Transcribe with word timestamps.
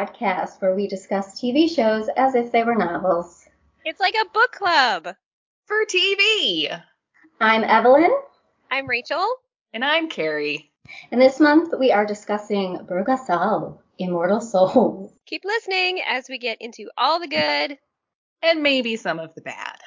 Show 0.00 0.06
Club 0.06 0.48
podcast 0.48 0.60
where 0.62 0.74
we 0.74 0.86
discuss 0.86 1.40
TV 1.40 1.68
shows 1.68 2.08
as 2.16 2.34
if 2.34 2.52
they 2.52 2.64
were 2.64 2.74
novels. 2.74 3.46
It's 3.84 4.00
like 4.00 4.14
a 4.14 4.28
book 4.32 4.52
club. 4.52 5.14
For 5.66 5.84
TV. 5.84 6.80
I'm 7.40 7.64
Evelyn. 7.64 8.10
I'm 8.70 8.88
Rachel. 8.88 9.26
And 9.74 9.84
I'm 9.84 10.08
Carrie. 10.08 10.70
And 11.12 11.20
this 11.20 11.38
month 11.38 11.74
we 11.78 11.92
are 11.92 12.06
discussing 12.06 12.78
Bulgasal, 12.78 13.78
Immortal 13.98 14.40
Souls. 14.40 15.12
Keep 15.26 15.44
listening 15.44 16.00
as 16.08 16.28
we 16.28 16.38
get 16.38 16.58
into 16.60 16.90
all 16.96 17.20
the 17.20 17.28
good. 17.28 17.78
And 18.42 18.62
maybe 18.62 18.96
some 18.96 19.18
of 19.18 19.34
the 19.34 19.42
bad. 19.42 19.78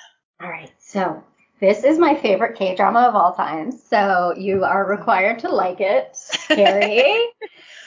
All 0.42 0.50
right, 0.50 0.72
so 0.80 1.24
this 1.60 1.84
is 1.84 1.98
my 1.98 2.16
favorite 2.16 2.56
K 2.56 2.76
drama 2.76 3.02
of 3.02 3.16
all 3.16 3.34
time, 3.34 3.72
so 3.72 4.34
you 4.38 4.64
are 4.64 4.86
required 4.86 5.40
to 5.40 5.50
like 5.50 5.82
it, 5.82 6.16
Carrie. 6.48 7.30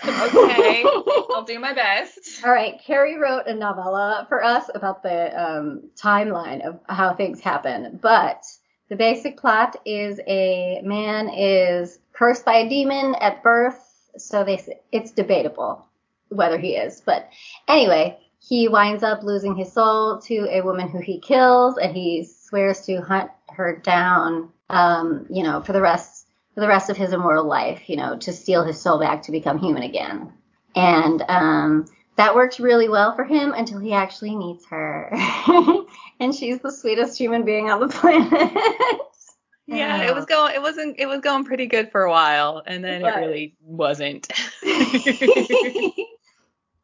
Okay, 0.04 0.84
I'll 1.34 1.44
do 1.44 1.58
my 1.58 1.72
best. 1.72 2.44
All 2.44 2.52
right, 2.52 2.80
Carrie 2.84 3.18
wrote 3.18 3.46
a 3.46 3.54
novella 3.54 4.26
for 4.28 4.42
us 4.42 4.70
about 4.74 5.02
the 5.02 5.40
um, 5.40 5.90
timeline 5.96 6.66
of 6.66 6.80
how 6.88 7.14
things 7.14 7.40
happen, 7.40 7.98
but 8.02 8.44
the 8.88 8.96
basic 8.96 9.36
plot 9.36 9.76
is 9.84 10.20
a 10.26 10.80
man 10.84 11.28
is 11.28 11.98
cursed 12.12 12.44
by 12.44 12.56
a 12.56 12.68
demon 12.68 13.14
at 13.20 13.42
birth, 13.42 13.82
so 14.16 14.44
they 14.44 14.64
it's 14.92 15.10
debatable 15.10 15.86
whether 16.28 16.58
he 16.58 16.76
is, 16.76 17.00
but 17.00 17.28
anyway, 17.68 18.18
he 18.40 18.68
winds 18.68 19.02
up 19.02 19.22
losing 19.22 19.56
his 19.56 19.72
soul 19.72 20.20
to 20.20 20.46
a 20.50 20.60
woman 20.60 20.88
who 20.88 20.98
he 21.00 21.18
kills, 21.20 21.78
and 21.78 21.96
he 21.96 22.24
swears 22.24 22.82
to 22.82 23.00
hunt 23.00 23.30
her 23.48 23.76
down, 23.76 24.50
um, 24.70 25.26
you 25.30 25.42
know, 25.42 25.62
for 25.62 25.72
the 25.72 25.80
rest 25.80 26.15
for 26.56 26.62
the 26.62 26.68
rest 26.68 26.88
of 26.88 26.96
his 26.96 27.12
immortal 27.12 27.44
life, 27.44 27.82
you 27.86 27.96
know, 27.96 28.16
to 28.16 28.32
steal 28.32 28.64
his 28.64 28.80
soul 28.80 28.98
back 28.98 29.22
to 29.24 29.30
become 29.30 29.58
human 29.58 29.82
again. 29.82 30.32
And 30.74 31.22
um, 31.28 31.86
that 32.16 32.34
worked 32.34 32.58
really 32.58 32.88
well 32.88 33.14
for 33.14 33.24
him 33.24 33.52
until 33.52 33.78
he 33.78 33.92
actually 33.92 34.34
meets 34.34 34.64
her, 34.70 35.10
and 36.20 36.34
she's 36.34 36.60
the 36.60 36.72
sweetest 36.72 37.18
human 37.18 37.44
being 37.44 37.70
on 37.70 37.80
the 37.80 37.88
planet. 37.88 38.52
Yeah, 39.68 40.02
it 40.08 40.14
was 40.14 40.26
going. 40.26 40.54
It 40.54 40.62
wasn't. 40.62 40.94
It 40.96 41.06
was 41.06 41.22
going 41.22 41.44
pretty 41.44 41.66
good 41.66 41.90
for 41.90 42.04
a 42.04 42.08
while, 42.08 42.62
and 42.64 42.84
then 42.84 43.04
it, 43.04 43.08
it 43.08 43.16
really 43.16 43.56
wasn't. 43.60 44.30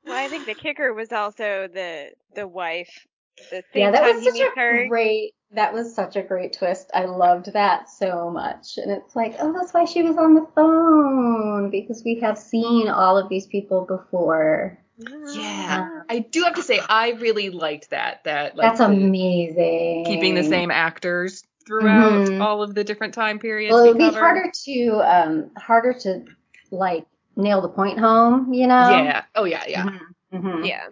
Well, 0.05 0.17
I 0.17 0.29
think 0.29 0.47
the 0.47 0.55
kicker 0.55 0.92
was 0.92 1.12
also 1.12 1.69
the 1.73 2.11
the 2.34 2.48
wife. 2.48 3.07
The 3.50 3.62
yeah, 3.75 3.91
that 3.91 4.14
was 4.14 4.25
such 4.25 4.41
a 4.41 4.50
her. 4.56 4.88
great. 4.88 5.34
That 5.52 5.75
was 5.75 5.94
such 5.94 6.16
a 6.16 6.22
great 6.22 6.55
twist. 6.55 6.91
I 6.94 7.05
loved 7.05 7.52
that 7.52 7.91
so 7.91 8.30
much. 8.30 8.78
And 8.78 8.91
it's 8.91 9.14
like, 9.14 9.34
oh, 9.39 9.52
that's 9.52 9.74
why 9.74 9.84
she 9.84 10.02
was 10.02 10.16
on 10.16 10.34
the 10.34 10.47
phone 10.55 11.70
because 11.70 12.02
we 12.05 12.20
have 12.20 12.39
seen 12.39 12.89
all 12.89 13.19
of 13.19 13.28
these 13.28 13.47
people 13.47 13.84
before. 13.84 14.78
Yeah, 14.98 15.89
I 16.08 16.20
do 16.20 16.44
have 16.44 16.55
to 16.55 16.62
say 16.62 16.80
I 16.89 17.11
really 17.12 17.50
liked 17.50 17.91
that. 17.91 18.24
That 18.24 18.56
like, 18.56 18.66
that's 18.66 18.80
amazing. 18.80 20.05
Keeping 20.06 20.34
the 20.34 20.44
same 20.44 20.70
actors 20.70 21.44
throughout 21.67 22.28
mm-hmm. 22.28 22.42
all 22.42 22.62
of 22.62 22.74
the 22.74 22.84
different 22.84 23.14
time 23.14 23.39
periods. 23.39 23.72
Well, 23.72 23.84
it 23.84 23.89
would 23.89 23.98
be 23.98 24.11
harder 24.11 24.50
to 24.64 24.89
um 25.05 25.50
harder 25.56 25.92
to 26.00 26.24
like 26.70 27.06
nail 27.36 27.61
the 27.61 27.69
point 27.69 27.98
home, 27.98 28.52
you 28.52 28.67
know? 28.67 28.90
Yeah. 28.90 29.24
Oh 29.34 29.45
yeah, 29.45 29.64
yeah. 29.67 29.84
Mm-hmm. 29.84 30.36
Mm-hmm. 30.36 30.64
Yeah. 30.64 30.86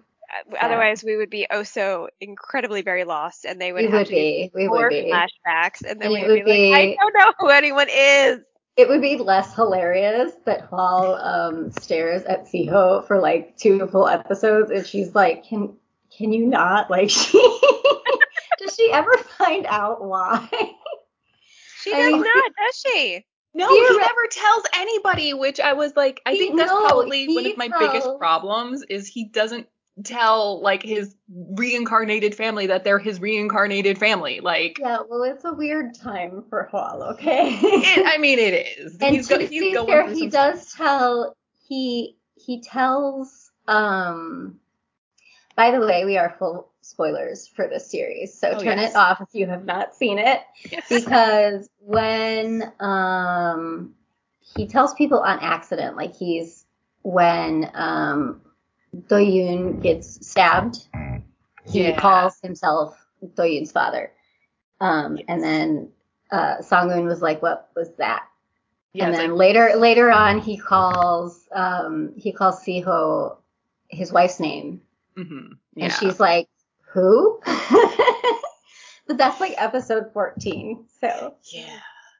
Otherwise, 0.60 1.02
we 1.04 1.16
would 1.16 1.30
be 1.30 1.46
oh 1.50 1.62
so 1.62 2.08
incredibly 2.20 2.82
very 2.82 3.04
lost, 3.04 3.44
and 3.44 3.60
they 3.60 3.72
would 3.72 3.84
we 3.84 3.90
have 3.90 4.00
would 4.00 4.06
to 4.06 4.12
be. 4.12 4.50
We 4.54 4.68
more 4.68 4.82
would 4.84 4.90
be. 4.90 5.10
flashbacks, 5.10 5.82
and 5.88 6.00
then 6.00 6.02
and 6.02 6.12
we 6.12 6.20
would, 6.22 6.30
would 6.30 6.44
be, 6.44 6.52
be, 6.52 6.70
like, 6.70 6.88
I 6.90 6.96
don't 7.00 7.14
know 7.18 7.32
who 7.38 7.48
anyone 7.48 7.88
is. 7.90 8.40
It 8.76 8.88
would 8.88 9.00
be 9.00 9.16
less 9.16 9.54
hilarious 9.54 10.32
that 10.46 10.70
Hwal 10.70 11.22
um, 11.22 11.72
stares 11.72 12.22
at 12.22 12.46
Siho 12.46 13.06
for 13.06 13.20
like 13.20 13.56
two 13.56 13.86
full 13.88 14.08
episodes, 14.08 14.70
and 14.70 14.86
she's 14.86 15.14
like, 15.14 15.44
"Can 15.44 15.74
can 16.16 16.32
you 16.32 16.46
not?" 16.46 16.90
Like 16.90 17.10
she 17.10 17.38
does 18.58 18.74
she 18.74 18.90
ever 18.92 19.16
find 19.38 19.66
out 19.66 20.04
why? 20.04 20.48
She 21.82 21.90
does 21.90 21.98
I 21.98 22.10
mean, 22.10 22.20
not, 22.20 22.52
does 22.56 22.84
she? 22.86 23.24
No, 23.54 23.68
he, 23.68 23.74
he 23.74 23.96
never 23.96 24.26
tells 24.30 24.62
anybody, 24.74 25.34
which 25.34 25.58
I 25.58 25.72
was 25.72 25.96
like, 25.96 26.20
I 26.24 26.32
he, 26.32 26.38
think 26.38 26.58
that's 26.58 26.70
no, 26.70 26.86
probably 26.86 27.26
one 27.26 27.46
of 27.46 27.56
my 27.56 27.68
tells. 27.68 27.80
biggest 27.80 28.18
problems 28.18 28.82
is 28.88 29.08
he 29.08 29.24
doesn't 29.24 29.66
tell 30.04 30.60
like 30.60 30.82
his 30.82 31.14
reincarnated 31.28 32.34
family 32.34 32.66
that 32.68 32.84
they're 32.84 32.98
his 32.98 33.20
reincarnated 33.20 33.98
family. 33.98 34.40
Like 34.40 34.78
Yeah, 34.78 34.98
well 35.08 35.22
it's 35.22 35.44
a 35.44 35.52
weird 35.52 35.94
time 35.94 36.44
for 36.48 36.68
Hwal, 36.72 37.02
okay? 37.12 37.58
it, 37.60 38.06
I 38.06 38.18
mean 38.18 38.38
it 38.38 38.78
is. 38.78 38.96
And 39.00 39.16
he's, 39.16 39.28
to 39.28 39.38
go, 39.38 39.46
he's 39.46 39.74
going 39.74 39.86
fair, 39.86 40.12
he 40.12 40.28
does 40.28 40.72
tell 40.72 41.36
he 41.68 42.16
he 42.34 42.60
tells 42.60 43.50
um 43.68 44.60
by 45.60 45.72
the 45.72 45.80
way, 45.80 46.06
we 46.06 46.16
are 46.16 46.34
full 46.38 46.70
spoilers 46.80 47.46
for 47.46 47.68
this 47.68 47.90
series, 47.90 48.38
so 48.38 48.48
oh, 48.48 48.58
turn 48.58 48.78
yes. 48.78 48.92
it 48.92 48.96
off 48.96 49.20
if 49.20 49.28
you 49.32 49.46
have 49.46 49.66
not 49.66 49.94
seen 49.94 50.18
it. 50.18 50.40
Yes. 50.70 50.88
Because 50.88 51.68
when 51.80 52.72
um, 52.80 53.94
he 54.56 54.66
tells 54.66 54.94
people 54.94 55.18
on 55.18 55.38
accident, 55.40 55.98
like 55.98 56.16
he's 56.16 56.64
when 57.02 57.70
um, 57.74 58.40
Doyoon 58.94 59.82
gets 59.82 60.26
stabbed, 60.26 60.86
he 61.64 61.84
yeah. 61.84 61.98
calls 61.98 62.38
himself 62.42 62.96
Doyoon's 63.34 63.72
father. 63.72 64.12
Um, 64.80 65.16
yes. 65.16 65.26
And 65.28 65.42
then 65.42 65.92
uh, 66.30 66.56
Sangun 66.58 67.04
was 67.04 67.20
like, 67.20 67.42
"What 67.42 67.70
was 67.76 67.90
that?" 67.98 68.24
Yeah, 68.92 69.06
and 69.06 69.14
then 69.14 69.30
like, 69.30 69.38
later 69.38 69.72
later 69.76 70.10
on, 70.10 70.40
he 70.40 70.56
calls 70.56 71.46
um, 71.52 72.12
he 72.16 72.32
calls 72.32 72.64
Siho 72.64 73.36
his 73.88 74.12
wife's 74.12 74.40
name 74.40 74.80
Mm-hmm. 75.20 75.52
Yeah. 75.74 75.84
And 75.84 75.92
she's 75.92 76.20
like, 76.20 76.48
who? 76.92 77.40
but 79.06 79.16
that's 79.16 79.40
like 79.40 79.54
episode 79.56 80.12
14. 80.12 80.84
So 81.00 81.34
yeah, 81.52 81.78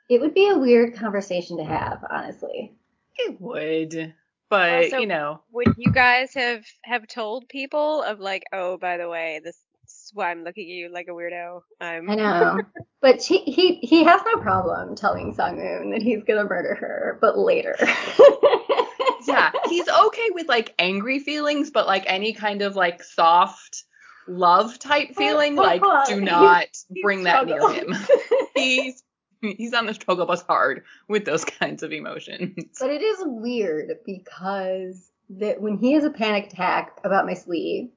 it 0.09 0.21
would 0.21 0.35
be 0.35 0.49
a 0.49 0.59
weird 0.59 0.95
conversation 0.95 1.57
to 1.59 1.65
have, 1.65 2.05
honestly. 2.11 2.73
It 3.17 3.41
would. 3.41 4.15
But 4.51 4.85
also, 4.85 4.99
you 4.99 5.07
know, 5.07 5.41
would 5.53 5.75
you 5.77 5.93
guys 5.93 6.35
have 6.35 6.65
have 6.83 7.07
told 7.07 7.49
people 7.49 8.03
of 8.03 8.19
like, 8.19 8.43
oh, 8.53 8.77
by 8.79 8.97
the 8.97 9.09
way, 9.09 9.41
this 9.45 9.55
is 9.55 10.11
why 10.13 10.33
I'm 10.33 10.43
looking 10.43 10.65
at 10.65 10.75
you 10.75 10.93
like 10.93 11.07
a 11.09 11.13
weirdo. 11.13 11.63
I'm... 11.81 12.11
I 12.11 12.15
know, 12.17 12.61
but 13.01 13.23
he 13.23 13.39
he 13.39 13.77
he 13.77 14.03
has 14.03 14.21
no 14.27 14.41
problem 14.43 14.97
telling 14.97 15.35
Sangun 15.35 15.93
that 15.93 16.03
he's 16.03 16.25
gonna 16.25 16.45
murder 16.45 16.75
her, 16.75 17.17
but 17.21 17.39
later. 17.39 17.77
yeah, 19.29 19.53
he's 19.69 19.89
okay 19.89 20.31
with 20.33 20.49
like 20.49 20.75
angry 20.81 21.21
feelings, 21.21 21.71
but 21.71 21.87
like 21.87 22.05
any 22.07 22.33
kind 22.33 22.63
of 22.63 22.75
like 22.75 23.05
soft 23.05 23.85
love 24.27 24.79
type 24.81 25.15
feeling, 25.17 25.55
like 25.55 25.83
do 26.09 26.21
not 26.21 26.67
bring 27.03 27.23
that 27.25 27.47
near 27.47 27.73
him. 27.73 27.95
he's 28.57 29.03
he's 29.57 29.75
on 29.75 29.87
the 29.87 29.95
struggle 29.95 30.27
bus 30.27 30.43
hard 30.43 30.85
with 31.09 31.25
those 31.25 31.45
kinds 31.61 31.83
of 31.83 31.93
emotions. 31.93 32.55
But 32.79 32.91
it 32.91 33.03
is 33.03 33.19
weird 33.23 33.91
because 34.05 35.11
that 35.31 35.61
when 35.61 35.79
he 35.79 35.93
has 35.93 36.05
a 36.05 36.11
panic 36.11 36.53
attack 36.53 36.99
about 37.05 37.27
Miss 37.27 37.47
Lee, 37.47 37.91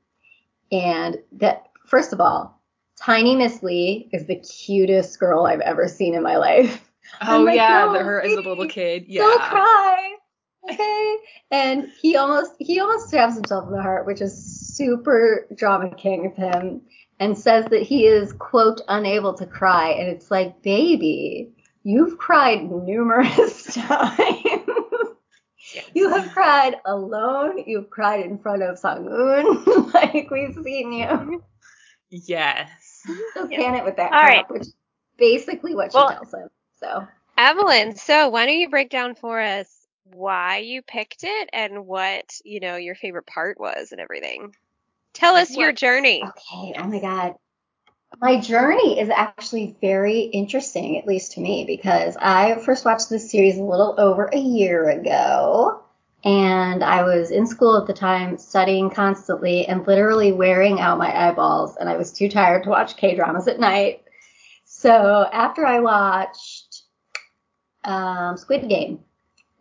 and 0.72 1.18
that 1.34 1.68
first 1.86 2.14
of 2.14 2.22
all, 2.22 2.62
tiny 2.98 3.36
Miss 3.36 3.64
Lee 3.64 4.10
is 4.12 4.28
the 4.28 4.40
cutest 4.40 5.20
girl 5.20 5.46
I've 5.46 5.62
ever 5.62 5.88
seen 5.88 6.14
in 6.14 6.24
my 6.24 6.38
life. 6.38 6.90
Oh 7.22 7.42
like, 7.42 7.56
yeah, 7.56 7.92
no, 7.94 8.00
her 8.00 8.22
as 8.22 8.34
a 8.34 8.42
little 8.42 8.68
kid. 8.68 9.06
Yeah. 9.08 9.22
Don't 9.22 9.42
cry 9.42 10.16
okay. 10.72 11.18
And 11.52 11.90
he 12.02 12.16
almost 12.16 12.54
he 12.60 12.80
almost 12.80 13.08
stabs 13.08 13.36
himself 13.36 13.68
in 13.68 13.74
the 13.74 13.82
heart, 13.82 14.06
which 14.06 14.22
is 14.22 14.42
super 14.44 15.48
drama 15.56 15.94
king 15.96 16.26
of 16.26 16.36
him, 16.36 16.82
and 17.20 17.38
says 17.38 17.66
that 17.66 17.84
he 17.84 18.06
is 18.06 18.34
quote 18.34 18.82
unable 18.88 19.34
to 19.36 19.46
cry. 19.46 19.90
And 19.90 20.08
it's 20.08 20.32
like, 20.32 20.62
baby, 20.62 21.52
you've 21.84 22.18
cried 22.18 22.70
numerous 22.70 23.64
times. 23.74 24.18
Yes. 25.74 25.86
You 25.94 26.10
have 26.10 26.32
cried 26.32 26.76
alone. 26.86 27.64
You've 27.66 27.90
cried 27.90 28.26
in 28.26 28.38
front 28.38 28.62
of 28.62 28.80
Sangun. 28.80 29.94
like 29.94 30.30
we've 30.30 30.58
seen 30.64 30.92
you. 30.92 31.44
Yes. 32.10 32.70
So 33.34 33.48
can 33.48 33.76
it 33.76 33.84
with 33.84 33.96
that 33.98 34.12
All 34.12 34.20
crap, 34.20 34.50
right. 34.50 34.52
which 34.52 34.62
is 34.64 34.76
basically 35.18 35.74
what 35.74 35.92
she 35.92 35.98
well, 35.98 36.12
tells 36.12 36.34
him. 36.34 36.50
So 36.80 37.08
Evelyn, 37.38 37.96
so 37.96 38.30
why 38.30 38.46
don't 38.46 38.58
you 38.58 38.70
break 38.70 38.90
down 38.90 39.16
for 39.16 39.42
us 39.42 39.84
why 40.04 40.58
you 40.58 40.82
picked 40.82 41.24
it 41.24 41.50
and 41.54 41.86
what, 41.88 42.40
you 42.44 42.60
know, 42.60 42.76
your 42.76 42.96
favorite 42.96 43.26
part 43.26 43.60
was 43.60 43.92
and 43.92 44.00
everything. 44.00 44.56
Tell 45.14 45.36
us 45.36 45.52
what? 45.52 45.60
your 45.60 45.72
journey. 45.72 46.24
Okay. 46.24 46.74
Oh 46.78 46.88
my 46.88 47.00
God. 47.00 47.36
My 48.22 48.40
journey 48.40 49.00
is 49.00 49.10
actually 49.10 49.76
very 49.82 50.22
interesting, 50.22 51.00
at 51.00 51.08
least 51.08 51.34
to 51.34 51.42
me, 51.42 51.66
because 51.66 52.16
I 52.20 52.56
first 52.60 52.86
watched 52.86 53.10
this 53.10 53.32
series 53.32 53.58
a 53.58 53.64
little 53.64 53.96
over 53.98 54.30
a 54.32 54.38
year 54.38 54.90
ago. 54.90 55.84
And 56.24 56.84
I 56.84 57.04
was 57.04 57.32
in 57.32 57.48
school 57.48 57.76
at 57.78 57.88
the 57.88 57.94
time, 57.94 58.38
studying 58.38 58.90
constantly 58.90 59.66
and 59.66 59.86
literally 59.86 60.32
wearing 60.32 60.80
out 60.80 60.98
my 60.98 61.28
eyeballs. 61.28 61.76
And 61.76 61.90
I 61.90 61.98
was 61.98 62.14
too 62.14 62.30
tired 62.30 62.64
to 62.64 62.70
watch 62.70 62.96
K 62.96 63.16
dramas 63.16 63.48
at 63.48 63.60
night. 63.60 64.04
So 64.64 65.28
after 65.32 65.66
I 65.66 65.80
watched 65.82 66.84
um, 67.84 68.38
Squid 68.38 68.70
Game, 68.70 69.00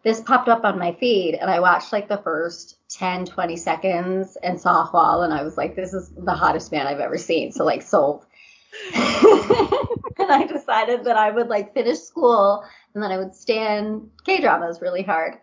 this 0.02 0.20
popped 0.20 0.48
up 0.48 0.64
on 0.64 0.78
my 0.78 0.92
feed 0.94 1.34
and 1.34 1.50
I 1.50 1.60
watched 1.60 1.92
like 1.92 2.08
the 2.08 2.18
first 2.18 2.76
10, 2.90 3.26
20 3.26 3.56
seconds 3.56 4.36
and 4.42 4.60
saw 4.60 4.86
Hwal 4.86 5.24
and 5.24 5.32
I 5.32 5.42
was 5.42 5.56
like, 5.56 5.76
this 5.76 5.94
is 5.94 6.10
the 6.16 6.34
hottest 6.34 6.72
man 6.72 6.86
I've 6.86 7.00
ever 7.00 7.18
seen. 7.18 7.52
So 7.52 7.64
like 7.64 7.82
sold. 7.82 8.26
and 8.94 10.32
I 10.32 10.46
decided 10.48 11.04
that 11.04 11.16
I 11.16 11.30
would 11.30 11.48
like 11.48 11.74
finish 11.74 12.00
school 12.00 12.64
and 12.94 13.02
then 13.02 13.12
I 13.12 13.18
would 13.18 13.34
stand 13.34 14.10
K 14.24 14.40
dramas 14.40 14.80
really 14.80 15.02
hard. 15.02 15.34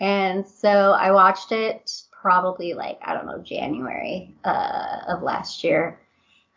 And 0.00 0.46
so 0.46 0.92
I 0.92 1.10
watched 1.10 1.52
it 1.52 1.90
probably 2.10 2.74
like, 2.74 2.98
I 3.02 3.14
don't 3.14 3.26
know, 3.26 3.38
January 3.38 4.34
uh, 4.44 5.00
of 5.08 5.22
last 5.22 5.64
year. 5.64 6.00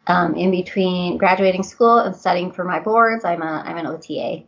Um, 0.07 0.35
in 0.35 0.49
between 0.49 1.17
graduating 1.17 1.61
school 1.61 1.99
and 1.99 2.15
studying 2.15 2.51
for 2.51 2.63
my 2.63 2.79
boards, 2.79 3.23
I'm 3.23 3.43
a 3.43 3.63
I'm 3.65 3.77
an 3.77 3.85
OTA. 3.85 4.43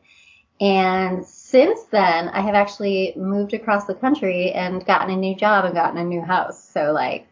And 0.59 1.25
since 1.53 1.83
then, 1.91 2.29
I 2.29 2.41
have 2.41 2.55
actually 2.55 3.13
moved 3.15 3.53
across 3.53 3.85
the 3.85 3.93
country 3.93 4.51
and 4.53 4.83
gotten 4.87 5.13
a 5.13 5.15
new 5.15 5.35
job 5.35 5.65
and 5.65 5.75
gotten 5.75 5.99
a 5.99 6.03
new 6.03 6.23
house. 6.23 6.67
So 6.67 6.91
like, 6.93 7.27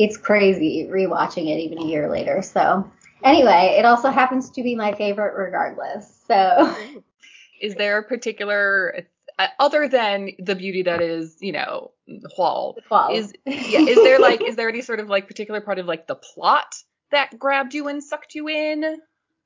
it's 0.00 0.16
crazy 0.16 0.88
rewatching 0.90 1.46
it 1.46 1.60
even 1.60 1.78
a 1.78 1.84
year 1.84 2.10
later. 2.10 2.42
So 2.42 2.90
anyway, 3.22 3.76
it 3.78 3.84
also 3.84 4.10
happens 4.10 4.50
to 4.50 4.64
be 4.64 4.74
my 4.74 4.94
favorite 4.94 5.34
regardless. 5.36 6.24
So. 6.26 6.74
Is 7.60 7.76
there 7.76 7.98
a 7.98 8.02
particular 8.02 9.06
uh, 9.38 9.46
other 9.60 9.86
than 9.86 10.30
the 10.40 10.56
beauty 10.56 10.82
that 10.82 11.00
is, 11.00 11.36
you 11.40 11.52
know, 11.52 11.92
Hwal, 12.36 12.74
is 13.12 13.32
yeah, 13.46 13.80
is 13.80 13.96
there 13.96 14.18
like 14.18 14.42
is 14.42 14.56
there 14.56 14.68
any 14.68 14.80
sort 14.80 14.98
of 14.98 15.08
like 15.08 15.28
particular 15.28 15.60
part 15.60 15.78
of 15.78 15.86
like 15.86 16.06
the 16.08 16.16
plot 16.16 16.74
that 17.12 17.38
grabbed 17.38 17.74
you 17.74 17.86
and 17.86 18.02
sucked 18.02 18.34
you 18.34 18.48
in? 18.48 18.96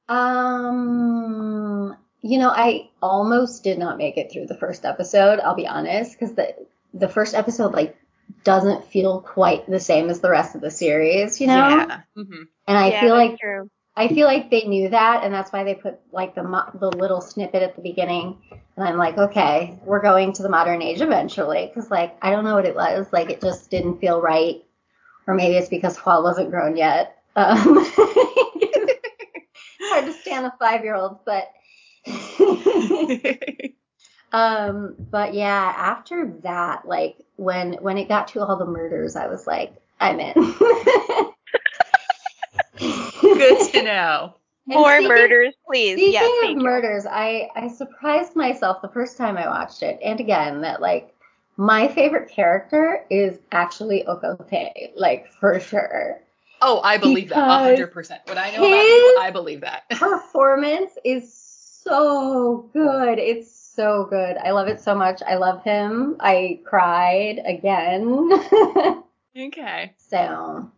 Um, 0.09 1.97
you 2.25 2.39
know, 2.39 2.49
I 2.49 2.89
almost 3.03 3.63
did 3.65 3.79
not 3.79 3.99
make 3.99 4.17
it 4.17 4.33
through 4.33 4.47
the 4.47 4.57
first 4.57 4.87
episode. 4.87 5.41
I'll 5.41 5.55
be 5.55 5.67
honest, 5.67 6.19
because 6.19 6.35
the 6.35 6.55
the 6.95 7.07
first 7.07 7.35
episode 7.35 7.75
like 7.75 7.99
doesn't 8.45 8.87
feel 8.87 9.21
quite 9.21 9.69
the 9.69 9.79
same 9.79 10.09
as 10.09 10.21
the 10.21 10.31
rest 10.31 10.55
of 10.55 10.63
the 10.63 10.71
series. 10.71 11.39
You 11.39 11.49
know. 11.49 11.69
Yeah. 11.69 12.01
Mm-hmm. 12.17 12.43
And 12.67 12.79
I 12.79 12.89
yeah, 12.89 13.01
feel 13.03 13.15
like 13.15 13.39
true. 13.39 13.69
I 13.95 14.09
feel 14.09 14.27
like 14.27 14.51
they 14.51 14.65
knew 14.65 14.89
that, 14.89 15.23
and 15.23 15.35
that's 15.35 15.53
why 15.53 15.65
they 15.65 15.75
put 15.75 16.01
like 16.13 16.35
the 16.35 16.43
the 16.81 16.89
little 16.89 17.21
snippet 17.21 17.63
at 17.63 17.77
the 17.77 17.83
beginning. 17.83 18.39
And 18.51 18.89
I'm 18.89 18.97
like, 18.97 19.19
okay, 19.19 19.79
we're 19.85 20.01
going 20.01 20.33
to 20.33 20.43
the 20.43 20.49
modern 20.49 20.81
age 20.81 21.03
eventually, 21.03 21.67
because 21.67 21.91
like 21.91 22.17
I 22.23 22.31
don't 22.31 22.45
know 22.45 22.55
what 22.55 22.65
it 22.65 22.75
was, 22.75 23.07
like 23.13 23.29
it 23.29 23.43
just 23.43 23.71
didn't 23.71 24.01
feel 24.01 24.23
right, 24.23 24.65
or 25.27 25.35
maybe 25.35 25.57
it's 25.57 25.69
because 25.69 25.99
Hwal 25.99 26.23
wasn't 26.23 26.51
grown 26.51 26.79
yet. 26.79 27.19
Um, 27.37 27.85
hard 29.83 30.07
to 30.07 30.13
stand 30.23 30.47
a 30.47 30.55
five 30.59 30.85
year 30.85 30.95
old, 30.95 31.19
but. 31.27 31.51
um, 34.33 34.95
but 35.11 35.35
yeah, 35.35 35.75
after 35.77 36.33
that, 36.43 36.87
like 36.87 37.17
when 37.37 37.75
when 37.75 37.99
it 37.99 38.09
got 38.09 38.29
to 38.29 38.43
all 38.43 38.57
the 38.57 38.67
murders, 38.67 39.17
I 39.17 39.27
was 39.27 39.47
like, 39.47 39.75
I'm 40.01 40.21
in. 40.21 40.35
Good 42.79 43.73
to 43.73 43.83
know. 43.83 44.35
More 44.67 44.95
speaking, 44.95 45.09
murders, 45.09 45.55
please. 45.67 45.99
Speaking 45.99 46.13
yes, 46.13 46.51
of 46.51 46.57
murders, 46.57 47.07
I 47.07 47.49
I 47.55 47.69
surprised 47.69 48.35
myself 48.35 48.81
the 48.81 48.89
first 48.89 49.19
time 49.19 49.37
I 49.37 49.47
watched 49.47 49.83
it, 49.83 49.99
and 50.03 50.19
again 50.21 50.63
that 50.63 50.81
like 50.81 51.15
my 51.57 51.89
favorite 51.89 52.31
character 52.31 53.05
is 53.11 53.39
actually 53.53 54.07
Ok 54.07 54.27
Eul-Tae, 54.27 54.93
like 54.97 55.31
for 55.33 55.61
sure. 55.61 56.21
Oh, 56.63 56.81
I 56.83 56.97
believe 56.97 57.29
because 57.29 57.43
that 57.43 57.63
hundred 57.63 57.93
percent. 57.93 58.23
What 58.25 58.39
I 58.39 58.51
know 58.53 58.67
about 58.67 58.87
you, 58.87 59.19
I 59.21 59.31
believe 59.31 59.61
that. 59.61 59.89
performance 59.91 60.93
is 61.05 61.33
so 61.85 62.71
good. 62.73 63.19
It's 63.19 63.55
so 63.55 64.07
good. 64.09 64.37
I 64.39 64.51
love 64.51 64.69
it 64.69 64.81
so 64.81 64.95
much. 64.95 65.23
I 65.27 65.37
love 65.37 65.63
him. 65.63 66.17
I 66.21 66.61
cried 66.65 67.41
again. 67.45 68.31
okay. 69.39 69.95
So 69.97 70.71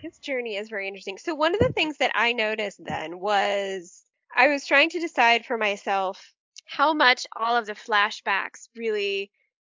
his 0.00 0.18
journey 0.18 0.56
is 0.56 0.68
very 0.68 0.88
interesting. 0.88 1.18
So 1.18 1.34
one 1.34 1.54
of 1.54 1.60
the 1.60 1.72
things 1.72 1.98
that 1.98 2.12
I 2.14 2.32
noticed 2.32 2.84
then 2.84 3.20
was 3.20 4.02
I 4.34 4.48
was 4.48 4.66
trying 4.66 4.90
to 4.90 5.00
decide 5.00 5.44
for 5.44 5.58
myself 5.58 6.32
how 6.66 6.94
much 6.94 7.26
all 7.36 7.56
of 7.56 7.66
the 7.66 7.74
flashbacks 7.74 8.68
really 8.76 9.30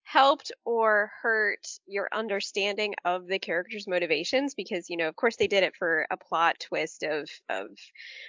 helped 0.07 0.53
or 0.65 1.11
hurt 1.21 1.67
your 1.87 2.09
understanding 2.13 2.95
of 3.05 3.27
the 3.27 3.41
characters' 3.41 3.89
motivations 3.89 4.55
because 4.55 4.89
you 4.89 4.97
know 4.97 5.09
of 5.09 5.17
course 5.17 5.37
they 5.37 5.49
did 5.49 5.65
it 5.65 5.75
for 5.77 6.07
a 6.11 6.17
plot 6.17 6.57
twist 6.61 7.03
of 7.03 7.29
of 7.49 7.67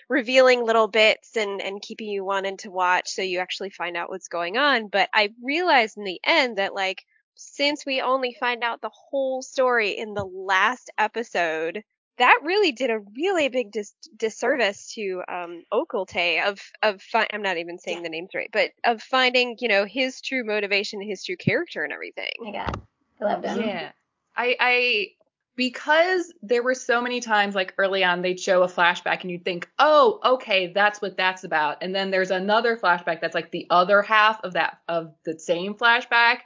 revealing 0.10 0.66
little 0.66 0.88
bits 0.88 1.38
and 1.38 1.62
and 1.62 1.82
keeping 1.82 2.08
you 2.10 2.26
wanting 2.26 2.58
to 2.58 2.72
watch 2.72 3.08
so 3.08 3.22
you 3.22 3.40
actually 3.40 3.70
find 3.70 3.96
out 3.96 4.10
what's 4.10 4.28
going 4.28 4.58
on 4.58 4.88
but 4.88 5.08
i 5.14 5.30
realized 5.44 5.98
in 5.98 6.04
the 6.04 6.20
end 6.26 6.58
that 6.58 6.74
like 6.74 7.04
since 7.36 7.86
we 7.86 8.02
only 8.02 8.36
find 8.40 8.64
out 8.64 8.82
the 8.82 8.92
whole 8.94 9.44
story 9.44 9.92
in 9.92 10.16
the 10.16 10.26
last 10.26 10.90
episode, 10.98 11.84
that 12.18 12.40
really 12.44 12.72
did 12.72 12.90
a 12.90 13.00
really 13.16 13.50
big 13.50 13.72
dis- 13.72 13.94
disservice 14.16 14.94
to 14.94 15.22
um, 15.28 15.64
Ok 15.72 15.98
Eul-Tae 15.98 16.42
of 16.42 16.60
of 16.84 17.02
fi- 17.02 17.28
I'm 17.32 17.42
not 17.42 17.58
even 17.58 17.78
saying 17.80 17.98
yeah. 17.98 18.04
the 18.04 18.10
names 18.10 18.30
right, 18.34 18.50
but 18.52 18.72
of 18.86 19.02
finding 19.02 19.58
you 19.60 19.68
know 19.68 19.86
his 19.86 20.22
true 20.22 20.44
motivation, 20.44 21.02
his 21.02 21.24
true 21.24 21.38
character, 21.38 21.84
and 21.84 21.94
everything. 21.94 22.32
My 22.40 22.52
God, 22.52 22.82
I 23.22 23.24
loved 23.24 23.46
him. 23.46 23.62
Yeah, 23.62 23.92
I 24.36 24.56
I 24.60 25.08
because 25.56 26.34
there 26.44 26.62
were 26.62 26.76
so 26.76 27.02
many 27.02 27.20
times 27.20 27.56
like 27.56 27.74
early 27.78 28.04
on 28.04 28.22
they'd 28.22 28.40
show 28.40 28.62
a 28.62 28.68
flashback 28.68 29.22
and 29.22 29.32
you'd 29.32 29.44
think, 29.44 29.68
oh, 29.80 30.20
okay, 30.24 30.72
that's 30.72 31.02
what 31.02 31.18
that's 31.18 31.44
about, 31.44 31.78
and 31.82 31.94
then 31.94 32.12
there's 32.12 32.32
another 32.32 32.78
flashback 32.78 33.22
that's 33.22 33.36
like 33.36 33.52
the 33.52 33.68
other 33.70 34.02
half 34.02 34.44
of 34.44 34.54
that 34.54 34.80
of 34.88 35.14
the 35.26 35.40
same 35.40 35.76
flashback 35.76 36.40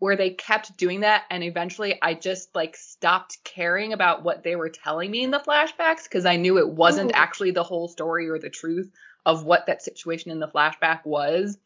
where 0.00 0.16
they 0.16 0.30
kept 0.30 0.76
doing 0.76 1.00
that 1.00 1.24
and 1.30 1.44
eventually 1.44 1.96
I 2.02 2.14
just 2.14 2.54
like 2.54 2.74
stopped 2.74 3.38
caring 3.44 3.92
about 3.92 4.24
what 4.24 4.42
they 4.42 4.56
were 4.56 4.70
telling 4.70 5.10
me 5.10 5.22
in 5.22 5.30
the 5.30 5.38
flashbacks 5.38 6.04
because 6.04 6.26
I 6.26 6.36
knew 6.36 6.58
it 6.58 6.68
wasn't 6.68 7.10
Ooh. 7.10 7.14
actually 7.14 7.50
the 7.52 7.62
whole 7.62 7.86
story 7.86 8.28
or 8.28 8.38
the 8.38 8.50
truth 8.50 8.90
of 9.24 9.44
what 9.44 9.66
that 9.66 9.82
situation 9.82 10.30
in 10.30 10.40
the 10.40 10.48
flashback 10.48 11.04
was. 11.04 11.58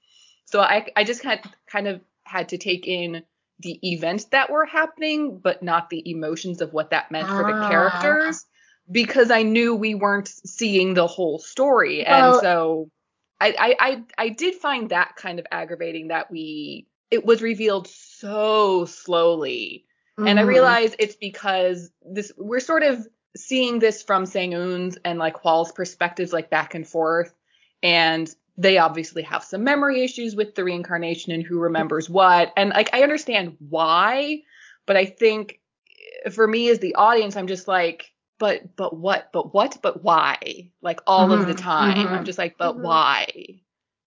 So 0.47 0.61
I 0.61 0.89
I 0.97 1.05
just 1.05 1.23
kind 1.23 1.41
kind 1.67 1.87
of 1.87 2.01
had 2.25 2.51
to 2.51 2.59
take 2.59 2.87
in 2.89 3.23
the 3.61 3.79
events 3.93 4.25
that 4.27 4.51
were 4.51 4.67
happening 4.67 5.39
but 5.39 5.63
not 5.63 5.89
the 5.89 6.03
emotions 6.11 6.61
of 6.61 6.73
what 6.73 6.91
that 6.91 7.13
meant 7.13 7.29
ah. 7.31 7.39
for 7.39 7.45
the 7.45 7.57
ah. 7.57 7.71
characters 7.71 8.45
because 8.91 9.31
I 9.31 9.45
knew 9.45 9.77
we 9.77 9.95
weren't 9.95 10.29
seeing 10.29 10.95
the 10.95 11.07
whole 11.07 11.39
story 11.39 12.05
well, 12.07 12.35
and 12.35 12.41
so 12.43 12.91
I, 13.41 13.55
I 13.59 13.77
I 13.79 14.03
I 14.19 14.29
did 14.31 14.57
find 14.57 14.91
that 14.91 15.15
kind 15.17 15.39
of 15.39 15.47
aggravating 15.53 16.09
that 16.09 16.31
we 16.31 16.89
it 17.15 17.25
was 17.25 17.41
revealed 17.41 17.87
so 17.89 18.85
slowly. 18.85 19.87
Mm-hmm. 20.19 20.29
And 20.29 20.39
I 20.39 20.43
mm-hmm. 20.43 20.49
realize 20.49 20.97
it's 20.99 21.17
because 21.17 21.91
this 22.03 22.33
we're 22.37 22.61
sort 22.61 22.83
of 22.83 23.07
seeing 23.37 23.79
this 23.79 24.03
from 24.03 24.27
Sang-eun's 24.27 24.99
and 25.05 25.19
like 25.19 25.37
Hwal's 25.39 25.73
perspectives 25.73 26.33
like 26.33 26.51
back 26.51 26.75
and 26.75 26.87
forth. 26.87 27.33
And 27.83 28.33
they 28.57 28.79
obviously 28.79 29.23
have 29.23 29.45
some 29.45 29.65
memory 29.65 30.03
issues 30.03 30.37
with 30.37 30.55
the 30.55 30.65
reincarnation 30.65 31.33
and 31.33 31.43
who 31.43 31.59
remembers 31.61 32.11
what. 32.11 32.53
And 32.57 32.71
like 32.71 32.91
I 32.93 33.03
understand 33.03 33.57
why, 33.69 34.43
but 34.87 34.97
I 34.97 35.07
think 35.07 35.61
for 36.33 36.47
me 36.47 36.69
as 36.69 36.81
the 36.81 36.97
audience, 36.97 37.37
I'm 37.37 37.47
just 37.47 37.69
like, 37.69 38.13
but 38.39 38.77
but 38.77 38.97
what? 38.97 39.31
But 39.33 39.55
what? 39.55 39.79
But 39.83 40.03
why? 40.03 40.71
Like 40.83 41.01
all 41.07 41.29
mm-hmm. 41.29 41.41
of 41.41 41.47
the 41.47 41.55
time. 41.55 41.97
Mm-hmm. 41.97 42.15
I'm 42.15 42.25
just 42.25 42.39
like, 42.39 42.59
but 42.59 42.75
mm-hmm. 42.75 42.85
why? 42.85 43.27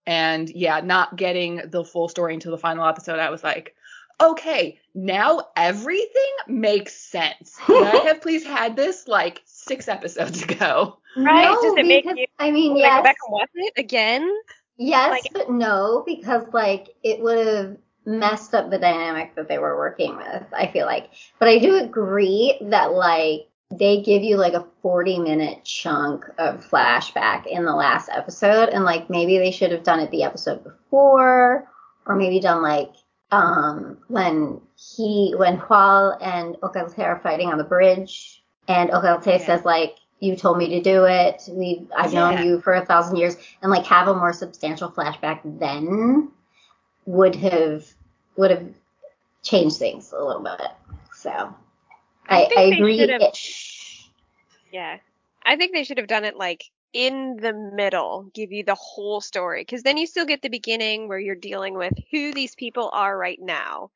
And 0.08 0.48
yeah, 0.48 0.80
not 0.80 1.16
getting 1.16 1.60
the 1.66 1.84
full 1.84 2.08
story 2.08 2.32
until 2.32 2.50
the 2.50 2.56
final 2.56 2.86
episode, 2.86 3.18
I 3.18 3.28
was 3.28 3.44
like, 3.44 3.74
okay, 4.18 4.80
now 4.94 5.48
everything 5.54 6.32
makes 6.46 6.94
sense. 6.94 7.56
Could 7.66 7.86
I 7.86 7.96
have 8.06 8.22
please 8.22 8.42
had 8.42 8.74
this 8.74 9.06
like 9.06 9.42
six 9.44 9.86
episodes 9.86 10.42
ago? 10.44 10.98
Right? 11.14 11.44
No, 11.44 11.60
Does 11.60 11.74
it 11.76 11.86
make 11.86 12.06
you? 12.06 12.26
I 12.38 12.50
mean, 12.50 12.74
yes. 12.74 13.00
Go 13.00 13.02
back 13.02 13.16
and 13.26 13.32
watch 13.34 13.50
it 13.52 13.74
again? 13.76 14.34
Yes, 14.78 15.10
like, 15.10 15.30
but 15.34 15.50
no, 15.50 16.04
because 16.06 16.44
like 16.54 16.88
it 17.02 17.20
would 17.20 17.46
have 17.46 17.76
messed 18.06 18.54
up 18.54 18.70
the 18.70 18.78
dynamic 18.78 19.34
that 19.34 19.46
they 19.46 19.58
were 19.58 19.76
working 19.76 20.16
with. 20.16 20.44
I 20.56 20.68
feel 20.72 20.86
like, 20.86 21.10
but 21.38 21.48
I 21.48 21.58
do 21.58 21.76
agree 21.76 22.56
that 22.62 22.92
like 22.92 23.47
they 23.70 24.00
give 24.00 24.22
you 24.22 24.36
like 24.36 24.54
a 24.54 24.66
40 24.82 25.18
minute 25.18 25.64
chunk 25.64 26.24
of 26.38 26.64
flashback 26.64 27.46
in 27.46 27.64
the 27.64 27.74
last 27.74 28.08
episode 28.08 28.70
and 28.70 28.84
like 28.84 29.10
maybe 29.10 29.38
they 29.38 29.50
should 29.50 29.72
have 29.72 29.82
done 29.82 30.00
it 30.00 30.10
the 30.10 30.22
episode 30.22 30.64
before 30.64 31.68
or 32.06 32.16
maybe 32.16 32.40
done 32.40 32.62
like 32.62 32.92
um 33.30 33.98
when 34.08 34.60
he 34.76 35.34
when 35.36 35.58
Hwal 35.58 36.16
and 36.22 36.56
Ok 36.62 36.80
Eul-Tae 36.80 37.04
are 37.04 37.20
fighting 37.20 37.48
on 37.48 37.58
the 37.58 37.64
bridge 37.64 38.42
and 38.68 38.90
Ok 38.90 39.06
Eul-Tae 39.06 39.38
yeah. 39.38 39.46
says 39.46 39.64
like 39.66 39.96
you 40.20 40.34
told 40.34 40.56
me 40.56 40.70
to 40.70 40.80
do 40.80 41.04
it 41.04 41.42
we 41.50 41.86
I've 41.94 42.12
yeah. 42.12 42.30
known 42.30 42.46
you 42.46 42.60
for 42.60 42.72
a 42.72 42.86
thousand 42.86 43.16
years 43.16 43.36
and 43.60 43.70
like 43.70 43.84
have 43.84 44.08
a 44.08 44.14
more 44.14 44.32
substantial 44.32 44.90
flashback 44.90 45.40
then 45.44 46.30
would 47.04 47.36
have 47.36 47.86
would 48.36 48.50
have 48.50 48.66
changed 49.42 49.76
things 49.76 50.12
a 50.12 50.24
little 50.24 50.42
bit 50.42 50.70
so 51.12 51.54
I, 52.28 52.42
I, 52.44 52.48
I 52.56 52.62
agree. 52.64 52.98
Yeah. 54.72 54.98
I 55.44 55.56
think 55.56 55.72
they 55.72 55.84
should 55.84 55.98
have 55.98 56.06
done 56.06 56.24
it 56.24 56.36
like 56.36 56.64
in 56.92 57.36
the 57.36 57.52
middle 57.52 58.30
give 58.34 58.50
you 58.50 58.64
the 58.64 58.74
whole 58.74 59.20
story 59.20 59.62
because 59.62 59.82
then 59.82 59.96
you 59.96 60.06
still 60.06 60.24
get 60.24 60.40
the 60.40 60.48
beginning 60.48 61.06
where 61.06 61.18
you're 61.18 61.34
dealing 61.34 61.74
with 61.74 61.92
who 62.10 62.32
these 62.32 62.54
people 62.54 62.90
are 62.92 63.16
right 63.16 63.38
now 63.40 63.90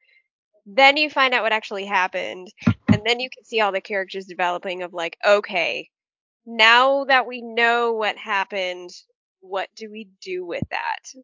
then 0.66 0.96
you 0.96 1.08
find 1.08 1.32
out 1.32 1.42
what 1.42 1.52
actually 1.52 1.86
happened 1.86 2.52
and 2.88 3.02
then 3.04 3.18
you 3.18 3.30
can 3.30 3.44
see 3.44 3.60
all 3.60 3.72
the 3.72 3.80
characters 3.80 4.26
developing 4.26 4.82
of 4.82 4.92
like 4.92 5.16
okay 5.26 5.88
now 6.44 7.04
that 7.04 7.26
we 7.26 7.40
know 7.40 7.92
what 7.94 8.16
happened 8.18 8.90
what 9.40 9.68
do 9.74 9.90
we 9.90 10.08
do 10.20 10.44
with 10.44 10.62
that 10.70 11.22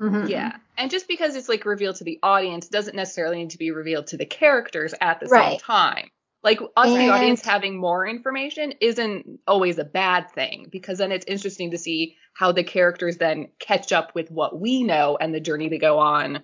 mm-hmm. 0.00 0.26
yeah 0.26 0.56
and 0.78 0.90
just 0.90 1.06
because 1.06 1.36
it's 1.36 1.50
like 1.50 1.66
revealed 1.66 1.96
to 1.96 2.04
the 2.04 2.18
audience 2.22 2.68
doesn't 2.68 2.96
necessarily 2.96 3.36
need 3.36 3.50
to 3.50 3.58
be 3.58 3.70
revealed 3.70 4.06
to 4.06 4.16
the 4.16 4.26
characters 4.26 4.94
at 5.02 5.20
the 5.20 5.26
right. 5.26 5.50
same 5.50 5.60
time 5.60 6.08
like 6.44 6.60
us, 6.60 6.88
and, 6.88 6.96
the 6.96 7.08
audience, 7.08 7.42
having 7.44 7.76
more 7.76 8.06
information 8.06 8.74
isn't 8.80 9.40
always 9.46 9.78
a 9.78 9.84
bad 9.84 10.30
thing 10.30 10.68
because 10.70 10.98
then 10.98 11.10
it's 11.10 11.24
interesting 11.26 11.70
to 11.70 11.78
see 11.78 12.16
how 12.34 12.52
the 12.52 12.62
characters 12.62 13.16
then 13.16 13.48
catch 13.58 13.92
up 13.92 14.14
with 14.14 14.30
what 14.30 14.60
we 14.60 14.84
know 14.84 15.16
and 15.18 15.34
the 15.34 15.40
journey 15.40 15.68
they 15.68 15.78
go 15.78 15.98
on 15.98 16.42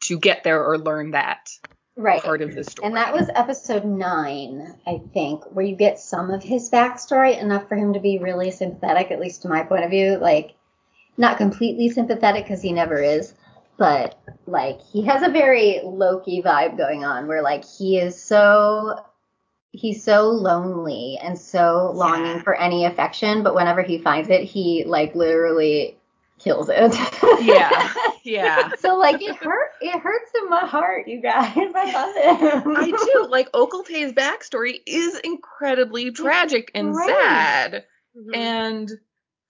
to 0.00 0.18
get 0.18 0.44
there 0.44 0.64
or 0.64 0.78
learn 0.78 1.10
that 1.10 1.50
right. 1.96 2.22
part 2.22 2.40
of 2.40 2.54
the 2.54 2.64
story. 2.64 2.86
And 2.86 2.96
that 2.96 3.12
was 3.12 3.28
episode 3.34 3.84
nine, 3.84 4.74
I 4.86 5.02
think, 5.12 5.44
where 5.54 5.64
you 5.64 5.76
get 5.76 5.98
some 5.98 6.30
of 6.30 6.42
his 6.42 6.70
backstory, 6.70 7.40
enough 7.40 7.68
for 7.68 7.76
him 7.76 7.92
to 7.92 8.00
be 8.00 8.18
really 8.18 8.50
sympathetic, 8.50 9.10
at 9.10 9.20
least 9.20 9.42
to 9.42 9.48
my 9.48 9.62
point 9.62 9.84
of 9.84 9.90
view. 9.90 10.16
Like, 10.16 10.54
not 11.16 11.36
completely 11.36 11.90
sympathetic 11.90 12.44
because 12.44 12.62
he 12.62 12.72
never 12.72 13.00
is, 13.00 13.34
but 13.76 14.18
like 14.46 14.80
he 14.80 15.02
has 15.02 15.22
a 15.22 15.30
very 15.30 15.80
Loki 15.84 16.42
vibe 16.42 16.76
going 16.76 17.04
on 17.04 17.26
where 17.26 17.42
like 17.42 17.64
he 17.64 17.98
is 17.98 18.20
so 18.20 18.96
he's 19.74 20.02
so 20.02 20.28
lonely 20.28 21.18
and 21.22 21.38
so 21.38 21.92
longing 21.94 22.36
yeah. 22.36 22.42
for 22.42 22.54
any 22.54 22.84
affection, 22.84 23.42
but 23.42 23.54
whenever 23.54 23.82
he 23.82 23.98
finds 23.98 24.30
it, 24.30 24.44
he 24.44 24.84
like 24.86 25.14
literally 25.14 25.98
kills 26.38 26.68
it. 26.70 26.94
yeah. 27.44 27.92
Yeah. 28.26 28.70
so 28.78 28.96
like 28.96 29.20
it 29.20 29.36
hurt 29.36 29.72
it 29.82 30.00
hurts 30.00 30.30
in 30.40 30.48
my 30.48 30.64
heart, 30.64 31.06
you 31.06 31.20
guys. 31.20 31.52
I 31.54 31.92
love 31.92 32.14
it. 32.16 32.66
I 32.66 32.86
do. 32.90 33.26
Like 33.28 33.50
Ok 33.52 33.76
Eul-Tae's 33.76 34.14
backstory 34.14 34.80
is 34.86 35.18
incredibly 35.18 36.10
tragic 36.10 36.70
and 36.74 36.96
right. 36.96 37.06
sad. 37.06 37.84
Mm-hmm. 38.16 38.34
And 38.34 38.90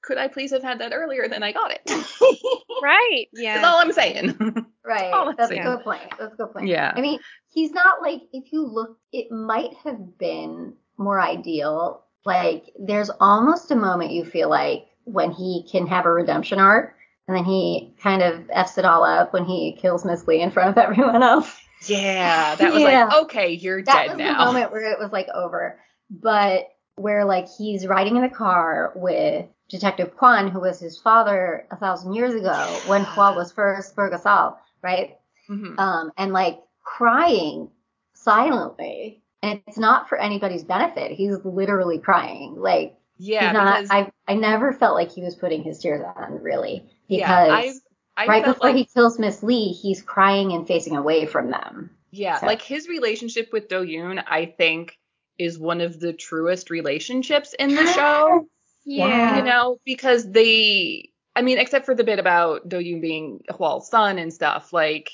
could 0.02 0.18
I 0.18 0.26
please 0.26 0.50
have 0.50 0.64
had 0.64 0.80
that 0.80 0.92
earlier 0.92 1.28
than 1.28 1.44
I 1.44 1.52
got 1.52 1.70
it? 1.70 1.82
right. 2.82 3.26
Yeah. 3.32 3.54
That's 3.54 3.66
all 3.66 3.78
I'm 3.78 3.92
saying. 3.92 4.66
Right. 4.84 5.10
That's, 5.36 5.50
That's 5.50 5.52
a 5.52 5.62
good 5.62 5.80
point. 5.80 6.02
That's 6.18 6.34
a 6.34 6.36
good 6.36 6.52
point. 6.52 6.66
Yeah. 6.66 6.92
I 6.94 7.00
mean, 7.00 7.18
he's 7.48 7.70
not 7.70 8.02
like 8.02 8.22
if 8.32 8.52
you 8.52 8.66
look 8.66 8.98
it 9.12 9.30
might 9.30 9.74
have 9.82 10.18
been 10.18 10.74
more 10.98 11.20
ideal. 11.20 12.04
Like 12.26 12.72
there's 12.78 13.10
almost 13.20 13.70
a 13.70 13.76
moment 13.76 14.12
you 14.12 14.24
feel 14.24 14.48
like 14.48 14.86
when 15.04 15.30
he 15.30 15.66
can 15.70 15.86
have 15.86 16.06
a 16.06 16.12
redemption 16.12 16.58
arc 16.58 16.94
and 17.26 17.36
then 17.36 17.44
he 17.44 17.94
kind 18.02 18.22
of 18.22 18.48
f's 18.50 18.78
it 18.78 18.84
all 18.84 19.04
up 19.04 19.32
when 19.32 19.44
he 19.44 19.76
kills 19.80 20.04
Miss 20.04 20.26
Lee 20.26 20.42
in 20.42 20.50
front 20.50 20.70
of 20.70 20.78
everyone 20.78 21.22
else. 21.22 21.54
Yeah, 21.86 22.54
that 22.58 22.72
was 22.72 22.82
yeah. 22.82 23.04
like, 23.04 23.24
okay, 23.24 23.52
you're 23.52 23.82
that 23.84 24.08
dead 24.08 24.18
now. 24.18 24.24
That 24.24 24.38
was 24.38 24.38
the 24.38 24.52
moment 24.52 24.72
where 24.72 24.92
it 24.92 24.98
was 24.98 25.12
like 25.12 25.28
over. 25.34 25.78
But 26.10 26.68
where 26.96 27.24
like 27.24 27.46
he's 27.58 27.86
riding 27.86 28.16
in 28.16 28.22
the 28.22 28.28
car 28.28 28.92
with 28.94 29.46
Detective 29.68 30.16
Kwan, 30.16 30.48
who 30.48 30.60
was 30.60 30.78
his 30.78 30.98
father 30.98 31.66
a 31.70 31.76
thousand 31.76 32.14
years 32.14 32.34
ago 32.34 32.80
when 32.86 33.04
Kwan 33.06 33.34
was 33.34 33.52
first 33.52 33.96
Bulgasal, 33.96 34.56
right? 34.84 35.16
Mm-hmm. 35.50 35.78
Um, 35.78 36.12
and 36.16 36.32
like 36.32 36.60
crying 36.82 37.70
silently. 38.14 39.22
And 39.42 39.60
it's 39.66 39.76
not 39.76 40.08
for 40.08 40.16
anybody's 40.16 40.64
benefit. 40.64 41.12
He's 41.12 41.36
literally 41.44 41.98
crying. 41.98 42.54
Like, 42.56 42.96
yeah, 43.18 43.52
not, 43.52 43.82
because, 43.82 43.90
I 43.90 44.12
I 44.26 44.34
never 44.34 44.72
felt 44.72 44.94
like 44.94 45.10
he 45.12 45.22
was 45.22 45.34
putting 45.34 45.62
his 45.62 45.78
tears 45.78 46.02
on 46.16 46.42
really 46.42 46.84
because 47.08 47.48
yeah, 47.48 47.54
I've, 47.54 47.74
I've 48.16 48.28
right 48.28 48.44
before 48.44 48.70
like, 48.70 48.76
he 48.76 48.86
kills 48.86 49.18
Miss 49.18 49.42
Lee, 49.42 49.72
he's 49.72 50.02
crying 50.02 50.52
and 50.52 50.66
facing 50.66 50.96
away 50.96 51.26
from 51.26 51.50
them. 51.50 51.90
Yeah, 52.10 52.38
so. 52.38 52.46
like 52.46 52.62
his 52.62 52.88
relationship 52.88 53.50
with 53.52 53.68
Do 53.68 53.84
Yoon, 53.84 54.22
I 54.26 54.46
think, 54.46 54.98
is 55.38 55.58
one 55.58 55.80
of 55.80 56.00
the 56.00 56.12
truest 56.12 56.70
relationships 56.70 57.54
in 57.58 57.74
the 57.74 57.86
show. 57.92 58.46
yeah, 58.84 59.36
you 59.36 59.44
know, 59.44 59.78
because 59.84 60.30
they, 60.30 61.10
I 61.36 61.42
mean, 61.42 61.58
except 61.58 61.86
for 61.86 61.94
the 61.94 62.04
bit 62.04 62.18
about 62.18 62.68
Do 62.68 62.78
Yoon 62.78 63.00
being 63.00 63.40
Hwal's 63.50 63.88
son 63.88 64.18
and 64.18 64.32
stuff, 64.32 64.72
like 64.72 65.10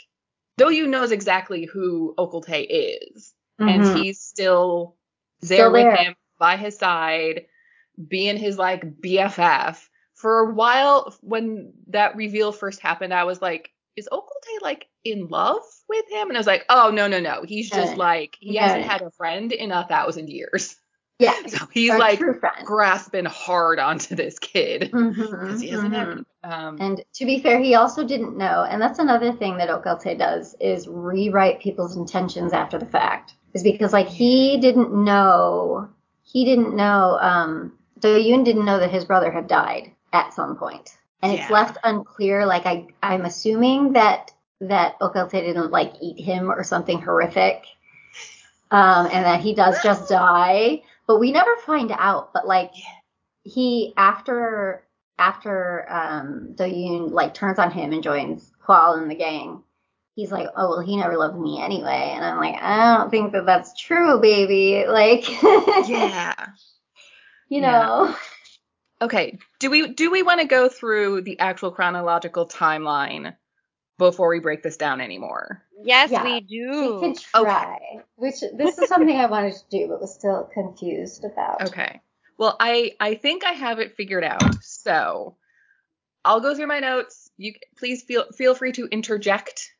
Do 0.56 0.66
Yoon 0.66 0.88
knows 0.88 1.12
exactly 1.12 1.64
who 1.64 2.14
Ok 2.18 2.32
Eul-Tae 2.34 2.62
is, 2.62 3.34
mm-hmm. 3.60 3.68
and 3.68 3.98
he's 3.98 4.20
still 4.20 4.96
there 5.40 5.58
still 5.58 5.72
with 5.72 5.84
there. 5.84 5.96
him 5.96 6.14
by 6.38 6.56
his 6.56 6.76
side 6.76 7.46
being 8.08 8.36
his 8.36 8.58
like 8.58 9.00
BFF. 9.00 9.86
For 10.14 10.40
a 10.40 10.52
while, 10.52 11.16
when 11.22 11.72
that 11.88 12.14
reveal 12.14 12.52
first 12.52 12.80
happened, 12.80 13.14
I 13.14 13.24
was 13.24 13.40
like, 13.40 13.70
is 13.96 14.08
Ok 14.12 14.26
Eul-Tae 14.26 14.62
like 14.62 14.86
in 15.02 15.28
love 15.28 15.62
with 15.88 16.04
him? 16.10 16.28
And 16.28 16.36
I 16.36 16.40
was 16.40 16.46
like, 16.46 16.66
oh 16.68 16.90
no, 16.90 17.08
no, 17.08 17.20
no. 17.20 17.42
He's 17.42 17.70
just 17.70 17.96
like 17.96 18.36
he 18.38 18.56
hasn't 18.56 18.84
had 18.84 19.00
a 19.00 19.10
friend 19.10 19.50
in 19.52 19.72
a 19.72 19.86
thousand 19.86 20.28
years. 20.28 20.76
Yeah. 21.20 21.34
So 21.46 21.66
he's 21.72 21.94
like 21.94 22.20
grasping 22.64 23.26
hard 23.26 23.78
onto 23.90 24.14
this 24.14 24.38
kid 24.38 24.90
because 24.90 25.16
mm-hmm, 25.16 25.60
he 25.60 25.68
hasn't 25.68 25.92
mm-hmm. 25.92 26.22
Um, 26.42 26.78
and 26.80 27.04
to 27.14 27.26
be 27.26 27.40
fair, 27.40 27.60
he 27.60 27.74
also 27.74 28.02
didn't 28.02 28.38
know, 28.38 28.64
and 28.68 28.80
that's 28.80 28.98
another 28.98 29.30
thing 29.30 29.58
that 29.58 29.68
Ok 29.68 29.90
Eul-Tae 29.90 30.14
does 30.14 30.56
is 30.58 30.88
rewrite 30.88 31.60
people's 31.60 31.96
intentions 31.96 32.54
after 32.54 32.78
the 32.78 32.86
fact. 32.86 33.34
Is 33.52 33.62
because 33.62 33.92
like 33.92 34.08
he 34.08 34.58
didn't 34.58 34.94
know, 34.94 35.90
he 36.22 36.46
didn't 36.46 36.74
know 36.74 37.18
um, 37.20 37.78
Do 37.98 38.08
Yoon 38.08 38.44
didn't 38.44 38.64
know 38.64 38.78
that 38.78 38.90
his 38.90 39.04
brother 39.04 39.30
had 39.30 39.48
died 39.48 39.92
at 40.14 40.32
some 40.32 40.56
point. 40.56 40.96
And 41.20 41.32
yeah. 41.32 41.42
it's 41.42 41.50
left 41.50 41.76
unclear. 41.84 42.46
Like 42.46 42.64
I, 42.64 42.86
I'm 43.02 43.26
assuming 43.26 43.92
that 43.92 44.32
that 44.62 44.96
Ok 45.02 45.18
Eul-Tae 45.18 45.42
didn't 45.42 45.70
like 45.70 45.92
eat 46.00 46.24
him 46.24 46.50
or 46.50 46.64
something 46.64 47.02
horrific, 47.02 47.66
um, 48.70 49.08
and 49.12 49.26
that 49.26 49.40
he 49.40 49.54
does 49.54 49.82
just 49.82 50.08
die. 50.08 50.82
But 51.10 51.18
we 51.18 51.32
never 51.32 51.56
find 51.66 51.90
out. 51.90 52.32
But 52.32 52.46
like 52.46 52.70
he 53.42 53.92
after 53.96 54.86
after 55.18 55.84
um, 55.90 56.54
Do 56.54 56.62
Yoon 56.62 57.10
like 57.10 57.34
turns 57.34 57.58
on 57.58 57.72
him 57.72 57.92
and 57.92 58.00
joins 58.00 58.52
Hwal 58.64 58.96
and 58.96 59.10
the 59.10 59.16
gang, 59.16 59.64
he's 60.14 60.30
like, 60.30 60.46
oh 60.56 60.68
well, 60.68 60.80
he 60.80 60.96
never 60.96 61.16
loved 61.16 61.36
me 61.36 61.60
anyway. 61.60 62.12
And 62.14 62.24
I'm 62.24 62.38
like, 62.38 62.54
I 62.62 62.96
don't 62.96 63.10
think 63.10 63.32
that 63.32 63.44
that's 63.44 63.74
true, 63.74 64.20
baby. 64.20 64.84
Like, 64.88 65.28
yeah, 65.88 66.32
you 67.48 67.60
know. 67.60 68.14
Yeah. 68.14 68.16
Okay, 69.02 69.40
do 69.58 69.68
we 69.68 69.88
do 69.88 70.12
we 70.12 70.22
want 70.22 70.40
to 70.42 70.46
go 70.46 70.68
through 70.68 71.22
the 71.22 71.40
actual 71.40 71.72
chronological 71.72 72.46
timeline 72.46 73.34
before 73.98 74.28
we 74.28 74.38
break 74.38 74.62
this 74.62 74.76
down 74.76 75.00
anymore? 75.00 75.64
Yes, 75.84 76.10
yeah, 76.10 76.24
we 76.24 76.40
do. 76.40 76.94
We 76.94 77.00
can 77.00 77.14
try. 77.14 77.76
Okay. 77.76 78.04
Which 78.16 78.40
this 78.56 78.78
is 78.78 78.88
something 78.88 79.16
I 79.16 79.26
wanted 79.26 79.54
to 79.54 79.64
do, 79.70 79.88
but 79.88 80.00
was 80.00 80.14
still 80.14 80.48
confused 80.52 81.24
about. 81.24 81.68
Okay. 81.68 82.00
Well, 82.38 82.56
I 82.58 82.92
I 83.00 83.14
think 83.14 83.44
I 83.44 83.52
have 83.52 83.78
it 83.78 83.96
figured 83.96 84.24
out. 84.24 84.62
So 84.62 85.36
I'll 86.24 86.40
go 86.40 86.54
through 86.54 86.66
my 86.66 86.80
notes. 86.80 87.30
You 87.36 87.54
please 87.78 88.02
feel 88.02 88.24
feel 88.36 88.54
free 88.54 88.72
to 88.72 88.86
interject 88.86 89.70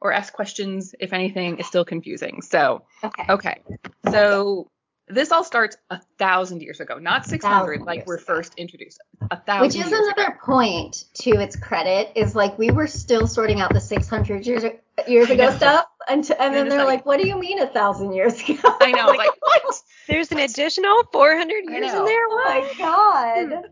or 0.00 0.12
ask 0.12 0.32
questions 0.32 0.94
if 0.98 1.12
anything 1.12 1.58
is 1.58 1.66
still 1.66 1.84
confusing. 1.84 2.42
So 2.42 2.84
okay. 3.04 3.24
Okay. 3.28 3.62
So 4.10 4.70
this 5.10 5.32
all 5.32 5.44
starts 5.44 5.76
a 5.90 6.00
thousand 6.18 6.62
years 6.62 6.80
ago, 6.80 6.98
not 6.98 7.26
600 7.26 7.82
like 7.82 8.06
we're 8.06 8.16
ago. 8.16 8.24
first 8.24 8.54
introduced. 8.56 9.00
A 9.30 9.36
thousand. 9.36 9.62
Which 9.62 9.76
is 9.76 9.92
another 9.92 10.32
ago. 10.32 10.38
point 10.42 11.04
to 11.22 11.30
its 11.30 11.56
credit 11.56 12.12
is 12.16 12.34
like 12.34 12.58
we 12.58 12.70
were 12.70 12.86
still 12.86 13.26
sorting 13.26 13.60
out 13.60 13.72
the 13.72 13.80
600 13.80 14.46
years 14.46 14.64
years 15.06 15.30
ago 15.30 15.50
stuff, 15.56 15.86
and, 16.08 16.24
to, 16.24 16.42
and 16.42 16.54
then 16.54 16.68
they're 16.68 16.84
like, 16.84 17.06
"What 17.06 17.20
do 17.20 17.26
you 17.26 17.38
mean 17.38 17.60
a 17.60 17.66
thousand 17.66 18.12
years 18.12 18.40
ago?" 18.40 18.76
I 18.80 18.92
know, 18.92 19.06
like 19.16 19.30
what? 19.40 19.82
There's 20.08 20.30
an 20.32 20.38
additional 20.38 21.04
400 21.12 21.64
years 21.70 21.92
in 21.92 22.04
there. 22.04 22.24
Oh 22.28 22.42
my 22.46 22.74
god. 22.78 23.64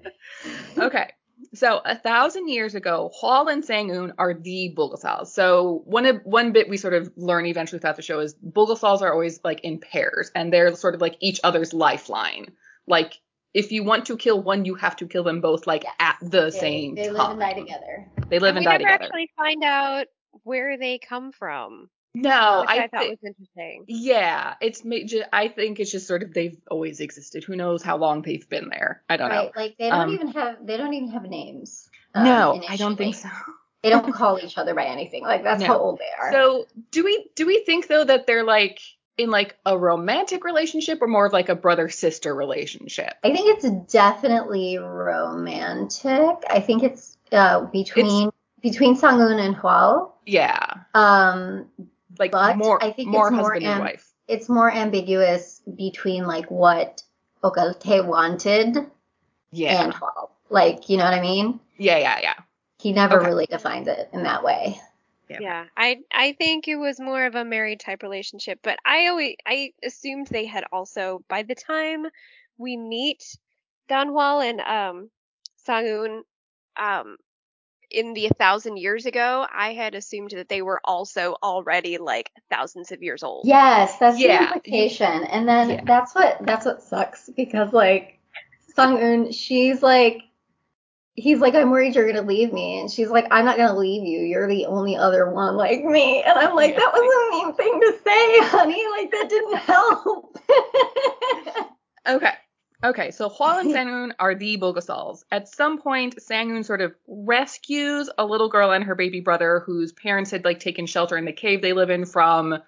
okay. 0.87 1.13
So 1.55 1.81
a 1.85 1.97
thousand 1.97 2.49
years 2.49 2.75
ago, 2.75 3.11
Hwal 3.21 3.51
and 3.53 3.65
Sang-eun 3.65 4.13
are 4.19 4.35
the 4.35 4.75
Bulgasals. 4.77 5.29
So 5.29 5.83
one 5.85 6.07
of 6.07 6.21
one 6.25 6.53
bit 6.53 6.69
we 6.69 6.77
sort 6.77 6.95
of 6.95 7.13
learn 7.17 7.47
eventually 7.47 7.79
throughout 7.79 7.97
the 7.97 8.03
show 8.03 8.21
is 8.21 8.35
Bulgasals 8.35 9.03
are 9.03 9.13
always 9.13 9.41
like 9.45 9.61
in 9.61 9.79
pairs, 9.79 10.31
and 10.35 10.53
they're 10.53 10.75
sort 10.75 10.95
of 10.95 11.01
like 11.01 11.17
each 11.21 11.41
other's 11.45 11.73
lifeline. 11.73 12.53
Like 12.87 13.15
if 13.55 13.73
you 13.73 13.85
want 13.85 14.07
to 14.07 14.17
kill 14.17 14.43
one, 14.43 14.65
you 14.65 14.75
have 14.75 14.97
to 14.97 15.07
kill 15.07 15.25
them 15.25 15.41
both 15.41 15.67
like 15.67 15.85
yes. 15.85 15.95
at 15.99 16.17
the 16.21 16.51
they, 16.51 16.51
same 16.51 16.95
they 16.95 17.09
time. 17.09 17.15
They 17.15 17.19
live 17.19 17.31
and 17.31 17.41
die 17.41 17.53
together. 17.55 18.11
They 18.29 18.39
live 18.39 18.57
and, 18.57 18.59
and 18.59 18.65
die 18.65 18.79
together. 18.79 18.79
We 18.79 18.85
never 18.85 19.05
actually 19.05 19.31
find 19.37 19.65
out 19.65 20.07
where 20.45 20.77
they 20.79 20.99
come 20.99 21.33
from. 21.33 21.89
No, 22.15 22.65
I, 22.67 22.85
I, 22.85 22.89
thought 22.89 23.01
th- 23.01 23.11
was 23.11 23.19
interesting. 23.25 23.85
Yeah, 23.87 24.55
it's 24.61 24.83
I 25.33 25.49
think 25.49 25.79
it's 25.79 25.91
just 25.91 26.07
sort 26.07 26.23
of 26.23 26.33
they've 26.33 26.59
always 26.71 27.01
existed. 27.01 27.45
Who 27.45 27.55
knows 27.55 27.83
how 27.83 27.97
long 27.99 28.23
they've 28.23 28.49
been 28.49 28.69
there? 28.71 29.03
I 29.09 29.17
don't 29.17 29.31
right, 29.31 29.45
know. 29.45 29.51
Like 29.55 29.77
they 29.79 29.91
don't 29.91 30.01
um, 30.01 30.15
even 30.15 30.29
have 30.29 30.67
they 30.67 30.77
don't 30.77 30.95
even 30.95 31.11
have 31.11 31.23
names. 31.23 31.89
Um, 32.15 32.25
no, 32.25 32.53
initially. 32.53 32.75
I 32.75 32.77
don't 32.77 32.97
think 32.97 33.15
so. 33.15 33.29
They 33.83 33.91
don't 33.91 34.13
call 34.15 34.41
each 34.43 34.59
other 34.59 34.75
by 34.75 34.87
anything. 34.87 35.23
Like 35.23 35.45
that's 35.45 35.61
no. 35.61 35.69
how 35.69 35.79
old 35.79 35.99
they 35.99 36.11
are. 36.21 36.33
So 36.33 36.67
do 36.91 37.05
we 37.05 37.31
do 37.37 37.47
we 37.47 37.61
think 37.65 37.87
though 37.87 38.05
that 38.05 38.27
they're 38.27 38.45
like 38.45 38.81
in 39.17 39.31
like 39.31 39.57
a 39.65 39.79
romantic 39.79 40.45
relationship 40.45 41.01
or 41.01 41.07
more 41.07 41.27
of 41.27 41.33
like 41.33 41.49
a 41.49 41.55
brother 41.55 41.89
sister 41.89 42.35
relationship? 42.35 43.15
I 43.23 43.33
think 43.33 43.57
it's 43.57 43.93
definitely 43.93 44.79
romantic. 44.79 46.45
I 46.51 46.61
think 46.61 46.83
it's 46.83 47.17
uh, 47.31 47.67
between 47.67 48.29
it's, 48.29 48.37
between 48.63 48.97
Sangun 48.97 49.39
and 49.39 49.57
Hwal. 49.57 50.13
Yeah. 50.27 50.75
Um, 50.95 51.67
like 52.19 52.57
more. 52.57 52.83
I 52.83 52.93
think 52.93 53.09
more 53.11 53.29
it's 53.29 53.37
husband 53.37 53.65
more 53.65 53.71
am- 53.73 53.81
and 53.81 53.81
wife. 53.81 54.13
It's 54.27 54.49
more 54.49 54.71
ambiguous 54.71 55.63
between 55.75 56.27
like 56.27 56.51
what 56.51 57.03
Ok 57.43 57.61
Eul-Tae 57.61 58.01
wanted. 58.03 58.77
Yeah. 59.51 59.85
And 59.85 59.95
Hwal. 59.95 60.31
Like, 60.51 60.89
you 60.89 60.97
know 60.97 61.05
what 61.05 61.15
I 61.15 61.21
mean? 61.21 61.61
Yeah, 61.79 61.99
yeah, 61.99 62.19
yeah. 62.21 62.35
He 62.79 62.93
never 62.93 63.19
okay. 63.19 63.27
really 63.27 63.47
defined 63.47 63.89
it 63.89 64.09
in 64.13 64.23
that 64.25 64.45
way. 64.45 64.81
Yeah. 65.29 65.39
yeah. 65.41 65.65
I 65.77 65.99
I 66.13 66.33
think 66.33 66.69
it 66.69 66.77
was 66.77 67.01
more 67.01 67.25
of 67.25 67.35
a 67.35 67.45
married 67.45 67.81
type 67.81 68.03
relationship, 68.03 68.61
but 68.63 68.79
I 68.85 69.09
always 69.09 69.37
I 69.47 69.73
assumed 69.85 70.27
they 70.27 70.47
had 70.47 70.65
also 70.73 71.23
by 71.29 71.43
the 71.43 71.55
time 71.55 72.07
we 72.57 72.77
meet 72.77 73.37
Danhwal 73.91 74.45
and 74.45 74.61
um 74.61 75.11
Sangun 75.67 76.23
um 76.77 77.17
in 77.91 78.15
the 78.15 78.29
thousand 78.39 78.77
years 78.77 79.07
ago, 79.07 79.47
I 79.53 79.73
had 79.73 79.95
assumed 79.95 80.31
that 80.33 80.49
they 80.49 80.63
were 80.63 80.81
also 80.85 81.37
already 81.43 81.99
like 81.99 82.31
thousands 82.51 82.93
of 82.93 83.03
years 83.03 83.23
old. 83.23 83.47
Yes, 83.47 83.97
that's 83.99 84.19
yeah. 84.19 84.39
the 84.39 84.45
implication. 84.45 85.25
And 85.25 85.49
then 85.49 85.71
yeah. 85.71 85.85
that's 85.85 86.15
what 86.15 86.39
that's 86.43 86.67
what 86.67 86.83
sucks 86.83 87.31
because 87.35 87.73
like 87.73 88.19
Sangun, 88.77 89.35
she's 89.35 89.83
like 89.83 90.23
he's 91.15 91.41
like, 91.41 91.55
I'm 91.55 91.71
worried 91.71 91.95
you're 91.95 92.07
gonna 92.07 92.27
leave 92.27 92.53
me. 92.53 92.81
And 92.81 92.91
she's 92.91 93.11
like, 93.11 93.27
I'm 93.31 93.45
not 93.45 93.57
gonna 93.57 93.79
leave 93.79 94.05
you. 94.05 94.21
You're 94.21 94.49
the 94.49 94.67
only 94.67 94.97
other 94.97 95.31
one 95.31 95.57
like 95.57 95.85
me. 95.85 96.23
And 96.23 96.39
I'm 96.39 96.55
like, 96.55 96.77
that 96.77 96.93
was 96.93 97.01
a 97.01 97.31
mean 97.37 97.55
thing 97.55 97.81
to 97.81 97.99
say, 98.05 98.39
honey. 98.49 98.85
Like 98.91 99.11
that 99.11 99.29
didn't 99.29 99.57
help. 99.57 100.39
okay. 102.07 102.35
Okay, 102.85 103.11
so 103.11 103.29
Hwal 103.29 103.61
and 103.61 103.71
Sangun 103.73 104.13
are 104.21 104.37
the 104.37 104.57
Bulgasals. 104.57 105.25
At 105.33 105.49
some 105.49 105.81
point, 105.81 106.17
Sangun 106.17 106.65
sort 106.65 106.81
of 106.81 106.95
rescues 107.09 108.09
a 108.17 108.25
little 108.25 108.49
girl 108.49 108.71
and 108.71 108.85
her 108.85 108.95
baby 108.95 109.21
brother 109.21 109.63
whose 109.67 109.93
parents 109.93 110.31
had 110.31 110.45
like 110.45 110.61
taken 110.61 110.87
shelter 110.87 111.17
in 111.17 111.25
the 111.25 111.33
cave 111.33 111.61
they 111.61 111.73
live 111.73 111.91
in 111.91 112.07
from 112.07 112.59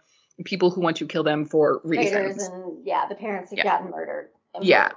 people 0.44 0.70
who 0.70 0.80
want 0.80 0.96
to 0.96 1.06
kill 1.06 1.22
them 1.22 1.44
for 1.44 1.80
reasons. 1.84 2.42
And 2.42 2.84
yeah, 2.84 3.06
the 3.08 3.14
parents 3.14 3.50
had 3.50 3.58
yeah. 3.58 3.64
gotten 3.64 3.90
murdered. 3.90 4.30
Yeah. 4.60 4.90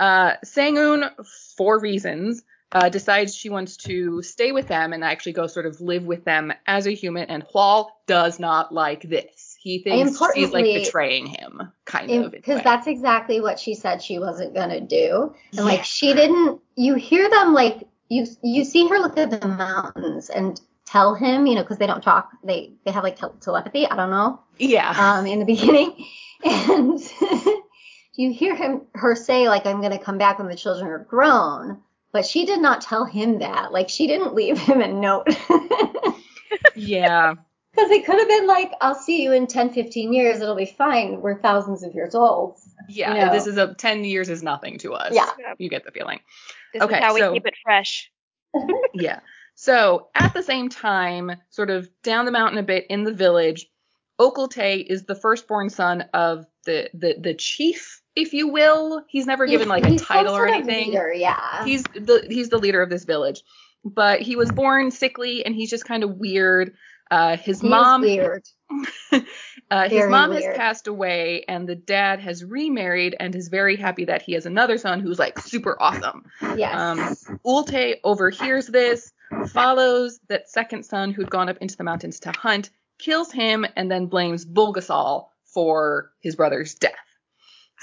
Uh, 0.00 0.34
Sangun, 0.44 1.10
for 1.56 1.78
reasons, 1.78 2.42
uh, 2.72 2.88
decides 2.88 3.34
she 3.34 3.50
wants 3.50 3.76
to 3.76 4.22
stay 4.22 4.52
with 4.52 4.68
them 4.68 4.94
and 4.94 5.04
actually 5.04 5.32
go 5.32 5.46
sort 5.46 5.66
of 5.66 5.80
live 5.80 6.04
with 6.04 6.24
them 6.24 6.52
as 6.66 6.86
a 6.86 6.92
human. 6.92 7.24
And 7.24 7.44
Hwal 7.44 7.90
does 8.06 8.38
not 8.38 8.72
like 8.72 9.02
this. 9.02 9.37
He 9.68 9.80
thinks 9.80 10.18
she's 10.34 10.50
like 10.50 10.64
betraying 10.64 11.26
him, 11.26 11.60
kind 11.84 12.10
of. 12.10 12.32
Because 12.32 12.62
that's 12.62 12.86
exactly 12.86 13.42
what 13.42 13.60
she 13.60 13.74
said 13.74 14.02
she 14.02 14.18
wasn't 14.18 14.54
gonna 14.54 14.80
do. 14.80 15.34
And 15.50 15.58
yeah. 15.58 15.62
like 15.64 15.84
she 15.84 16.14
didn't. 16.14 16.62
You 16.74 16.94
hear 16.94 17.28
them 17.28 17.52
like 17.52 17.86
you 18.08 18.26
you 18.42 18.64
see 18.64 18.88
her 18.88 18.98
look 18.98 19.18
at 19.18 19.30
the 19.30 19.46
mountains 19.46 20.30
and 20.30 20.58
tell 20.86 21.14
him, 21.14 21.46
you 21.46 21.54
know, 21.54 21.60
because 21.60 21.76
they 21.76 21.86
don't 21.86 22.02
talk. 22.02 22.30
They 22.42 22.72
they 22.86 22.92
have 22.92 23.04
like 23.04 23.18
telepathy. 23.40 23.86
I 23.86 23.94
don't 23.94 24.08
know. 24.08 24.40
Yeah. 24.56 24.94
Um, 24.96 25.26
in 25.26 25.38
the 25.38 25.44
beginning, 25.44 25.92
and 26.44 26.98
you 28.14 28.32
hear 28.32 28.56
him 28.56 28.86
her 28.94 29.14
say 29.14 29.50
like 29.50 29.66
I'm 29.66 29.82
gonna 29.82 29.98
come 29.98 30.16
back 30.16 30.38
when 30.38 30.48
the 30.48 30.56
children 30.56 30.90
are 30.90 30.98
grown 30.98 31.82
but 32.10 32.24
she 32.24 32.46
did 32.46 32.62
not 32.62 32.80
tell 32.80 33.04
him 33.04 33.40
that. 33.40 33.70
Like 33.70 33.90
she 33.90 34.06
didn't 34.06 34.34
leave 34.34 34.58
him 34.58 34.80
a 34.80 34.88
note. 34.88 35.28
yeah. 36.74 37.34
Because 37.78 37.92
it 37.92 38.06
could 38.06 38.18
have 38.18 38.28
been 38.28 38.46
like, 38.48 38.72
I'll 38.80 38.96
see 38.96 39.22
you 39.22 39.32
in 39.32 39.46
10, 39.46 39.70
15 39.70 40.12
years. 40.12 40.40
It'll 40.40 40.56
be 40.56 40.66
fine. 40.66 41.20
We're 41.20 41.40
thousands 41.40 41.84
of 41.84 41.94
years 41.94 42.14
old. 42.14 42.58
Yeah. 42.88 43.14
You 43.14 43.20
know? 43.26 43.32
This 43.32 43.46
is 43.46 43.56
a 43.56 43.72
10 43.74 44.04
years 44.04 44.28
is 44.28 44.42
nothing 44.42 44.78
to 44.78 44.94
us. 44.94 45.14
Yeah. 45.14 45.30
You 45.58 45.68
get 45.68 45.84
the 45.84 45.92
feeling. 45.92 46.18
This 46.72 46.82
okay, 46.82 46.96
is 46.96 47.04
how 47.04 47.16
so, 47.16 47.30
we 47.30 47.36
keep 47.36 47.46
it 47.46 47.54
fresh. 47.62 48.10
yeah. 48.94 49.20
So 49.54 50.08
at 50.16 50.34
the 50.34 50.42
same 50.42 50.68
time, 50.68 51.32
sort 51.50 51.70
of 51.70 51.88
down 52.02 52.24
the 52.24 52.32
mountain 52.32 52.58
a 52.58 52.64
bit 52.64 52.86
in 52.90 53.04
the 53.04 53.12
village, 53.12 53.66
Ok 54.18 54.40
Eul-Tae 54.40 54.80
is 54.80 55.04
the 55.04 55.14
firstborn 55.14 55.70
son 55.70 56.02
of 56.12 56.46
the, 56.64 56.90
the, 56.94 57.14
the 57.20 57.34
chief 57.34 58.02
if 58.16 58.32
you 58.32 58.48
will. 58.48 59.04
He's 59.08 59.26
never 59.26 59.46
he's, 59.46 59.52
given 59.52 59.68
like 59.68 59.86
a 59.86 59.96
title 59.96 60.34
or 60.34 60.48
anything. 60.48 60.88
Leader, 60.88 61.12
yeah. 61.12 61.64
He's 61.64 61.84
the 61.84 62.26
he's 62.28 62.48
the 62.48 62.58
leader 62.58 62.82
of 62.82 62.90
this 62.90 63.04
village. 63.04 63.42
But 63.84 64.20
he 64.20 64.34
was 64.34 64.50
born 64.50 64.90
sickly 64.90 65.46
and 65.46 65.54
he's 65.54 65.70
just 65.70 65.84
kind 65.84 66.02
of 66.02 66.16
weird. 66.16 66.74
Uh, 67.10 67.36
his 67.36 67.60
he 67.60 67.68
mom 67.68 68.02
weird. 68.02 68.44
uh, 69.70 69.88
his 69.88 70.06
mom 70.08 70.30
weird. 70.30 70.44
has 70.44 70.56
passed 70.56 70.86
away 70.86 71.44
and 71.48 71.68
the 71.68 71.74
dad 71.74 72.20
has 72.20 72.44
remarried 72.44 73.16
and 73.18 73.34
is 73.34 73.48
very 73.48 73.76
happy 73.76 74.04
that 74.04 74.22
he 74.22 74.32
has 74.32 74.46
another 74.46 74.78
son 74.78 75.00
who's 75.00 75.18
like 75.18 75.38
super 75.38 75.76
awesome. 75.80 76.24
Yes. 76.56 76.74
Um, 77.28 77.40
Eul-Tae 77.44 78.00
overhears 78.04 78.66
this, 78.66 79.12
follows 79.48 80.20
that 80.28 80.50
second 80.50 80.84
son 80.84 81.12
who'd 81.12 81.30
gone 81.30 81.48
up 81.48 81.58
into 81.58 81.76
the 81.76 81.84
mountains 81.84 82.20
to 82.20 82.32
hunt, 82.32 82.70
kills 82.98 83.32
him, 83.32 83.66
and 83.76 83.90
then 83.90 84.06
blames 84.06 84.44
Bulgasal 84.44 85.28
for 85.44 86.12
his 86.20 86.36
brother's 86.36 86.74
death. 86.74 86.94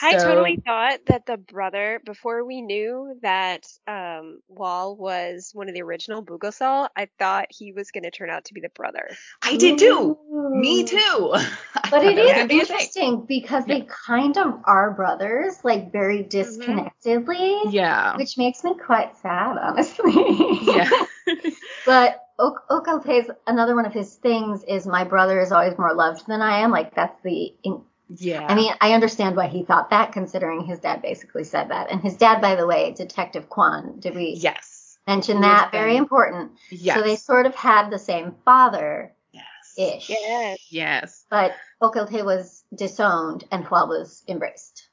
I 0.02 0.14
totally 0.18 0.62
thought 0.66 1.00
that 1.08 1.26
the 1.26 1.38
brother, 1.38 2.02
before 2.06 2.44
we 2.44 2.62
knew 2.62 3.18
that 3.22 3.66
um, 3.88 4.40
Hwal 4.52 4.98
was 4.98 5.52
one 5.54 5.70
of 5.70 5.74
the 5.74 5.82
original 5.82 6.24
Bulgasal, 6.24 6.90
I 6.96 7.08
thought 7.18 7.48
he 7.50 7.72
was 7.72 7.92
going 7.92 8.04
to 8.04 8.12
turn 8.12 8.30
out 8.30 8.46
to 8.46 8.54
be 8.54 8.62
the 8.62 8.70
brother. 8.70 9.10
I 9.42 9.58
did 9.58 9.80
too. 9.80 10.18
Ooh. 10.34 10.56
Me 10.56 10.84
too. 10.84 11.34
But 11.92 12.04
it 12.04 12.18
is 12.18 12.52
interesting 12.52 13.26
because 13.28 13.64
yeah. 13.68 13.76
they 13.76 13.88
kind 14.08 14.38
of 14.38 14.60
are 14.66 14.92
brothers, 14.92 15.64
like 15.64 15.92
very 15.92 16.20
mm-hmm. 16.20 16.30
disconnectedly. 16.30 17.38
Mm-hmm. 17.38 17.70
Yeah. 17.70 18.18
Which 18.18 18.38
makes 18.38 18.64
me 18.64 18.76
quite 18.76 19.16
sad, 19.18 19.58
honestly. 19.58 20.12
yeah. 20.64 20.90
but 21.86 22.22
ok- 22.40 22.64
Okalte's 22.70 23.30
another 23.48 23.76
one 23.76 23.86
of 23.86 23.94
his 23.94 24.16
things 24.16 24.64
is 24.68 24.86
my 24.86 25.04
brother 25.04 25.40
is 25.40 25.52
always 25.52 25.78
more 25.78 25.94
loved 25.94 26.28
than 26.28 26.42
I 26.42 26.62
am. 26.62 26.72
Like 26.72 26.96
that's 26.96 27.22
the 27.24 27.54
in- 27.64 27.84
yeah. 28.10 28.46
I 28.48 28.56
mean, 28.56 28.74
I 28.82 28.94
understand 28.94 29.36
why 29.36 29.48
he 29.48 29.64
thought 29.64 29.90
that, 29.90 30.12
considering 30.12 30.66
his 30.66 30.80
dad 30.80 31.02
basically 31.02 31.44
said 31.44 31.70
that. 31.70 31.92
And 31.92 32.02
his 32.02 32.16
dad, 32.16 32.42
by 32.42 32.56
the 32.56 32.68
way, 32.68 32.94
Detective 32.94 33.50
Kwan. 33.50 34.00
Did 34.00 34.16
we 34.16 34.36
yes 34.38 34.98
mention 35.08 35.42
that? 35.42 35.72
Very 35.72 35.98
important. 35.98 36.52
Yes. 36.70 36.98
So 36.98 37.04
they 37.04 37.16
sort 37.16 37.46
of 37.46 37.56
had 37.56 37.90
the 37.90 38.00
same 38.00 38.36
father. 38.44 39.14
Yes. 39.32 39.44
Ish. 39.78 40.10
Yes. 40.10 40.60
Yes. 40.70 41.26
But 41.30 41.54
Ok 41.82 42.00
Eul-Tae 42.00 42.24
was 42.24 42.64
disowned 42.74 43.46
and 43.52 43.66
Hwal 43.66 43.88
was 43.88 44.24
embraced. 44.28 44.90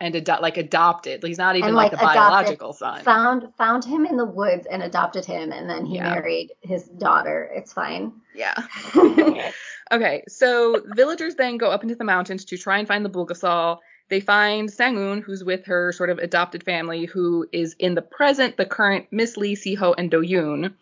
And 0.00 0.16
ado- 0.16 0.40
like 0.40 0.56
adopted. 0.56 1.22
He's 1.22 1.38
not 1.38 1.54
even 1.54 1.68
and, 1.68 1.76
like, 1.76 1.92
like, 1.92 2.02
a 2.02 2.04
biological 2.04 2.72
son. 2.72 3.02
Found 3.04 3.54
found 3.56 3.84
him 3.84 4.04
in 4.04 4.16
the 4.16 4.24
woods 4.24 4.66
and 4.66 4.82
adopted 4.82 5.24
him, 5.24 5.52
and 5.52 5.70
then 5.70 5.86
he 5.86 5.94
yeah. 5.94 6.10
married 6.10 6.50
his 6.60 6.82
daughter. 6.84 7.48
It's 7.54 7.72
fine. 7.72 8.12
Yeah. 8.34 8.54
Okay, 9.92 10.24
so 10.26 10.82
villagers 10.96 11.34
then 11.34 11.58
go 11.58 11.70
up 11.70 11.82
into 11.82 11.94
the 11.94 12.04
mountains 12.04 12.46
to 12.46 12.56
try 12.56 12.78
and 12.78 12.88
find 12.88 13.04
the 13.04 13.10
Bulgasal. 13.10 13.78
They 14.08 14.20
find 14.20 14.68
Sangun, 14.68 15.22
who's 15.22 15.44
with 15.44 15.66
her 15.66 15.92
sort 15.92 16.10
of 16.10 16.18
adopted 16.18 16.64
family, 16.64 17.04
who 17.04 17.46
is 17.52 17.76
in 17.78 17.94
the 17.94 18.02
present 18.02 18.56
the 18.56 18.64
current 18.64 19.06
Miss 19.10 19.36
Lee, 19.36 19.54
Siho, 19.54 19.94
and 19.96 20.10
Doyoon. 20.10 20.74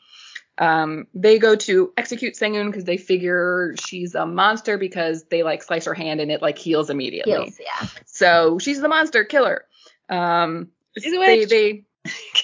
Um, 0.59 1.07
they 1.15 1.39
go 1.39 1.57
to 1.57 1.93
execute 1.97 2.35
Sangun 2.35 2.67
because 2.67 2.85
they 2.85 2.99
figure 2.99 3.75
she's 3.83 4.15
a 4.15 4.27
monster 4.27 4.79
because 4.79 5.25
they 5.25 5.43
like 5.43 5.63
slice 5.63 5.87
her 5.87 5.95
hand 5.95 6.21
and 6.21 6.31
it 6.31 6.43
like 6.43 6.59
heals 6.59 6.91
immediately. 6.91 7.33
Heals, 7.33 7.59
yeah. 7.59 7.89
So 8.05 8.59
she's 8.59 8.81
the 8.81 8.89
monster 8.89 9.25
killer. 9.25 9.65
Um, 10.09 10.69
she's 10.99 11.15
a 11.15 11.19
witch. 11.19 11.49
They, 11.49 11.85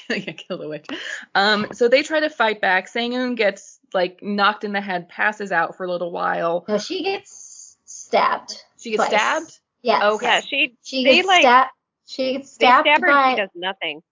they 0.08 0.20
kill 0.20 0.58
the 0.58 0.68
witch. 0.68 0.86
Um, 1.34 1.68
so 1.72 1.88
they 1.88 2.02
try 2.02 2.20
to 2.20 2.30
fight 2.30 2.60
back. 2.60 2.90
Sangun 2.90 3.36
gets 3.36 3.75
like 3.96 4.22
knocked 4.22 4.62
in 4.62 4.72
the 4.72 4.80
head, 4.80 5.08
passes 5.08 5.50
out 5.50 5.76
for 5.76 5.84
a 5.84 5.90
little 5.90 6.12
while. 6.12 6.64
No, 6.68 6.78
she 6.78 7.02
gets 7.02 7.76
stabbed. 7.86 8.62
She 8.78 8.90
gets 8.90 9.08
twice. 9.08 9.08
stabbed. 9.08 9.58
Yes. 9.82 10.02
Okay. 10.02 10.26
Yeah, 10.26 10.40
she 10.40 10.76
she 10.84 11.02
gets 11.02 11.26
like, 11.26 11.40
stabbed. 11.40 11.70
She 12.06 12.32
gets 12.34 12.52
stabbed. 12.52 12.86
They 12.86 12.90
stab 12.92 13.00
her 13.00 13.08
by, 13.08 13.30
she 13.30 13.40
does 13.40 13.50
nothing. 13.54 14.02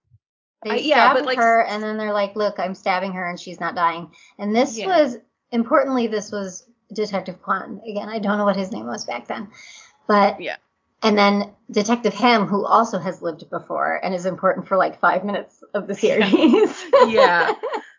They 0.64 0.70
uh, 0.70 0.74
yeah, 0.74 1.12
stab 1.12 1.26
like, 1.26 1.38
her, 1.38 1.64
and 1.64 1.82
then 1.82 1.98
they're 1.98 2.12
like, 2.12 2.34
"Look, 2.34 2.58
I'm 2.58 2.74
stabbing 2.74 3.12
her, 3.12 3.28
and 3.28 3.38
she's 3.38 3.60
not 3.60 3.74
dying." 3.74 4.10
And 4.38 4.56
this 4.56 4.78
yeah. 4.78 4.86
was 4.86 5.18
importantly, 5.52 6.06
this 6.06 6.32
was 6.32 6.66
Detective 6.92 7.42
Kwan. 7.42 7.80
Again, 7.86 8.08
I 8.08 8.18
don't 8.18 8.38
know 8.38 8.44
what 8.44 8.56
his 8.56 8.72
name 8.72 8.86
was 8.86 9.04
back 9.04 9.28
then, 9.28 9.48
but 10.08 10.40
yeah. 10.40 10.56
And 11.02 11.18
then 11.18 11.52
Detective 11.70 12.14
Ham, 12.14 12.46
who 12.46 12.64
also 12.64 12.98
has 12.98 13.20
lived 13.20 13.50
before 13.50 14.00
and 14.02 14.14
is 14.14 14.24
important 14.24 14.66
for 14.66 14.78
like 14.78 14.98
five 15.00 15.22
minutes 15.22 15.62
of 15.74 15.86
the 15.86 15.94
series. 15.94 16.32
yeah. 17.08 17.52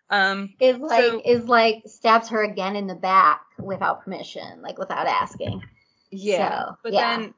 Um, 0.10 0.54
is 0.60 0.78
like 0.78 1.04
so, 1.04 1.22
is 1.26 1.46
like 1.46 1.84
stabs 1.88 2.30
her 2.30 2.44
again 2.44 2.76
in 2.76 2.88
the 2.88 2.96
back 2.96 3.42
without 3.58 4.04
permission, 4.04 4.62
like 4.62 4.78
without 4.78 5.08
asking. 5.08 5.64
Yeah, 6.12 6.66
so, 6.66 6.78
but 6.84 6.94
yeah. 6.94 7.18
then 7.18 7.34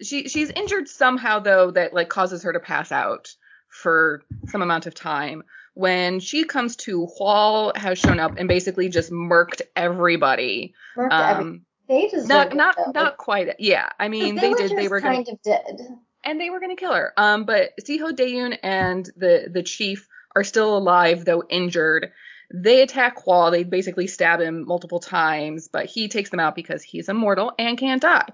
she 0.00 0.28
she's 0.28 0.50
injured 0.50 0.88
somehow 0.88 1.40
though 1.40 1.70
that 1.72 1.92
like 1.92 2.08
causes 2.08 2.44
her 2.44 2.52
to 2.52 2.60
pass 2.60 2.92
out 2.92 3.34
for 3.68 4.22
some 4.48 4.62
amount 4.62 4.86
of 4.86 4.94
time. 4.94 5.42
When 5.74 6.20
she 6.20 6.44
comes 6.44 6.76
to, 6.76 7.08
Hwal 7.18 7.74
has 7.76 7.98
shown 7.98 8.20
up 8.20 8.36
and 8.36 8.46
basically 8.46 8.90
just 8.90 9.10
murked 9.10 9.62
everybody. 9.74 10.74
Murked 10.96 11.12
um, 11.12 11.36
every- 11.36 11.60
they 11.88 12.08
deserve 12.08 12.28
not 12.28 12.54
not 12.54 12.76
though. 12.76 12.92
not 12.92 13.16
quite. 13.16 13.56
Yeah, 13.58 13.88
I 13.98 14.08
mean 14.08 14.36
the 14.36 14.40
they 14.40 14.52
did. 14.54 14.76
They 14.76 14.88
were 14.88 15.00
gonna 15.00 15.16
kind 15.16 15.28
of 15.28 15.42
did. 15.42 15.80
and 16.24 16.40
they 16.40 16.50
were 16.50 16.60
gonna 16.60 16.76
kill 16.76 16.94
her. 16.94 17.12
Um, 17.16 17.44
but 17.44 17.70
Siho 17.82 18.12
Doyun 18.12 18.56
and 18.62 19.04
the 19.16 19.48
the 19.52 19.62
chief 19.62 20.08
are 20.34 20.44
still 20.44 20.76
alive 20.76 21.24
though 21.24 21.42
injured. 21.48 22.12
They 22.52 22.82
attack 22.82 23.24
Hwal. 23.24 23.50
They 23.50 23.64
basically 23.64 24.06
stab 24.06 24.40
him 24.40 24.66
multiple 24.66 25.00
times, 25.00 25.68
but 25.68 25.86
he 25.86 26.08
takes 26.08 26.30
them 26.30 26.40
out 26.40 26.54
because 26.54 26.82
he's 26.82 27.08
immortal 27.08 27.52
and 27.58 27.78
can't 27.78 28.02
die. 28.02 28.28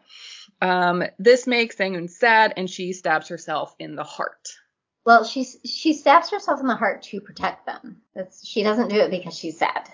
Um, 0.61 1.05
this 1.19 1.47
makes 1.47 1.77
Sangun 1.77 2.11
sad, 2.11 2.55
and 2.57 2.69
she 2.69 2.93
stabs 2.93 3.29
herself 3.29 3.75
in 3.79 3.95
the 3.95 4.03
heart. 4.03 4.49
Well, 5.05 5.25
she's 5.25 5.57
she 5.65 5.95
stabs 5.95 6.31
herself 6.31 6.61
in 6.61 6.67
the 6.67 6.75
heart 6.75 7.03
to 7.05 7.21
protect 7.21 7.65
them. 7.65 8.03
That's 8.15 8.47
she 8.47 8.63
doesn't 8.63 8.89
do 8.89 8.97
it 8.97 9.11
because 9.11 9.39
she's 9.39 9.59
sad. 9.59 9.89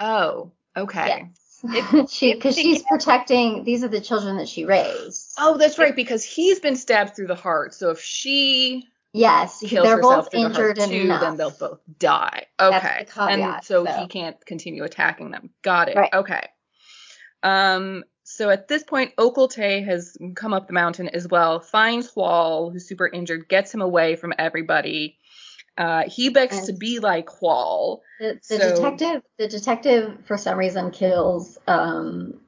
Oh, 0.00 0.52
okay. 0.76 1.28
Yes. 1.28 2.10
she 2.12 2.34
because 2.34 2.56
she's 2.56 2.82
protecting. 2.82 3.64
These 3.64 3.84
are 3.84 3.88
the 3.88 4.00
children 4.00 4.36
that 4.38 4.48
she 4.48 4.64
raised. 4.64 5.34
Oh, 5.38 5.58
that's 5.58 5.78
right, 5.78 5.94
because 5.94 6.24
he's 6.24 6.60
been 6.60 6.76
stabbed 6.76 7.14
through 7.14 7.26
the 7.26 7.34
heart. 7.34 7.74
So 7.74 7.90
if 7.90 8.00
she 8.00 8.88
Yes, 9.18 9.60
they're 9.60 10.00
both 10.00 10.32
injured 10.32 10.76
the 10.76 10.80
heart 10.82 10.90
too, 10.90 11.00
enough. 11.00 11.20
then 11.20 11.36
they'll 11.36 11.50
both 11.50 11.80
die. 11.98 12.46
Okay. 12.60 13.06
caveat, 13.12 13.30
and 13.30 13.64
so, 13.64 13.84
so. 13.84 13.92
he 13.92 14.06
can't 14.06 14.44
continue 14.46 14.84
attacking 14.84 15.30
them. 15.30 15.50
Got 15.62 15.88
it. 15.88 15.96
Right. 15.96 16.12
Okay. 16.12 16.48
Um 17.42 18.04
so 18.24 18.50
at 18.50 18.68
this 18.68 18.82
point 18.82 19.12
Ok 19.16 19.40
Eul-Tae 19.40 19.82
has 19.82 20.16
come 20.34 20.52
up 20.52 20.66
the 20.66 20.72
mountain 20.74 21.08
as 21.08 21.26
well, 21.28 21.60
finds 21.60 22.12
Hwal, 22.12 22.72
who's 22.72 22.86
super 22.86 23.08
injured, 23.08 23.48
gets 23.48 23.72
him 23.72 23.80
away 23.80 24.16
from 24.16 24.34
everybody. 24.38 25.16
Uh, 25.78 26.02
he 26.08 26.28
begs 26.28 26.58
And- 26.58 26.66
to 26.66 26.72
be 26.74 26.98
like 26.98 27.26
Hwal. 27.28 28.00
The, 28.18 28.38
the 28.48 28.58
So- 28.58 28.74
detective, 28.74 29.22
the 29.38 29.48
detective, 29.48 30.18
for 30.26 30.36
some 30.36 30.58
reason, 30.58 30.90
kills 30.90 31.56
um, 31.68 32.40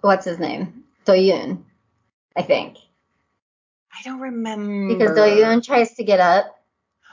what's 0.00 0.24
his 0.24 0.38
name, 0.38 0.82
Doyun, 1.06 1.62
I 2.36 2.42
think, 2.42 2.76
I 4.00 4.02
don't 4.08 4.20
remember. 4.20 4.94
because 4.94 5.16
Doyun 5.16 5.62
tries 5.62 5.94
to 5.94 6.04
get 6.04 6.20
up. 6.20 6.56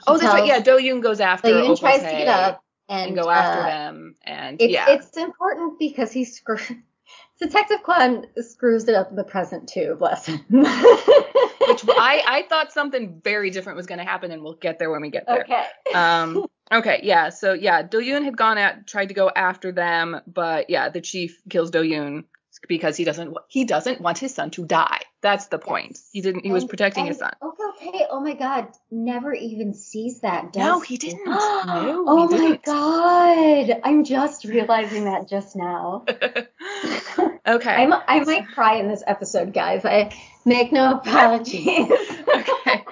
Oh, 0.06 0.16
that's 0.16 0.32
right. 0.32 0.46
Yeah, 0.46 0.60
Do 0.60 0.78
Yoon 0.78 1.02
goes 1.02 1.20
after 1.20 1.48
Doyun 1.48 1.78
tries 1.78 2.00
to 2.00 2.10
get 2.10 2.28
up 2.28 2.64
and, 2.88 3.08
and, 3.08 3.16
go 3.16 3.28
after 3.28 3.62
uh, 3.62 3.66
them. 3.66 4.14
And 4.22 4.62
It's, 4.62 4.72
yeah. 4.72 4.86
it's 4.90 5.16
important 5.16 5.78
because 5.78 6.12
he 6.12 6.24
screws. 6.24 6.72
Detective 7.40 7.82
Kwan 7.84 8.26
screws 8.38 8.88
it 8.88 8.94
up 8.94 9.10
in 9.10 9.16
the 9.16 9.24
present 9.24 9.68
too. 9.68 9.96
Bless 9.98 10.26
him. 10.26 10.40
Which 10.48 11.84
I, 11.88 12.22
I 12.26 12.46
thought 12.48 12.72
something 12.72 13.20
very 13.22 13.50
different 13.50 13.76
was 13.76 13.86
going 13.86 13.98
to 13.98 14.04
happen, 14.04 14.32
and 14.32 14.42
we'll 14.42 14.54
get 14.54 14.78
there 14.78 14.90
when 14.90 15.02
we 15.02 15.10
get 15.10 15.26
there. 15.26 15.42
okay. 15.42 15.64
Um, 15.94 16.46
okay, 16.72 17.00
yeah. 17.04 17.28
So 17.28 17.52
yeah, 17.52 17.84
Doyun 17.84 18.24
had 18.24 18.36
gone 18.36 18.58
out, 18.58 18.86
tried 18.88 19.06
to 19.06 19.14
go 19.14 19.30
after 19.34 19.70
them, 19.70 20.20
but 20.26 20.68
yeah, 20.68 20.88
the 20.88 21.00
chief 21.00 21.40
kills 21.48 21.70
Doyun 21.70 22.24
because 22.66 22.96
he 22.96 23.04
doesn't 23.04 23.36
he 23.48 23.64
doesn't 23.64 24.00
want 24.00 24.18
his 24.18 24.34
son 24.34 24.50
to 24.52 24.66
die. 24.66 25.02
That's 25.20 25.46
the 25.46 25.58
point. 25.58 25.92
Yes. 25.92 26.08
He 26.12 26.20
didn't. 26.20 26.44
He 26.44 26.52
was 26.52 26.64
protecting 26.64 27.06
his 27.06 27.18
son. 27.18 27.32
Okay, 27.42 28.06
oh 28.10 28.20
my 28.20 28.34
God, 28.34 28.68
never 28.90 29.32
even 29.32 29.74
sees 29.74 30.20
that. 30.20 30.52
Does 30.52 30.62
No, 30.62 30.80
he 30.80 30.96
didn't. 30.96 31.24
No, 31.26 32.04
oh 32.06 32.28
he 32.28 32.34
my 32.34 32.40
didn't. 32.48 32.64
God, 32.64 33.80
I'm 33.82 34.04
just 34.04 34.44
realizing 34.44 35.04
that 35.04 35.28
just 35.28 35.56
now. 35.56 36.04
okay. 37.46 37.70
I'm, 37.70 37.92
I 37.92 38.20
might 38.20 38.46
cry 38.48 38.76
in 38.76 38.88
this 38.88 39.02
episode, 39.06 39.52
guys. 39.52 39.84
I 39.84 40.14
make 40.44 40.72
no 40.72 40.94
apologies. 40.98 41.90
okay. 42.28 42.84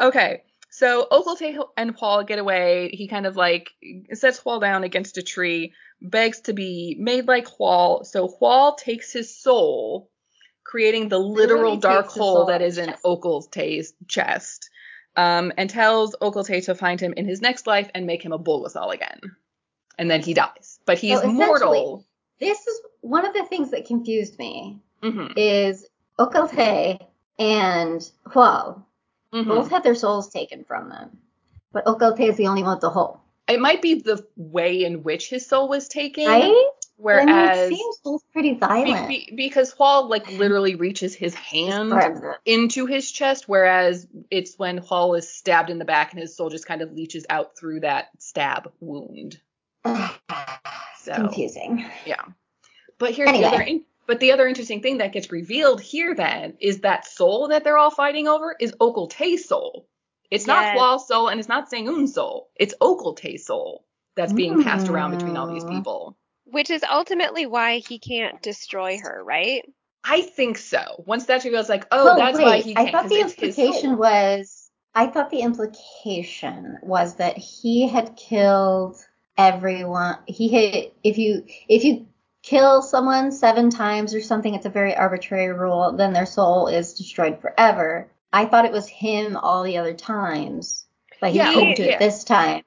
Okay. 0.00 0.42
So 0.70 1.06
Ok 1.10 1.26
Eul-Tae 1.26 1.58
and 1.76 1.96
Hwal 1.96 2.26
get 2.26 2.38
away. 2.38 2.90
He 2.94 3.06
kind 3.06 3.26
of 3.26 3.36
like 3.36 3.70
sets 4.14 4.40
Hwal 4.40 4.60
down 4.60 4.84
against 4.84 5.18
a 5.18 5.22
tree, 5.22 5.74
begs 6.00 6.40
to 6.42 6.54
be 6.54 6.96
made 6.98 7.28
like 7.28 7.46
Hwal. 7.46 8.06
So 8.06 8.26
Hwal 8.26 8.78
takes 8.78 9.12
his 9.12 9.36
soul, 9.36 10.10
creating 10.64 11.08
the 11.08 11.18
literal 11.18 11.76
dark 11.76 12.06
hole 12.06 12.46
that 12.46 12.62
is 12.62 12.78
in 12.78 12.86
chest. 12.88 13.00
Ok 13.04 13.28
Eul-Tae's 13.28 13.94
chest, 14.08 14.70
um, 15.16 15.52
and 15.56 15.68
tells 15.68 16.14
Ok 16.20 16.40
Eul-Tae 16.40 16.60
to 16.62 16.74
find 16.74 17.00
him 17.00 17.12
in 17.16 17.26
his 17.26 17.40
next 17.40 17.66
life 17.66 17.90
and 17.94 18.06
make 18.06 18.22
him 18.24 18.32
a 18.32 18.38
Bulgasal 18.38 18.92
again. 18.92 19.20
And 19.98 20.10
then 20.10 20.22
he 20.22 20.34
dies. 20.34 20.80
But 20.86 20.98
he's 20.98 21.18
essentially- 21.18 21.46
mortal. 21.46 22.04
this 22.38 22.66
is 22.66 22.80
one 23.02 23.26
of 23.26 23.34
the 23.34 23.44
things 23.44 23.70
that 23.70 23.86
confused 23.86 24.38
me 24.38 24.80
Mhm, 25.02 25.32
is 25.36 25.86
Ok 26.18 26.38
Eul-Tae 26.38 26.98
and 27.38 28.10
Hwal 28.26 28.82
mhm. 29.32 29.46
both 29.48 29.70
had 29.70 29.82
their 29.82 29.94
souls 29.94 30.28
taken 30.30 30.64
from 30.64 30.88
them. 30.88 31.18
But 31.72 31.86
Ok 31.86 32.04
Eul-Tae 32.04 32.28
is 32.28 32.36
the 32.36 32.46
only 32.46 32.62
one 32.62 32.74
with 32.74 32.80
the 32.82 32.90
hole. 32.90 33.20
It 33.48 33.60
might 33.60 33.82
be 33.82 33.94
the 33.94 34.24
way 34.36 34.84
in 34.84 35.02
which 35.02 35.28
his 35.28 35.46
soul 35.46 35.68
was 35.68 35.88
taken. 35.88 36.26
Right? 36.26 36.70
Whereas 36.96 37.26
mean, 37.26 37.72
it 37.72 37.76
seems 37.76 37.98
both 38.04 38.22
pretty 38.32 38.54
violent. 38.54 39.08
be- 39.08 39.32
because 39.34 39.74
Hwal 39.74 40.08
like 40.08 40.28
literally 40.38 40.76
reaches 40.76 41.14
his 41.14 41.34
hand 41.34 41.92
into 42.44 42.86
his 42.86 43.10
chest, 43.10 43.48
whereas 43.48 44.06
it's 44.30 44.56
when 44.58 44.78
Hwal 44.80 45.18
is 45.18 45.28
stabbed 45.28 45.70
in 45.70 45.78
the 45.78 45.84
back 45.84 46.12
and 46.12 46.20
his 46.20 46.36
soul 46.36 46.48
just 46.50 46.66
kind 46.66 46.80
of 46.82 46.92
leaches 46.92 47.26
out 47.28 47.56
through 47.58 47.80
that 47.80 48.08
stab 48.18 48.70
wound. 48.80 49.40
So 51.04 51.14
Confusing. 51.14 51.84
yeah. 52.06 52.22
But 52.98 53.10
here's 53.12 53.28
Anyway. 53.30 53.42
the 53.42 53.54
other 53.54 53.62
in- 53.62 53.84
but 54.06 54.20
the 54.20 54.30
other 54.32 54.46
interesting 54.46 54.80
thing 54.82 54.98
that 54.98 55.12
gets 55.12 55.32
revealed 55.32 55.80
here 55.80 56.14
then 56.14 56.54
is 56.60 56.80
that 56.80 57.06
soul 57.06 57.48
that 57.48 57.64
they're 57.64 57.76
all 57.78 57.90
fighting 57.90 58.28
over 58.28 58.54
is 58.60 58.72
Ok 58.80 59.00
Eul-Tae's 59.00 59.48
soul. 59.48 59.88
It's 60.30 60.46
not 60.46 60.62
Yes. 60.62 60.78
Hwal's 60.78 61.08
soul 61.08 61.28
and 61.28 61.40
it's 61.40 61.48
not 61.48 61.68
Sangun's 61.70 62.14
soul. 62.14 62.50
It's 62.54 62.74
Ok 62.80 63.02
Eul-Tae's 63.04 63.44
soul 63.46 63.84
that's 64.14 64.32
being 64.32 64.62
passed 64.62 64.88
around 64.88 65.10
between 65.10 65.36
all 65.36 65.48
these 65.52 65.64
Mm. 65.64 65.70
people. 65.70 66.16
Which 66.52 66.70
is 66.70 66.84
ultimately 66.84 67.46
why 67.46 67.78
he 67.78 67.98
can't 67.98 68.40
destroy 68.42 68.98
her, 68.98 69.22
right? 69.24 69.64
I 70.04 70.20
think 70.22 70.58
so. 70.58 71.02
Once 71.06 71.26
that 71.26 71.44
reveals, 71.44 71.68
like, 71.68 71.86
oh, 71.90 72.04
Well, 72.04 72.16
that's 72.16 72.36
wait, 72.38 72.44
why 72.44 72.58
he 72.58 72.74
can't. 72.74 72.88
I 72.88 72.90
thought 72.92 73.02
'cause 73.02 73.10
the 73.10 73.20
implication 73.20 73.96
was 73.96 74.70
I 74.94 75.06
thought 75.06 75.30
the 75.30 75.40
implication 75.40 76.78
was 76.82 77.14
that 77.16 77.38
he 77.38 77.88
had 77.88 78.14
killed 78.16 78.96
everyone. 79.38 80.18
He 80.26 80.48
had 80.50 80.92
if 81.02 81.18
you 81.18 81.44
if 81.68 81.84
you 81.84 82.06
kill 82.42 82.82
someone 82.82 83.32
seven 83.32 83.70
times 83.70 84.14
or 84.14 84.20
something, 84.20 84.54
it's 84.54 84.66
a 84.66 84.70
very 84.70 84.94
arbitrary 84.94 85.52
rule, 85.52 85.92
then 85.92 86.12
their 86.12 86.26
soul 86.26 86.66
is 86.68 86.94
destroyed 86.94 87.40
forever. 87.40 88.10
I 88.32 88.44
thought 88.46 88.64
it 88.66 88.72
was 88.72 88.88
him 88.88 89.36
all 89.36 89.62
the 89.62 89.78
other 89.78 89.94
times, 89.94 90.86
but 91.20 91.30
he 91.32 91.38
Yeah, 91.38 91.52
couldn't 91.54 91.74
do 91.76 91.84
yeah. 91.84 91.94
it 91.94 91.98
this 91.98 92.24
time 92.24 92.62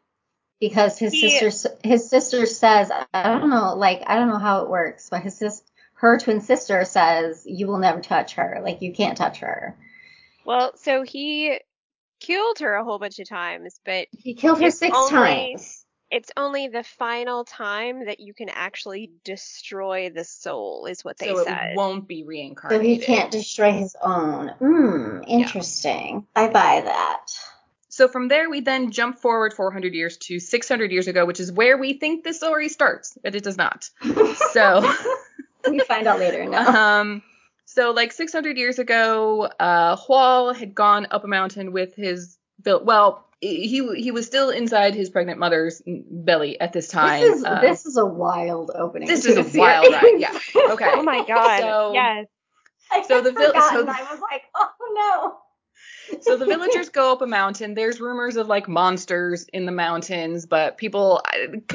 because 0.60 0.98
his 0.98 1.13
He- 1.13 1.30
sister 1.39 1.70
his 1.84 2.10
sister 2.10 2.46
says 2.46 2.91
I 3.13 3.24
don't 3.24 3.50
know 3.50 3.76
like 3.76 4.04
I 4.08 4.15
don't 4.15 4.30
know 4.30 4.38
how 4.39 4.62
it 4.63 4.70
works, 4.70 5.10
but 5.10 5.22
his 5.22 5.38
sis 5.38 5.63
her 5.96 6.18
twin 6.18 6.41
sister 6.41 6.84
says 6.86 7.44
you 7.46 7.68
will 7.68 7.78
never 7.80 8.02
touch 8.02 8.36
her, 8.36 8.60
like 8.63 8.82
you 8.82 8.94
can't 8.94 9.18
touch 9.18 9.39
her. 9.39 9.78
Well, 10.46 10.74
so 10.78 11.04
he 11.04 11.60
killed 12.20 12.60
her 12.60 12.76
a 12.76 12.84
whole 12.84 13.00
bunch 13.00 13.20
of 13.20 13.28
times, 13.28 13.80
but 13.86 14.08
He 14.12 14.34
killed 14.34 14.62
her 14.62 14.72
six 14.72 14.96
only- 14.96 15.10
times. 15.10 15.86
it's 16.12 16.32
only 16.38 16.68
the 16.68 16.84
final 16.84 17.44
time 17.46 18.06
that 18.06 18.20
you 18.20 18.34
can 18.34 18.50
actually 18.50 19.12
destroy 19.24 20.10
the 20.10 20.24
soul, 20.24 20.86
is 20.86 21.04
what 21.04 21.18
they 21.18 21.28
said. 21.28 21.36
so 21.36 21.44
said. 21.46 21.72
it 21.72 21.76
won't 21.78 22.08
be 22.08 22.24
reincarnated. 22.24 22.84
So 22.86 22.88
he 22.88 22.98
can't 23.00 23.32
destroy 23.32 23.72
his 23.72 23.96
own. 24.02 24.50
Hmm, 24.60 25.22
interesting. 25.28 26.28
I 26.36 26.48
buy 26.48 26.82
that. 26.86 27.26
So 27.95 28.10
from 28.10 28.27
there, 28.27 28.49
we 28.49 28.60
then 28.60 28.91
jump 28.91 29.19
forward 29.19 29.53
400 29.53 29.93
years 29.93 30.17
to 30.27 30.38
600 30.38 30.91
years 30.91 31.08
ago, 31.08 31.25
which 31.25 31.39
is 31.39 31.49
where 31.49 31.77
we 31.77 31.93
think 31.93 32.25
this 32.25 32.36
story 32.36 32.67
starts, 32.67 33.17
but 33.23 33.36
it 33.36 33.43
does 33.45 33.55
not. 33.55 33.89
So, 34.51 34.93
we 35.69 35.79
find 35.79 36.05
out 36.05 36.19
later 36.19 36.43
now. 36.45 36.99
um, 36.99 37.23
so 37.63 37.91
like 37.91 38.12
600 38.12 38.58
years 38.58 38.79
ago, 38.79 39.43
uh, 39.43 39.95
Hwal 39.95 40.53
had 40.53 40.75
gone 40.75 41.08
up 41.10 41.23
a 41.23 41.27
mountain 41.27 41.71
with 41.71 41.95
his 41.95 42.38
vil- 42.62 42.84
well, 42.84 43.29
he 43.39 43.67
he 43.95 44.12
was 44.12 44.25
still 44.25 44.49
inside 44.49 44.93
his 44.93 45.10
pregnant 45.10 45.39
mother's 45.39 45.81
belly 45.86 46.60
at 46.60 46.73
this 46.73 46.89
time. 46.89 47.21
This 47.21 47.38
is 47.38 47.45
Uh, 47.45 47.62
this 47.62 47.86
is 47.86 47.95
a 47.95 48.05
wild 48.05 48.71
opening. 48.75 49.08
this 49.08 49.23
is 49.23 49.38
a 49.38 49.43
series. 49.43 49.55
wild 49.55 49.93
ride. 49.93 50.15
Yeah. 50.19 50.38
Okay. 50.73 50.89
oh 50.95 51.01
my 51.03 51.25
god. 51.25 51.60
So- 51.62 51.93
yes. 51.93 52.27
I 52.91 53.03
So 53.03 53.21
the 53.21 53.31
vil- 53.31 53.47
forgotten. 53.53 53.77
so 53.79 53.84
the- 53.86 53.91
I 53.91 54.01
was 54.12 54.19
like, 54.19 54.41
oh 54.55 55.38
So 56.22 56.38
the 56.38 56.46
villagers 56.46 56.89
go 56.89 57.12
up 57.12 57.22
a 57.22 57.28
mountain. 57.28 57.74
There's 57.74 58.00
rumors 58.00 58.36
of 58.36 58.48
like 58.48 58.68
monsters 58.68 59.46
in 59.54 59.65
the 59.65 59.72
mountains, 59.72 60.46
but 60.46 60.78
people 60.78 61.22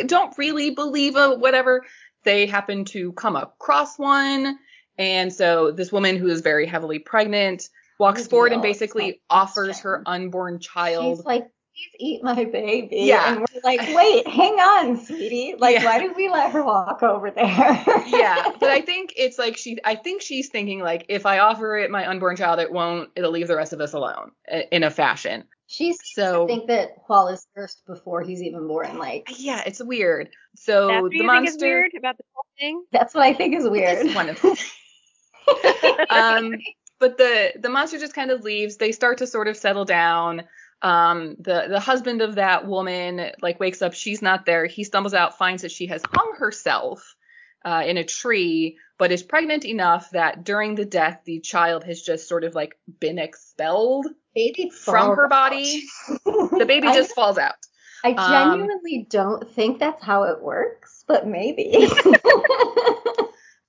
don't 0.07 0.37
really 0.38 0.71
believe 0.71 1.16
a 1.16 1.35
whatever. 1.35 1.85
They 2.25 2.47
happen 2.47 2.85
to 2.87 3.12
come 3.12 3.37
across 3.37 3.99
one, 3.99 4.59
and 4.99 5.33
so 5.33 5.71
this 5.71 5.90
woman 5.90 6.16
who 6.16 6.29
is 6.29 6.43
very 6.43 6.66
heavily 6.66 6.99
pregnant 6.99 7.69
walks 7.99 8.27
forward 8.27 8.53
and 8.53 8.62
basically 8.62 9.21
offers 9.31 9.81
her 9.81 10.03
unborn 10.07 10.59
child. 10.59 11.19
She's 11.19 11.25
like, 11.25 11.47
please 11.81 11.97
eat 11.99 12.23
my 12.23 12.45
baby. 12.45 12.88
Yeah. 12.93 13.33
And 13.33 13.40
we're 13.40 13.61
like, 13.64 13.81
wait, 13.95 14.27
hang 14.27 14.55
on, 14.55 14.97
sweetie. 15.05 15.55
Like, 15.59 15.77
Yeah. 15.77 15.85
why 15.85 15.99
did 15.99 16.16
we 16.16 16.29
let 16.29 16.53
her 16.53 16.64
walk 16.64 17.03
over 17.03 17.31
there? 17.31 17.45
yeah, 18.07 18.53
but 18.59 18.71
I 18.71 18.81
think 18.81 19.12
it's 19.16 19.38
like 19.38 19.57
she. 19.57 19.79
I 19.85 19.95
think 19.95 20.23
she's 20.23 20.49
thinking 20.49 20.81
like, 20.81 21.07
if 21.09 21.27
I 21.27 21.38
offer 21.38 21.77
it 21.79 21.90
my 21.90 22.07
unborn 22.09 22.37
child, 22.37 22.59
it 22.61 22.73
won't. 22.73 23.11
It'll 23.16 23.31
leave 23.31 23.49
the 23.49 23.57
rest 23.57 23.73
of 23.73 23.81
us 23.81 23.93
alone 23.93 24.31
in 24.73 24.83
a 24.85 24.90
fashion. 24.90 25.45
She 25.66 25.93
seems 25.93 25.99
So- 26.14 26.47
to 26.47 26.53
think 26.53 26.66
that 26.69 26.90
Hwal 27.09 27.33
is 27.33 27.47
cursed 27.55 27.83
before 27.87 28.23
he's 28.23 28.43
even 28.43 28.66
born. 28.66 28.99
Like, 28.99 29.29
Yeah, 29.38 29.62
it's 29.66 29.83
weird. 29.83 30.31
So 30.57 30.88
That's 30.88 31.03
what 31.03 31.11
the 31.12 31.16
you 31.19 31.23
monster. 31.25 31.51
think 31.51 31.57
is 31.57 31.62
weird 31.62 31.90
about 31.97 32.16
the 32.19 32.25
whole 32.35 32.45
thing? 32.59 32.85
that's 32.93 33.14
what 33.14 33.23
I 33.25 33.35
think 33.35 33.55
is 33.55 33.69
weird. 33.69 34.05
It's 34.07 34.14
one 34.14 34.29
of 34.31 34.40
the 34.40 36.07
um, 36.11 36.55
but 36.99 37.16
the 37.19 37.53
the 37.59 37.69
monster 37.69 37.99
just 37.99 38.14
kind 38.14 38.31
of 38.31 38.43
leaves. 38.43 38.77
They 38.77 38.93
start 38.93 39.19
to 39.19 39.27
sort 39.27 39.49
of 39.49 39.57
settle 39.57 39.85
down. 39.85 40.43
Um, 40.83 41.37
the 41.38 41.66
the 41.69 41.81
husband 41.81 42.23
of 42.23 42.37
that 42.37 42.66
woman 42.66 43.33
like 43.43 43.61
wakes 43.61 43.83
up. 43.83 43.93
She's 43.93 44.23
not 44.23 44.47
there. 44.47 44.66
He 44.66 44.85
stumbles 44.85 45.14
out, 45.14 45.37
finds 45.37 45.62
that 45.62 45.73
she 45.73 45.87
has 45.87 46.03
hung 46.11 46.37
herself 46.38 47.16
uh, 47.64 47.83
in 47.87 47.99
a 47.99 48.05
tree, 48.05 48.79
but 48.99 49.12
is 49.12 49.23
pregnant 49.23 49.64
enough 49.64 50.11
that 50.11 50.45
during 50.45 50.75
the 50.75 50.87
death, 50.87 51.21
the 51.25 51.40
child 51.40 51.85
has 51.85 52.01
just 52.01 52.29
sort 52.29 52.45
of 52.45 52.55
like 52.55 52.79
been 52.99 53.19
expelled 53.19 54.07
baby 54.35 54.71
from 54.71 55.16
her 55.16 55.29
body. 55.29 55.83
the 56.25 56.64
baby 56.66 56.88
just 56.95 57.14
falls 57.14 57.38
out. 57.38 57.55
I 58.03 58.12
um, 58.12 58.31
genuinely 58.31 59.01
um, 59.01 59.07
don't 59.11 59.51
think 59.51 59.79
that's 59.79 60.03
how 60.03 60.25
it 60.25 60.40
works, 60.43 61.05
but 61.07 61.27
maybe. 61.27 61.88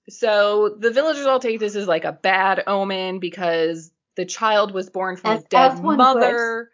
so 0.09 0.75
the 0.79 0.91
villagers 0.91 1.25
all 1.25 1.39
take 1.39 1.59
this 1.59 1.75
as 1.75 1.87
like 1.87 2.05
a 2.05 2.13
bad 2.13 2.63
omen 2.67 3.19
because 3.19 3.91
the 4.15 4.25
child 4.25 4.73
was 4.73 4.89
born 4.89 5.17
from 5.17 5.31
as, 5.31 5.43
a 5.43 5.47
dead 5.47 5.83
mother. 5.83 6.69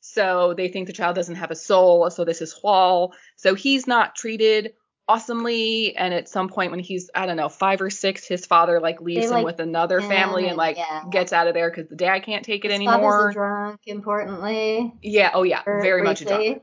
So 0.00 0.54
they 0.56 0.68
think 0.68 0.86
the 0.86 0.92
child 0.92 1.14
doesn't 1.14 1.36
have 1.36 1.50
a 1.50 1.56
soul. 1.56 2.10
So 2.10 2.24
this 2.24 2.40
is 2.40 2.54
Hwal. 2.54 3.12
So 3.36 3.54
he's 3.54 3.86
not 3.86 4.14
treated 4.16 4.72
awesomely. 5.10 5.96
And 5.96 6.14
at 6.14 6.28
some 6.28 6.48
point 6.48 6.70
when 6.70 6.80
he's, 6.80 7.10
I 7.14 7.26
don't 7.26 7.36
know, 7.36 7.48
five 7.48 7.80
or 7.80 7.90
six, 7.90 8.26
his 8.26 8.46
father 8.46 8.80
like 8.80 9.00
leaves 9.00 9.22
they, 9.22 9.26
him 9.26 9.32
like, 9.32 9.44
with 9.44 9.60
another 9.60 10.00
family 10.00 10.46
and 10.46 10.56
like 10.56 10.76
yeah. 10.76 11.04
gets 11.10 11.32
out 11.32 11.48
of 11.48 11.54
there 11.54 11.70
because 11.70 11.88
the 11.88 11.96
dad 11.96 12.20
can't 12.20 12.44
take 12.44 12.64
it 12.64 12.70
his 12.70 12.76
anymore. 12.76 13.32
Drunk, 13.32 13.80
importantly. 13.86 14.92
Yeah. 15.02 15.32
Oh 15.34 15.42
yeah. 15.42 15.62
Very 15.64 16.02
much 16.02 16.22
a 16.22 16.24
drunk. 16.26 16.62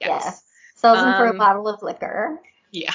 Yes. 0.00 0.22
yes. 0.24 0.42
Sells 0.76 0.98
him 0.98 1.08
um, 1.08 1.16
for 1.16 1.26
a 1.26 1.30
um, 1.30 1.38
bottle 1.38 1.68
of 1.68 1.82
liquor. 1.82 2.38
Yeah. 2.70 2.92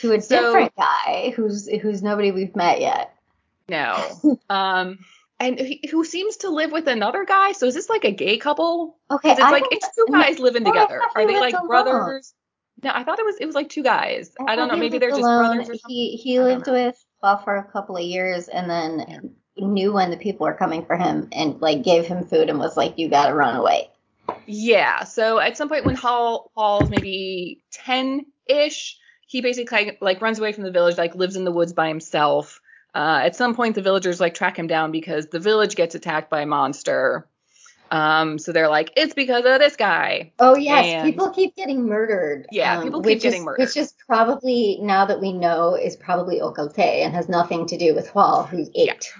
To 0.00 0.12
a 0.12 0.20
so, 0.20 0.40
different 0.40 0.76
guy 0.76 1.32
who's 1.34 1.66
who's 1.68 2.02
nobody 2.02 2.30
we've 2.30 2.54
met 2.54 2.80
yet. 2.80 3.14
No. 3.68 4.38
um 4.50 4.98
and 5.38 5.60
who 5.90 6.04
seems 6.04 6.38
to 6.38 6.50
live 6.50 6.72
with 6.72 6.86
another 6.86 7.24
guy. 7.24 7.52
So 7.52 7.66
is 7.66 7.74
this 7.74 7.88
like 7.88 8.04
a 8.04 8.10
gay 8.10 8.38
couple? 8.38 8.98
Okay, 9.10 9.32
it's 9.32 9.40
I 9.40 9.50
like 9.50 9.64
it's 9.70 9.88
two 9.94 10.06
guys 10.10 10.38
living 10.38 10.64
together. 10.64 11.00
Are 11.14 11.26
they 11.26 11.38
like 11.38 11.54
alone. 11.54 11.68
brothers? 11.68 12.34
No, 12.82 12.90
I 12.94 13.04
thought 13.04 13.18
it 13.18 13.24
was 13.24 13.36
it 13.40 13.46
was 13.46 13.54
like 13.54 13.68
two 13.68 13.82
guys. 13.82 14.32
I, 14.40 14.52
I 14.52 14.56
don't 14.56 14.68
know. 14.68 14.76
Maybe 14.76 14.98
they're 14.98 15.10
just 15.10 15.22
alone. 15.22 15.56
brothers. 15.56 15.80
he 15.86 16.16
he 16.16 16.40
lived 16.40 16.66
with 16.66 17.02
well 17.22 17.38
for 17.38 17.56
a 17.56 17.64
couple 17.64 17.96
of 17.96 18.02
years, 18.02 18.48
and 18.48 18.68
then 18.68 19.04
yeah. 19.56 19.66
knew 19.66 19.92
when 19.92 20.10
the 20.10 20.16
people 20.16 20.46
were 20.46 20.54
coming 20.54 20.84
for 20.84 20.96
him, 20.96 21.28
and 21.32 21.60
like 21.60 21.82
gave 21.82 22.06
him 22.06 22.24
food 22.24 22.48
and 22.48 22.58
was 22.58 22.76
like, 22.76 22.98
"You 22.98 23.08
got 23.08 23.28
to 23.28 23.34
run 23.34 23.56
away." 23.56 23.90
Yeah. 24.46 25.04
So 25.04 25.38
at 25.38 25.56
some 25.56 25.68
point 25.68 25.84
when 25.84 25.96
Hwal 25.96 26.48
Hwal's 26.56 26.90
maybe 26.90 27.62
ten 27.70 28.26
ish, 28.46 28.98
he 29.26 29.40
basically 29.40 29.96
like 30.00 30.20
runs 30.20 30.38
away 30.38 30.52
from 30.52 30.64
the 30.64 30.70
village, 30.70 30.98
like 30.98 31.14
lives 31.14 31.36
in 31.36 31.44
the 31.44 31.52
woods 31.52 31.72
by 31.72 31.88
himself. 31.88 32.60
Uh, 32.96 33.20
at 33.22 33.36
some 33.36 33.54
point, 33.54 33.74
the 33.74 33.82
villagers 33.82 34.20
like 34.20 34.32
track 34.32 34.58
him 34.58 34.68
down 34.68 34.90
because 34.90 35.26
the 35.26 35.38
village 35.38 35.76
gets 35.76 35.94
attacked 35.94 36.30
by 36.30 36.40
a 36.40 36.46
monster. 36.46 37.28
Um, 37.90 38.38
so 38.38 38.52
they're 38.52 38.70
like, 38.70 38.90
it's 38.96 39.12
because 39.12 39.44
of 39.44 39.58
this 39.58 39.76
guy. 39.76 40.32
Oh 40.38 40.56
yes, 40.56 40.86
and, 40.86 41.04
people 41.04 41.28
keep 41.28 41.54
getting 41.54 41.86
murdered. 41.86 42.46
Yeah, 42.50 42.78
um, 42.78 42.84
people 42.84 43.02
keep 43.02 43.20
getting 43.20 43.40
is, 43.40 43.44
murdered. 43.44 43.60
Which 43.60 43.76
is 43.76 43.92
probably 44.06 44.78
now 44.80 45.04
that 45.04 45.20
we 45.20 45.34
know 45.34 45.74
is 45.74 45.94
probably 45.94 46.40
Ok 46.40 46.62
Eul-Tae 46.62 47.02
and 47.02 47.14
has 47.14 47.28
nothing 47.28 47.66
to 47.66 47.76
do 47.76 47.94
with 47.94 48.08
Hwal, 48.08 48.48
who's 48.48 48.70
eight. 48.74 49.12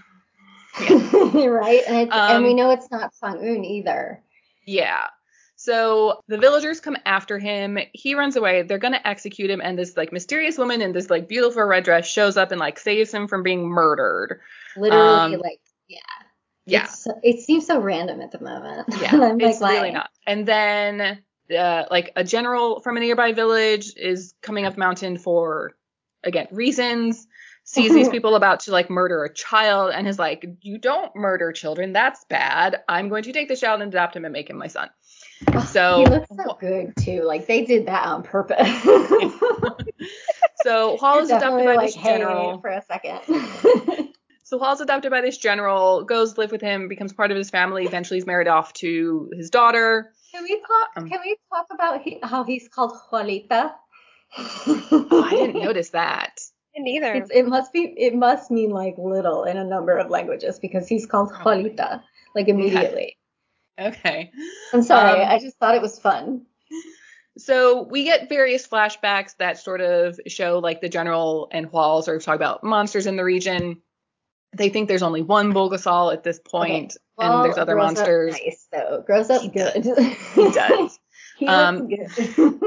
Yeah. 0.80 0.88
yeah. 1.34 1.44
right, 1.46 1.82
and, 1.86 2.10
um, 2.10 2.36
and 2.36 2.44
we 2.44 2.52
um, 2.52 2.56
know 2.56 2.70
it's 2.70 2.90
not 2.90 3.14
Sung 3.14 3.46
Un 3.46 3.62
either. 3.62 4.22
Yeah. 4.64 5.08
So 5.66 6.20
the 6.28 6.38
villagers 6.38 6.78
come 6.78 6.96
after 7.04 7.40
him. 7.40 7.76
He 7.92 8.14
runs 8.14 8.36
away. 8.36 8.62
They're 8.62 8.78
gonna 8.78 9.00
execute 9.04 9.50
him, 9.50 9.60
and 9.60 9.76
this 9.76 9.96
like 9.96 10.12
mysterious 10.12 10.56
woman 10.58 10.80
in 10.80 10.92
this 10.92 11.10
like 11.10 11.26
beautiful 11.26 11.64
red 11.64 11.82
dress 11.82 12.06
shows 12.06 12.36
up 12.36 12.52
and 12.52 12.60
like 12.60 12.78
saves 12.78 13.12
him 13.12 13.26
from 13.26 13.42
being 13.42 13.66
murdered. 13.66 14.38
Literally, 14.76 15.34
um, 15.34 15.40
like 15.40 15.58
yeah. 15.88 15.98
Yeah. 16.66 16.88
it 17.24 17.40
seems 17.40 17.66
so 17.66 17.80
random 17.80 18.20
at 18.20 18.30
the 18.30 18.40
moment. 18.40 18.86
Yeah. 19.00 19.20
I'm 19.20 19.40
it's 19.40 19.60
really 19.60 19.90
not. 19.90 20.10
And 20.24 20.46
then 20.46 21.18
uh, 21.50 21.84
like 21.90 22.12
a 22.14 22.22
general 22.22 22.80
from 22.82 22.96
a 22.96 23.00
nearby 23.00 23.32
village 23.32 23.92
is 23.96 24.34
coming 24.42 24.66
up 24.66 24.78
mountain 24.78 25.18
for 25.18 25.72
again 26.22 26.46
reasons 26.52 27.26
sees 27.64 27.92
these 27.92 28.08
people 28.16 28.36
about 28.36 28.60
to 28.60 28.70
like 28.70 28.88
murder 28.88 29.24
a 29.24 29.32
child 29.32 29.92
and 29.92 30.06
is 30.08 30.18
like 30.18 30.46
you 30.62 30.78
don't 30.78 31.14
murder 31.14 31.52
children 31.52 31.92
that's 31.92 32.24
bad 32.24 32.82
i'm 32.88 33.08
going 33.08 33.22
to 33.22 33.32
take 33.32 33.48
the 33.48 33.56
child 33.56 33.80
and 33.80 33.92
adopt 33.92 34.16
him 34.16 34.24
and 34.24 34.32
make 34.32 34.50
him 34.50 34.56
my 34.56 34.66
son 34.66 34.88
so 35.68 35.98
he 35.98 36.06
looks 36.06 36.28
so 36.34 36.56
good 36.58 36.94
too. 36.98 37.22
Like 37.22 37.46
they 37.46 37.64
did 37.64 37.86
that 37.86 38.06
on 38.06 38.22
purpose. 38.22 38.66
so 40.62 40.96
Hwal 40.96 41.22
is 41.22 41.30
adopted 41.30 41.66
by 41.66 41.74
like, 41.76 41.86
this 41.86 41.96
general 41.96 42.60
for 42.60 42.70
a 42.70 42.82
second. 42.82 43.20
so 44.42 44.58
Hwal's 44.58 44.80
adopted 44.80 45.10
by 45.10 45.20
this 45.20 45.38
general, 45.38 46.04
goes 46.04 46.38
live 46.38 46.52
with 46.52 46.62
him, 46.62 46.88
becomes 46.88 47.12
part 47.12 47.30
of 47.30 47.36
his 47.36 47.50
family. 47.50 47.84
Eventually, 47.84 48.18
he's 48.18 48.26
married 48.26 48.48
off 48.48 48.72
to 48.74 49.30
his 49.34 49.50
daughter. 49.50 50.12
Can 50.32 50.44
we 50.44 50.60
talk? 50.60 50.90
Um, 50.96 51.08
can 51.08 51.20
we 51.24 51.36
talk 51.52 51.66
about 51.70 52.02
he, 52.02 52.18
how 52.22 52.44
he's 52.44 52.68
called 52.68 52.92
Juanita? 53.10 53.74
oh, 54.38 55.22
I 55.24 55.30
didn't 55.30 55.62
notice 55.62 55.90
that. 55.90 56.40
Neither. 56.78 57.14
It's, 57.14 57.30
it 57.30 57.46
must 57.46 57.72
be. 57.72 57.94
It 57.96 58.14
must 58.14 58.50
mean 58.50 58.70
like 58.70 58.96
little 58.98 59.44
in 59.44 59.56
a 59.56 59.64
number 59.64 59.96
of 59.96 60.10
languages 60.10 60.58
because 60.58 60.86
he's 60.86 61.06
called 61.06 61.32
Juanita 61.44 62.02
like 62.34 62.48
immediately. 62.48 63.16
Okay. 63.78 64.32
I'm 64.72 64.82
sorry. 64.82 65.22
Um, 65.22 65.30
I 65.30 65.38
just 65.38 65.58
thought 65.58 65.74
it 65.74 65.82
was 65.82 65.98
fun. 65.98 66.46
So 67.38 67.82
we 67.82 68.04
get 68.04 68.28
various 68.28 68.66
flashbacks 68.66 69.36
that 69.38 69.58
sort 69.58 69.82
of 69.82 70.18
show 70.26 70.58
like 70.58 70.80
the 70.80 70.88
general 70.88 71.48
and 71.52 71.70
Hwal 71.70 72.02
sort 72.02 72.16
of 72.16 72.24
talk 72.24 72.36
about 72.36 72.64
monsters 72.64 73.06
in 73.06 73.16
the 73.16 73.24
region. 73.24 73.82
They 74.54 74.70
think 74.70 74.88
there's 74.88 75.02
only 75.02 75.20
one 75.20 75.52
Bulgasal 75.52 76.12
at 76.14 76.22
this 76.22 76.38
point, 76.38 76.92
okay. 76.92 76.98
well, 77.18 77.36
and 77.36 77.44
there's 77.44 77.58
other 77.58 77.76
monsters. 77.76 78.32
nice 78.32 78.66
though. 78.72 79.02
Grows 79.04 79.28
up 79.28 79.42
he 79.42 79.48
good. 79.48 79.82
Does. 79.82 80.16
He 80.34 80.50
does. 80.50 80.98
he 81.38 81.46
um, 81.46 81.88
good. 81.88 82.08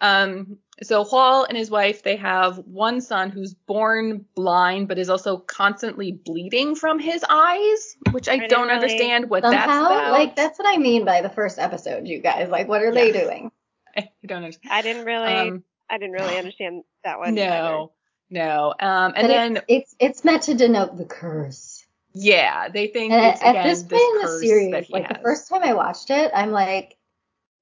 um, 0.00 0.58
so 0.82 1.04
Hwal 1.04 1.46
and 1.48 1.56
his 1.56 1.70
wife, 1.70 2.02
they 2.02 2.16
have 2.16 2.58
one 2.58 3.00
son 3.00 3.30
who's 3.30 3.54
born 3.54 4.24
blind, 4.34 4.88
but 4.88 4.98
is 4.98 5.08
also 5.08 5.38
constantly 5.38 6.12
bleeding 6.12 6.74
from 6.74 6.98
his 6.98 7.24
eyes, 7.28 7.96
which 8.10 8.28
I, 8.28 8.34
I 8.34 8.46
don't 8.48 8.68
really, 8.68 8.74
understand 8.74 9.30
what 9.30 9.44
somehow, 9.44 9.66
that's 9.66 9.86
about. 9.86 10.12
Like 10.12 10.36
that's 10.36 10.58
what 10.58 10.66
I 10.72 10.78
mean 10.78 11.04
by 11.04 11.20
the 11.20 11.30
first 11.30 11.58
episode, 11.58 12.08
you 12.08 12.18
guys. 12.18 12.48
Like, 12.48 12.68
what 12.68 12.82
are 12.82 12.86
yeah. 12.86 12.90
they 12.92 13.12
doing? 13.12 13.52
I 13.96 14.08
don't 14.26 14.38
understand. 14.38 14.72
I 14.72 14.82
didn't 14.82 15.04
really, 15.04 15.32
um, 15.32 15.64
I 15.88 15.98
didn't 15.98 16.14
really 16.14 16.36
understand 16.36 16.82
that 17.04 17.18
one. 17.18 17.34
No, 17.34 17.42
either. 17.42 17.86
no. 18.30 18.74
Um, 18.80 19.12
and 19.14 19.14
but 19.14 19.28
then 19.28 19.56
it's, 19.56 19.64
it's, 19.68 19.96
it's 20.00 20.24
meant 20.24 20.42
to 20.44 20.54
denote 20.54 20.96
the 20.96 21.04
curse. 21.04 21.84
Yeah, 22.14 22.68
they 22.68 22.88
think 22.88 23.12
and 23.12 23.24
it's, 23.24 23.42
at, 23.42 23.50
again, 23.50 23.66
this 23.66 23.82
point 23.82 24.02
in 24.02 24.22
the 24.22 24.38
series, 24.38 24.90
like 24.90 25.06
has. 25.06 25.16
the 25.16 25.22
first 25.22 25.48
time 25.48 25.62
I 25.62 25.74
watched 25.74 26.10
it, 26.10 26.30
I'm 26.34 26.52
like, 26.52 26.96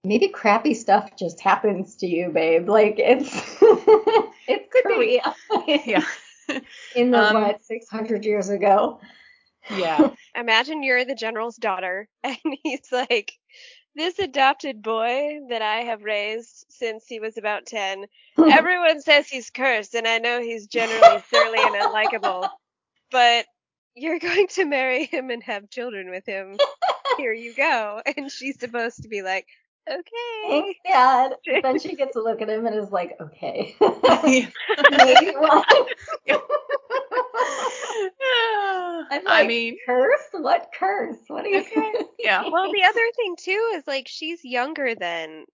maybe 0.05 0.29
crappy 0.29 0.75
stuff 0.75 1.11
just 1.17 1.41
happens 1.41 1.97
to 1.97 2.07
you, 2.07 2.31
babe. 2.31 2.69
Like 2.69 2.97
it's 2.99 3.31
it 4.49 4.71
could 4.71 4.85
Korea. 4.85 5.35
yeah. 5.67 6.05
In 6.95 7.11
the 7.11 7.19
um, 7.19 7.35
what, 7.35 7.65
six 7.65 7.89
hundred 7.89 8.25
years 8.25 8.49
ago. 8.49 9.01
Yeah. 9.71 10.11
Imagine 10.37 10.83
you're 10.83 11.05
the 11.05 11.15
general's 11.15 11.57
daughter 11.57 12.09
and 12.25 12.37
he's 12.63 12.91
like 12.91 13.33
this 13.95 14.19
adopted 14.19 14.83
boy 14.83 15.41
that 15.51 15.63
I 15.63 15.81
have 15.83 16.03
raised 16.03 16.65
since 16.71 17.07
he 17.07 17.21
was 17.21 17.37
about 17.37 17.67
10. 17.67 18.07
Everyone 18.39 19.03
says 19.03 19.29
he's 19.29 19.51
cursed, 19.51 19.95
and 19.95 20.09
I 20.09 20.17
know 20.17 20.41
he's 20.41 20.67
generally 20.67 21.23
surly 21.31 21.59
and 21.61 21.75
unlikable. 21.75 22.49
But 23.11 23.45
you're 23.95 24.19
going 24.19 24.47
to 24.49 24.65
marry 24.65 25.05
him 25.05 25.29
and 25.29 25.43
have 25.43 25.69
children 25.69 26.11
with 26.11 26.25
him. 26.25 26.57
Here 27.19 27.35
you 27.35 27.55
go. 27.55 28.01
And 28.17 28.31
she's 28.31 28.59
supposed 28.59 29.03
to 29.03 29.09
be 29.09 29.21
like, 29.21 29.47
okay. 29.89 30.49
Thanks, 30.49 30.79
Dad. 30.87 31.33
then 31.63 31.79
she 31.79 31.95
gets 31.97 32.17
a 32.17 32.21
look 32.21 32.41
at 32.43 32.49
him 32.49 32.67
and 32.67 32.77
is 32.77 32.91
like, 32.91 33.17
okay. 33.21 33.77
Maybe 33.81 35.33
one. 35.37 35.65
I'm 39.11 39.25
like, 39.25 39.45
I 39.45 39.47
mean, 39.47 39.77
curse? 39.87 40.21
What 40.33 40.71
curse? 40.79 41.19
What 41.29 41.45
are 41.45 41.49
you 41.49 41.61
okay. 41.61 41.93
Yeah. 42.19 42.49
Well, 42.51 42.71
the 42.73 42.85
other 42.85 43.11
thing 43.17 43.37
too 43.39 43.73
is 43.75 43.85
like 43.87 44.09
she's 44.09 44.45
younger 44.45 44.95
than 44.95 45.45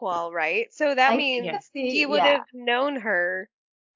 Hwal, 0.00 0.32
right? 0.32 0.72
So 0.72 0.94
that 0.94 1.12
I 1.12 1.16
means 1.16 1.70
he 1.72 2.06
would 2.06 2.18
yeah. 2.18 2.38
have 2.38 2.46
known 2.54 2.96
her 2.96 3.48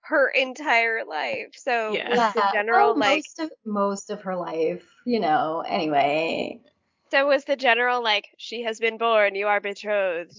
her 0.05 0.29
entire 0.29 1.05
life. 1.05 1.55
So 1.57 1.93
yeah, 1.93 2.33
the 2.33 2.51
general 2.53 2.89
well, 2.89 2.99
like 2.99 3.17
most 3.17 3.39
of 3.41 3.51
most 3.65 4.11
of 4.11 4.23
her 4.23 4.37
life, 4.37 4.85
you 5.07 5.21
know. 5.21 5.65
Anyway, 5.67 6.61
so 7.15 7.27
was 7.27 7.45
the 7.45 7.57
general 7.57 8.03
like, 8.03 8.27
she 8.39 8.63
has 8.63 8.81
been 8.81 8.99
born, 8.99 9.37
you 9.37 9.47
are 9.47 9.61
betrothed? 9.61 10.37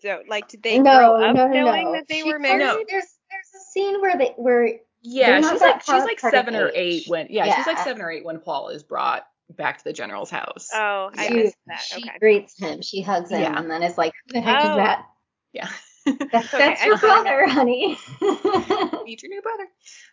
So 0.00 0.20
like, 0.28 0.48
did 0.48 0.62
they 0.62 0.78
no, 0.78 0.96
grow 0.96 1.24
up 1.24 1.34
no, 1.34 1.48
no, 1.48 1.64
knowing 1.64 1.92
that 1.92 2.06
they 2.08 2.20
she 2.20 2.32
were 2.32 2.38
married? 2.38 2.60
No. 2.60 2.76
There's 2.88 3.04
there's 3.30 3.62
a 3.62 3.64
scene 3.72 4.00
where 4.00 4.16
they 4.16 4.34
where 4.36 4.78
yeah, 5.02 5.40
she's 5.40 5.60
like 5.60 5.82
she's 5.82 6.04
like 6.04 6.20
seven 6.20 6.54
or 6.54 6.70
eight 6.74 7.08
when 7.08 7.26
yeah, 7.30 7.46
yeah, 7.46 7.56
she's 7.56 7.66
like 7.66 7.78
seven 7.78 8.00
or 8.00 8.10
eight 8.10 8.24
when 8.24 8.38
Hwal 8.38 8.72
is 8.72 8.82
brought 8.82 9.26
back 9.50 9.78
to 9.78 9.84
the 9.84 9.92
general's 9.92 10.30
house. 10.30 10.70
Oh, 10.72 11.10
I 11.16 11.28
she, 11.28 11.34
missed 11.34 11.56
that. 11.66 11.80
She 11.80 12.04
greets 12.20 12.58
him, 12.58 12.80
she 12.82 13.02
hugs 13.02 13.30
him, 13.30 13.40
yeah. 13.40 13.58
and 13.58 13.70
then 13.70 13.82
it's 13.82 13.98
like, 13.98 14.12
who 14.26 14.34
the 14.34 14.40
heck 14.40 14.64
oh. 14.64 14.70
is 14.70 14.76
that? 14.76 15.06
Yeah. 15.52 15.68
That's, 16.06 16.52
okay, 16.52 16.58
that's 16.58 16.84
your 16.84 16.98
brother, 16.98 17.48
honey. 17.48 17.98
Meet 18.20 19.22
your 19.22 19.30
new 19.30 19.42
brother. 19.42 19.66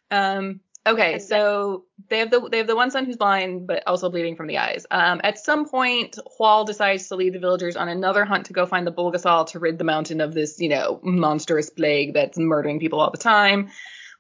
Um, 0.10 0.62
Okay, 0.88 1.20
so 1.20 1.86
they 2.10 2.20
have 2.20 2.32
the 2.32 2.50
they 2.50 2.58
have 2.58 2.68
the 2.68 2.76
one 2.76 2.90
son 2.90 3.06
who's 3.06 3.18
blind 3.18 3.68
but 3.68 3.84
also 3.86 4.10
bleeding 4.10 4.36
from 4.36 4.48
the 4.48 4.58
eyes. 4.58 4.88
Um, 4.90 5.22
at 5.24 5.38
some 5.38 5.70
point, 5.70 6.18
Hwal 6.40 6.66
decides 6.66 7.08
to 7.10 7.16
lead 7.16 7.34
the 7.34 7.40
villagers 7.40 7.76
on 7.76 7.88
another 7.88 8.26
hunt 8.26 8.48
to 8.48 8.54
go 8.54 8.66
find 8.66 8.88
the 8.88 8.92
Bulgasal 8.92 9.48
to 9.50 9.60
rid 9.60 9.78
the 9.78 9.84
mountain 9.84 10.22
of 10.22 10.34
this, 10.34 10.60
you 10.60 10.70
know, 10.70 11.00
monstrous 11.04 11.70
plague 11.70 12.16
that's 12.16 12.38
murdering 12.38 12.80
people 12.80 13.00
all 13.00 13.12
the 13.12 13.18
time. 13.18 13.70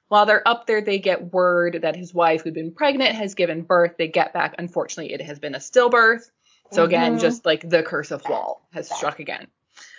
While 0.07 0.27
they're 0.27 0.47
up 0.47 0.67
there, 0.67 0.81
they 0.81 0.99
get 0.99 1.31
word 1.31 1.79
that 1.81 1.95
his 1.95 2.13
wife, 2.13 2.43
who'd 2.43 2.53
been 2.53 2.73
pregnant, 2.73 3.15
has 3.15 3.33
given 3.33 3.63
birth. 3.63 3.93
They 3.97 4.09
get 4.09 4.33
back. 4.33 4.55
Unfortunately, 4.59 5.13
it 5.13 5.21
has 5.21 5.39
been 5.39 5.55
a 5.55 5.59
stillbirth. 5.59 6.29
So 6.71 6.83
again, 6.83 7.13
mm-hmm. 7.13 7.21
just 7.21 7.45
like 7.45 7.67
the 7.67 7.81
curse 7.81 8.11
of 8.11 8.21
Hwal 8.21 8.59
has 8.73 8.89
struck 8.89 9.19
again. 9.19 9.47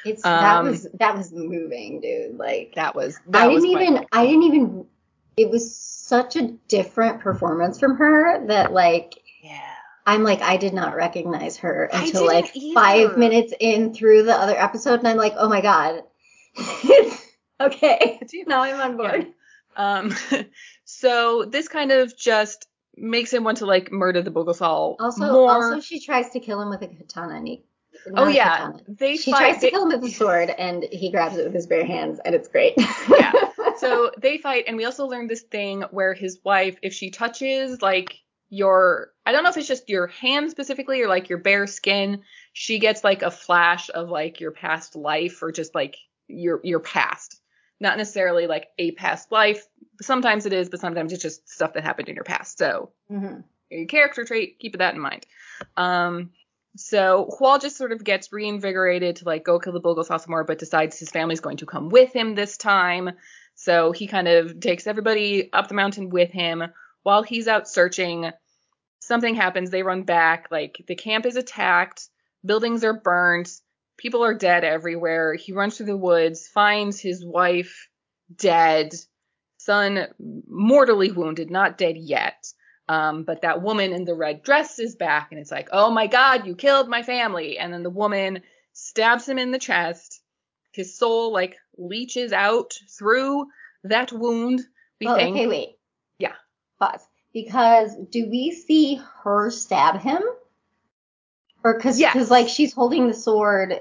It's 0.05 0.25
um, 0.25 0.43
that 0.43 0.63
was 0.63 0.87
that 1.01 1.17
was 1.17 1.33
moving, 1.33 2.01
dude. 2.01 2.37
Like 2.37 2.75
that 2.77 2.95
was. 2.95 3.19
That 3.29 3.45
I 3.45 3.49
didn't 3.49 3.67
even. 3.67 4.07
I 4.13 4.27
didn't 4.27 4.43
even. 4.45 4.87
It 5.37 5.51
was 5.51 5.75
such 5.75 6.37
a 6.37 6.49
different 6.69 7.21
performance 7.21 7.79
from 7.79 7.97
her 7.97 8.47
that 8.47 8.73
like. 8.73 9.15
Yeah. 9.43 9.61
I'm 10.05 10.25
like 10.25 10.43
I 10.43 10.57
did 10.57 10.75
not 10.75 10.97
recognize 10.97 11.59
her 11.59 11.89
until 11.93 12.27
like 12.27 12.57
either. 12.57 12.75
five 12.75 13.17
minutes 13.17 13.55
in 13.61 13.95
through 13.95 14.25
the 14.25 14.35
other 14.35 14.57
episode, 14.59 14.99
and 14.99 15.07
I'm 15.07 15.17
like, 15.17 15.35
oh 15.37 15.49
my 15.49 15.61
god. 15.61 16.03
okay, 17.61 18.21
now 18.47 18.63
I'm 18.63 18.81
on 18.81 18.97
board. 18.97 19.27
Yeah. 19.79 19.99
Um, 19.99 20.15
so 20.85 21.45
this 21.45 21.69
kind 21.69 21.93
of 21.93 22.17
just 22.17 22.67
makes 22.97 23.33
him 23.33 23.45
want 23.45 23.59
to 23.59 23.67
like 23.67 23.91
murder 23.91 24.23
the 24.23 24.31
Bulgasal 24.31 24.97
also, 25.01 25.33
more. 25.33 25.51
Also, 25.51 25.81
she 25.81 26.01
tries 26.01 26.31
to 26.31 26.41
kill 26.41 26.61
him 26.61 26.71
with 26.71 26.83
a 26.83 26.89
katana. 26.89 27.37
And 27.37 27.49
he, 27.49 27.65
oh 28.15 28.29
yeah, 28.29 28.59
katana. 28.59 28.83
they 28.89 29.17
she 29.17 29.31
fight, 29.31 29.39
tries 29.39 29.61
they, 29.61 29.69
to 29.69 29.71
kill 29.71 29.91
him 29.91 30.01
with 30.01 30.11
a 30.11 30.15
sword, 30.15 30.51
and 30.51 30.85
he 30.91 31.11
grabs 31.11 31.37
it 31.37 31.45
with 31.45 31.55
his 31.55 31.67
bare 31.67 31.87
hands, 31.87 32.21
and 32.25 32.35
it's 32.35 32.49
great. 32.49 32.75
yeah. 33.09 33.33
So 33.83 34.11
they 34.19 34.39
fight, 34.39 34.65
and 34.67 34.77
we 34.77 34.85
also 34.85 35.07
learned 35.07 35.31
this 35.31 35.43
thing 35.43 35.83
where 35.91 36.15
his 36.15 36.41
wife, 36.45 36.79
if 36.83 36.95
she 36.95 37.11
touches 37.11 37.83
like 37.83 38.19
your, 38.49 39.11
I 39.27 39.33
don't 39.33 39.45
know 39.45 39.51
if 39.51 39.57
it's 39.57 39.69
just 39.69 39.89
your 39.89 40.07
hand 40.07 40.51
specifically 40.51 41.03
or 41.03 41.09
like 41.09 41.29
your 41.29 41.39
bare 41.39 41.67
skin, 41.67 42.23
she 42.53 42.79
gets 42.79 43.05
like 43.05 43.23
a 43.23 43.31
flash 43.31 43.91
of 43.95 44.09
like 44.09 44.41
your 44.41 44.53
past 44.53 44.97
life 44.97 45.43
or 45.43 45.53
just 45.53 45.75
like 45.75 45.97
your 46.29 46.61
your 46.63 46.81
past 46.81 47.43
not 47.83 47.99
necessarily 47.99 48.47
like 48.47 48.69
a 48.79 48.93
past 48.93 49.31
life. 49.33 49.67
Sometimes 50.01 50.47
it 50.47 50.53
is, 50.53 50.71
but 50.71 50.81
sometimes 50.81 51.13
it's 51.13 51.21
just 51.21 51.49
stuff 51.49 51.75
that 51.75 51.83
happened 51.83 52.09
in 52.09 52.15
your 52.15 52.25
past. 52.25 52.57
So 52.57 52.93
mm-hmm. 53.11 53.41
your 53.71 53.87
character 53.87 54.25
trait, 54.25 54.61
keep 54.61 54.79
that 54.79 54.95
in 54.95 55.01
mind. 55.01 55.27
Um, 55.77 56.31
so 56.77 57.29
Hwal 57.39 57.61
just 57.61 57.77
sort 57.77 57.93
of 57.93 58.03
gets 58.03 58.33
reinvigorated 58.33 59.17
to 59.17 59.25
like 59.25 59.45
go 59.45 59.59
kill 59.59 59.73
the 59.73 60.05
some 60.05 60.21
more, 60.29 60.45
but 60.45 60.61
decides 60.61 60.99
his 60.99 61.11
family's 61.11 61.41
going 61.41 61.59
to 61.59 61.67
come 61.67 61.91
with 61.91 62.15
him 62.15 62.35
this 62.35 62.57
time. 62.57 63.11
So 63.63 63.93
he 63.93 64.07
kind 64.07 64.29
of 64.29 64.61
takes 64.61 64.87
everybody 64.87 65.53
up 65.53 65.69
the 65.69 65.75
mountain 65.75 66.11
with 66.11 66.31
him. 66.31 66.63
While 67.03 67.23
he's 67.23 67.49
out 67.49 67.69
searching, 67.69 68.31
something 69.01 69.35
happens. 69.35 69.71
They 69.71 69.83
run 69.83 70.03
back. 70.03 70.49
Like 70.51 70.85
the 70.87 70.97
camp 70.97 71.27
is 71.27 71.37
attacked, 71.37 72.09
buildings 72.45 72.85
are 72.85 72.95
burned 72.95 73.51
people 74.03 74.25
are 74.25 74.35
dead 74.35 74.65
everywhere. 74.65 75.35
He 75.35 75.53
runs 75.53 75.77
through 75.77 75.87
the 75.87 75.97
woods, 75.97 76.49
finds 76.49 77.01
his 77.01 77.25
wife 77.25 77.89
dead, 78.35 78.93
son 79.59 80.09
mortally 80.49 81.13
wounded, 81.13 81.51
not 81.51 81.79
dead 81.79 81.97
yet. 81.97 82.47
Um, 82.89 83.23
but 83.23 83.43
that 83.43 83.63
woman 83.63 83.93
in 83.93 84.05
the 84.05 84.15
red 84.15 84.43
dress 84.43 84.79
is 84.79 84.97
back, 84.97 85.29
and 85.31 85.41
it's 85.41 85.53
like, 85.53 85.69
oh 85.73 85.91
my 85.91 86.09
god, 86.09 86.47
you 86.47 86.57
killed 86.57 86.89
my 86.89 87.03
family. 87.03 87.59
And 87.59 87.73
then 87.73 87.85
the 87.85 87.91
woman 87.91 88.43
stabs 88.73 89.29
him 89.29 89.39
in 89.39 89.53
the 89.53 89.59
chest. 89.59 90.21
His 90.73 90.95
soul 90.95 91.33
like 91.33 91.57
leeches 91.77 92.33
out 92.33 92.75
through 92.89 93.47
that 93.85 94.13
wound. 94.13 94.61
We 95.01 95.07
oh, 95.07 95.15
think. 95.17 95.37
Okay, 95.37 95.47
wait. 95.47 95.79
Yeah. 96.19 96.35
Pause. 96.81 97.07
Because 97.33 97.97
do 98.11 98.29
we 98.29 98.53
see 98.53 99.01
her 99.23 99.51
stab 99.51 100.01
him? 100.01 100.23
Or 101.65 101.75
because 101.75 102.01
yes. 102.01 102.13
Cause, 102.13 102.31
like 102.31 102.49
she's 102.49 102.73
holding 102.73 103.09
the 103.09 103.15
sword. 103.15 103.81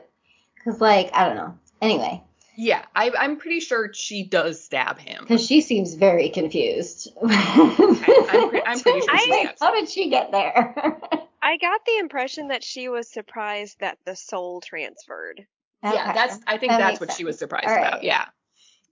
Because 0.56 0.80
like 0.80 1.12
I 1.13 1.25
don't 1.25 1.38
know. 1.38 1.58
Anyway. 1.82 2.23
Yeah, 2.58 2.86
I, 2.93 3.12
I'm 3.17 3.38
pretty 3.38 3.62
sure 3.62 3.91
she 3.93 4.23
does 4.23 4.62
stab 4.62 4.99
him. 4.99 5.21
Because 5.21 5.43
she 5.43 5.62
seems 5.62 5.95
very 5.95 6.30
confused. 6.30 7.10
I, 7.25 8.27
I'm, 8.30 8.49
pre- 8.49 8.62
I'm, 8.62 8.80
pretty 8.80 8.99
sure 8.99 9.17
she 9.17 9.32
I, 9.34 9.56
How 9.60 9.73
did 9.73 9.89
she 9.89 10.10
get 10.10 10.32
there? 10.32 10.75
I 11.41 11.58
got 11.58 11.86
the 11.86 11.97
impression 11.97 12.49
that 12.49 12.63
she 12.63 12.88
was 12.88 13.08
surprised 13.08 13.80
that 13.80 13.97
the 14.06 14.15
soul 14.15 14.62
transferred. 14.62 15.47
Okay. 15.84 15.96
Yeah, 15.96 16.13
that's. 16.13 16.39
I 16.48 16.58
think 16.58 16.72
that 16.72 16.80
that's 16.80 17.00
what 17.00 17.10
sense. 17.10 17.17
she 17.17 17.26
was 17.26 17.39
surprised 17.39 17.65
about. 17.65 18.04
Yeah. 18.04 18.26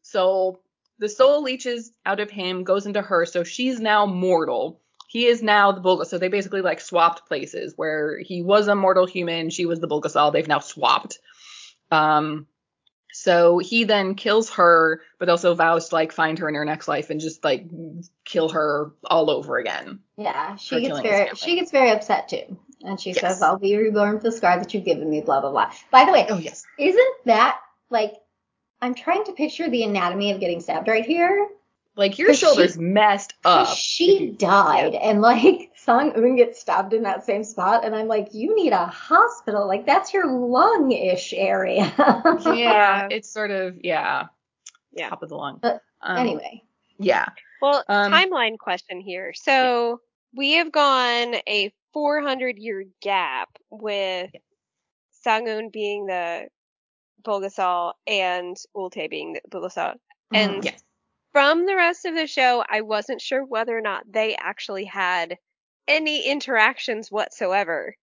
So 0.01 0.59
the 0.97 1.09
soul 1.09 1.43
leeches 1.43 1.91
out 2.05 2.19
of 2.19 2.29
him, 2.29 2.63
goes 2.63 2.85
into 2.85 3.01
her, 3.01 3.25
so 3.25 3.43
she's 3.43 3.79
now 3.79 4.05
mortal 4.05 4.81
he 5.09 5.25
is 5.25 5.41
now 5.41 5.71
the 5.71 5.81
Bulgasal. 5.81 6.05
So 6.05 6.17
they 6.19 6.27
basically 6.27 6.61
like 6.61 6.79
swapped 6.79 7.27
places 7.27 7.73
where 7.75 8.19
he 8.19 8.43
was 8.43 8.67
a 8.67 8.75
mortal 8.75 9.07
human, 9.07 9.49
she 9.49 9.65
was 9.65 9.79
the 9.79 9.87
Bulgasal. 9.87 10.31
They've 10.31 10.47
now 10.47 10.59
swapped. 10.59 11.17
Um, 11.89 12.45
so 13.21 13.57
he 13.57 13.83
then 13.83 14.15
kills 14.15 14.49
her, 14.51 15.01
but 15.17 15.27
also 15.27 15.53
vows 15.53 15.89
to 15.89 15.95
like 15.95 16.13
find 16.13 16.39
her 16.39 16.47
in 16.47 16.55
her 16.55 16.63
next 16.63 16.87
life 16.87 17.09
and 17.09 17.19
just 17.19 17.43
like 17.43 17.65
kill 18.23 18.47
her 18.47 18.93
all 19.03 19.29
over 19.29 19.57
again. 19.57 19.99
Yeah, 20.15 20.55
she 20.55 20.79
gets 20.79 21.01
very 21.01 21.35
she 21.35 21.55
gets 21.55 21.69
very 21.69 21.89
upset 21.89 22.29
too, 22.29 22.57
and 22.81 22.97
she 22.97 23.09
yes. 23.09 23.19
says, 23.19 23.41
"I'll 23.41 23.59
be 23.59 23.75
reborn 23.75 24.13
with 24.13 24.23
the 24.23 24.31
scar 24.31 24.57
that 24.57 24.73
you've 24.73 24.85
given 24.85 25.09
me." 25.09 25.19
Blah 25.19 25.41
blah 25.41 25.51
blah. 25.51 25.69
By 25.91 26.05
the 26.05 26.13
way, 26.13 26.27
oh 26.29 26.37
yes, 26.37 26.63
isn't 26.77 27.15
that 27.25 27.59
like 27.89 28.13
I'm 28.81 28.95
trying 28.95 29.25
to 29.25 29.33
picture 29.33 29.69
the 29.69 29.83
anatomy 29.83 30.31
of 30.31 30.39
getting 30.39 30.61
stabbed 30.61 30.87
right 30.87 31.05
here. 31.05 31.49
Like 31.97 32.19
your 32.19 32.33
shoulder's 32.33 32.75
she, 32.75 32.79
messed 32.79 33.33
up. 33.43 33.75
She 33.75 34.29
died, 34.29 34.93
yeah. 34.93 34.99
and 34.99 35.19
like 35.19 35.68
Sangun 35.85 36.37
gets 36.37 36.59
stabbed 36.59 36.93
in 36.93 37.03
that 37.03 37.25
same 37.25 37.43
spot, 37.43 37.85
and 37.85 37.95
I'm 37.95 38.07
like, 38.07 38.33
you 38.33 38.55
need 38.55 38.73
a 38.73 38.85
hospital. 38.85 39.67
Like 39.67 39.85
that's 39.85 40.13
your 40.13 40.27
lung-ish 40.27 41.33
area. 41.33 41.93
yeah, 42.45 43.07
it's 43.09 43.29
sort 43.29 43.51
of 43.51 43.77
yeah, 43.83 44.27
yeah, 44.91 45.09
top 45.09 45.23
of 45.23 45.29
the 45.29 45.35
lung. 45.35 45.59
But 45.61 45.81
um, 46.01 46.17
anyway. 46.17 46.63
Yeah. 46.97 47.25
Well, 47.61 47.83
um, 47.87 48.11
timeline 48.11 48.57
question 48.57 48.99
here. 48.99 49.33
So 49.33 50.01
yeah. 50.33 50.37
we 50.37 50.51
have 50.53 50.71
gone 50.71 51.35
a 51.47 51.73
400 51.93 52.57
year 52.57 52.83
gap 53.01 53.49
with 53.69 54.29
yeah. 54.33 54.39
Sangun 55.25 55.71
being 55.71 56.05
the 56.05 56.47
Bulgasal 57.23 57.93
and 58.05 58.57
Eul-Tae 58.75 59.07
being 59.07 59.33
the 59.33 59.41
Bulgasal. 59.49 59.95
And 60.33 60.51
mm-hmm. 60.51 60.63
yes 60.63 60.83
from 61.31 61.65
the 61.65 61.75
rest 61.75 62.05
of 62.05 62.15
the 62.15 62.27
show, 62.27 62.63
I 62.67 62.81
wasn't 62.81 63.21
sure 63.21 63.45
whether 63.45 63.77
or 63.77 63.81
not 63.81 64.03
they 64.11 64.35
actually 64.35 64.85
had 64.85 65.37
any 65.89 66.25
interactions 66.29 67.11
whatsoever. 67.11 67.95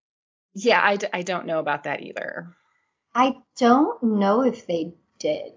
Yeah, 0.55 0.81
I 0.83 0.97
d- 0.97 1.07
I 1.13 1.23
don't 1.23 1.47
know 1.47 1.59
about 1.59 1.85
that 1.85 2.03
either. 2.03 2.49
I 3.15 3.37
don't 3.57 4.03
know 4.03 4.43
if 4.43 4.67
they 4.67 4.95
did. 5.19 5.53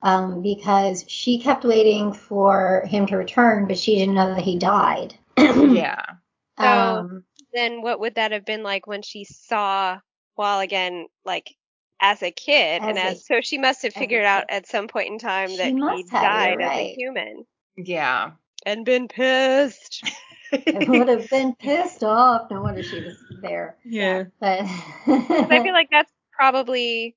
Um, 0.00 0.42
because 0.42 1.04
she 1.08 1.40
kept 1.40 1.64
waiting 1.64 2.12
for 2.12 2.84
him 2.86 3.06
to 3.06 3.16
return, 3.16 3.66
but 3.66 3.78
she 3.78 3.96
didn't 3.96 4.14
know 4.14 4.34
that 4.34 4.44
he 4.44 4.58
died. 4.58 5.14
yeah. 5.36 6.02
So 6.58 6.66
um, 6.66 7.24
then 7.54 7.82
what 7.82 8.00
would 8.00 8.16
that 8.16 8.32
have 8.32 8.44
been 8.44 8.64
like 8.64 8.88
when 8.88 9.02
she 9.02 9.22
saw 9.22 10.00
Hwal 10.36 10.60
again, 10.60 11.06
like 11.24 11.54
as 12.00 12.20
a 12.20 12.32
kid, 12.32 12.82
as 12.82 12.88
and 12.88 12.98
as 12.98 13.18
a, 13.18 13.20
so 13.20 13.40
she 13.40 13.58
must 13.58 13.82
have 13.82 13.94
figured 13.94 14.24
out 14.24 14.46
at 14.48 14.66
some 14.66 14.88
point 14.88 15.08
in 15.08 15.18
time 15.20 15.56
that 15.56 15.72
he 15.72 16.02
died 16.02 16.58
right. 16.58 16.60
as 16.60 16.78
a 16.78 16.94
human. 16.94 17.44
Yeah, 17.76 18.32
and 18.66 18.84
been 18.84 19.06
pissed. 19.06 20.02
would 20.88 21.08
have 21.08 21.28
been 21.30 21.54
pissed 21.54 22.04
off. 22.04 22.50
No 22.50 22.62
wonder 22.62 22.82
she 22.82 23.00
was 23.00 23.16
there. 23.40 23.76
Yeah, 23.84 24.24
but 24.40 24.60
I 24.62 25.62
feel 25.62 25.72
like 25.72 25.90
that's 25.90 26.12
probably 26.32 27.16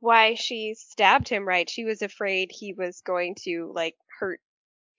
why 0.00 0.34
she 0.34 0.74
stabbed 0.74 1.28
him. 1.28 1.46
Right? 1.46 1.68
She 1.68 1.84
was 1.84 2.02
afraid 2.02 2.50
he 2.52 2.72
was 2.72 3.00
going 3.02 3.36
to 3.42 3.72
like 3.74 3.96
hurt 4.18 4.40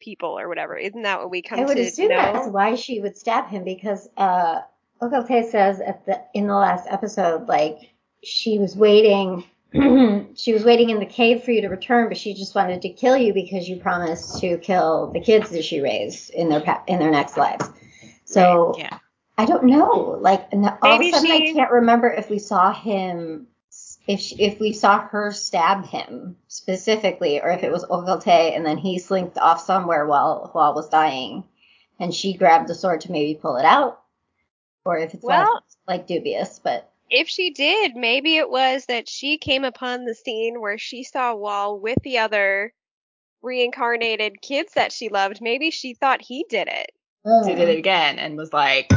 people 0.02 0.38
or 0.38 0.50
whatever. 0.50 0.76
Isn't 0.76 1.04
that 1.04 1.20
what 1.20 1.30
we 1.30 1.42
come 1.42 1.60
to 1.60 1.66
know? 1.66 1.72
I 1.72 1.76
would 1.76 1.86
assume 1.86 2.10
know? 2.10 2.18
that's 2.18 2.48
why 2.48 2.76
she 2.76 3.00
would 3.00 3.18
stab 3.18 3.48
him 3.48 3.64
because 3.64 4.10
uh 4.18 4.62
Ok 5.02 5.16
Eul-Tae 5.16 5.50
says 5.50 5.80
at 5.80 6.06
the 6.06 6.22
in 6.34 6.48
the 6.48 6.56
last 6.56 6.88
episode 6.90 7.48
like 7.48 7.78
she 8.24 8.60
was 8.60 8.76
waiting 8.76 9.44
she 10.36 10.52
was 10.52 10.66
waiting 10.66 10.90
in 10.90 11.00
the 11.00 11.06
cave 11.06 11.44
for 11.44 11.52
you 11.52 11.62
to 11.62 11.70
return, 11.70 12.10
but 12.10 12.18
she 12.18 12.34
just 12.34 12.56
wanted 12.56 12.82
to 12.82 12.90
kill 12.90 13.16
you 13.16 13.34
because 13.34 13.70
you 13.70 13.78
promised 13.78 14.40
to 14.40 14.58
kill 14.58 15.12
the 15.12 15.22
kids 15.22 15.50
that 15.52 15.64
she 15.64 15.80
raised 15.80 16.30
in 16.32 16.50
their 16.50 16.84
in 16.88 17.00
their 17.00 17.12
next 17.12 17.38
lives. 17.38 17.70
So 18.26 18.76
yeah. 18.78 18.98
I 19.38 19.46
don't 19.46 19.64
know. 19.64 20.18
Like 20.20 20.48
all 20.52 20.78
Maybe 20.84 21.10
of 21.10 21.16
a 21.16 21.20
sudden, 21.20 21.38
she... 21.38 21.50
I 21.50 21.54
can't 21.54 21.72
remember 21.72 22.10
if 22.10 22.30
we 22.30 22.38
saw 22.38 22.74
him, 22.74 23.48
if 24.08 24.20
she, 24.20 24.36
if 24.44 24.60
we 24.60 24.74
saw 24.74 25.00
her 25.08 25.32
stab 25.32 25.86
him 25.86 26.36
specifically, 26.48 27.42
or 27.42 27.50
if 27.50 27.64
it 27.64 27.72
was 27.72 27.86
Ok 27.90 28.08
Eul-Tae 28.08 28.54
and 28.54 28.66
then 28.66 28.78
he 28.78 29.00
slinked 29.00 29.38
off 29.38 29.62
somewhere 29.62 30.06
while 30.06 30.50
while 30.52 30.76
was 30.76 30.90
dying, 30.90 31.46
and 31.98 32.14
she 32.14 32.34
grabbed 32.34 32.68
the 32.68 32.76
sword 32.76 33.02
to 33.02 33.12
maybe 33.12 33.40
pull 33.40 33.56
it 33.56 33.66
out, 33.66 34.02
or 34.84 34.98
if 34.98 35.14
it's 35.14 35.24
well, 35.24 35.64
like 35.88 36.08
dubious, 36.08 36.60
but 36.60 36.91
if 37.12 37.28
she 37.28 37.52
did, 37.52 37.96
maybe 37.96 38.38
it 38.38 38.50
was 38.50 38.86
that 38.86 39.08
she 39.10 39.38
came 39.38 39.66
upon 39.66 40.06
the 40.06 40.16
scene 40.16 40.62
where 40.62 40.78
she 40.78 41.04
saw 41.04 41.36
Hwal 41.36 41.80
with 41.80 41.98
the 42.04 42.20
other 42.20 42.74
reincarnated 43.42 44.42
kids 44.42 44.74
that 44.74 44.92
she 44.92 45.10
loved, 45.10 45.42
maybe 45.42 45.72
she 45.72 45.94
thought 45.94 46.22
he 46.22 46.46
did 46.50 46.68
it. 46.68 46.92
Oh. 47.26 47.46
Did 47.46 47.60
it 47.60 47.78
again 47.78 48.18
and 48.18 48.36
was 48.36 48.52
like, 48.54 48.92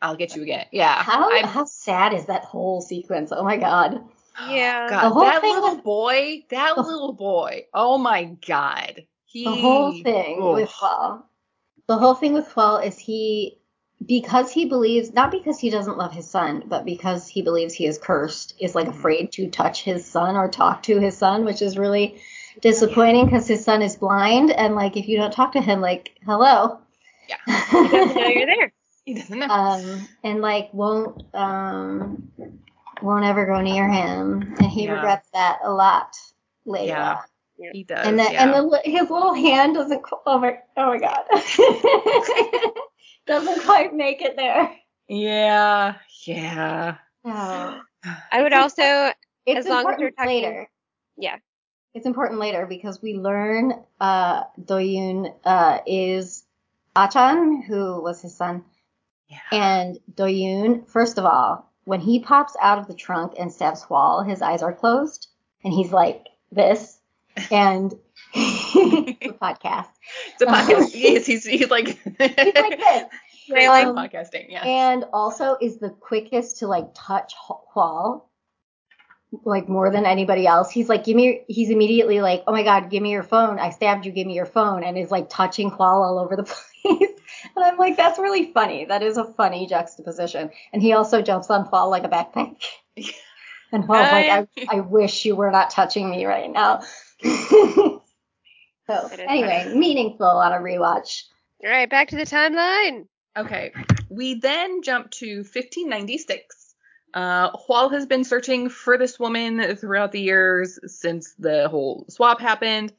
I'll 0.00 0.16
get 0.16 0.36
you 0.36 0.42
again. 0.42 0.66
Yeah. 0.70 1.02
How 1.02 1.32
I'm, 1.32 1.46
how 1.46 1.64
sad 1.64 2.12
is 2.12 2.26
that 2.26 2.44
whole 2.44 2.80
sequence? 2.80 3.32
Oh 3.32 3.42
my 3.42 3.56
god. 3.56 4.00
Yeah. 4.48 4.88
God, 4.88 5.20
that 5.20 5.42
little 5.42 5.74
with, 5.74 5.82
boy, 5.82 6.44
that 6.50 6.76
the, 6.76 6.82
little 6.82 7.12
boy. 7.12 7.64
Oh 7.74 7.98
my 7.98 8.36
god. 8.46 9.04
He, 9.24 9.42
the 9.42 9.50
whole 9.50 10.00
thing 10.00 10.40
oof. 10.40 10.54
with 10.54 10.70
Hwal. 10.70 11.24
The 11.88 11.98
whole 11.98 12.14
thing 12.14 12.34
with 12.34 12.46
Hwal 12.46 12.86
is 12.86 12.96
he 12.96 13.57
because 14.04 14.52
he 14.52 14.64
believes 14.64 15.12
not 15.12 15.30
because 15.30 15.58
he 15.58 15.70
doesn't 15.70 15.98
love 15.98 16.12
his 16.12 16.28
son, 16.28 16.64
but 16.66 16.84
because 16.84 17.28
he 17.28 17.42
believes 17.42 17.74
he 17.74 17.86
is 17.86 17.98
cursed, 17.98 18.54
is 18.60 18.74
like 18.74 18.86
mm-hmm. 18.86 18.98
afraid 18.98 19.32
to 19.32 19.50
touch 19.50 19.82
his 19.82 20.06
son 20.06 20.36
or 20.36 20.48
talk 20.48 20.82
to 20.84 20.98
his 20.98 21.16
son, 21.16 21.44
which 21.44 21.62
is 21.62 21.76
really 21.76 22.20
disappointing 22.60 23.24
because 23.24 23.46
his 23.46 23.64
son 23.64 23.82
is 23.82 23.96
blind 23.96 24.50
and 24.50 24.74
like 24.74 24.96
if 24.96 25.08
you 25.08 25.16
don't 25.16 25.32
talk 25.32 25.52
to 25.52 25.60
him, 25.60 25.80
like 25.80 26.16
hello. 26.24 26.78
Yeah. 27.28 27.36
he 27.70 27.88
doesn't 27.88 28.16
know 28.16 28.28
you're 28.28 28.46
there. 28.46 28.72
He 29.04 29.14
doesn't 29.14 29.38
know. 29.38 29.46
Um 29.46 30.08
and 30.22 30.40
like 30.40 30.72
won't 30.72 31.22
um 31.34 32.30
won't 33.02 33.24
ever 33.24 33.46
go 33.46 33.60
near 33.60 33.88
him, 33.88 34.54
and 34.58 34.66
he 34.66 34.84
yeah. 34.84 34.94
regrets 34.94 35.28
that 35.32 35.58
a 35.62 35.72
lot 35.72 36.16
later. 36.64 36.86
Yeah. 36.88 37.20
He 37.72 37.82
does. 37.82 38.06
And, 38.06 38.18
the, 38.18 38.22
yeah. 38.22 38.44
and 38.44 38.52
the, 38.52 38.80
his 38.84 39.10
little 39.10 39.34
hand 39.34 39.74
doesn't. 39.74 40.02
Oh 40.26 40.38
my! 40.38 40.58
Oh 40.76 40.86
my 40.86 40.98
God! 40.98 41.24
doesn't 43.28 43.64
quite 43.64 43.94
make 43.94 44.22
it 44.22 44.34
there. 44.36 44.74
Yeah. 45.08 45.94
Yeah. 46.26 46.96
Oh. 47.24 47.80
I 48.32 48.42
would 48.42 48.52
also, 48.52 48.82
as 48.82 49.66
long 49.66 49.88
as 49.88 50.00
you're 50.00 50.10
talking, 50.10 50.26
later. 50.26 50.68
Yeah. 51.16 51.36
It's 51.94 52.06
important 52.06 52.40
later 52.40 52.66
because 52.66 53.00
we 53.00 53.14
learn 53.14 53.72
uh, 54.00 54.44
Doyun 54.60 55.32
uh, 55.44 55.78
is 55.86 56.44
Achan, 56.96 57.62
who 57.62 58.02
was 58.02 58.20
his 58.20 58.36
son. 58.36 58.64
Yeah. 59.28 59.38
And 59.52 59.98
Doyun, 60.14 60.88
first 60.88 61.18
of 61.18 61.24
all, 61.24 61.70
when 61.84 62.00
he 62.00 62.20
pops 62.20 62.56
out 62.60 62.78
of 62.78 62.86
the 62.86 62.94
trunk 62.94 63.34
and 63.38 63.52
stabs 63.52 63.82
Hwal, 63.82 64.28
his 64.28 64.42
eyes 64.42 64.62
are 64.62 64.74
closed, 64.74 65.28
and 65.64 65.72
he's 65.72 65.92
like 65.92 66.26
this, 66.52 66.98
and 67.50 67.94
it's 68.34 69.26
a 69.26 69.38
podcast. 69.38 69.88
It's 70.34 70.42
a 70.42 70.46
podcast. 70.46 70.90
yes, 70.94 71.26
he's 71.26 71.44
he's 71.44 71.70
like 71.70 71.88
he's 71.88 72.18
like 72.18 72.78
this. 72.78 73.04
Really 73.50 73.80
um, 73.80 73.96
podcasting, 73.96 74.46
yeah. 74.50 74.62
And 74.62 75.06
also 75.10 75.56
is 75.58 75.78
the 75.78 75.88
quickest 75.88 76.58
to 76.58 76.66
like 76.66 76.88
touch 76.94 77.32
Hwal, 77.74 78.24
like 79.42 79.70
more 79.70 79.90
than 79.90 80.04
anybody 80.04 80.46
else. 80.46 80.70
He's 80.70 80.90
like, 80.90 81.04
give 81.04 81.16
me. 81.16 81.44
He's 81.48 81.70
immediately 81.70 82.20
like, 82.20 82.44
oh 82.46 82.52
my 82.52 82.62
god, 82.62 82.90
give 82.90 83.02
me 83.02 83.10
your 83.10 83.22
phone. 83.22 83.58
I 83.58 83.70
stabbed 83.70 84.04
you. 84.04 84.12
Give 84.12 84.26
me 84.26 84.34
your 84.34 84.44
phone, 84.44 84.84
and 84.84 84.98
is 84.98 85.10
like 85.10 85.30
touching 85.30 85.70
Hwal 85.70 85.80
all 85.80 86.18
over 86.18 86.36
the 86.36 86.42
place. 86.82 87.10
And 87.56 87.64
I'm 87.64 87.78
like, 87.78 87.96
that's 87.96 88.18
really 88.18 88.52
funny. 88.52 88.84
That 88.84 89.02
is 89.02 89.16
a 89.16 89.24
funny 89.24 89.66
juxtaposition. 89.66 90.50
And 90.72 90.82
he 90.82 90.92
also 90.92 91.22
jumps 91.22 91.48
on 91.50 91.66
Hwal 91.66 91.90
like 91.90 92.04
a 92.04 92.08
backpack. 92.08 92.56
and 93.72 93.84
Hwal's 93.84 94.12
like, 94.12 94.30
I, 94.30 94.46
I 94.76 94.80
wish 94.80 95.24
you 95.24 95.36
were 95.36 95.50
not 95.50 95.70
touching 95.70 96.10
me 96.10 96.26
right 96.26 96.50
now. 96.52 96.82
So 98.88 99.08
anyway, 99.12 99.64
funny. 99.64 99.78
meaningful 99.78 100.26
on 100.26 100.52
a 100.52 100.56
rewatch. 100.56 101.24
All 101.62 101.70
right, 101.70 101.90
back 101.90 102.08
to 102.08 102.16
the 102.16 102.24
timeline. 102.24 103.06
Okay, 103.36 103.72
we 104.08 104.34
then 104.34 104.82
jump 104.82 105.10
to 105.12 105.38
1596. 105.38 106.74
Uh, 107.14 107.50
Hwal 107.52 107.92
has 107.92 108.06
been 108.06 108.24
searching 108.24 108.68
for 108.68 108.98
this 108.98 109.18
woman 109.18 109.76
throughout 109.76 110.12
the 110.12 110.20
years 110.20 110.78
since 110.86 111.34
the 111.38 111.68
whole 111.68 112.06
swap 112.08 112.40
happened. 112.40 112.92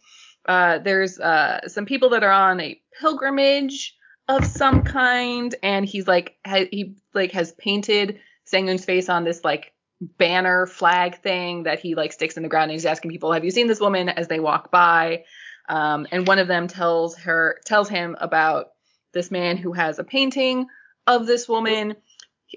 Uh, 0.47 0.79
there's 0.79 1.19
uh, 1.19 1.67
some 1.67 1.85
people 1.85 2.09
that 2.09 2.23
are 2.23 2.31
on 2.31 2.59
a 2.59 2.79
pilgrimage 2.99 3.95
of 4.27 4.45
some 4.45 4.83
kind, 4.83 5.55
and 5.63 5.85
he's 5.85 6.07
like 6.07 6.37
ha- 6.45 6.67
he 6.71 6.95
like 7.13 7.31
has 7.31 7.51
painted 7.53 8.19
Sangun's 8.45 8.85
face 8.85 9.09
on 9.09 9.23
this 9.23 9.43
like 9.43 9.73
banner 10.17 10.65
flag 10.65 11.21
thing 11.21 11.63
that 11.63 11.79
he 11.79 11.95
like 11.95 12.13
sticks 12.13 12.37
in 12.37 12.43
the 12.43 12.49
ground, 12.49 12.65
and 12.65 12.73
he's 12.73 12.85
asking 12.85 13.11
people, 13.11 13.31
"Have 13.31 13.45
you 13.45 13.51
seen 13.51 13.67
this 13.67 13.79
woman?" 13.79 14.09
as 14.09 14.27
they 14.27 14.39
walk 14.39 14.71
by. 14.71 15.23
Um, 15.69 16.07
and 16.11 16.27
one 16.27 16.39
of 16.39 16.47
them 16.47 16.67
tells 16.67 17.15
her 17.17 17.59
tells 17.65 17.87
him 17.87 18.17
about 18.19 18.67
this 19.13 19.31
man 19.31 19.57
who 19.57 19.73
has 19.73 19.99
a 19.99 20.03
painting 20.03 20.67
of 21.07 21.25
this 21.25 21.47
woman. 21.47 21.95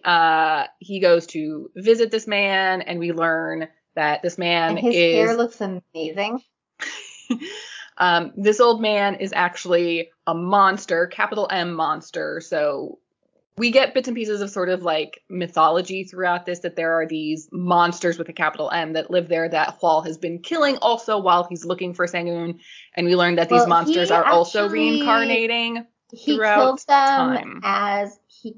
Uh, 0.05 0.65
he 0.79 1.01
goes 1.01 1.27
to 1.29 1.71
visit 1.77 2.11
this 2.11 2.27
man, 2.27 2.83
and 2.83 2.99
we 2.99 3.13
learn 3.13 3.69
that 3.95 4.23
this 4.23 4.39
man 4.39 4.71
and 4.71 4.79
his 4.79 4.97
is. 4.97 5.15
hair 5.15 5.37
looks 5.37 5.61
amazing. 5.61 6.41
Um, 7.99 8.33
this 8.37 8.61
old 8.61 8.81
man 8.81 9.17
is 9.17 9.33
actually 9.33 10.11
a 10.27 10.35
monster, 10.35 11.07
capital 11.07 11.47
M 11.51 11.75
monster. 11.75 12.41
So 12.41 12.99
we 13.57 13.71
get 13.71 13.95
bits 13.95 14.09
and 14.09 14.17
pieces 14.17 14.41
of 14.41 14.51
sort 14.51 14.69
of 14.69 14.83
like 14.83 15.21
mythology 15.29 16.05
throughout 16.05 16.47
this 16.47 16.61
that 16.61 16.77
there 16.77 16.95
are 17.01 17.07
these 17.07 17.49
monsters 17.53 18.19
with 18.19 18.29
a 18.29 18.33
capital 18.33 18.71
M 18.71 18.95
that 18.95 19.11
live 19.11 19.29
there 19.29 19.49
that 19.49 19.81
Hwal 19.81 20.07
has 20.07 20.17
been 20.19 20.39
killing 20.39 20.77
also 20.79 21.19
while 21.19 21.45
he's 21.45 21.65
looking 21.65 21.95
for 21.95 22.07
Sangun. 22.07 22.61
And 22.95 23.07
we 23.07 23.15
learned 23.15 23.39
that 23.39 23.49
these 23.49 23.61
well, 23.61 23.69
monsters 23.69 24.11
are 24.11 24.23
actually, 24.23 24.37
also 24.37 24.69
reincarnating 24.69 25.87
he 26.13 26.37
throughout 26.37 26.59
killed 26.59 26.85
them 26.87 27.39
time. 27.39 27.61
as 27.63 28.19
he 28.27 28.57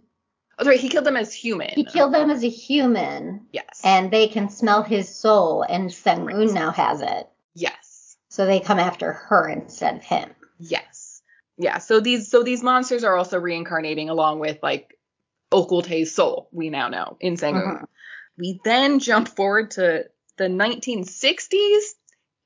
Oh, 0.59 0.63
sorry, 0.65 0.79
he 0.79 0.89
killed 0.89 1.05
them 1.05 1.17
as 1.17 1.35
human. 1.35 1.71
He 1.75 1.85
killed 1.85 2.15
them 2.15 2.31
as 2.31 2.45
a 2.45 2.49
human. 2.49 3.47
Yes. 3.53 3.81
And 3.83 4.11
they 4.11 4.29
can 4.29 4.49
smell 4.49 4.85
his 4.85 5.13
soul, 5.13 5.63
and 5.63 5.91
Sangun 5.91 6.47
right. 6.47 6.51
now 6.55 6.71
has 6.71 7.01
it. 7.01 7.29
Yes. 7.55 8.17
So 8.29 8.47
they 8.47 8.61
come 8.61 8.79
after 8.79 9.13
her 9.13 9.49
instead 9.49 9.97
of 9.97 10.05
him. 10.05 10.31
Yes. 10.61 10.94
Yeah. 11.57 11.79
So 11.79 12.01
these 12.01 12.31
so 12.31 12.43
these 12.43 12.63
monsters 12.63 13.05
are 13.05 13.17
also 13.17 13.39
reincarnating 13.39 14.09
along 14.09 14.41
with 14.41 14.59
like 14.63 14.99
Ok 15.53 15.71
Eul-Tae's 15.71 16.15
soul, 16.15 16.49
we 16.53 16.71
now 16.71 16.89
know, 16.89 17.17
in 17.21 17.35
Sangun. 17.35 17.65
Mm-hmm. 17.65 17.85
We 18.37 18.61
then 18.65 18.99
jump 18.99 19.29
forward 19.29 19.73
to 19.73 20.07
the 20.37 20.45
1960s 20.45 21.83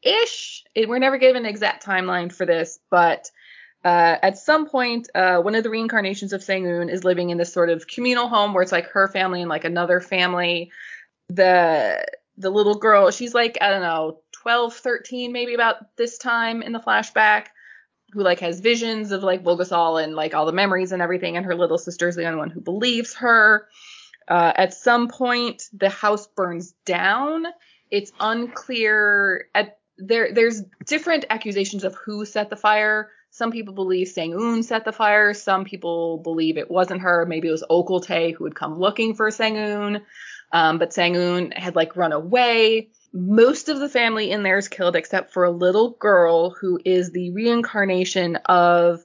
ish. 0.02 0.64
We're 0.76 0.98
never 0.98 1.16
given 1.16 1.44
an 1.44 1.48
exact 1.48 1.84
timeline 1.84 2.30
for 2.30 2.44
this, 2.44 2.78
but 2.90 3.30
uh, 3.84 4.16
at 4.22 4.36
some 4.36 4.68
point, 4.68 5.08
uh, 5.14 5.38
one 5.38 5.54
of 5.54 5.62
the 5.62 5.70
reincarnations 5.70 6.32
of 6.32 6.42
Sangun 6.42 6.90
is 6.92 7.04
living 7.04 7.30
in 7.30 7.38
this 7.38 7.52
sort 7.52 7.70
of 7.70 7.86
communal 7.86 8.28
home 8.28 8.52
where 8.52 8.62
it's 8.62 8.72
like 8.72 8.88
her 8.88 9.08
family 9.08 9.40
and 9.40 9.48
like 9.48 9.64
another 9.64 10.00
family. 10.00 10.72
The 11.28 12.04
the 12.36 12.50
little 12.50 12.76
girl, 12.76 13.10
she's 13.10 13.34
like, 13.34 13.58
I 13.60 13.70
don't 13.70 13.82
know, 13.82 14.20
12, 14.42 14.74
13, 14.74 15.32
maybe 15.32 15.54
about 15.54 15.96
this 15.96 16.18
time 16.18 16.62
in 16.62 16.72
the 16.72 16.78
flashback, 16.78 17.46
who 18.12 18.22
like 18.22 18.40
has 18.40 18.60
visions 18.60 19.12
of 19.12 19.22
like 19.22 19.44
Bulgasal 19.44 20.02
and 20.02 20.14
like 20.14 20.34
all 20.34 20.46
the 20.46 20.52
memories 20.52 20.92
and 20.92 21.02
everything, 21.02 21.36
and 21.36 21.46
her 21.46 21.54
little 21.54 21.78
sister's 21.78 22.16
the 22.16 22.24
only 22.24 22.38
one 22.38 22.50
who 22.50 22.60
believes 22.60 23.14
her. 23.14 23.68
Uh, 24.26 24.52
at 24.56 24.74
some 24.74 25.08
point, 25.08 25.64
the 25.72 25.88
house 25.88 26.26
burns 26.26 26.74
down. 26.84 27.46
It's 27.90 28.12
unclear. 28.20 29.48
At 29.54 29.78
there, 29.96 30.32
there's 30.32 30.62
different 30.86 31.24
accusations 31.30 31.84
of 31.84 31.94
who 31.94 32.24
set 32.24 32.50
the 32.50 32.56
fire. 32.56 33.10
Some 33.30 33.50
people 33.50 33.74
believe 33.74 34.08
Sangun 34.08 34.64
set 34.64 34.84
the 34.84 34.92
fire. 34.92 35.34
Some 35.34 35.64
people 35.64 36.18
believe 36.18 36.56
it 36.56 36.70
wasn't 36.70 37.02
her. 37.02 37.26
Maybe 37.26 37.48
it 37.48 37.52
was 37.52 37.64
Ok 37.68 37.92
Eul-Tae 37.92 38.32
who 38.32 38.44
had 38.44 38.54
come 38.54 38.78
looking 38.78 39.14
for 39.14 39.28
Sangun. 39.30 40.02
Um, 40.52 40.78
but 40.78 40.90
Sangun 40.90 41.56
had 41.56 41.76
like 41.76 41.96
run 41.96 42.12
away. 42.12 42.88
Most 43.12 43.68
of 43.68 43.78
the 43.78 43.88
family 43.88 44.30
in 44.30 44.42
there 44.42 44.58
is 44.58 44.68
killed 44.68 44.96
except 44.96 45.32
for 45.32 45.44
a 45.44 45.50
little 45.50 45.90
girl 45.90 46.50
who 46.50 46.78
is 46.84 47.10
the 47.10 47.30
reincarnation 47.32 48.36
of 48.46 49.04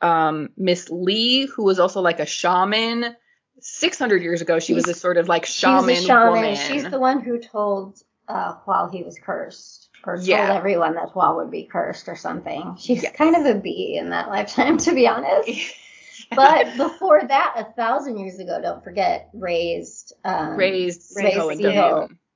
um, 0.00 0.50
Miss 0.56 0.88
Lee, 0.90 1.46
who 1.46 1.64
was 1.64 1.78
also 1.78 2.00
like 2.00 2.20
a 2.20 2.26
shaman. 2.26 3.16
600 3.60 4.22
years 4.22 4.40
ago, 4.40 4.60
she 4.60 4.74
was 4.74 4.86
a 4.86 4.94
sort 4.94 5.16
of 5.16 5.28
like 5.28 5.44
shaman, 5.44 5.94
She's 5.94 6.04
a 6.04 6.06
shaman. 6.06 6.32
woman. 6.32 6.56
She's 6.56 6.88
the 6.88 7.00
one 7.00 7.20
who 7.20 7.38
told 7.38 8.02
uh, 8.28 8.54
Hwal 8.64 8.92
he 8.92 9.02
was 9.02 9.18
cursed, 9.18 9.88
or 10.04 10.16
told 10.16 10.28
yeah. 10.28 10.54
everyone 10.54 10.94
that 10.94 11.08
Hwal 11.12 11.36
would 11.36 11.50
be 11.50 11.64
cursed 11.64 12.08
or 12.08 12.16
something. 12.16 12.76
She's 12.78 13.02
yes. 13.02 13.16
kind 13.16 13.34
of 13.34 13.46
a 13.46 13.58
bee 13.58 13.96
in 13.98 14.10
that 14.10 14.28
lifetime, 14.28 14.78
to 14.78 14.94
be 14.94 15.08
honest. 15.08 15.50
but 16.36 16.76
before 16.76 17.22
that, 17.26 17.54
a 17.56 17.72
thousand 17.74 18.18
years 18.18 18.38
ago, 18.38 18.60
don't 18.62 18.84
forget, 18.84 19.30
raised 19.32 20.12
um, 20.24 20.56
raised, 20.56 21.12
raised 21.16 21.60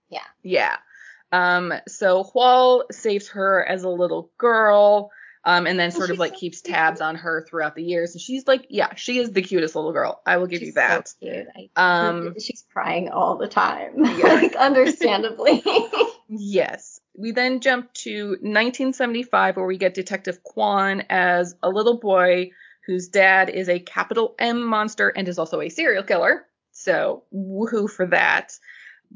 Yeah. 0.09 0.21
Yeah. 0.43 0.77
Um, 1.33 1.72
so 1.89 2.22
Hwal 2.22 2.85
saves 2.93 3.28
her 3.30 3.64
as 3.64 3.85
a 3.85 3.89
little 3.89 4.30
girl, 4.39 5.11
um, 5.45 5.66
and 5.66 5.78
then 5.78 5.91
sort 5.91 6.11
of 6.11 6.18
like 6.18 6.35
so 6.35 6.39
keeps 6.39 6.61
cute. 6.61 6.74
tabs 6.74 7.01
on 7.01 7.16
her 7.16 7.45
throughout 7.49 7.74
the 7.74 7.83
years. 7.83 8.12
And 8.12 8.20
she's 8.20 8.47
like, 8.47 8.66
yeah, 8.68 8.95
she 8.95 9.18
is 9.18 9.33
the 9.33 9.43
cutest 9.43 9.74
little 9.74 9.93
girl. 9.93 10.20
I 10.24 10.37
will 10.37 10.47
give 10.47 10.61
she's 10.61 10.68
you 10.68 10.74
that. 10.74 11.09
So 11.09 11.14
cute. 11.20 11.47
I, 11.57 12.09
um, 12.09 12.35
she's 12.39 12.64
crying 12.72 13.09
all 13.09 13.37
the 13.37 13.49
time, 13.49 13.95
yeah. 13.97 14.26
like 14.35 14.55
understandably. 14.55 15.64
yes. 16.28 17.01
We 17.16 17.33
then 17.33 17.61
jump 17.61 17.93
to 17.95 18.28
1975, 18.41 19.57
where 19.57 19.66
we 19.66 19.78
get 19.78 19.95
Detective 19.95 20.43
Kwan 20.43 21.05
as 21.11 21.57
a 21.62 21.70
little 21.70 21.99
boy 21.99 22.53
whose 22.87 23.09
dad 23.09 23.49
is 23.49 23.68
a 23.68 23.78
capital 23.78 24.35
M 24.39 24.62
monster 24.64 25.09
and 25.09 25.28
is 25.28 25.39
also 25.39 25.61
a 25.61 25.68
serial 25.68 26.03
killer. 26.03 26.47
So 26.72 27.24
woohoo 27.35 27.91
for 27.91 28.07
that 28.07 28.53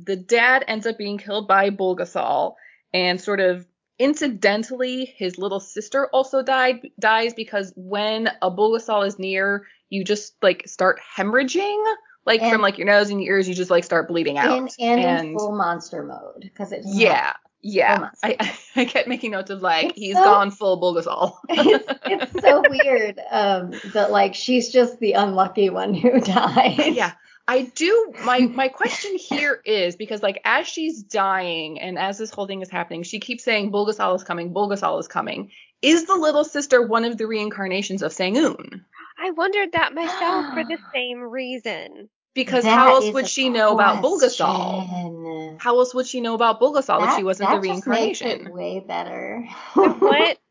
the 0.02 0.16
dad 0.16 0.64
ends 0.68 0.86
up 0.86 0.98
being 0.98 1.18
killed 1.18 1.48
by 1.48 1.70
Bulgasal 1.70 2.54
and 2.92 3.20
sort 3.20 3.40
of 3.40 3.66
Incidentally, 3.98 5.06
his 5.16 5.38
little 5.38 5.60
sister 5.60 6.08
also 6.08 6.42
died 6.42 6.90
dies 7.00 7.32
because 7.32 7.72
when 7.76 8.28
a 8.42 8.50
Bulgasal 8.50 9.06
is 9.06 9.18
near, 9.18 9.66
you 9.88 10.04
just 10.04 10.34
like 10.42 10.68
start 10.68 11.00
hemorrhaging, 11.16 11.82
like 12.26 12.42
and 12.42 12.52
from 12.52 12.60
like 12.60 12.76
your 12.76 12.86
nose 12.86 13.08
and 13.08 13.22
your 13.22 13.36
ears, 13.36 13.48
you 13.48 13.54
just 13.54 13.70
like 13.70 13.84
start 13.84 14.08
bleeding 14.08 14.36
out. 14.36 14.58
And, 14.58 14.70
and, 14.78 15.00
and 15.00 15.28
in 15.28 15.38
full 15.38 15.56
monster 15.56 16.02
mode 16.02 16.42
because 16.42 16.72
it's 16.72 16.86
yeah. 16.86 17.32
Yeah, 17.62 18.10
I, 18.22 18.54
I 18.76 18.84
kept 18.84 19.08
making 19.08 19.30
notes 19.30 19.50
of 19.50 19.62
like 19.62 19.86
it's 19.86 19.98
he's 19.98 20.14
so, 20.14 20.22
gone 20.22 20.50
full 20.50 20.78
Bulgasal. 20.78 21.38
it's, 21.48 21.84
it's 22.04 22.42
so 22.42 22.62
weird 22.68 23.18
um, 23.30 23.72
that 23.94 24.10
like 24.10 24.34
she's 24.34 24.70
just 24.70 25.00
the 25.00 25.14
unlucky 25.14 25.70
one 25.70 25.94
who 25.94 26.20
died. 26.20 26.94
Yeah, 26.94 27.12
I 27.48 27.62
do. 27.62 28.12
My 28.24 28.40
my 28.40 28.68
question 28.68 29.16
here 29.16 29.60
is 29.64 29.96
because 29.96 30.22
like 30.22 30.40
as 30.44 30.66
she's 30.66 31.02
dying 31.02 31.80
and 31.80 31.98
as 31.98 32.18
this 32.18 32.30
whole 32.30 32.46
thing 32.46 32.60
is 32.60 32.70
happening, 32.70 33.04
she 33.04 33.20
keeps 33.20 33.44
saying 33.44 33.70
Bulgasal 33.70 34.16
is 34.16 34.24
coming, 34.24 34.52
Bulgasal 34.52 34.98
is 34.98 35.06
coming. 35.06 35.50
Is 35.80 36.06
the 36.06 36.16
little 36.16 36.44
sister 36.44 36.82
one 36.82 37.04
of 37.04 37.18
the 37.18 37.26
reincarnations 37.26 38.02
of 38.02 38.12
Sangun? 38.12 38.80
I 39.18 39.30
wondered 39.30 39.72
that 39.72 39.94
myself 39.94 40.54
for 40.54 40.64
the 40.64 40.78
same 40.94 41.20
reason. 41.20 42.08
Because 42.34 42.64
that 42.64 42.76
how 42.76 42.96
else 42.96 43.14
would 43.14 43.28
she 43.28 43.48
know 43.48 43.72
about 43.72 44.02
Bulgasal? 44.02 45.58
How 45.58 45.78
else 45.78 45.94
would 45.94 46.06
she 46.06 46.20
know 46.20 46.34
about 46.34 46.60
Bulgasal 46.60 47.00
that, 47.00 47.10
if 47.10 47.16
she 47.16 47.24
wasn't 47.24 47.50
the 47.50 47.60
reincarnation? 47.60 48.52
way 48.52 48.80
better. 48.80 49.46
so 49.74 49.88
what? 49.90 50.38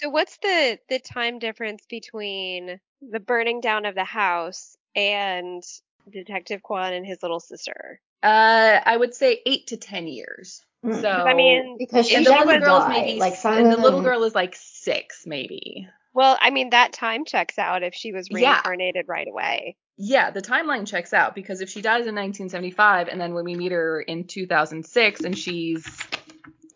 So 0.00 0.10
what's 0.10 0.36
the 0.38 0.80
the 0.88 0.98
time 0.98 1.38
difference 1.38 1.86
between 1.88 2.80
the 3.00 3.20
burning 3.20 3.60
down 3.60 3.86
of 3.86 3.94
the 3.94 4.04
house 4.04 4.76
and 4.96 5.62
Detective 6.10 6.62
Kwan 6.62 6.92
and 6.92 7.06
his 7.06 7.22
little 7.22 7.40
sister? 7.40 8.00
Uh, 8.22 8.80
I 8.84 8.96
would 8.96 9.14
say 9.14 9.40
eight 9.46 9.68
to 9.68 9.76
ten 9.76 10.06
years. 10.06 10.62
Mm. 10.84 11.00
So 11.00 11.08
I 11.08 11.34
mean, 11.34 11.76
because 11.78 12.08
she 12.08 12.16
and 12.16 12.26
the 12.26 12.30
little 12.30 12.60
girl's 12.60 12.88
maybe 12.88 13.18
like 13.18 13.42
and 13.44 13.70
the 13.70 13.76
little 13.76 14.02
girl 14.02 14.24
is 14.24 14.34
like 14.34 14.54
six, 14.56 15.24
maybe. 15.26 15.88
Well, 16.12 16.38
I 16.40 16.50
mean 16.50 16.70
that 16.70 16.92
time 16.92 17.24
checks 17.24 17.58
out 17.58 17.82
if 17.82 17.94
she 17.94 18.12
was 18.12 18.28
reincarnated 18.30 19.06
yeah. 19.06 19.12
right 19.12 19.26
away. 19.28 19.76
Yeah, 19.96 20.30
the 20.30 20.42
timeline 20.42 20.86
checks 20.86 21.12
out 21.12 21.34
because 21.34 21.60
if 21.60 21.70
she 21.70 21.80
dies 21.80 22.06
in 22.06 22.14
1975 22.14 23.08
and 23.08 23.20
then 23.20 23.32
when 23.32 23.44
we 23.44 23.54
meet 23.54 23.72
her 23.72 24.00
in 24.00 24.26
2006 24.26 25.20
and 25.20 25.38
she's 25.38 25.86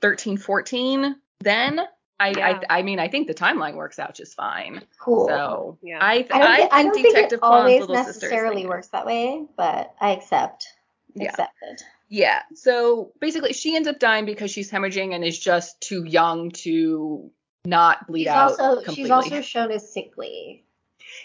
13, 0.00 0.36
14, 0.36 1.16
then 1.40 1.80
I, 2.20 2.28
yeah. 2.30 2.60
I, 2.68 2.78
I 2.78 2.82
mean 2.82 2.98
I 2.98 3.08
think 3.08 3.28
the 3.28 3.34
timeline 3.34 3.74
works 3.74 3.98
out 3.98 4.14
just 4.14 4.34
fine. 4.34 4.82
Cool. 4.98 5.28
So 5.28 5.78
yeah. 5.82 5.98
I, 6.00 6.14
I 6.14 6.22
don't, 6.22 6.32
I, 6.32 6.56
think, 6.56 6.72
I 6.72 6.82
don't 6.82 6.94
think 6.94 7.32
it 7.32 7.38
always 7.42 7.88
necessarily 7.88 8.66
works 8.66 8.88
that 8.88 9.06
way, 9.06 9.46
but 9.56 9.94
I 10.00 10.10
accept. 10.10 10.66
Yeah. 11.14 11.30
Accepted. 11.30 11.82
Yeah. 12.08 12.42
So 12.54 13.12
basically, 13.20 13.52
she 13.52 13.76
ends 13.76 13.88
up 13.88 13.98
dying 13.98 14.24
because 14.24 14.50
she's 14.50 14.70
hemorrhaging 14.70 15.14
and 15.14 15.24
is 15.24 15.38
just 15.38 15.80
too 15.80 16.04
young 16.04 16.50
to 16.50 17.30
not 17.64 18.06
bleed 18.06 18.24
she's 18.24 18.28
out. 18.28 18.50
Also, 18.52 18.76
completely. 18.76 18.94
She's 18.94 19.10
also 19.10 19.40
shown 19.42 19.70
as 19.70 19.92
sickly. 19.92 20.64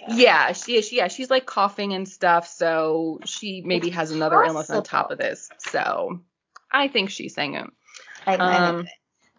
So. 0.07 0.15
Yeah, 0.15 0.53
she 0.53 0.77
is. 0.77 0.91
Yeah, 0.91 1.07
she's 1.07 1.29
like 1.29 1.45
coughing 1.45 1.93
and 1.93 2.07
stuff, 2.07 2.47
so 2.47 3.19
she 3.25 3.61
maybe 3.65 3.87
it's 3.87 3.95
has 3.95 4.11
another 4.11 4.37
possible. 4.37 4.55
illness 4.55 4.69
on 4.69 4.83
top 4.83 5.11
of 5.11 5.17
this. 5.17 5.49
So 5.59 6.21
I 6.71 6.87
think 6.87 7.09
she's 7.09 7.33
saying 7.33 7.55
it. 7.55 7.67
I, 8.25 8.35
um, 8.35 8.87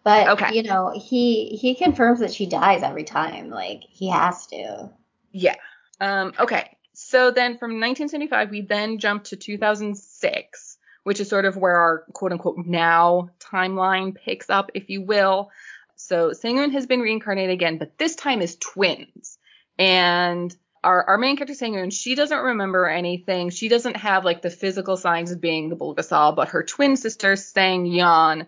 but 0.05 0.29
okay. 0.29 0.55
you 0.55 0.61
know, 0.61 0.93
he 0.95 1.57
he 1.59 1.73
confirms 1.73 2.19
that 2.19 2.31
she 2.31 2.45
dies 2.45 2.83
every 2.83 3.03
time. 3.03 3.49
Like 3.49 3.81
he 3.89 4.09
has 4.09 4.45
to. 4.47 4.91
Yeah. 5.31 5.55
Um. 5.99 6.31
Okay. 6.39 6.77
So 6.93 7.31
then 7.31 7.57
from 7.57 7.71
1975, 7.71 8.51
we 8.51 8.61
then 8.61 8.99
jump 8.99 9.25
to 9.25 9.35
2006, 9.35 10.77
which 11.03 11.19
is 11.19 11.27
sort 11.27 11.43
of 11.43 11.57
where 11.57 11.75
our 11.75 12.03
quote 12.13 12.31
unquote 12.31 12.65
now 12.65 13.31
timeline 13.39 14.15
picks 14.15 14.49
up, 14.49 14.69
if 14.75 14.89
you 14.89 15.01
will. 15.01 15.49
So 15.95 16.29
Sangun 16.29 16.71
has 16.71 16.85
been 16.85 16.99
reincarnated 16.99 17.51
again, 17.51 17.79
but 17.79 17.97
this 17.97 18.15
time 18.15 18.41
as 18.41 18.55
twins. 18.57 19.39
And 19.79 20.55
our, 20.83 21.03
our 21.03 21.17
main 21.17 21.35
character 21.35 21.55
Sangun, 21.55 21.91
she 21.91 22.13
doesn't 22.13 22.37
remember 22.37 22.87
anything. 22.87 23.49
She 23.49 23.69
doesn't 23.69 23.97
have 23.97 24.23
like 24.23 24.43
the 24.43 24.51
physical 24.51 24.97
signs 24.97 25.31
of 25.31 25.41
being 25.41 25.69
the 25.69 25.75
Bulgasal, 25.75 26.35
but 26.35 26.49
her 26.49 26.63
twin 26.63 26.95
sister 26.95 27.35
Sang 27.35 27.85
Yeon 27.85 28.45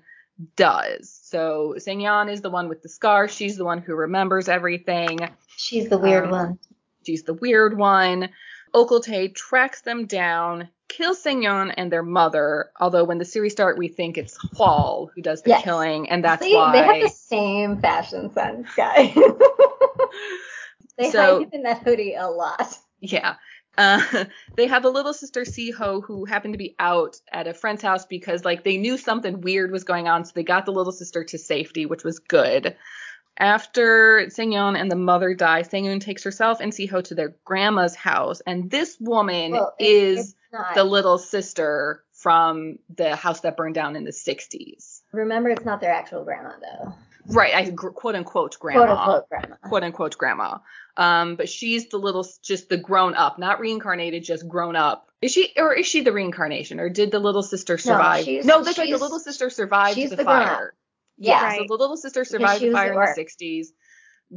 does. 0.55 1.16
So 1.29 1.75
Sang 1.77 1.99
Yeon 1.99 2.31
is 2.31 2.39
the 2.39 2.49
one 2.49 2.69
with 2.69 2.81
the 2.81 2.87
scar. 2.89 3.27
She's 3.27 3.57
the 3.57 3.65
one 3.65 3.79
who 3.79 3.93
remembers 3.95 4.47
everything. 4.47 5.19
She's 5.57 5.89
the 5.89 5.97
weird 5.97 6.25
um, 6.25 6.31
one. 6.31 6.59
She's 7.05 7.23
the 7.23 7.33
weird 7.33 7.77
one. 7.77 8.29
Ok 8.73 8.91
Eul-Tae 8.91 9.29
tracks 9.29 9.81
them 9.81 10.05
down, 10.05 10.69
kills 10.87 11.23
Yeon 11.23 11.73
and 11.75 11.91
their 11.91 12.03
mother. 12.03 12.71
Although 12.79 13.03
when 13.03 13.17
the 13.17 13.25
series 13.25 13.51
start, 13.51 13.77
we 13.77 13.89
think 13.89 14.17
it's 14.17 14.37
Hwal 14.55 15.09
who 15.13 15.21
does 15.21 15.41
the 15.41 15.49
yes. 15.49 15.63
killing, 15.63 16.09
and 16.09 16.23
that's 16.23 16.43
See, 16.43 16.55
why 16.55 16.71
they 16.71 16.85
have 16.85 17.01
the 17.01 17.15
same 17.15 17.81
fashion 17.81 18.31
sense, 18.33 18.69
guys. 18.75 19.13
they 20.97 21.11
so, 21.11 21.39
hide 21.39 21.53
in 21.53 21.63
that 21.63 21.83
hoodie 21.83 22.15
a 22.15 22.27
lot. 22.27 22.77
Yeah. 23.01 23.35
Uh, 23.77 24.25
they 24.55 24.67
have 24.67 24.85
a 24.85 24.89
little 24.89 25.13
sister 25.13 25.41
Siho 25.41 26.03
who 26.03 26.25
happened 26.25 26.53
to 26.53 26.57
be 26.57 26.75
out 26.79 27.19
at 27.31 27.47
a 27.47 27.53
friend's 27.53 27.81
house 27.81 28.05
because 28.05 28.43
like 28.43 28.63
they 28.63 28.77
knew 28.77 28.97
something 28.97 29.41
weird 29.41 29.71
was 29.71 29.83
going 29.83 30.07
on, 30.07 30.25
so 30.25 30.31
they 30.33 30.43
got 30.43 30.65
the 30.65 30.71
little 30.71 30.91
sister 30.91 31.23
to 31.23 31.37
safety, 31.37 31.85
which 31.85 32.03
was 32.03 32.19
good. 32.19 32.75
After 33.39 34.25
Sangyeon 34.29 34.79
and 34.79 34.89
the 34.91 34.95
mother 34.95 35.35
die, 35.35 35.61
Sangyeon 35.61 36.01
takes 36.01 36.23
herself 36.23 36.59
and 36.59 36.71
Siho 36.71 37.03
to 37.03 37.15
their 37.15 37.35
grandma's 37.45 37.95
house, 37.95 38.41
and 38.47 38.71
this 38.71 38.97
woman 38.99 39.51
well, 39.51 39.75
it, 39.77 39.85
is 39.85 40.35
the 40.73 40.83
little 40.83 41.19
sister 41.19 42.03
from 42.13 42.79
the 42.95 43.15
house 43.15 43.41
that 43.41 43.55
burned 43.55 43.75
down 43.75 43.95
in 43.95 44.03
the 44.05 44.11
60s. 44.11 45.01
Remember, 45.11 45.49
it's 45.49 45.65
not 45.65 45.81
their 45.81 45.93
actual 45.93 46.23
grandma 46.23 46.53
though. 46.59 46.93
Right, 47.27 47.53
I 47.53 47.69
quote 47.71 48.15
unquote 48.15 48.57
grandma. 48.59 48.85
Quote 48.85 48.97
unquote 48.97 49.29
grandma. 49.29 49.55
Quote 49.63 49.83
unquote 49.83 50.17
grandma. 50.17 50.57
Um, 50.97 51.35
but 51.35 51.49
she's 51.49 51.89
the 51.89 51.97
little, 51.97 52.27
just 52.41 52.69
the 52.69 52.77
grown 52.77 53.13
up, 53.15 53.37
not 53.37 53.59
reincarnated, 53.59 54.23
just 54.23 54.47
grown 54.47 54.75
up. 54.75 55.09
Is 55.21 55.31
she, 55.31 55.51
or 55.57 55.73
is 55.73 55.85
she 55.85 56.01
the 56.01 56.11
reincarnation, 56.11 56.79
or 56.79 56.89
did 56.89 57.11
the 57.11 57.19
little 57.19 57.43
sister 57.43 57.77
survive? 57.77 58.25
No, 58.27 58.41
no 58.43 58.63
that's 58.63 58.77
right. 58.77 58.89
The 58.89 58.97
little 58.97 59.19
sister 59.19 59.49
survived 59.49 59.97
the, 59.97 60.15
the 60.15 60.23
fire. 60.23 60.73
Yeah, 61.17 61.43
right. 61.43 61.59
so 61.59 61.65
the 61.67 61.81
little 61.81 61.97
sister 61.97 62.23
survived 62.23 62.61
the 62.61 62.71
fire 62.71 62.93
in 62.93 62.99
the 62.99 63.23
60s, 63.23 63.67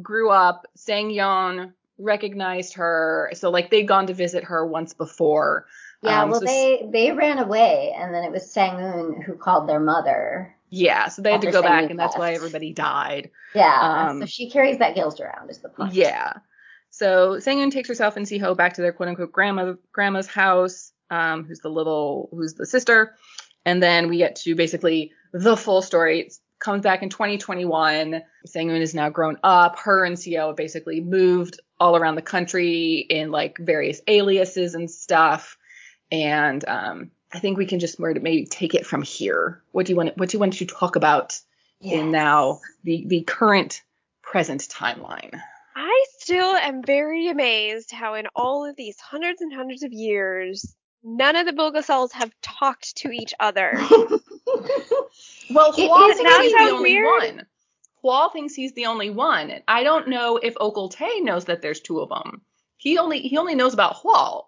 grew 0.01 0.31
up, 0.31 0.67
Sang 0.77 1.11
Sangyeon 1.11 1.73
recognized 1.99 2.75
her, 2.75 3.31
so 3.35 3.51
like 3.51 3.71
they'd 3.71 3.87
gone 3.87 4.07
to 4.07 4.15
visit 4.15 4.45
her 4.45 4.67
once 4.67 4.95
before. 4.95 5.67
Yeah, 6.03 6.23
um, 6.23 6.31
well 6.31 6.41
so 6.41 6.47
they 6.47 6.89
they 6.91 7.13
ran 7.13 7.39
away, 7.39 7.95
and 7.97 8.15
then 8.15 8.25
it 8.25 8.33
was 8.33 8.45
Sangun 8.45 9.23
who 9.23 9.35
called 9.35 9.69
their 9.69 9.81
mother. 9.81 10.57
Yeah, 10.71 11.09
so 11.09 11.23
they 11.23 11.33
had 11.33 11.41
to 11.43 11.51
go 11.51 11.63
back, 11.63 11.91
and 11.91 11.99
that's 11.99 12.17
why 12.17 12.33
everybody 12.35 12.73
died. 12.73 13.31
Yeah, 13.55 14.09
um, 14.09 14.21
so 14.21 14.27
she 14.27 14.49
carries 14.51 14.79
that 14.79 14.95
guilt 14.95 15.21
around, 15.21 15.51
is 15.51 15.59
the 15.59 15.69
point. 15.69 15.93
Yeah. 15.93 16.35
So 16.91 17.37
Sangun 17.37 17.71
takes 17.71 17.89
herself 17.89 18.17
and 18.17 18.27
Siho 18.27 18.57
back 18.57 18.75
to 18.75 18.83
their 18.83 18.93
quote 18.93 19.09
unquote 19.09 19.33
grandma 19.33 19.75
grandma's 19.93 20.27
house, 20.27 20.93
um, 21.11 21.45
who's 21.45 21.61
the 21.61 21.69
little 21.69 22.29
who's 22.33 22.55
the 22.55 22.67
sister, 22.67 23.17
and 23.65 23.83
then 23.83 24.09
we 24.09 24.19
get 24.19 24.37
to 24.37 24.55
basically 24.55 25.13
the 25.33 25.57
full 25.57 25.83
story 25.83 26.21
It 26.21 26.35
comes 26.59 26.83
back 26.83 27.03
in 27.03 27.09
2021. 27.09 28.23
Sangun 28.47 28.81
is 28.81 28.95
now 28.95 29.09
grown 29.09 29.39
up. 29.43 29.79
Her 29.79 30.05
and 30.05 30.17
Siho 30.17 30.57
basically 30.57 31.01
moved 31.01 31.61
all 31.79 31.97
around 31.97 32.17
the 32.17 32.23
country 32.23 33.07
in 33.09 33.31
like 33.31 33.59
various 33.59 34.01
aliases 34.07 34.75
and 34.75 34.91
stuff. 34.91 35.57
And 36.13 36.65
um, 36.69 37.11
I 37.33 37.39
think 37.39 37.59
we 37.59 37.67
can 37.67 37.79
just 37.79 38.01
maybe 38.01 38.45
take 38.47 38.75
it 38.75 38.87
from 38.87 39.03
here. 39.03 39.63
What 39.73 39.87
do 39.87 39.93
you 39.93 39.97
want? 39.97 40.17
What 40.17 40.31
do 40.31 40.37
you 40.37 40.41
want 40.41 40.55
to 40.55 40.67
talk 40.67 40.97
about 40.97 41.39
yes. 41.81 42.01
in 42.01 42.11
now 42.11 42.61
the 42.85 43.05
the 43.07 43.23
current 43.23 43.83
present 44.23 44.63
timeline? 44.63 45.41
I 45.77 46.05
still 46.19 46.57
am 46.57 46.83
very 46.83 47.29
amazed 47.29 47.93
how 47.93 48.15
in 48.15 48.27
all 48.35 48.65
of 48.65 48.77
these 48.77 48.99
hundreds 48.99 49.41
and 49.41 49.53
hundreds 49.53 49.83
of 49.83 49.93
years, 49.93 50.75
none 51.05 51.37
of 51.37 51.47
the 51.47 51.53
Bulgasals 51.53 52.13
have 52.13 52.33
talked 52.43 52.97
to 52.97 53.11
each 53.11 53.33
other. 53.39 53.81
Well, 55.51 55.73
Hwal 55.73 56.15
thinks 56.15 56.37
he's 56.39 56.53
the 56.53 56.71
only 56.71 56.95
weird? 56.95 57.07
one. 57.07 57.47
Hwal 58.05 58.33
thinks 58.33 58.55
he's 58.55 58.73
the 58.73 58.87
only 58.87 59.11
one. 59.11 59.53
I 59.67 59.83
don't 59.83 60.09
know 60.09 60.37
if 60.37 60.55
Ok 60.61 60.77
Eul-Tae 60.77 61.21
knows 61.21 61.47
that 61.47 61.61
there's 61.61 61.81
two 61.81 62.01
of 62.01 62.09
them. 62.09 62.43
He 62.77 62.99
only 62.99 63.21
he 63.21 63.37
only 63.37 63.55
knows 63.55 63.75
about 63.75 63.97
Hwal. 63.97 64.47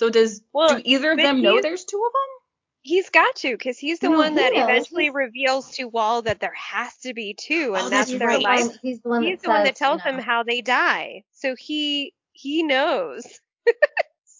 So 0.00 0.08
does 0.08 0.40
well, 0.54 0.76
do 0.76 0.82
either 0.82 1.12
of 1.12 1.18
them 1.18 1.42
know 1.42 1.60
there's 1.60 1.84
two 1.84 1.98
of 1.98 2.10
them? 2.10 2.30
He's 2.80 3.10
got 3.10 3.36
to, 3.36 3.50
because 3.50 3.78
he's 3.78 3.98
the 3.98 4.08
no, 4.08 4.16
one 4.16 4.36
that 4.36 4.54
knows. 4.54 4.62
eventually 4.62 5.04
he's... 5.04 5.12
reveals 5.12 5.72
to 5.72 5.90
Hwal 5.90 6.24
that 6.24 6.40
there 6.40 6.54
has 6.54 6.96
to 7.02 7.12
be 7.12 7.34
two, 7.34 7.72
oh, 7.72 7.74
and 7.74 7.84
oh, 7.84 7.90
that's, 7.90 8.10
their 8.10 8.28
right. 8.28 8.42
life. 8.42 8.78
He's 8.80 9.02
the 9.02 9.10
one. 9.10 9.22
He's 9.22 9.42
the 9.42 9.50
one 9.50 9.64
that 9.64 9.76
tells 9.76 10.00
you 10.02 10.10
know. 10.10 10.16
them 10.16 10.24
how 10.24 10.42
they 10.42 10.62
die. 10.62 11.24
So 11.32 11.54
he 11.54 12.14
he 12.32 12.62
knows. 12.62 13.24
so. 13.24 13.72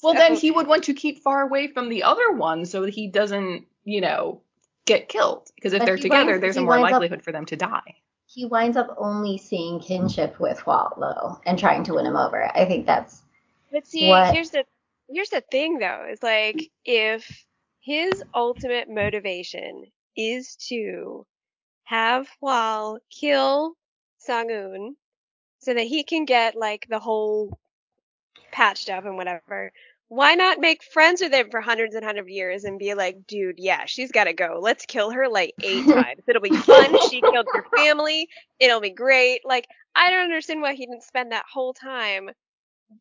Well, 0.03 0.15
then 0.15 0.35
he 0.35 0.51
would 0.51 0.67
want 0.67 0.85
to 0.85 0.95
keep 0.95 1.23
far 1.23 1.43
away 1.43 1.67
from 1.67 1.91
the 1.91 2.05
other 2.05 2.33
one 2.33 2.65
so 2.65 2.81
that 2.81 2.95
he 2.95 3.09
doesn't, 3.09 3.67
you 3.85 4.01
know, 4.01 4.41
get 4.87 5.11
killed 5.11 5.51
because 5.57 5.75
if 5.75 5.81
but 5.81 5.85
they're 5.85 5.99
together, 5.99 6.31
winds, 6.31 6.41
there's 6.41 6.57
a 6.57 6.63
more 6.63 6.81
likelihood 6.81 7.19
up, 7.19 7.25
for 7.27 7.33
them 7.33 7.45
to 7.45 7.57
die. 7.57 7.97
He 8.25 8.47
winds 8.47 8.79
up 8.79 8.95
only 8.97 9.37
seeing 9.37 9.79
kinship 9.79 10.41
with 10.41 10.59
Hwal 10.61 10.99
though, 10.99 11.39
and 11.45 11.59
trying 11.59 11.85
to 11.85 11.93
win 11.93 12.07
him 12.07 12.17
over. 12.17 12.43
I 12.43 12.65
think 12.65 12.87
that's. 12.87 13.21
But 13.71 13.87
see, 13.87 14.09
what... 14.09 14.33
here's 14.33 14.49
the 14.49 14.65
here's 15.11 15.31
the 15.31 15.43
thing 15.51 15.79
though, 15.79 16.07
is 16.11 16.23
like 16.23 16.71
if 16.85 17.45
his 17.81 18.23
ultimate 18.35 18.89
motivation 18.89 19.85
is 20.17 20.57
to 20.69 21.27
have 21.85 22.29
Hwal 22.43 22.99
kill 23.11 23.75
Sangun 24.27 24.95
so 25.59 25.75
that 25.75 25.87
he 25.87 26.05
can 26.05 26.25
get 26.25 26.57
like 26.57 26.87
the 26.89 26.99
whole 26.99 27.59
patched 28.53 28.91
up 28.91 29.05
and 29.05 29.17
whatever. 29.17 29.73
Why 30.09 30.35
not 30.35 30.59
make 30.59 30.83
friends 30.83 31.21
with 31.21 31.33
him 31.33 31.51
for 31.51 31.61
hundreds 31.61 31.95
and 31.95 32.05
hundreds 32.05 32.25
of 32.25 32.29
years 32.29 32.65
and 32.65 32.79
be 32.79 32.95
like, 32.95 33.27
dude, 33.29 33.57
yeah, 33.59 33.85
she's 33.87 34.11
got 34.11 34.25
to 34.25 34.33
go. 34.33 34.59
Let's 34.61 34.85
kill 34.85 35.11
her 35.11 35.29
like 35.29 35.55
eight 35.63 35.85
times. 35.89 36.23
It'll 36.27 36.43
be 36.43 36.51
fun. 36.51 36.97
She 37.09 37.21
killed 37.21 37.47
your 37.55 37.67
family. 37.77 38.29
It'll 38.59 38.81
be 38.81 38.91
great. 38.91 39.43
Like, 39.45 39.69
I 39.95 40.11
don't 40.11 40.25
understand 40.25 40.63
why 40.63 40.75
he 40.75 40.87
didn't 40.87 41.05
spend 41.05 41.31
that 41.31 41.45
whole 41.53 41.73
time 41.73 42.31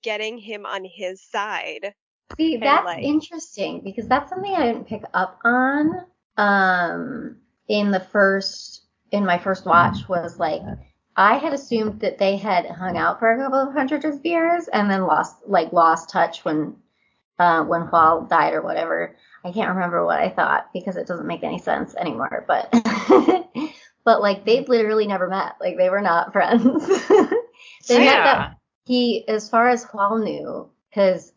getting 0.03 0.37
him 0.37 0.65
on 0.65 0.85
his 0.85 1.21
side. 1.21 1.93
See, 2.37 2.57
that's 2.57 2.85
like, 2.85 3.03
interesting 3.03 3.81
because 3.83 4.07
that's 4.07 4.29
something 4.29 4.53
I 4.53 4.71
didn't 4.71 4.87
pick 4.87 5.03
up 5.13 5.39
on 5.43 6.05
um 6.37 7.37
in 7.67 7.91
the 7.91 7.99
first 7.99 8.83
in 9.11 9.25
my 9.25 9.37
first 9.37 9.65
watch 9.65 10.07
was 10.07 10.39
like 10.39 10.61
I 11.15 11.37
had 11.37 11.53
assumed 11.53 11.99
that 12.01 12.17
they 12.17 12.37
had 12.37 12.65
hung 12.67 12.97
out 12.97 13.19
for 13.19 13.31
a 13.31 13.37
couple 13.37 13.59
of 13.59 13.73
hundred 13.73 14.05
of 14.05 14.25
years 14.25 14.67
and 14.69 14.89
then 14.89 15.01
lost 15.05 15.35
like 15.45 15.73
lost 15.73 16.09
touch 16.09 16.45
when 16.45 16.77
uh, 17.39 17.63
when 17.63 17.87
Hwal 17.87 18.29
died 18.29 18.53
or 18.53 18.61
whatever. 18.61 19.15
I 19.43 19.51
can't 19.51 19.73
remember 19.73 20.05
what 20.05 20.19
I 20.19 20.29
thought 20.29 20.67
because 20.73 20.97
it 20.97 21.07
doesn't 21.07 21.27
make 21.27 21.43
any 21.43 21.59
sense 21.59 21.95
anymore. 21.95 22.45
But 22.47 22.69
but 24.03 24.21
like 24.21 24.45
they've 24.45 24.67
literally 24.67 25.07
never 25.07 25.27
met. 25.27 25.55
Like 25.59 25.77
they 25.77 25.89
were 25.89 26.01
not 26.01 26.31
friends. 26.31 26.87
they 27.87 28.05
yeah. 28.05 28.05
met 28.05 28.23
that 28.23 28.58
he 28.89 29.27
as 29.27 29.49
far 29.49 29.69
as 29.69 29.85
Hwal 29.85 30.23
knew 30.23 30.69
because 30.89 31.31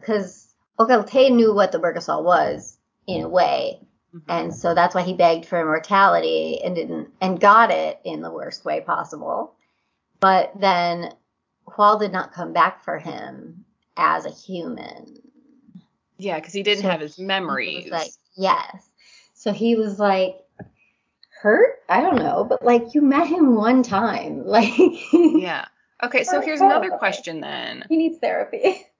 because 0.00 0.54
Ok 0.78 0.92
Eul-Tae 0.92 1.30
knew 1.30 1.54
what 1.54 1.72
the 1.72 1.78
Bulgasal 1.78 2.24
was 2.24 2.78
in 3.06 3.22
a 3.22 3.28
way, 3.28 3.80
Mm-hmm. 4.16 4.30
And 4.30 4.54
so 4.54 4.74
that's 4.74 4.94
why 4.94 5.02
he 5.02 5.14
begged 5.14 5.46
for 5.46 5.60
immortality 5.60 6.60
and 6.64 6.74
didn't 6.74 7.08
and 7.20 7.40
got 7.40 7.70
it 7.70 8.00
in 8.04 8.22
the 8.22 8.30
worst 8.30 8.64
way 8.64 8.80
possible. 8.80 9.54
But 10.20 10.52
then 10.58 11.12
Hwal 11.68 12.00
did 12.00 12.12
not 12.12 12.32
come 12.32 12.52
back 12.52 12.82
for 12.82 12.98
him 12.98 13.64
as 13.96 14.24
a 14.24 14.30
human. 14.30 15.18
Yeah, 16.18 16.38
because 16.38 16.54
he 16.54 16.62
didn't 16.62 16.84
so 16.84 16.90
have 16.90 17.00
his 17.00 17.18
memories. 17.18 17.90
Like, 17.90 18.10
yes. 18.36 18.88
So 19.34 19.52
he 19.52 19.76
was 19.76 19.98
like 19.98 20.36
hurt? 21.42 21.80
I 21.88 22.00
don't 22.00 22.16
know, 22.16 22.44
but 22.44 22.64
like 22.64 22.94
you 22.94 23.02
met 23.02 23.26
him 23.26 23.54
one 23.54 23.82
time. 23.82 24.44
Like 24.46 24.72
Yeah. 25.12 25.66
Okay, 26.02 26.24
so 26.24 26.40
here's 26.40 26.60
another 26.60 26.90
question 26.90 27.40
then. 27.40 27.84
He 27.88 27.96
needs 27.96 28.18
therapy. 28.18 28.86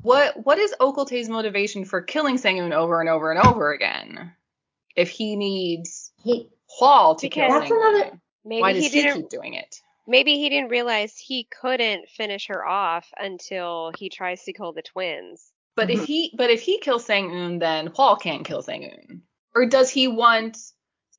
What 0.00 0.46
what 0.46 0.58
is 0.58 0.72
Ok 0.78 1.00
Eul-Tae's 1.00 1.28
motivation 1.28 1.84
for 1.84 2.00
killing 2.00 2.36
Sangun 2.36 2.72
over 2.72 3.00
and 3.00 3.08
over 3.08 3.32
and 3.32 3.44
over 3.44 3.72
again? 3.72 4.30
if 4.98 5.10
he 5.10 5.36
needs 5.36 6.10
he, 6.24 6.50
Hwal 6.78 7.16
to 7.18 7.28
kill 7.28 7.48
that's 7.48 7.70
another, 7.70 8.20
maybe 8.44 8.60
why 8.60 8.72
does 8.72 8.86
he, 8.86 9.02
he 9.02 9.12
keep 9.12 9.30
doing 9.30 9.54
it? 9.54 9.80
Maybe 10.08 10.38
he 10.38 10.48
didn't 10.48 10.70
realize 10.70 11.16
he 11.16 11.46
couldn't 11.60 12.08
finish 12.08 12.48
her 12.48 12.66
off 12.66 13.08
until 13.16 13.92
he 13.96 14.08
tries 14.08 14.42
to 14.44 14.52
kill 14.52 14.72
the 14.72 14.82
twins. 14.82 15.52
But 15.76 15.88
mm-hmm. 15.88 16.00
if 16.00 16.06
he 16.06 16.34
but 16.36 16.50
if 16.50 16.60
he 16.62 16.80
kills 16.80 17.06
Sangun, 17.06 17.60
then 17.60 17.88
Hwal 17.88 18.20
can't 18.20 18.44
kill 18.44 18.62
Sangun. 18.62 19.20
Or 19.54 19.66
does 19.66 19.88
he 19.88 20.08
want 20.08 20.58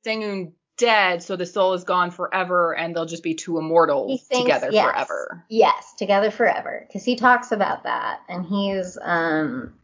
Sangun 0.06 0.52
dead 0.80 1.22
so 1.22 1.36
the 1.36 1.46
soul 1.46 1.74
is 1.74 1.84
gone 1.84 2.10
forever 2.10 2.74
and 2.74 2.96
they'll 2.96 3.06
just 3.06 3.22
be 3.22 3.34
two 3.34 3.58
immortals 3.58 4.22
thinks, 4.22 4.42
together 4.42 4.70
yes, 4.72 4.90
forever? 4.90 5.44
Yes, 5.48 5.94
together 5.94 6.30
forever. 6.30 6.84
Because 6.88 7.04
he 7.04 7.14
talks 7.14 7.52
about 7.52 7.84
that 7.84 8.20
and 8.28 8.44
he's 8.44 8.98
um 9.00 9.74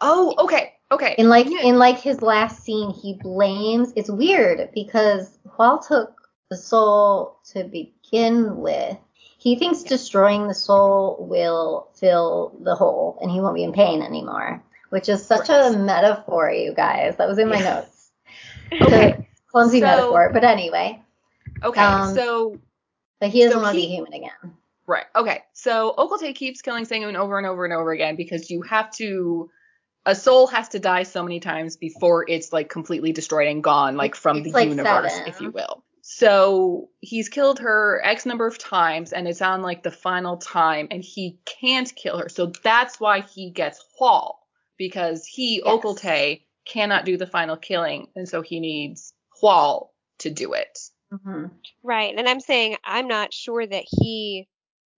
Oh, 0.00 0.34
okay. 0.38 0.74
Okay. 0.90 1.14
In 1.18 1.28
like 1.28 1.50
yeah. 1.50 1.62
in 1.62 1.76
like 1.76 2.00
his 2.00 2.22
last 2.22 2.62
scene, 2.62 2.90
he 2.90 3.14
blames. 3.14 3.92
It's 3.96 4.08
weird 4.08 4.70
because 4.74 5.38
Hwal 5.46 5.86
took 5.86 6.14
the 6.50 6.56
soul 6.56 7.40
to 7.52 7.64
begin 7.64 8.56
with. 8.56 8.96
He 9.38 9.56
thinks 9.56 9.82
destroying 9.82 10.48
the 10.48 10.54
soul 10.54 11.26
will 11.28 11.90
fill 11.94 12.56
the 12.60 12.74
hole 12.74 13.18
and 13.20 13.30
he 13.30 13.40
won't 13.40 13.54
be 13.54 13.62
in 13.62 13.72
pain 13.72 14.02
anymore, 14.02 14.62
which 14.90 15.08
is 15.08 15.24
such 15.24 15.48
right. 15.48 15.74
a 15.74 15.78
metaphor, 15.78 16.50
you 16.50 16.74
guys. 16.74 17.16
That 17.16 17.28
was 17.28 17.38
in 17.38 17.48
my 17.48 17.60
notes. 17.60 18.10
okay. 18.80 19.27
Clumsy 19.50 19.80
so, 19.80 19.86
metaphor, 19.86 20.30
but 20.32 20.44
anyway. 20.44 21.02
Okay. 21.62 21.80
Um, 21.80 22.14
so. 22.14 22.58
But 23.20 23.30
he 23.30 23.42
doesn't 23.42 23.58
so 23.58 23.62
want 23.62 23.74
to 23.74 23.80
be 23.80 23.88
human 23.88 24.12
again. 24.12 24.56
Right. 24.86 25.06
Okay. 25.14 25.42
So 25.52 25.94
Ok 25.98 26.12
Eul-Tae 26.12 26.32
keeps 26.32 26.62
killing 26.62 26.86
Sangun 26.86 27.16
over 27.16 27.36
and 27.36 27.46
over 27.46 27.64
and 27.64 27.74
over 27.74 27.90
again 27.90 28.16
because 28.16 28.50
you 28.50 28.62
have 28.62 28.90
to 28.92 29.50
a 30.06 30.14
soul 30.14 30.46
has 30.46 30.68
to 30.70 30.78
die 30.78 31.02
so 31.02 31.22
many 31.22 31.38
times 31.38 31.76
before 31.76 32.24
it's 32.28 32.52
like 32.52 32.70
completely 32.70 33.12
destroyed 33.12 33.48
and 33.48 33.62
gone, 33.62 33.96
like 33.96 34.14
from 34.14 34.38
it's 34.38 34.46
the 34.46 34.52
like 34.52 34.68
universe, 34.70 35.12
seven. 35.12 35.28
if 35.28 35.40
you 35.40 35.50
will. 35.50 35.84
So 36.00 36.88
he's 37.00 37.28
killed 37.28 37.58
her 37.58 38.00
X 38.02 38.24
number 38.24 38.46
of 38.46 38.56
times, 38.56 39.12
and 39.12 39.28
it's 39.28 39.42
on 39.42 39.60
like 39.60 39.82
the 39.82 39.90
final 39.90 40.38
time, 40.38 40.88
and 40.90 41.04
he 41.04 41.38
can't 41.44 41.94
kill 41.94 42.16
her. 42.16 42.30
So 42.30 42.52
that's 42.64 42.98
why 42.98 43.20
he 43.20 43.50
gets 43.50 43.84
Hwal 44.00 44.36
because 44.78 45.26
he, 45.26 45.56
yes. 45.56 45.64
Ok 45.66 45.84
Eul-Tae, 45.84 46.46
cannot 46.64 47.04
do 47.04 47.18
the 47.18 47.26
final 47.26 47.58
killing, 47.58 48.08
and 48.16 48.26
so 48.26 48.40
he 48.40 48.60
needs 48.60 49.12
Hwal 49.42 49.88
to 50.18 50.30
do 50.30 50.52
it. 50.52 50.78
Mm-hmm. 51.12 51.46
Right. 51.82 52.14
And 52.16 52.28
I'm 52.28 52.40
saying 52.40 52.76
I'm 52.84 53.08
not 53.08 53.32
sure 53.32 53.66
that 53.66 53.84
he 53.86 54.48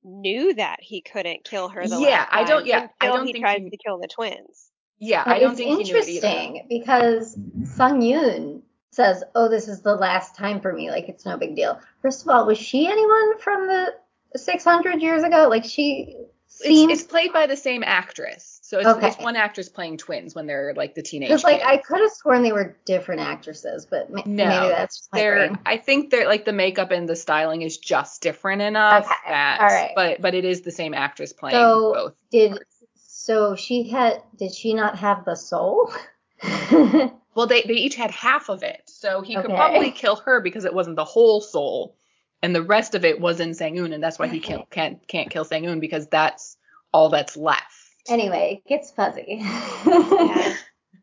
knew 0.03 0.55
that 0.55 0.79
he 0.81 1.03
couldn't 1.03 1.45
kill 1.45 1.69
her 1.69 1.87
the 1.87 2.01
yeah, 2.01 2.27
I 2.31 2.45
don't. 2.45 2.67
Yeah, 2.67 2.89
I 3.01 3.07
don't 3.07 3.27
he 3.27 3.33
think 3.33 3.45
tries 3.45 3.61
he, 3.63 3.71
to 3.71 3.77
kill 3.77 3.99
the 3.99 4.09
twins. 4.09 4.71
Yeah, 4.99 5.25
but 5.25 5.37
I 5.37 5.39
don't 5.41 5.57
think 5.57 5.79
he 5.79 5.93
knew 5.93 5.99
it 5.99 6.09
either. 6.09 6.61
because 6.69 7.37
Sung 7.65 8.01
Yoon 8.01 8.63
says, 8.91 9.23
"Oh, 9.35 9.49
this 9.49 9.69
is 9.69 9.83
the 9.83 9.95
last 9.95 10.37
time 10.37 10.61
for 10.61 10.73
me. 10.73 10.91
Like 10.91 11.09
it's 11.09 11.25
no 11.25 11.37
big 11.37 11.55
deal." 11.55 11.81
First 12.03 12.23
of 12.23 12.29
all, 12.29 12.47
was 12.47 12.59
she 12.59 12.87
anyone 12.87 13.39
from 13.39 13.67
the 13.67 13.95
600 14.37 15.03
years 15.03 15.23
ago? 15.23 15.49
Like 15.49 15.65
she 15.65 16.17
seems. 16.47 16.93
It's, 16.93 17.03
it's 17.03 17.11
played 17.11 17.33
by 17.33 17.47
the 17.47 17.57
same 17.57 17.83
actress, 17.85 18.50
so 18.71 18.79
it's, 18.79 18.89
okay. 18.89 19.09
it's, 19.09 19.19
one 19.19 19.35
actress 19.35 19.69
playing 19.69 19.97
twins 19.97 20.35
when 20.35 20.47
they're 20.47 20.75
like 20.77 20.95
the 20.95 21.03
teenage. 21.03 21.29
Because 21.29 21.43
like 21.43 21.61
I 21.63 21.79
could 21.79 22.01
have 22.01 22.13
sworn 22.13 22.43
they 22.43 22.53
were 22.53 22.77
different 22.85 23.21
actresses, 23.21 23.85
but 23.85 24.13
ma- 24.13 24.23
no, 24.25 24.47
maybe 24.47 24.69
that's 24.69 25.09
they're. 25.13 25.49
Brain. 25.49 25.59
I 25.67 25.77
think 25.77 26.11
they're 26.11 26.29
like 26.29 26.45
the 26.45 26.53
makeup 26.53 26.93
and 26.93 27.09
the 27.09 27.17
styling 27.17 27.63
is 27.63 27.79
just 27.79 28.23
different 28.23 28.63
enough. 28.63 29.07
Okay. 29.07 29.15
That, 29.27 29.61
all 29.61 29.67
right. 29.67 29.91
But 29.97 30.23
but 30.23 30.35
it 30.35 30.45
is 30.45 30.61
the 30.61 30.71
same 30.71 30.95
actress 30.95 31.33
playing 31.33 31.57
so 31.57 31.93
both. 31.95 32.15
Did 32.31 32.53
parts. 32.53 32.81
So 33.23 33.55
she 33.55 33.89
had, 33.89 34.23
did 34.39 34.55
she 34.55 34.73
not 34.73 34.99
have 34.99 35.25
the 35.25 35.35
soul? 35.35 35.93
well, 36.73 37.47
they, 37.47 37.63
they 37.63 37.75
each 37.75 37.95
had 37.95 38.11
half 38.11 38.49
of 38.49 38.63
it. 38.63 38.83
So 38.87 39.21
he 39.21 39.37
okay. 39.37 39.47
could 39.47 39.55
probably 39.55 39.91
kill 39.91 40.17
her 40.17 40.41
because 40.41 40.65
it 40.65 40.73
wasn't 40.73 40.97
the 40.97 41.05
whole 41.05 41.41
soul. 41.41 41.97
And 42.43 42.55
the 42.55 42.63
rest 42.63 42.95
of 42.95 43.05
it 43.05 43.21
was 43.21 43.39
in 43.39 43.51
Sangun, 43.51 43.93
and 43.93 44.03
that's 44.03 44.19
why 44.19 44.29
he 44.29 44.41
can't, 44.41 44.69
can't, 44.71 45.07
can't 45.07 45.29
kill 45.29 45.45
Sangun 45.45 45.81
because 45.81 46.07
that's 46.07 46.57
all 46.95 47.11
that's 47.11 47.37
left. 47.37 47.80
Anyway, 48.09 48.63
it 48.65 48.69
gets 48.69 48.91
fuzzy. 48.91 49.39
yeah. 49.41 50.57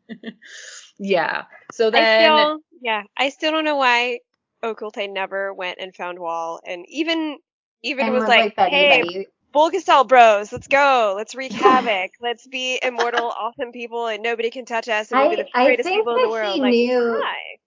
yeah. 0.98 1.44
So 1.72 1.90
then. 1.90 2.02
I 2.02 2.24
still, 2.24 2.58
yeah, 2.80 3.02
I 3.16 3.28
still 3.28 3.52
don't 3.52 3.64
know 3.64 3.76
why 3.76 4.20
Ok 4.62 4.84
Eul-Tae 4.84 5.06
never 5.06 5.54
went 5.54 5.78
and 5.80 5.94
found 5.94 6.18
Hwal, 6.18 6.58
and 6.66 6.84
even 6.88 7.38
even 7.82 8.06
and 8.06 8.14
was, 8.14 8.22
was 8.22 8.28
like, 8.28 8.58
like 8.58 8.70
hey, 8.70 9.02
Betty, 9.02 9.26
Bulgasal 9.54 10.06
bros, 10.06 10.52
let's 10.52 10.66
go. 10.66 11.14
Let's 11.16 11.34
wreak 11.34 11.52
havoc. 11.60 12.10
Let's 12.20 12.46
be 12.46 12.78
immortal, 12.82 13.26
awesome 13.26 13.72
people, 13.72 14.06
and 14.06 14.22
nobody 14.22 14.50
can 14.50 14.64
touch 14.64 14.88
us. 14.88 15.10
And 15.10 15.20
we'll 15.20 15.30
be 15.30 15.36
the 15.36 15.48
greatest 15.52 15.88
people 15.88 16.16
in 16.16 16.22
the 16.22 16.28
world. 16.28 16.54
He 16.54 16.60
like, 16.60 16.72
knew, 16.72 17.20
hi. 17.22 17.58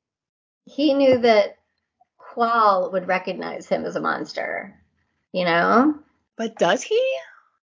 He 0.66 0.94
knew 0.94 1.18
that 1.20 1.58
Hwal 2.20 2.92
would 2.92 3.08
recognize 3.08 3.68
him 3.68 3.86
as 3.86 3.96
a 3.96 4.02
monster. 4.02 4.78
You 5.32 5.46
know? 5.46 5.96
But 6.36 6.58
does 6.58 6.84
he? 6.84 7.02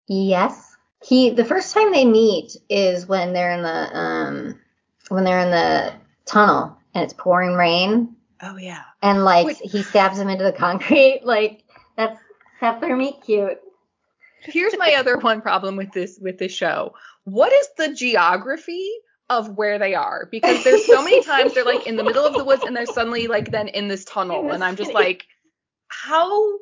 Yes. 0.08 0.77
He 1.04 1.32
the 1.32 1.46
first 1.46 1.74
time 1.74 1.92
they 1.92 2.06
meet 2.06 2.56
is 2.70 3.08
when 3.08 3.34
they're 3.34 3.52
in 3.52 3.62
the 3.62 3.98
um 3.98 4.60
when 5.10 5.24
they're 5.24 5.40
in 5.40 5.52
the 5.52 5.94
tunnel 6.26 6.78
and 6.94 7.04
it's 7.04 7.14
pouring 7.14 7.56
rain. 7.56 8.16
Oh 8.42 8.58
yeah. 8.58 8.84
And 9.02 9.24
like 9.24 9.46
Wait. 9.46 9.58
he 9.58 9.84
stabs 9.84 10.20
him 10.20 10.30
into 10.30 10.44
the 10.44 10.54
concrete. 10.54 11.22
Like 11.26 11.64
that's 11.96 12.20
that's 12.60 12.82
their 12.82 12.96
meet 12.96 13.22
cute 13.24 13.60
here's 14.48 14.78
my 14.78 14.96
other 14.96 15.18
one 15.18 15.42
problem 15.42 15.76
with 15.76 15.92
this 15.92 16.18
with 16.22 16.38
this 16.38 16.52
show. 16.52 16.94
What 17.24 17.52
is 17.52 17.68
the 17.78 17.94
geography 17.94 18.90
of 19.30 19.58
where 19.58 19.78
they 19.78 19.94
are? 19.96 20.28
Because 20.32 20.64
there's 20.64 20.86
so 20.86 21.04
many 21.04 21.24
times 21.24 21.54
they're 21.54 21.66
like 21.66 21.86
in 21.86 21.98
the 21.98 22.04
middle 22.04 22.26
of 22.26 22.34
the 22.34 22.44
woods 22.44 22.64
and 22.64 22.76
they're 22.76 22.86
suddenly 22.86 23.28
like 23.28 23.52
then 23.52 23.68
in 23.68 23.88
this 23.88 24.06
tunnel 24.06 24.52
and 24.52 24.64
I'm 24.64 24.76
just 24.76 24.94
like 25.04 25.26
how 25.88 26.60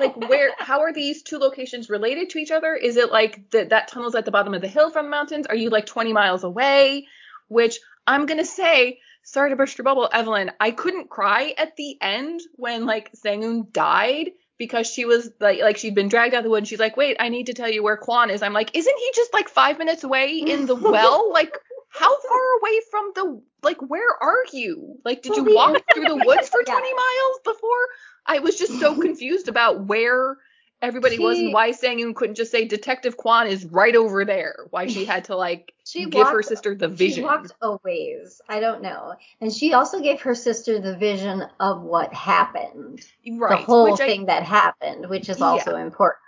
like 0.00 0.16
where 0.28 0.52
how 0.58 0.80
are 0.80 0.92
these 0.92 1.22
two 1.22 1.38
locations 1.38 1.88
related 1.88 2.30
to 2.30 2.38
each 2.38 2.50
other? 2.50 2.74
Is 2.74 2.96
it 2.96 3.10
like 3.10 3.50
that 3.50 3.70
that 3.70 3.88
tunnel's 3.88 4.14
at 4.14 4.24
the 4.24 4.30
bottom 4.30 4.54
of 4.54 4.60
the 4.60 4.68
hill 4.68 4.90
from 4.90 5.06
the 5.06 5.10
mountains? 5.10 5.46
Are 5.46 5.56
you 5.56 5.70
like 5.70 5.86
20 5.86 6.12
miles 6.12 6.44
away? 6.44 7.06
Which 7.48 7.78
I'm 8.06 8.26
gonna 8.26 8.44
say, 8.44 9.00
sorry 9.22 9.50
to 9.50 9.56
burst 9.56 9.78
your 9.78 9.84
bubble, 9.84 10.08
Evelyn, 10.12 10.50
I 10.60 10.70
couldn't 10.70 11.10
cry 11.10 11.54
at 11.56 11.76
the 11.76 11.96
end 12.00 12.40
when 12.54 12.86
like 12.86 13.12
Sangun 13.12 13.72
died 13.72 14.30
because 14.58 14.86
she 14.86 15.04
was 15.04 15.30
like 15.40 15.60
like 15.60 15.76
she'd 15.76 15.94
been 15.94 16.08
dragged 16.08 16.34
out 16.34 16.38
of 16.38 16.44
the 16.44 16.50
wood 16.50 16.58
and 16.58 16.68
she's 16.68 16.80
like, 16.80 16.96
wait, 16.96 17.16
I 17.20 17.28
need 17.28 17.46
to 17.46 17.54
tell 17.54 17.70
you 17.70 17.82
where 17.82 17.96
Kwon 17.96 18.30
is. 18.30 18.42
I'm 18.42 18.52
like, 18.52 18.74
isn't 18.74 18.98
he 18.98 19.12
just 19.14 19.32
like 19.32 19.48
five 19.48 19.78
minutes 19.78 20.04
away 20.04 20.38
in 20.38 20.66
the 20.66 20.74
well? 20.76 21.32
like 21.32 21.56
how 21.90 22.20
far 22.20 22.58
away 22.60 22.80
from 22.90 23.12
the 23.14 23.42
like 23.62 23.78
where 23.80 24.22
are 24.22 24.44
you? 24.52 24.98
Like 25.04 25.22
did 25.22 25.36
you 25.36 25.44
walk 25.44 25.82
through 25.92 26.04
the 26.04 26.16
woods 26.26 26.48
for 26.48 26.62
20 26.62 26.70
yeah. 26.70 26.94
miles 26.94 27.40
before? 27.44 27.86
I 28.26 28.40
was 28.40 28.58
just 28.58 28.78
so 28.80 28.94
confused 29.00 29.48
about 29.48 29.86
where 29.86 30.36
everybody 30.82 31.16
she, 31.16 31.22
was 31.22 31.38
and 31.38 31.52
why 31.52 31.72
Sang 31.72 32.14
couldn't 32.14 32.34
just 32.36 32.50
say 32.50 32.66
Detective 32.66 33.16
Kwan 33.16 33.46
is 33.46 33.64
right 33.64 33.94
over 33.94 34.24
there. 34.24 34.66
Why 34.70 34.86
she 34.86 35.04
had 35.04 35.24
to 35.24 35.36
like 35.36 35.72
give 35.92 36.12
walked, 36.12 36.32
her 36.32 36.42
sister 36.42 36.74
the 36.74 36.88
vision. 36.88 37.16
She 37.16 37.22
walked 37.22 37.52
a 37.62 37.78
ways. 37.84 38.40
I 38.48 38.60
don't 38.60 38.82
know. 38.82 39.14
And 39.40 39.52
she 39.52 39.72
also 39.72 40.00
gave 40.00 40.20
her 40.22 40.34
sister 40.34 40.80
the 40.80 40.96
vision 40.96 41.44
of 41.60 41.82
what 41.82 42.12
happened. 42.12 43.00
Right. 43.28 43.58
The 43.58 43.64
whole 43.64 43.96
thing 43.96 44.22
I, 44.22 44.26
that 44.26 44.42
happened, 44.42 45.08
which 45.08 45.28
is 45.28 45.40
also 45.40 45.76
yeah. 45.76 45.82
important. 45.82 46.20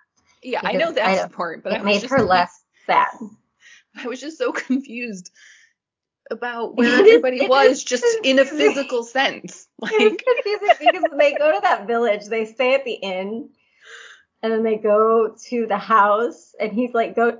Yeah, 0.42 0.60
I 0.62 0.72
know 0.72 0.92
that's 0.92 1.20
I 1.20 1.24
important, 1.24 1.64
but 1.64 1.72
it 1.72 1.84
made 1.84 2.04
her 2.04 2.22
less 2.22 2.62
sad. 2.86 3.08
I 3.96 4.06
was 4.06 4.20
just 4.20 4.38
so 4.38 4.52
confused 4.52 5.30
about 6.30 6.76
where 6.76 7.00
everybody 7.00 7.46
was 7.46 7.82
just 7.82 8.04
in 8.22 8.38
a 8.38 8.44
physical 8.44 9.02
sense. 9.02 9.67
Like 9.80 9.92
it's 9.96 10.22
confusing 10.22 10.90
because 10.92 11.10
they 11.16 11.34
go 11.34 11.52
to 11.52 11.60
that 11.62 11.86
village, 11.86 12.26
they 12.26 12.46
stay 12.46 12.74
at 12.74 12.84
the 12.84 12.94
inn 12.94 13.48
and 14.42 14.52
then 14.52 14.64
they 14.64 14.76
go 14.76 15.36
to 15.50 15.66
the 15.66 15.78
house 15.78 16.54
and 16.58 16.72
he's 16.72 16.92
like, 16.92 17.14
Go 17.14 17.38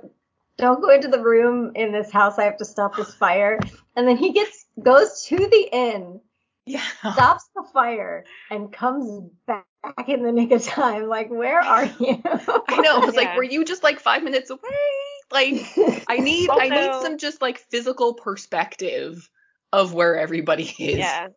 don't 0.57 0.81
go 0.81 0.89
into 0.89 1.07
the 1.07 1.21
room 1.21 1.71
in 1.75 1.91
this 1.91 2.11
house, 2.11 2.37
I 2.37 2.43
have 2.43 2.57
to 2.57 2.65
stop 2.65 2.95
this 2.95 3.13
fire. 3.15 3.59
And 3.95 4.07
then 4.07 4.17
he 4.17 4.31
gets 4.31 4.65
goes 4.81 5.25
to 5.25 5.37
the 5.37 5.69
inn, 5.71 6.21
yeah. 6.65 6.81
stops 6.99 7.49
the 7.55 7.63
fire, 7.73 8.25
and 8.49 8.71
comes 8.71 9.29
back 9.45 9.65
in 10.07 10.23
the 10.23 10.31
nick 10.31 10.51
of 10.51 10.63
time. 10.63 11.07
Like, 11.07 11.29
where 11.29 11.59
are 11.59 11.85
you? 11.99 12.21
I 12.23 12.81
know. 12.81 13.01
I 13.01 13.05
was 13.05 13.15
yeah. 13.15 13.21
like, 13.21 13.37
were 13.37 13.43
you 13.43 13.65
just 13.65 13.83
like 13.83 13.99
five 13.99 14.23
minutes 14.23 14.49
away? 14.49 14.59
Like, 15.31 15.65
I 16.07 16.17
need 16.17 16.49
also, 16.49 16.61
I 16.61 16.69
need 16.69 17.01
some 17.01 17.17
just 17.17 17.41
like 17.41 17.59
physical 17.69 18.13
perspective 18.13 19.29
of 19.71 19.93
where 19.93 20.17
everybody 20.17 20.63
is. 20.63 20.97
Yeah. 20.97 21.27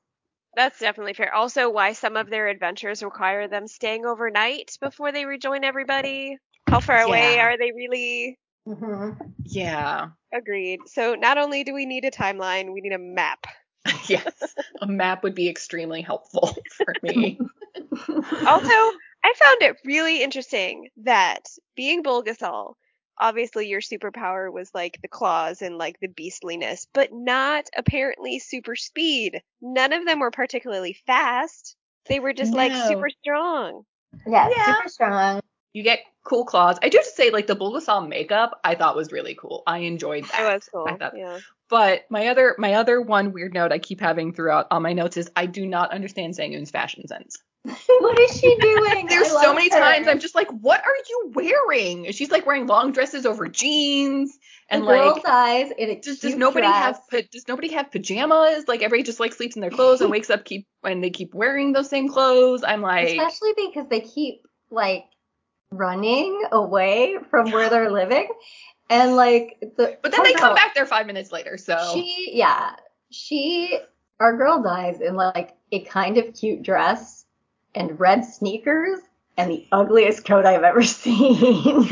That's 0.55 0.79
definitely 0.79 1.15
fair. 1.15 1.35
Also, 1.35 1.71
why 1.71 1.93
some 1.93 2.17
of 2.17 2.29
their 2.29 2.49
adventures 2.49 3.03
require 3.03 3.49
them 3.49 3.67
staying 3.67 4.05
overnight 4.05 4.77
before 4.81 5.11
they 5.11 5.25
rejoin 5.25 5.65
everybody. 5.65 6.37
How 6.69 6.81
far 6.81 6.99
yeah. 6.99 7.05
away 7.05 7.39
are 7.41 7.57
they 7.57 7.73
really? 7.73 8.39
Mm-hmm. 8.69 9.25
Yeah. 9.45 10.09
Agreed. 10.33 10.81
So 10.87 11.15
not 11.15 11.39
only 11.39 11.65
do 11.65 11.75
we 11.75 11.87
need 11.87 12.05
a 12.05 12.11
timeline, 12.11 12.73
we 12.73 12.81
need 12.81 12.93
a 12.93 12.99
map. 12.99 13.47
yes, 14.09 14.33
a 14.81 14.87
map 14.87 15.23
would 15.25 15.35
be 15.35 15.49
extremely 15.49 16.03
helpful 16.03 16.57
for 16.77 16.95
me. 17.03 17.39
also, 18.47 18.69
I 19.25 19.35
found 19.35 19.63
it 19.63 19.77
really 19.85 20.23
interesting 20.23 20.89
that 21.05 21.41
being 21.75 22.03
Bulgasal, 22.03 22.75
obviously 23.19 23.69
your 23.69 23.81
superpower 23.81 24.53
was 24.53 24.71
like 24.75 24.99
the 25.03 25.09
claws 25.09 25.63
and 25.63 25.79
like 25.79 25.99
the 26.01 26.09
beastliness, 26.09 26.87
but 26.93 27.11
not 27.13 27.67
apparently 27.77 28.39
super 28.39 28.77
speed. 28.77 29.43
None 29.61 29.93
of 29.93 30.07
them 30.07 30.21
were 30.21 30.31
particularly 30.31 30.97
fast. 31.07 31.77
They 32.07 32.21
were 32.21 32.33
just 32.33 32.53
no. 32.53 32.57
like 32.57 32.73
super 32.89 33.09
strong. 33.09 33.85
Yeah, 34.27 34.51
yeah, 34.55 34.77
super 34.77 34.89
strong. 34.89 35.41
You 35.73 35.83
get 35.83 36.01
cool 36.25 36.45
claws. 36.45 36.79
I 36.83 36.89
do 36.89 36.99
have 36.99 37.07
to 37.07 37.13
say, 37.13 37.31
like 37.31 37.47
the 37.47 37.57
Bulgasal 37.57 38.07
makeup, 38.07 38.61
I 38.63 38.75
thought 38.75 38.97
was 38.97 39.11
really 39.13 39.35
cool. 39.35 39.63
I 39.67 39.79
enjoyed 39.79 40.25
that. 40.25 40.41
It 40.41 40.55
was 40.55 40.69
cool. 40.71 40.87
I 40.87 40.97
thought, 40.97 41.17
yeah. 41.17 41.39
But 41.69 42.03
my 42.11 42.29
other 42.29 42.55
my 42.59 42.75
other 42.75 43.01
one 43.01 43.33
weird 43.33 43.55
note 43.55 43.73
I 43.73 43.79
keep 43.79 44.01
having 44.01 44.35
throughout 44.35 44.67
all 44.71 44.81
my 44.81 44.93
notes 44.93 45.17
is 45.17 45.31
I 45.35 45.47
do 45.47 45.67
not 45.67 45.93
understand 45.93 46.35
Sangun's 46.35 46.71
fashion 46.71 47.09
sense. 47.09 47.39
what 48.01 48.19
is 48.19 48.41
she 48.41 48.57
doing? 48.57 49.07
There's 49.07 49.31
so 49.31 49.55
many 49.55 49.71
her. 49.71 49.79
times 49.79 50.09
I'm 50.09 50.19
just 50.19 50.35
like, 50.35 50.49
what 50.51 50.81
are 50.81 50.97
you 51.09 51.33
wearing? 51.33 52.11
She's 52.11 52.31
like 52.31 52.45
wearing 52.45 52.67
long 52.67 52.93
dresses 52.93 53.25
over 53.25 53.47
jeans 53.47 54.37
and 54.69 54.85
like 54.85 55.23
size 55.23 55.71
does, 56.03 56.19
does 56.19 56.35
nobody 56.35 56.67
dress. 56.67 56.99
have 57.11 57.31
does 57.31 57.47
nobody 57.47 57.73
have 57.73 57.93
pajamas? 57.93 58.67
Like 58.67 58.83
everybody 58.83 59.05
just 59.05 59.21
like 59.21 59.33
sleeps 59.33 59.55
in 59.55 59.61
their 59.61 59.71
clothes 59.71 60.01
and 60.01 60.11
wakes 60.11 60.29
up 60.29 60.45
keep 60.45 60.67
and 60.83 61.05
they 61.05 61.11
keep 61.11 61.35
wearing 61.35 61.73
those 61.73 61.89
same 61.89 62.09
clothes. 62.09 62.65
I'm 62.67 62.81
like 62.81 63.11
especially 63.11 63.53
because 63.57 63.87
they 63.89 64.01
keep 64.01 64.47
like 64.71 65.05
running 65.71 66.43
away 66.51 67.19
from 67.31 67.53
where 67.53 67.71
they're 67.71 67.93
living. 67.93 68.29
And 68.91 69.15
like 69.15 69.59
the 69.77 69.99
But 70.03 70.11
then 70.13 70.25
they 70.25 70.35
come 70.35 70.55
back 70.55 70.75
there 70.75 70.87
five 70.87 71.07
minutes 71.07 71.31
later, 71.31 71.57
so 71.57 71.77
she 71.95 72.31
yeah. 72.33 72.75
She 73.11 73.79
our 74.19 74.37
girl 74.37 74.63
dies 74.63 75.01
in 75.01 75.15
like 75.15 75.55
a 75.71 75.81
kind 75.81 76.19
of 76.19 76.35
cute 76.35 76.63
dress 76.63 77.22
and 77.75 77.99
red 77.99 78.25
sneakers 78.25 79.01
and 79.37 79.51
the 79.51 79.67
ugliest 79.73 80.25
coat 80.25 80.45
I've 80.45 80.63
ever 80.63 80.83
seen. 80.83 81.89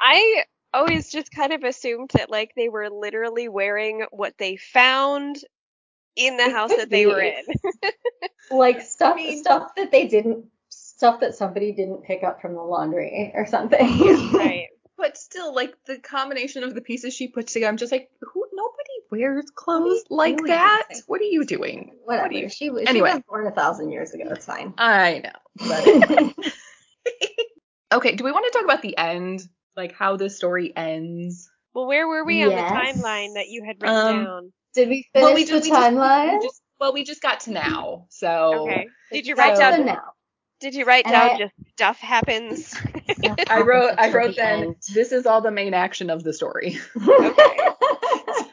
I 0.00 0.44
always 0.72 1.10
just 1.10 1.30
kind 1.32 1.52
of 1.52 1.64
assumed 1.64 2.10
that 2.14 2.30
like 2.30 2.52
they 2.56 2.68
were 2.68 2.88
literally 2.90 3.48
wearing 3.48 4.04
what 4.10 4.34
they 4.38 4.56
found 4.56 5.38
in 6.16 6.36
the 6.36 6.50
house 6.50 6.74
that 6.76 6.90
they 6.90 7.06
were 7.06 7.20
in. 7.20 7.44
like 8.50 8.82
stuff 8.82 9.14
I 9.14 9.16
mean, 9.16 9.38
stuff 9.38 9.74
that 9.76 9.90
they 9.90 10.06
didn't 10.06 10.46
stuff 10.68 11.20
that 11.20 11.34
somebody 11.34 11.72
didn't 11.72 12.02
pick 12.02 12.22
up 12.22 12.40
from 12.40 12.54
the 12.54 12.62
laundry 12.62 13.32
or 13.34 13.46
something. 13.46 13.78
right. 14.32 14.68
But 15.00 15.16
still, 15.16 15.54
like 15.54 15.74
the 15.86 15.98
combination 15.98 16.62
of 16.62 16.74
the 16.74 16.82
pieces 16.82 17.14
she 17.14 17.28
puts 17.28 17.54
together, 17.54 17.70
I'm 17.70 17.78
just 17.78 17.90
like, 17.90 18.10
who? 18.20 18.46
Nobody 18.52 19.22
wears 19.22 19.46
clothes 19.54 20.04
like 20.10 20.36
really 20.36 20.50
that. 20.50 20.88
What 21.06 21.22
are 21.22 21.24
you 21.24 21.46
doing? 21.46 21.92
Whatever. 22.04 22.28
What 22.28 22.36
you, 22.36 22.48
she, 22.50 22.68
was, 22.68 22.84
anyway. 22.86 23.14
was 23.14 23.22
born 23.26 23.46
a 23.46 23.50
thousand 23.50 23.90
years 23.90 24.12
ago. 24.12 24.24
It's 24.30 24.44
fine. 24.44 24.74
I 24.76 25.22
know. 25.24 25.30
But 25.66 26.34
okay. 27.94 28.14
Do 28.16 28.24
we 28.24 28.32
want 28.32 28.52
to 28.52 28.58
talk 28.58 28.64
about 28.64 28.82
the 28.82 28.98
end? 28.98 29.42
Like 29.74 29.94
how 29.94 30.16
the 30.16 30.28
story 30.28 30.76
ends? 30.76 31.50
Well, 31.72 31.86
where 31.86 32.06
were 32.06 32.24
we 32.24 32.40
yes. 32.40 32.50
on 32.50 32.56
the 32.56 32.80
timeline 32.82 33.34
that 33.34 33.48
you 33.48 33.64
had 33.64 33.80
written 33.80 33.96
um, 33.96 34.24
down? 34.24 34.52
Did 34.74 34.90
we 34.90 35.06
finish 35.14 35.24
well, 35.24 35.34
we 35.34 35.44
the 35.44 35.60
timeline? 35.60 36.38
We 36.40 36.46
just, 36.46 36.62
well, 36.78 36.92
we 36.92 37.04
just 37.04 37.22
got 37.22 37.40
to 37.40 37.52
now. 37.52 38.06
So 38.10 38.68
okay. 38.68 38.88
Did 39.10 39.26
you 39.26 39.34
write 39.34 39.56
down 39.56 39.86
now? 39.86 40.12
Did 40.60 40.74
you 40.74 40.84
write 40.84 41.06
down 41.06 41.30
I, 41.30 41.38
just 41.38 41.54
stuff 41.72 41.98
happens? 41.98 42.74
I 43.48 43.62
wrote 43.62 43.94
I 43.96 44.12
wrote 44.12 44.36
then 44.36 44.62
end. 44.62 44.76
this 44.94 45.10
is 45.10 45.24
all 45.24 45.40
the 45.40 45.50
main 45.50 45.72
action 45.72 46.10
of 46.10 46.22
the 46.22 46.34
story. 46.34 46.78
okay. 46.96 47.56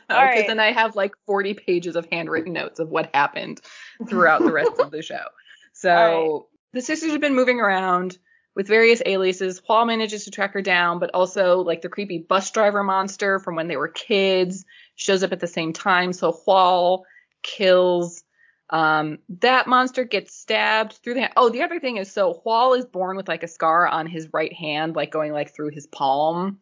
Because 0.08 0.47
then 0.47 0.60
I 0.60 0.72
have 0.72 0.95
like 0.95 1.14
40 1.26 1.53
pages 1.55 1.95
of 1.97 2.08
handwritten 2.10 2.53
notes 2.53 2.80
of 2.80 2.89
what 2.89 3.10
happened 3.14 3.60
throughout 4.08 4.41
the 4.41 4.51
rest 4.51 4.80
of 4.80 4.91
the 4.91 5.01
show. 5.01 5.22
So 5.74 5.91
right. 5.91 6.41
the 6.74 6.82
sisters 6.82 7.12
have 7.12 7.22
been 7.22 7.36
moving 7.36 7.60
around 7.60 8.18
with 8.55 8.68
various 8.68 8.99
aliases. 9.05 9.62
Hwal 9.62 9.86
manages 9.86 10.24
to 10.24 10.32
track 10.32 10.53
her 10.53 10.62
down, 10.64 10.97
but 10.97 11.12
also 11.14 11.60
like 11.60 11.84
the 11.84 11.88
creepy 11.88 12.18
bus 12.18 12.49
driver 12.49 12.82
monster 12.82 13.38
from 13.38 13.55
when 13.55 13.68
they 13.68 13.78
were 13.78 13.88
kids 13.88 14.66
shows 14.95 15.22
up 15.22 15.34
at 15.34 15.39
the 15.39 15.45
same 15.45 15.72
time. 15.72 16.14
So 16.14 16.32
Hwal 16.32 17.03
kills 17.43 18.24
um, 18.70 19.20
that 19.41 19.68
monster 19.68 20.03
gets 20.03 20.36
stabbed 20.36 20.93
through 20.93 21.13
the 21.13 21.22
hand. 21.22 21.34
Oh, 21.38 21.49
the 21.49 21.63
other 21.63 21.80
thing 21.80 21.97
is 21.97 22.11
so 22.11 22.41
Hwal 22.45 22.78
is 22.78 22.86
born 22.86 23.15
with 23.15 23.28
like 23.28 23.43
a 23.43 23.47
scar 23.47 23.88
on 23.88 24.07
his 24.07 24.30
right 24.34 24.53
hand, 24.53 24.95
like 24.95 25.11
going 25.11 25.32
like 25.32 25.55
through 25.55 25.70
his 25.70 25.88
palm. 25.88 26.59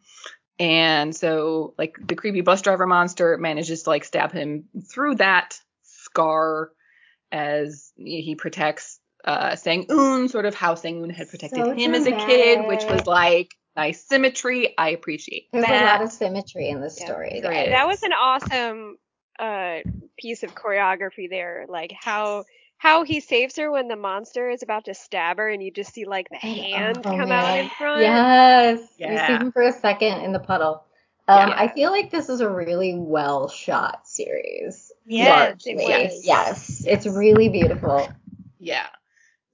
And 0.58 1.14
so 1.14 1.74
like 1.76 1.96
the 2.00 2.14
creepy 2.14 2.40
bus 2.40 2.62
driver 2.62 2.86
monster 2.86 3.36
manages 3.38 3.82
to 3.82 3.90
like 3.90 4.04
stab 4.04 4.32
him 4.32 4.64
through 4.90 5.16
that 5.16 5.60
scar 5.82 6.70
as 7.32 7.92
he 7.96 8.36
protects 8.36 9.00
uh 9.24 9.50
Sangun, 9.50 10.30
sort 10.30 10.46
of 10.46 10.54
how 10.54 10.74
Sangun 10.74 11.12
had 11.12 11.28
protected 11.28 11.58
so 11.58 11.70
him 11.72 11.92
dramatic. 11.92 12.14
as 12.14 12.22
a 12.22 12.26
kid, 12.26 12.66
which 12.66 12.84
was 12.84 13.06
like 13.06 13.50
nice 13.74 14.02
symmetry. 14.06 14.74
I 14.78 14.90
appreciate 14.90 15.48
There's 15.52 15.66
that. 15.66 15.82
a 15.82 15.86
lot 15.86 16.02
of 16.02 16.12
symmetry 16.12 16.68
in 16.68 16.80
this 16.80 16.98
yeah, 17.00 17.06
story. 17.06 17.40
That 17.42 17.86
was 17.88 18.02
an 18.04 18.12
awesome 18.12 18.96
uh 19.38 19.78
piece 20.18 20.42
of 20.42 20.54
choreography 20.54 21.28
there 21.28 21.66
like 21.68 21.92
how 21.92 22.44
how 22.78 23.04
he 23.04 23.20
saves 23.20 23.56
her 23.56 23.70
when 23.70 23.88
the 23.88 23.96
monster 23.96 24.50
is 24.50 24.62
about 24.62 24.84
to 24.84 24.94
stab 24.94 25.38
her 25.38 25.48
and 25.48 25.62
you 25.62 25.70
just 25.70 25.92
see 25.92 26.04
like 26.04 26.28
the 26.28 26.36
hand 26.36 26.98
oh, 26.98 27.02
come 27.02 27.28
yeah. 27.28 27.44
out 27.44 27.58
in 27.58 27.68
front 27.70 28.00
yes 28.00 28.80
yeah. 28.98 29.12
you 29.12 29.18
see 29.18 29.44
him 29.44 29.52
for 29.52 29.62
a 29.62 29.72
second 29.72 30.22
in 30.22 30.32
the 30.32 30.38
puddle 30.38 30.82
um, 31.28 31.48
yeah. 31.48 31.54
I 31.56 31.68
feel 31.68 31.90
like 31.90 32.10
this 32.10 32.28
is 32.28 32.40
a 32.40 32.48
really 32.48 32.94
well 32.94 33.48
shot 33.48 34.06
series. 34.06 34.92
Yes, 35.06 35.66
it 35.66 35.76
yes, 35.76 36.20
yes, 36.24 36.84
it's 36.86 37.04
really 37.04 37.48
beautiful. 37.48 38.08
Yeah. 38.60 38.86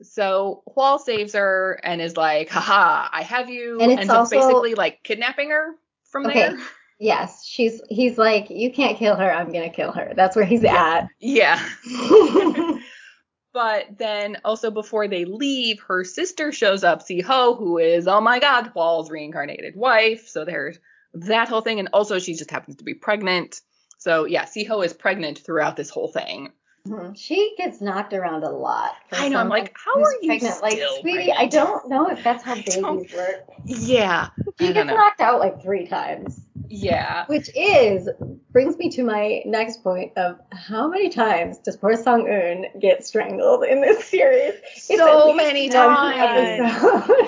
So 0.03 0.63
Hwal 0.69 1.01
saves 1.01 1.33
her 1.33 1.81
and 1.83 2.03
is 2.03 2.17
like, 2.17 2.51
haha, 2.51 3.09
I 3.11 3.23
have 3.23 3.49
you. 3.49 3.81
And 3.81 3.93
it's 3.93 4.07
so 4.07 4.17
also, 4.17 4.39
basically 4.39 4.75
like 4.75 5.03
kidnapping 5.03 5.51
her 5.51 5.75
from 6.11 6.27
okay. 6.27 6.51
there. 6.51 6.59
Yes, 7.03 7.45
she's 7.45 7.83
he's 7.89 8.17
like, 8.17 8.49
you 8.49 8.71
can't 8.71 8.97
kill 8.97 9.17
her, 9.17 9.29
I'm 9.29 9.51
gonna 9.51 9.71
kill 9.71 9.91
her. 9.91 10.13
That's 10.15 10.37
where 10.37 10.45
he's 10.45 10.63
at. 10.63 11.09
Yeah. 11.19 11.61
but 13.53 13.87
then 13.99 14.37
also 14.45 14.71
before 14.71 15.09
they 15.09 15.25
leave, 15.25 15.81
her 15.89 16.05
sister 16.05 16.53
shows 16.53 16.85
up, 16.85 17.03
Siho, 17.03 17.59
who 17.59 17.79
is, 17.79 18.07
oh 18.07 18.21
my 18.21 18.39
god, 18.39 18.69
Hwal's 18.69 19.11
reincarnated 19.11 19.75
wife. 19.75 20.29
So 20.29 20.45
there's 20.45 20.79
that 21.15 21.49
whole 21.49 21.61
thing. 21.61 21.81
And 21.81 21.89
also 21.93 22.21
she 22.21 22.35
just 22.35 22.53
happens 22.53 22.77
to 22.77 22.85
be 22.85 22.95
pregnant. 22.95 23.63
So 23.99 24.25
yeah, 24.25 24.45
Siho 24.45 24.87
is 24.87 24.93
pregnant 24.93 25.41
throughout 25.41 25.75
this 25.75 25.91
whole 25.91 26.07
thing. 26.07 26.53
Mm-hmm. 26.87 27.15
She 27.15 27.55
gets 27.59 27.81
knocked 27.81 28.13
around 28.13 28.45
a 28.45 28.51
lot. 28.51 28.95
I 29.11 29.29
know. 29.29 29.39
I'm 29.39 29.49
like, 29.49 29.77
how 29.77 30.01
are 30.01 30.13
you 30.21 30.29
pregnant? 30.29 30.55
Still 30.55 30.63
like, 30.63 31.01
sweetie, 31.01 31.17
pregnant? 31.17 31.39
I 31.41 31.47
don't 31.47 31.89
know 31.89 32.11
if 32.11 32.23
that's 32.23 32.45
how 32.45 32.55
babies 32.65 33.13
work. 33.13 33.49
Yeah. 33.65 34.29
She 34.61 34.73
gets 34.73 34.87
knocked 34.87 35.21
out 35.21 35.41
like 35.41 35.63
three 35.63 35.89
times. 35.89 36.41
Yeah. 36.73 37.27
Which 37.27 37.51
is 37.55 38.09
brings 38.51 38.79
me 38.79 38.89
to 38.91 39.05
my 39.05 39.43
next 39.45 39.83
point 39.83 40.17
of 40.17 40.39
how 40.53 40.89
many 40.89 41.11
times 41.11 41.59
does 41.59 41.77
poor 41.77 41.97
Sangun 41.97 42.65
get 42.81 43.05
strangled 43.07 43.65
in 43.65 43.83
this 43.83 44.05
series? 44.07 44.55
So 44.77 45.35
many 45.35 45.69
times. 45.69 46.63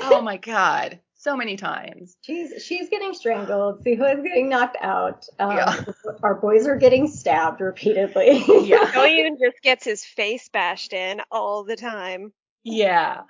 oh 0.05 0.23
my 0.23 0.39
god. 0.39 0.99
So 1.15 1.37
many 1.37 1.57
times. 1.57 2.17
She's 2.23 2.65
she's 2.65 2.89
getting 2.89 3.13
strangled. 3.13 3.85
Siho 3.85 4.17
is 4.17 4.23
getting 4.23 4.49
knocked 4.49 4.79
out. 4.81 5.27
Um, 5.39 5.57
yeah. 5.57 5.85
Our 6.23 6.35
boys 6.35 6.67
are 6.67 6.77
getting 6.77 7.07
stabbed 7.07 7.61
repeatedly. 7.61 8.45
yeah. 8.67 8.85
Doyun 8.93 9.39
just 9.39 9.61
gets 9.63 9.85
his 9.85 10.05
face 10.05 10.49
bashed 10.49 10.95
in 10.95 11.21
all 11.31 11.65
the 11.65 11.77
time. 11.77 12.33
Yeah. 12.63 13.23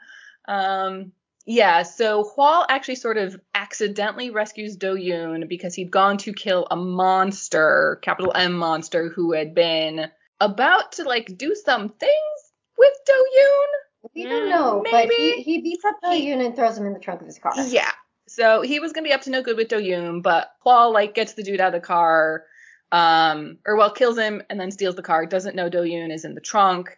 Um, 0.46 1.12
yeah, 1.46 1.82
so 1.82 2.24
Hwal 2.24 2.64
actually 2.68 2.94
sort 2.94 3.18
of 3.18 3.38
accidentally 3.54 4.30
rescues 4.30 4.78
Doyun 4.78 5.46
because 5.48 5.74
he'd 5.74 5.90
gone 5.90 6.16
to 6.18 6.32
kill 6.32 6.66
a 6.70 6.76
monster, 6.76 7.98
capital 8.02 8.32
M 8.34 8.54
monster, 8.54 9.10
who 9.10 9.32
had 9.32 9.54
been 9.54 10.06
about 10.40 10.92
to 10.92 11.04
like 11.04 11.36
do 11.36 11.54
some 11.54 11.90
things 11.90 12.52
with 12.78 12.92
Do 13.06 13.12
Yoon. 13.12 14.10
We 14.14 14.24
don't 14.24 14.48
know, 14.48 14.82
maybe. 14.82 15.06
but 15.08 15.14
he, 15.14 15.42
he 15.42 15.60
beats 15.60 15.84
up 15.84 15.96
Doyun 16.02 16.44
and 16.44 16.56
throws 16.56 16.78
him 16.78 16.86
in 16.86 16.94
the 16.94 16.98
trunk 16.98 17.20
of 17.20 17.26
his 17.26 17.38
car. 17.38 17.52
Yeah. 17.66 17.90
So 18.26 18.62
he 18.62 18.80
was 18.80 18.92
gonna 18.92 19.06
be 19.06 19.12
up 19.12 19.22
to 19.22 19.30
no 19.30 19.42
good 19.42 19.56
with 19.56 19.68
Doyun, 19.68 20.22
but 20.22 20.50
Hwal 20.64 20.94
like 20.94 21.14
gets 21.14 21.34
the 21.34 21.42
dude 21.42 21.60
out 21.60 21.74
of 21.74 21.80
the 21.80 21.86
car, 21.86 22.44
um, 22.90 23.58
or 23.66 23.76
well 23.76 23.92
kills 23.92 24.16
him 24.16 24.42
and 24.48 24.58
then 24.58 24.70
steals 24.70 24.96
the 24.96 25.02
car. 25.02 25.26
Doesn't 25.26 25.56
know 25.56 25.68
Doyun 25.68 26.10
is 26.10 26.24
in 26.24 26.34
the 26.34 26.40
trunk. 26.40 26.96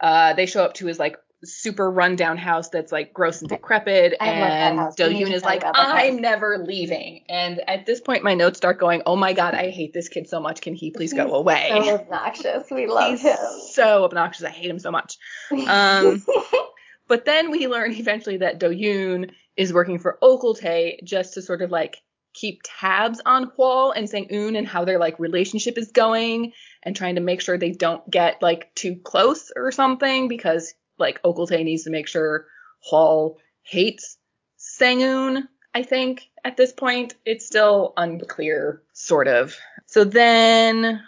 Uh, 0.00 0.34
they 0.34 0.46
show 0.46 0.64
up 0.64 0.74
to 0.74 0.86
his 0.86 0.98
like 0.98 1.16
super 1.44 1.90
rundown 1.90 2.36
house 2.36 2.68
that's 2.68 2.92
like 2.92 3.12
gross 3.12 3.40
and 3.40 3.48
decrepit. 3.48 4.14
I 4.20 4.26
and 4.28 4.78
Doyun 4.78 5.32
is 5.32 5.42
like, 5.42 5.62
I'm 5.64 6.16
never 6.16 6.58
leaving. 6.58 7.24
And 7.28 7.60
at 7.68 7.86
this 7.86 8.00
point, 8.00 8.24
my 8.24 8.34
notes 8.34 8.56
start 8.56 8.78
going, 8.78 9.02
Oh 9.06 9.16
my 9.16 9.32
God, 9.32 9.54
I 9.54 9.70
hate 9.70 9.92
this 9.92 10.08
kid 10.08 10.28
so 10.28 10.40
much. 10.40 10.60
Can 10.60 10.74
he 10.74 10.90
please 10.90 11.12
go 11.12 11.34
away? 11.34 11.68
So 11.70 11.94
obnoxious. 12.00 12.70
We 12.70 12.86
love 12.86 13.10
He's 13.10 13.22
him. 13.22 13.36
So 13.70 14.04
obnoxious. 14.04 14.44
I 14.44 14.50
hate 14.50 14.70
him 14.70 14.78
so 14.78 14.90
much. 14.90 15.18
Um, 15.50 16.24
but 17.08 17.24
then 17.24 17.50
we 17.50 17.66
learn 17.66 17.92
eventually 17.92 18.38
that 18.38 18.60
Doyun 18.60 19.30
is 19.56 19.72
working 19.72 19.98
for 19.98 20.18
Ok 20.20 20.42
Eul-Tae 20.44 21.00
just 21.04 21.34
to 21.34 21.42
sort 21.42 21.62
of 21.62 21.70
like 21.70 21.98
keep 22.34 22.60
tabs 22.64 23.20
on 23.24 23.50
Hwal 23.52 23.92
and 23.96 24.08
Sangun 24.08 24.58
and 24.58 24.66
how 24.66 24.84
their 24.84 24.98
like 24.98 25.18
relationship 25.18 25.78
is 25.78 25.92
going 25.92 26.52
and 26.82 26.94
trying 26.94 27.14
to 27.14 27.20
make 27.20 27.40
sure 27.40 27.56
they 27.56 27.70
don't 27.70 28.08
get 28.10 28.42
like 28.42 28.74
too 28.74 28.96
close 28.96 29.52
or 29.54 29.70
something 29.72 30.28
because 30.28 30.74
like 30.98 31.20
Ok 31.24 31.38
Eul-Tae 31.38 31.64
needs 31.64 31.84
to 31.84 31.90
make 31.90 32.08
sure 32.08 32.46
Hwal 32.90 33.36
hates 33.62 34.18
Sangun, 34.58 35.48
I 35.74 35.82
think, 35.82 36.28
at 36.44 36.56
this 36.56 36.72
point. 36.72 37.14
It's 37.24 37.46
still 37.46 37.92
unclear, 37.96 38.82
sort 38.92 39.28
of. 39.28 39.56
So 39.86 40.04
then 40.04 41.02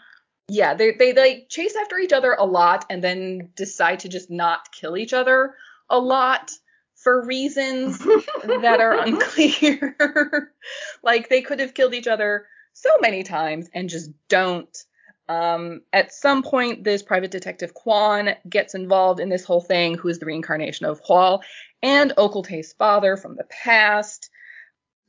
yeah, 0.49 0.75
they 0.75 0.93
they 0.93 1.13
like 1.13 1.49
chase 1.49 1.75
after 1.77 1.99
each 1.99 2.13
other 2.13 2.33
a 2.33 2.45
lot 2.45 2.85
and 2.89 3.03
then 3.03 3.51
decide 3.57 4.01
to 4.01 4.09
just 4.09 4.31
not 4.31 4.71
kill 4.73 4.97
each 4.97 5.13
other 5.13 5.55
a 5.91 5.99
lot 5.99 6.53
for 6.95 7.25
reasons 7.25 7.99
that 8.45 8.81
are 8.81 9.01
unclear. 9.05 10.53
like 11.03 11.29
they 11.29 11.43
could 11.43 11.61
have 11.61 11.75
killed 11.75 11.95
each 11.95 12.07
other 12.07 12.47
so 12.73 12.91
many 13.01 13.23
times 13.23 13.69
and 13.75 13.89
just 13.89 14.11
don't. 14.29 14.85
Um, 15.29 15.83
at 15.93 16.13
some 16.13 16.43
point, 16.43 16.85
this 16.85 17.03
private 17.03 17.31
detective 17.31 17.75
Kwan 17.75 18.31
gets 18.49 18.75
involved 18.75 19.21
in 19.21 19.29
this 19.29 19.45
whole 19.45 19.61
thing, 19.61 19.97
who 19.97 20.09
is 20.09 20.19
the 20.19 20.27
reincarnation 20.27 20.87
of 20.87 21.03
Hwal 21.03 21.41
and 21.83 22.13
Ok 22.17 22.35
Eul-Tae's 22.35 22.73
father 22.73 23.17
from 23.17 23.37
the 23.37 23.45
past. 23.45 24.31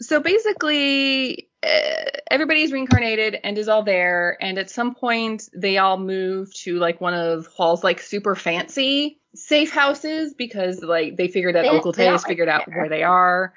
So 0.02 0.20
basically, 0.20 1.50
uh, 1.64 2.06
everybody's 2.30 2.72
reincarnated 2.72 3.38
and 3.44 3.58
is 3.58 3.68
all 3.68 3.84
there. 3.84 4.38
And 4.42 4.58
at 4.58 4.70
some 4.70 4.96
point, 4.96 5.50
they 5.56 5.78
all 5.78 5.98
move 5.98 6.54
to 6.62 6.78
like 6.78 7.02
one 7.02 7.14
of 7.14 7.48
Hwal's 7.58 7.84
like 7.84 8.00
super 8.00 8.36
fancy 8.36 9.20
safe 9.38 9.72
houses 9.72 10.34
because 10.34 10.82
like 10.82 11.16
they 11.16 11.28
figured 11.28 11.56
out 11.56 11.66
Occulte 11.66 11.98
has 11.98 12.24
figured 12.24 12.50
out 12.50 12.68
where 12.68 12.90
they 12.90 13.04
are. 13.04 13.54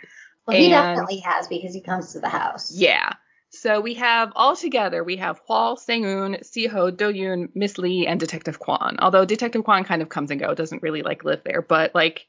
Well, 0.46 0.56
and, 0.56 0.64
he 0.64 0.70
definitely 0.70 1.18
has 1.18 1.48
because 1.48 1.74
he 1.74 1.80
comes 1.80 2.12
to 2.12 2.20
the 2.20 2.28
house. 2.28 2.72
Yeah. 2.72 3.12
So 3.51 3.80
we 3.80 3.94
have 3.94 4.32
all 4.36 4.55
together, 4.55 5.03
we 5.03 5.16
have 5.16 5.40
Hwal, 5.44 5.76
Sangun, 5.76 6.40
Siho, 6.44 6.92
Doyun, 6.92 7.48
Miss 7.55 7.78
Lee, 7.78 8.07
and 8.07 8.20
Detective 8.20 8.61
Kwan. 8.61 8.96
Although 9.01 9.24
Detective 9.24 9.64
Kwan 9.64 9.82
kind 9.84 10.03
of 10.03 10.09
comes 10.09 10.30
and 10.30 10.40
go, 10.40 10.55
doesn't 10.55 10.82
really 10.82 11.03
like 11.03 11.24
live 11.24 11.42
there, 11.44 11.61
but 11.61 11.92
like 11.94 12.26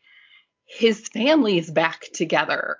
his 0.65 1.07
family 1.09 1.59
is 1.59 1.69
back 1.69 2.07
together, 2.13 2.78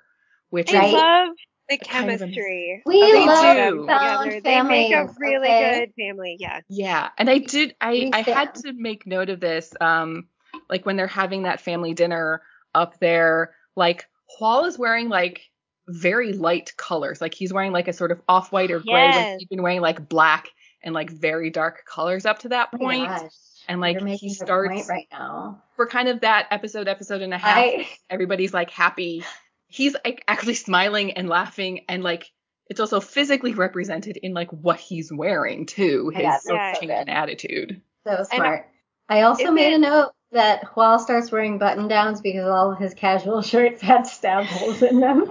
which 0.50 0.74
I 0.74 0.90
love 0.90 1.36
the 1.68 1.78
chemistry. 1.78 2.82
Kind 2.84 2.96
of 2.98 3.12
we 3.14 3.26
love 3.26 3.56
do. 3.56 3.80
together. 3.82 4.40
They 4.42 4.62
make 4.62 4.92
a 4.92 5.08
really 5.18 5.48
okay? 5.48 5.86
good 5.86 5.94
family. 6.02 6.36
Yeah. 6.40 6.60
Yeah, 6.68 7.10
and 7.16 7.30
I 7.30 7.38
did. 7.38 7.76
I 7.80 8.10
I 8.12 8.20
had 8.22 8.56
to 8.56 8.72
make 8.72 9.06
note 9.06 9.30
of 9.30 9.38
this. 9.38 9.72
Um, 9.80 10.26
like 10.68 10.84
when 10.84 10.96
they're 10.96 11.06
having 11.06 11.44
that 11.44 11.60
family 11.60 11.94
dinner 11.94 12.42
up 12.74 12.98
there, 12.98 13.54
like 13.76 14.08
Hwal 14.40 14.66
is 14.66 14.78
wearing 14.78 15.08
like 15.08 15.48
very 15.88 16.32
light 16.32 16.72
colors. 16.76 17.20
Like 17.20 17.34
he's 17.34 17.52
wearing 17.52 17.72
like 17.72 17.88
a 17.88 17.92
sort 17.92 18.12
of 18.12 18.20
off 18.28 18.52
white 18.52 18.70
or 18.70 18.80
gray. 18.80 18.92
Yes. 18.92 19.16
Like 19.16 19.38
he's 19.38 19.48
been 19.48 19.62
wearing 19.62 19.80
like 19.80 20.08
black 20.08 20.48
and 20.82 20.94
like 20.94 21.10
very 21.10 21.50
dark 21.50 21.84
colors 21.86 22.26
up 22.26 22.40
to 22.40 22.48
that 22.50 22.70
oh 22.72 22.78
point. 22.78 23.08
Oh 23.10 23.28
and 23.68 23.80
like 23.80 24.00
he 24.00 24.30
starts 24.34 24.88
right 24.88 25.06
now 25.12 25.62
for 25.76 25.86
kind 25.86 26.08
of 26.08 26.20
that 26.20 26.48
episode, 26.50 26.88
episode 26.88 27.22
and 27.22 27.32
a 27.32 27.38
half. 27.38 27.58
I... 27.58 27.88
Everybody's 28.10 28.52
like 28.52 28.70
happy. 28.70 29.24
He's 29.68 29.94
like 30.04 30.24
actually 30.28 30.54
smiling 30.54 31.12
and 31.12 31.28
laughing 31.28 31.84
and 31.88 32.02
like 32.02 32.30
it's 32.68 32.80
also 32.80 33.00
physically 33.00 33.54
represented 33.54 34.16
in 34.16 34.34
like 34.34 34.50
what 34.50 34.78
he's 34.78 35.12
wearing 35.12 35.66
too. 35.66 36.10
His 36.14 36.22
yeah, 36.22 36.74
change 36.74 36.90
in 36.90 37.08
attitude. 37.08 37.82
So 38.06 38.24
smart. 38.24 38.68
I 39.08 39.22
also 39.22 39.50
made 39.50 39.72
it... 39.72 39.76
a 39.76 39.78
note 39.78 40.12
that 40.32 40.64
Hwal 40.64 40.98
starts 40.98 41.30
wearing 41.30 41.58
button 41.58 41.88
downs 41.88 42.20
because 42.20 42.48
all 42.48 42.72
of 42.72 42.78
his 42.78 42.94
casual 42.94 43.42
shirts 43.50 43.80
had 43.80 44.06
stab 44.06 44.44
holes 44.46 44.82
in 44.82 45.00
them. 45.00 45.20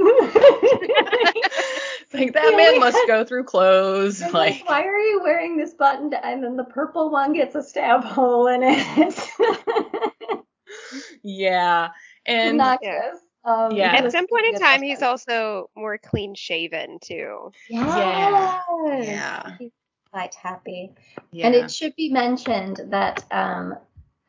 like 2.13 2.33
that 2.33 2.53
man 2.55 2.79
must 2.79 2.97
go 3.07 3.23
through 3.23 3.43
clothes. 3.43 4.21
Like, 4.21 4.33
like, 4.33 4.69
why 4.69 4.83
are 4.83 4.99
you 4.99 5.21
wearing 5.23 5.57
this 5.57 5.73
button 5.73 6.09
down? 6.09 6.21
And 6.23 6.43
then 6.43 6.55
the 6.55 6.63
purple 6.63 7.09
one 7.09 7.33
gets 7.33 7.55
a 7.55 7.63
stab 7.63 8.03
hole 8.03 8.47
in 8.47 8.61
it. 8.63 9.27
yeah, 11.23 11.89
and 12.25 12.61
obnoxious. 12.61 13.19
Um, 13.43 13.71
yeah. 13.71 13.93
At 13.93 14.11
some 14.11 14.27
point 14.27 14.45
in 14.53 14.59
time, 14.59 14.83
he's 14.83 15.01
also 15.01 15.69
more 15.75 15.97
clean 15.97 16.35
shaven 16.35 16.99
too. 17.01 17.51
Yes. 17.69 17.97
Yeah. 17.97 19.01
Yeah. 19.01 19.55
He's 19.57 19.71
quite 20.11 20.35
happy. 20.35 20.91
Yeah. 21.31 21.47
And 21.47 21.55
it 21.55 21.71
should 21.71 21.95
be 21.95 22.09
mentioned 22.09 22.81
that 22.89 23.25
um, 23.31 23.75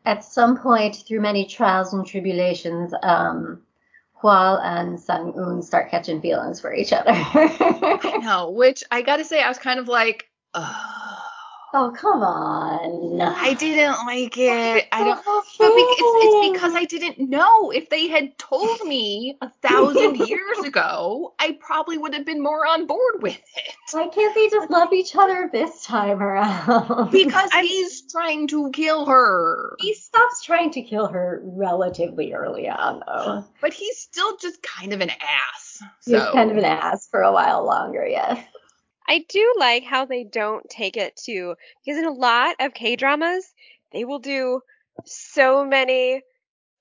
at 0.05 0.25
some 0.25 0.59
point 0.59 1.05
through 1.07 1.21
many 1.21 1.47
trials 1.47 1.93
and 1.93 2.07
tribulations, 2.07 2.93
um, 3.03 3.63
Hwal 4.21 4.61
and 4.63 4.99
Sangun 4.99 5.63
start 5.63 5.91
catching 5.91 6.21
feelings 6.21 6.61
for 6.61 6.73
each 6.75 6.93
other. 6.93 7.11
I 7.13 8.19
know, 8.23 8.51
which 8.51 8.85
I 8.91 9.03
gotta 9.03 9.25
say, 9.25 9.43
I 9.43 9.49
was 9.49 9.59
kind 9.59 9.81
of 9.81 9.89
like. 9.89 10.29
Oh 11.75 11.91
come 11.97 12.23
on! 12.23 13.21
I 13.23 13.55
didn't 13.55 14.05
like 14.05 14.37
it. 14.37 14.89
I 14.93 15.05
don't. 15.05 15.25
But 15.25 15.71
it's, 15.75 16.03
it's 16.03 16.53
because 16.53 16.75
I 16.75 16.85
didn't 16.85 17.31
know. 17.31 17.71
If 17.71 17.89
they 17.89 18.09
had 18.09 18.37
told 18.37 18.85
me 18.85 19.39
a 19.41 19.49
thousand 19.63 20.17
years 20.29 20.59
ago, 20.59 21.35
I 21.39 21.57
probably 21.61 21.97
would 21.97 22.13
have 22.13 22.27
been 22.27 22.43
more 22.43 22.67
on 22.67 22.87
board 22.87 23.23
with 23.23 23.41
it. 23.57 23.75
Why 23.93 24.09
can't 24.09 24.35
they 24.35 24.49
just 24.51 24.71
love 24.71 24.93
each 24.93 25.17
other 25.17 25.49
this 25.51 25.83
time 25.85 26.23
around? 26.23 27.11
Because 27.11 27.51
he's 27.63 28.03
trying 28.03 28.49
to 28.49 28.71
kill 28.73 29.07
her. 29.07 29.75
He 29.79 29.95
stops 29.95 30.45
trying 30.45 30.73
to 30.73 30.83
kill 30.83 31.07
her 31.07 31.41
relatively 31.43 32.35
early 32.35 32.69
on, 32.69 33.03
though. 33.07 33.45
But 33.63 33.73
he's 33.73 33.99
still 33.99 34.37
just 34.37 34.63
kind 34.63 34.93
of 34.93 35.01
an 35.01 35.11
ass. 35.11 35.83
So. 36.01 36.19
He's 36.19 36.29
kind 36.33 36.51
of 36.51 36.59
an 36.59 36.65
ass 36.67 37.09
for 37.09 37.23
a 37.23 37.33
while 37.33 37.65
longer, 37.65 38.07
yes. 38.07 38.45
I 39.09 39.25
do 39.29 39.55
like 39.59 39.85
how 39.85 40.05
they 40.05 40.25
don't 40.25 40.69
take 40.69 40.97
it 40.97 41.17
to 41.25 41.55
because 41.85 41.99
in 41.99 42.05
a 42.05 42.13
lot 42.13 42.57
of 42.61 42.75
K 42.75 42.97
dramas 42.97 43.45
they 43.93 44.05
will 44.05 44.19
do 44.19 44.61
so 45.05 45.65
many 45.65 46.23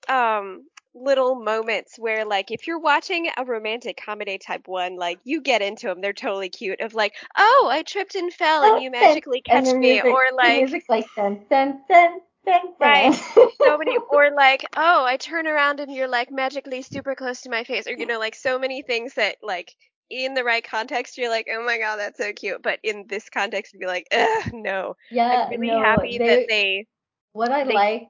um 0.08 0.64
little 0.94 1.34
moments 1.34 1.98
where 1.98 2.24
like 2.24 2.50
if 2.50 2.66
you're 2.66 2.78
watching 2.78 3.28
a 3.36 3.44
romantic 3.44 3.98
comedy 4.04 4.36
type 4.36 4.68
one 4.68 4.96
like 4.96 5.18
you 5.24 5.40
get 5.40 5.62
into 5.62 5.86
them 5.86 6.00
they're 6.00 6.12
totally 6.12 6.50
cute 6.50 6.80
of 6.80 6.94
like 6.94 7.14
oh 7.36 7.68
I 7.70 7.82
tripped 7.82 8.14
and 8.14 8.32
fell 8.32 8.74
and 8.74 8.82
you 8.82 8.90
magically 8.90 9.40
catch 9.40 9.64
me 9.72 9.94
music, 9.94 10.04
or 10.04 10.26
like 10.36 10.58
music 10.58 10.84
like 10.90 11.06
dun 11.16 11.40
dun 11.48 11.80
dun 11.88 12.20
dun, 12.44 12.60
right. 12.78 13.14
so 13.14 13.78
many 13.78 13.96
or 14.10 14.30
like 14.36 14.64
oh 14.76 15.04
I 15.04 15.16
turn 15.16 15.46
around 15.46 15.80
and 15.80 15.90
you're 15.90 16.08
like 16.08 16.30
magically 16.30 16.82
super 16.82 17.14
close 17.14 17.40
to 17.42 17.50
my 17.50 17.64
face 17.64 17.86
or 17.86 17.92
you 17.92 18.04
know 18.04 18.18
like 18.18 18.34
so 18.34 18.58
many 18.58 18.82
things 18.82 19.14
that 19.14 19.36
like 19.42 19.74
in 20.12 20.34
the 20.34 20.44
right 20.44 20.62
context, 20.62 21.16
you're 21.16 21.30
like, 21.30 21.48
oh 21.50 21.64
my 21.64 21.78
god, 21.78 21.96
that's 21.96 22.18
so 22.18 22.32
cute. 22.32 22.62
But 22.62 22.78
in 22.82 23.06
this 23.08 23.30
context, 23.30 23.72
you'd 23.72 23.80
be 23.80 23.86
like, 23.86 24.06
ugh, 24.12 24.52
no. 24.52 24.96
Yeah, 25.10 25.48
I'm 25.50 25.60
really 25.60 25.74
no, 25.74 25.82
happy 25.82 26.18
they, 26.18 26.26
that 26.26 26.46
they. 26.48 26.86
What 27.32 27.50
I 27.50 27.64
they, 27.64 27.72
like 27.72 28.08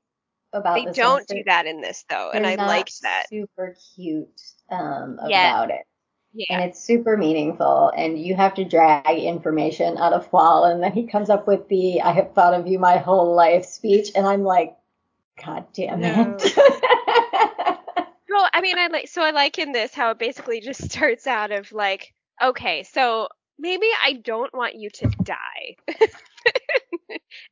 about 0.52 0.74
they 0.74 0.92
don't 0.92 1.26
do 1.28 1.42
that 1.46 1.66
in 1.66 1.80
this 1.80 2.04
though, 2.10 2.30
and 2.32 2.46
I 2.46 2.56
liked 2.56 3.02
that. 3.02 3.26
Super 3.28 3.76
cute 3.94 4.42
um, 4.70 5.18
about 5.22 5.70
it. 5.70 5.82
Yeah. 6.34 6.46
And 6.50 6.64
it's 6.64 6.82
super 6.82 7.16
meaningful, 7.16 7.92
and 7.96 8.18
you 8.18 8.34
have 8.34 8.54
to 8.54 8.64
drag 8.64 9.18
information 9.18 9.98
out 9.98 10.12
of 10.12 10.30
Hwal, 10.30 10.72
and 10.72 10.82
then 10.82 10.92
he 10.92 11.06
comes 11.06 11.30
up 11.30 11.46
with 11.46 11.68
the 11.68 12.00
"I 12.00 12.12
have 12.12 12.32
thought 12.34 12.54
of 12.54 12.66
you 12.66 12.78
my 12.78 12.96
whole 12.96 13.34
life" 13.34 13.64
speech, 13.64 14.10
and 14.16 14.26
I'm 14.26 14.42
like, 14.42 14.74
God 15.44 15.66
damn 15.72 16.00
no. 16.00 16.36
it. 16.40 16.81
mean, 18.62 18.78
I 18.78 18.86
like 18.86 19.08
so 19.08 19.22
I 19.22 19.30
like 19.30 19.58
in 19.58 19.72
this 19.72 19.92
how 19.92 20.10
it 20.10 20.18
basically 20.18 20.60
just 20.60 20.82
starts 20.90 21.26
out 21.26 21.50
of 21.50 21.72
like, 21.72 22.14
okay, 22.42 22.84
so 22.84 23.28
maybe 23.58 23.86
I 24.04 24.14
don't 24.14 24.52
want 24.54 24.74
you 24.76 24.90
to 24.90 25.06
die. 25.22 25.76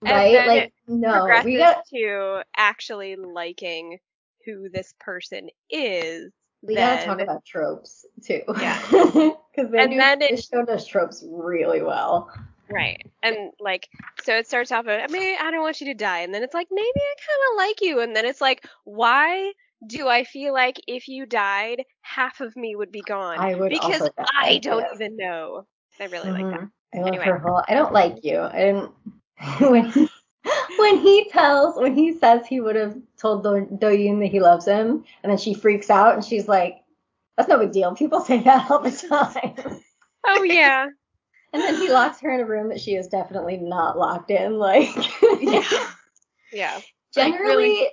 right? 0.02 0.46
Like, 0.46 0.72
no, 0.88 1.42
we 1.44 1.58
got 1.58 1.86
to 1.88 2.42
actually 2.56 3.16
liking 3.16 3.98
who 4.46 4.68
this 4.68 4.94
person 4.98 5.48
is. 5.68 6.32
We 6.62 6.74
then... 6.74 6.96
gotta 6.96 7.06
talk 7.06 7.20
about 7.20 7.44
tropes 7.44 8.06
too. 8.24 8.42
Yeah. 8.58 8.80
Because 9.52 9.72
they 9.72 9.88
do, 9.88 9.96
then 9.96 10.22
it, 10.22 10.44
show 10.44 10.62
us 10.62 10.86
tropes 10.86 11.24
really 11.28 11.82
well. 11.82 12.30
Right. 12.70 13.04
And 13.20 13.50
like, 13.58 13.88
so 14.22 14.36
it 14.36 14.46
starts 14.46 14.70
off, 14.70 14.86
I 14.86 15.08
mean, 15.08 15.36
I 15.40 15.50
don't 15.50 15.62
want 15.62 15.80
you 15.80 15.88
to 15.88 15.94
die. 15.94 16.20
And 16.20 16.32
then 16.32 16.44
it's 16.44 16.54
like, 16.54 16.68
maybe 16.70 16.86
I 16.96 17.14
kind 17.18 17.50
of 17.50 17.56
like 17.56 17.80
you. 17.80 18.00
And 18.00 18.14
then 18.14 18.26
it's 18.26 18.40
like, 18.40 18.64
why 18.84 19.52
do 19.86 20.08
I 20.08 20.24
feel 20.24 20.52
like 20.52 20.80
if 20.86 21.08
you 21.08 21.26
died, 21.26 21.84
half 22.02 22.40
of 22.40 22.54
me 22.56 22.76
would 22.76 22.92
be 22.92 23.02
gone? 23.02 23.38
I 23.38 23.54
would 23.54 23.70
because 23.70 24.08
I 24.18 24.58
don't 24.58 24.84
even 24.94 25.16
know. 25.16 25.66
I 25.98 26.04
really 26.04 26.30
mm-hmm. 26.30 26.50
like 26.50 26.60
that. 26.60 26.68
I 26.94 26.98
love 26.98 27.08
anyway. 27.08 27.24
her 27.24 27.38
whole. 27.38 27.62
I 27.68 27.74
don't 27.74 27.92
like 27.92 28.24
you. 28.24 28.40
I 28.40 28.58
didn't. 28.58 28.92
when 29.70 29.90
he 29.90 30.08
when 30.78 30.98
he 30.98 31.28
tells 31.30 31.76
when 31.76 31.94
he 31.94 32.18
says 32.18 32.46
he 32.46 32.60
would 32.60 32.76
have 32.76 32.96
told 33.18 33.42
Do, 33.42 33.66
Doyoon 33.76 34.20
that 34.20 34.30
he 34.30 34.40
loves 34.40 34.66
him, 34.66 35.04
and 35.22 35.30
then 35.30 35.38
she 35.38 35.54
freaks 35.54 35.90
out 35.90 36.14
and 36.14 36.24
she's 36.24 36.48
like, 36.48 36.76
"That's 37.36 37.48
no 37.48 37.58
big 37.58 37.72
deal. 37.72 37.94
People 37.94 38.20
say 38.20 38.42
that 38.42 38.70
all 38.70 38.80
the 38.80 38.90
time." 38.90 39.80
Oh 40.26 40.42
yeah. 40.42 40.86
and 41.52 41.62
then 41.62 41.76
he 41.76 41.90
locks 41.90 42.20
her 42.20 42.30
in 42.30 42.40
a 42.40 42.46
room 42.46 42.68
that 42.68 42.80
she 42.80 42.94
is 42.94 43.08
definitely 43.08 43.56
not 43.56 43.98
locked 43.98 44.30
in. 44.30 44.58
Like. 44.58 44.94
yeah. 45.40 45.88
Yeah. 46.52 46.80
Generally, 47.14 47.34
like 47.34 47.40
really, 47.40 47.90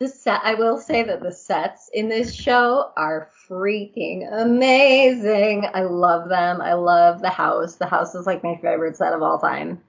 the 0.00 0.08
set 0.08 0.40
I 0.42 0.54
will 0.54 0.78
say 0.78 1.02
that 1.02 1.22
the 1.22 1.30
sets 1.30 1.90
in 1.92 2.08
this 2.08 2.34
show 2.34 2.90
are 2.96 3.28
freaking 3.46 4.26
amazing. 4.32 5.66
I 5.74 5.82
love 5.82 6.30
them. 6.30 6.62
I 6.62 6.72
love 6.72 7.20
the 7.20 7.28
house. 7.28 7.76
The 7.76 7.86
house 7.86 8.14
is 8.14 8.26
like 8.26 8.42
my 8.42 8.58
favorite 8.62 8.96
set 8.96 9.12
of 9.12 9.22
all 9.22 9.38
time. 9.38 9.80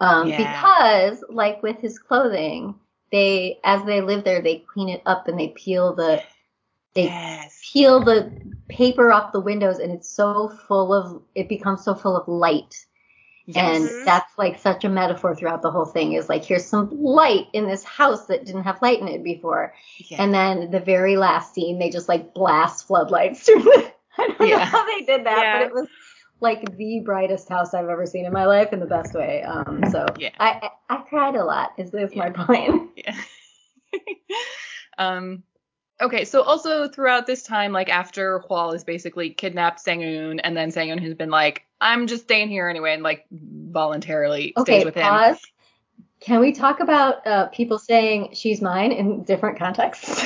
Um, 0.00 0.28
yeah. 0.28 0.36
because 0.36 1.24
like 1.28 1.60
with 1.60 1.78
his 1.80 1.98
clothing, 1.98 2.76
they 3.10 3.58
as 3.64 3.84
they 3.84 4.00
live 4.00 4.22
there, 4.22 4.40
they 4.40 4.64
clean 4.72 4.88
it 4.88 5.02
up 5.06 5.26
and 5.26 5.38
they 5.38 5.48
peel 5.48 5.92
the 5.92 6.22
they 6.94 7.04
yes. 7.04 7.60
peel 7.72 8.02
the 8.02 8.30
paper 8.68 9.12
off 9.12 9.32
the 9.32 9.40
windows 9.40 9.78
and 9.78 9.90
it's 9.90 10.08
so 10.08 10.48
full 10.68 10.94
of 10.94 11.20
it 11.34 11.48
becomes 11.48 11.82
so 11.82 11.96
full 11.96 12.16
of 12.16 12.28
light 12.28 12.86
Yes. 13.50 13.80
And 13.80 14.06
that's 14.06 14.36
like 14.36 14.58
such 14.58 14.84
a 14.84 14.90
metaphor 14.90 15.34
throughout 15.34 15.62
the 15.62 15.70
whole 15.70 15.86
thing 15.86 16.12
is 16.12 16.28
like, 16.28 16.44
here's 16.44 16.66
some 16.66 16.90
light 16.92 17.46
in 17.54 17.66
this 17.66 17.82
house 17.82 18.26
that 18.26 18.44
didn't 18.44 18.64
have 18.64 18.82
light 18.82 19.00
in 19.00 19.08
it 19.08 19.24
before. 19.24 19.72
Yeah. 19.96 20.22
And 20.22 20.34
then 20.34 20.70
the 20.70 20.80
very 20.80 21.16
last 21.16 21.54
scene, 21.54 21.78
they 21.78 21.88
just 21.88 22.10
like 22.10 22.34
blast 22.34 22.86
floodlights 22.86 23.42
through 23.44 23.62
the, 23.62 23.90
I 24.18 24.26
don't 24.26 24.48
yeah. 24.48 24.58
know 24.58 24.64
how 24.64 24.84
they 24.84 25.00
did 25.00 25.24
that, 25.24 25.38
yeah. 25.38 25.58
but 25.60 25.66
it 25.66 25.72
was 25.72 25.88
like 26.40 26.76
the 26.76 27.00
brightest 27.02 27.48
house 27.48 27.72
I've 27.72 27.88
ever 27.88 28.04
seen 28.04 28.26
in 28.26 28.34
my 28.34 28.44
life 28.44 28.74
in 28.74 28.80
the 28.80 28.86
best 28.86 29.14
way. 29.14 29.42
Um, 29.42 29.82
so 29.90 30.04
yeah. 30.18 30.32
I, 30.38 30.70
I, 30.90 30.96
I 30.96 31.02
cried 31.08 31.34
a 31.34 31.44
lot 31.44 31.70
is 31.78 31.90
this 31.90 32.14
my 32.14 32.28
point. 32.44 32.90
Yeah. 32.96 33.16
um, 34.98 35.42
Okay, 36.00 36.24
so 36.24 36.42
also 36.42 36.88
throughout 36.88 37.26
this 37.26 37.42
time, 37.42 37.72
like 37.72 37.88
after 37.88 38.40
Hwal 38.48 38.74
is 38.74 38.84
basically 38.84 39.30
kidnapped 39.30 39.80
Sang-eun, 39.80 40.40
and 40.42 40.56
then 40.56 40.70
Sang-eun 40.70 41.02
has 41.02 41.14
been 41.14 41.30
like, 41.30 41.64
I'm 41.80 42.06
just 42.06 42.24
staying 42.24 42.48
here 42.50 42.68
anyway, 42.68 42.94
and 42.94 43.02
like 43.02 43.26
voluntarily 43.32 44.52
okay, 44.56 44.74
stays 44.74 44.84
with 44.84 44.94
him. 44.94 45.02
Pause. 45.02 45.40
Can 46.20 46.40
we 46.40 46.52
talk 46.52 46.80
about 46.80 47.26
uh, 47.26 47.46
people 47.46 47.78
saying 47.78 48.30
she's 48.34 48.60
mine 48.60 48.92
in 48.92 49.24
different 49.24 49.58
contexts? 49.58 50.08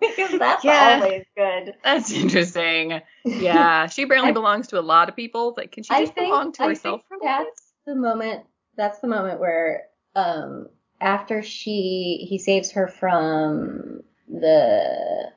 because 0.00 0.38
that's 0.38 0.64
yeah, 0.64 1.00
always 1.02 1.24
good. 1.36 1.74
That's 1.82 2.12
interesting. 2.12 3.00
Yeah, 3.24 3.88
she 3.88 4.02
apparently 4.02 4.30
I, 4.30 4.32
belongs 4.32 4.68
to 4.68 4.78
a 4.78 4.80
lot 4.80 5.10
of 5.10 5.16
people. 5.16 5.52
Like, 5.54 5.72
can 5.72 5.82
she 5.82 5.92
just 5.92 6.14
think, 6.14 6.28
belong 6.28 6.52
to 6.52 6.62
I 6.62 6.68
herself? 6.68 7.02
Think 7.10 7.22
that's 7.22 7.62
the 7.86 7.94
moment. 7.94 8.44
That's 8.74 9.00
the 9.00 9.06
moment 9.06 9.38
where, 9.38 9.82
um, 10.14 10.68
after 10.98 11.42
she 11.42 12.26
he 12.26 12.38
saves 12.38 12.70
her 12.72 12.88
from 12.88 14.02
the 14.28 15.32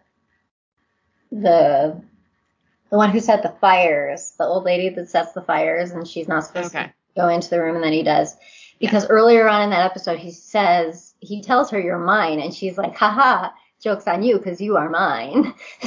the 1.31 2.01
the 2.91 2.97
one 2.97 3.09
who 3.09 3.21
set 3.21 3.41
the 3.41 3.55
fires, 3.61 4.33
the 4.37 4.43
old 4.43 4.65
lady 4.65 4.89
that 4.89 5.09
sets 5.09 5.31
the 5.31 5.41
fires, 5.41 5.91
and 5.91 6.07
she's 6.07 6.27
not 6.27 6.43
supposed 6.43 6.75
okay. 6.75 6.87
to 6.87 6.93
go 7.15 7.29
into 7.29 7.49
the 7.49 7.61
room, 7.61 7.75
and 7.75 7.83
then 7.83 7.93
he 7.93 8.03
does. 8.03 8.35
Because 8.79 9.03
yeah. 9.03 9.09
earlier 9.09 9.47
on 9.47 9.61
in 9.61 9.69
that 9.69 9.85
episode, 9.85 10.19
he 10.19 10.31
says, 10.31 11.13
he 11.19 11.41
tells 11.41 11.69
her, 11.69 11.79
You're 11.79 11.99
mine. 11.99 12.41
And 12.41 12.53
she's 12.53 12.77
like, 12.77 12.95
Haha, 12.95 13.49
joke's 13.81 14.07
on 14.07 14.23
you 14.23 14.37
because 14.37 14.59
you 14.59 14.75
are 14.75 14.89
mine. 14.89 15.53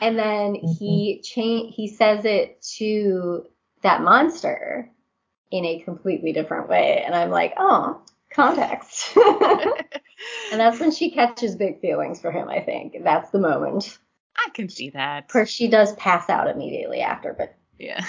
and 0.00 0.18
then 0.18 0.56
mm-hmm. 0.56 0.72
he 0.78 1.22
cha- 1.22 1.70
he 1.70 1.88
says 1.88 2.24
it 2.26 2.60
to 2.76 3.46
that 3.82 4.02
monster 4.02 4.90
in 5.50 5.64
a 5.64 5.80
completely 5.80 6.32
different 6.32 6.68
way. 6.68 7.02
And 7.06 7.14
I'm 7.14 7.30
like, 7.30 7.54
Oh, 7.56 8.02
context. 8.30 9.16
and 10.50 10.60
that's 10.60 10.80
when 10.80 10.90
she 10.90 11.10
catches 11.10 11.56
big 11.56 11.80
feelings 11.80 12.20
for 12.20 12.30
him, 12.30 12.48
I 12.48 12.60
think. 12.60 12.96
That's 13.02 13.30
the 13.30 13.38
moment. 13.38 13.98
I 14.36 14.50
can 14.50 14.68
see 14.68 14.90
that. 14.90 15.24
Of 15.24 15.30
course, 15.30 15.50
she 15.50 15.68
does 15.68 15.94
pass 15.94 16.28
out 16.28 16.48
immediately 16.48 17.00
after, 17.00 17.34
but 17.36 17.56
yeah. 17.78 18.04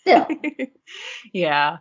Still. 0.00 0.26
yeah. 1.32 1.78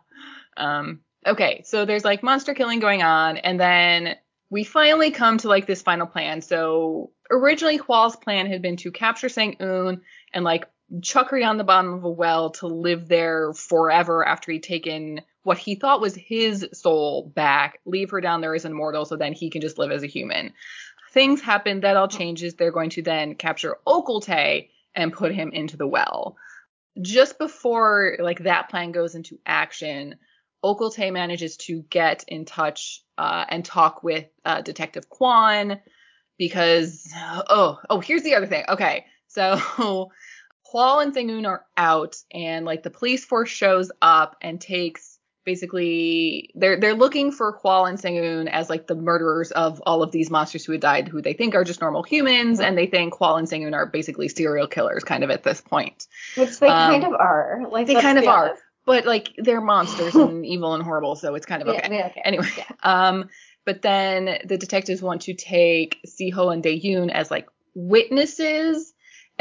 Um, 0.55 1.01
okay, 1.25 1.63
so 1.65 1.85
there's 1.85 2.05
like 2.05 2.23
monster 2.23 2.53
killing 2.53 2.79
going 2.79 3.03
on, 3.03 3.37
and 3.37 3.59
then 3.59 4.15
we 4.49 4.63
finally 4.63 5.11
come 5.11 5.37
to 5.39 5.47
like 5.47 5.65
this 5.65 5.81
final 5.81 6.07
plan. 6.07 6.41
So 6.41 7.11
originally, 7.29 7.77
Hwal's 7.77 8.15
plan 8.15 8.47
had 8.47 8.61
been 8.61 8.77
to 8.77 8.91
capture 8.91 9.29
Sang-eun 9.29 10.01
and 10.33 10.45
like 10.45 10.67
chuck 11.01 11.29
her 11.29 11.39
down 11.39 11.57
the 11.57 11.63
bottom 11.63 11.93
of 11.93 12.03
a 12.03 12.11
well 12.11 12.51
to 12.51 12.67
live 12.67 13.07
there 13.07 13.53
forever 13.53 14.27
after 14.27 14.51
he'd 14.51 14.63
taken 14.63 15.21
what 15.43 15.57
he 15.57 15.75
thought 15.75 16.01
was 16.01 16.15
his 16.15 16.67
soul 16.73 17.31
back, 17.35 17.79
leave 17.85 18.11
her 18.11 18.21
down 18.21 18.41
there 18.41 18.55
as 18.55 18.65
immortal 18.65 19.05
so 19.05 19.15
then 19.15 19.33
he 19.33 19.49
can 19.49 19.61
just 19.61 19.77
live 19.77 19.91
as 19.91 20.03
a 20.03 20.07
human. 20.07 20.53
Things 21.13 21.41
happen, 21.41 21.81
that 21.81 21.97
all 21.97 22.07
changes. 22.07 22.55
They're 22.55 22.71
going 22.71 22.91
to 22.91 23.01
then 23.01 23.35
capture 23.35 23.77
Ok 23.85 24.05
Eul-Tae 24.07 24.69
and 24.95 25.13
put 25.13 25.33
him 25.33 25.51
into 25.51 25.77
the 25.77 25.87
well. 25.87 26.37
Just 27.01 27.37
before 27.39 28.17
like 28.19 28.39
that 28.39 28.69
plan 28.69 28.91
goes 28.91 29.15
into 29.15 29.39
action, 29.45 30.15
Ok 30.63 30.83
Eul-Tae 30.83 31.11
manages 31.11 31.57
to 31.57 31.81
get 31.89 32.23
in 32.27 32.45
touch 32.45 33.03
uh, 33.17 33.45
and 33.49 33.65
talk 33.65 34.03
with 34.03 34.25
uh, 34.45 34.61
Detective 34.61 35.09
Kwan 35.09 35.79
because 36.37 37.07
oh 37.49 37.79
oh 37.89 37.99
here's 37.99 38.23
the 38.23 38.35
other 38.35 38.47
thing. 38.47 38.63
Okay, 38.69 39.05
so 39.27 39.55
Hwal 40.73 41.03
and 41.03 41.13
Sang-eun 41.13 41.45
are 41.45 41.65
out 41.75 42.15
and 42.33 42.65
like 42.65 42.83
the 42.83 42.89
police 42.89 43.25
force 43.25 43.49
shows 43.49 43.91
up 44.01 44.37
and 44.41 44.59
takes 44.61 45.10
basically 45.45 46.51
they're 46.55 46.79
they're 46.79 46.93
looking 46.93 47.31
for 47.31 47.57
Hwal 47.59 47.89
and 47.89 47.99
Sang-eun 47.99 48.47
as 48.47 48.69
like 48.69 48.87
the 48.87 48.95
murderers 48.95 49.51
of 49.51 49.81
all 49.85 50.03
of 50.03 50.11
these 50.11 50.29
monsters 50.29 50.65
who 50.65 50.71
had 50.71 50.81
died, 50.81 51.07
who 51.07 51.21
they 51.21 51.33
think 51.33 51.55
are 51.55 51.63
just 51.63 51.81
normal 51.81 52.03
humans, 52.03 52.59
and 52.59 52.77
they 52.77 52.87
think 52.87 53.13
Hwal 53.13 53.37
and 53.37 53.47
Sang-eun 53.47 53.73
are 53.73 53.85
basically 53.85 54.27
serial 54.27 54.67
killers, 54.67 55.03
kind 55.03 55.23
of 55.23 55.29
at 55.29 55.43
this 55.43 55.61
point. 55.61 56.07
Which 56.35 56.59
they 56.59 56.67
um, 56.67 56.91
kind 56.91 57.03
of 57.03 57.13
are. 57.13 57.61
Like 57.69 57.87
they 57.87 57.95
kind 57.95 58.17
of 58.17 58.25
are, 58.25 58.57
but 58.85 59.05
like 59.05 59.29
they're 59.37 59.61
monsters 59.61 60.15
and 60.15 60.45
evil 60.45 60.73
and 60.73 60.83
horrible, 60.83 61.15
so 61.15 61.35
it's 61.35 61.45
kind 61.45 61.61
of 61.61 61.67
okay. 61.69 61.87
Yeah, 61.89 62.07
okay. 62.07 62.21
Anyway, 62.23 62.47
yeah. 62.57 62.71
um, 62.83 63.29
but 63.65 63.81
then 63.81 64.39
the 64.45 64.57
detectives 64.57 65.01
want 65.01 65.23
to 65.23 65.33
take 65.33 65.99
Siho 66.07 66.53
and 66.53 66.63
Daeyoon 66.63 67.11
as 67.11 67.29
like 67.29 67.47
witnesses. 67.75 68.90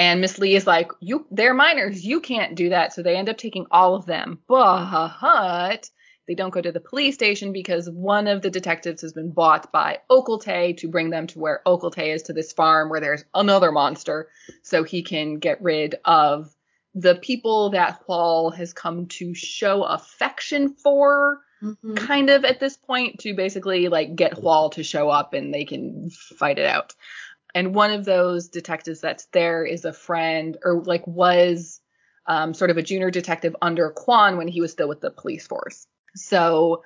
And 0.01 0.23
Miss 0.23 0.39
Lee 0.39 0.57
is 0.57 0.67
like, 0.67 0.93
you, 1.01 1.27
they're 1.31 1.53
minors. 1.53 2.03
You 2.07 2.23
can't 2.23 2.55
do 2.55 2.71
that. 2.71 2.95
So 2.95 3.03
they 3.03 3.17
end 3.17 3.29
up 3.29 3.37
taking 3.37 3.67
all 3.71 3.95
of 3.95 4.07
them. 4.07 4.39
But 4.49 5.91
they 6.27 6.35
don't 6.35 6.55
go 6.55 6.63
to 6.63 6.73
the 6.73 6.81
police 6.81 7.17
station 7.17 7.53
because 7.53 7.91
one 7.91 8.27
of 8.27 8.41
the 8.41 8.49
detectives 8.49 9.03
has 9.03 9.13
been 9.13 9.31
bought 9.31 9.71
by 9.73 9.99
Ok 10.09 10.33
Eul-Tae 10.33 10.73
to 10.79 10.89
bring 10.89 11.11
them 11.11 11.27
to 11.27 11.39
where 11.39 11.61
Ok 11.67 11.83
Eul-Tae 11.83 12.13
is 12.13 12.23
to 12.23 12.33
this 12.33 12.51
farm 12.51 12.89
where 12.89 13.01
there's 13.01 13.27
another 13.35 13.73
monster. 13.73 14.31
So 14.63 14.85
he 14.85 15.03
can 15.03 15.39
get 15.39 15.61
rid 15.61 15.97
of 16.07 16.49
the 16.95 17.17
people 17.17 17.69
that 17.73 18.01
Hwal 18.09 18.55
has 18.55 18.73
come 18.73 19.05
to 19.19 19.35
show 19.35 19.83
affection 19.83 20.77
for. 20.77 21.43
Mm-hmm. 21.63 21.97
Kind 21.97 22.31
of 22.31 22.47
at 22.47 22.59
this 22.59 22.79
point 22.79 23.21
to 23.21 23.35
basically 23.35 23.89
like 23.89 24.17
get 24.17 24.33
Hwal 24.33 24.73
to 24.73 24.83
show 24.83 25.11
up 25.11 25.35
and 25.35 25.53
they 25.53 25.67
can 25.67 26.09
fight 26.09 26.59
it 26.59 26.65
out 26.65 26.95
and 27.55 27.75
one 27.75 27.91
of 27.91 28.05
those 28.05 28.49
detectives 28.49 29.01
that's 29.01 29.27
there 29.27 29.65
is 29.65 29.85
a 29.85 29.93
friend 29.93 30.57
or 30.65 30.83
like 30.83 31.07
was 31.07 31.81
um, 32.27 32.55
sort 32.55 32.71
of 32.71 32.77
a 32.77 32.83
junior 32.83 33.11
detective 33.11 33.57
under 33.61 33.91
Kwon 33.91 34.37
when 34.37 34.49
he 34.49 34.61
was 34.61 34.73
still 34.73 34.89
with 34.89 35.01
the 35.01 35.11
police 35.11 35.47
force. 35.47 35.87
So 36.15 36.83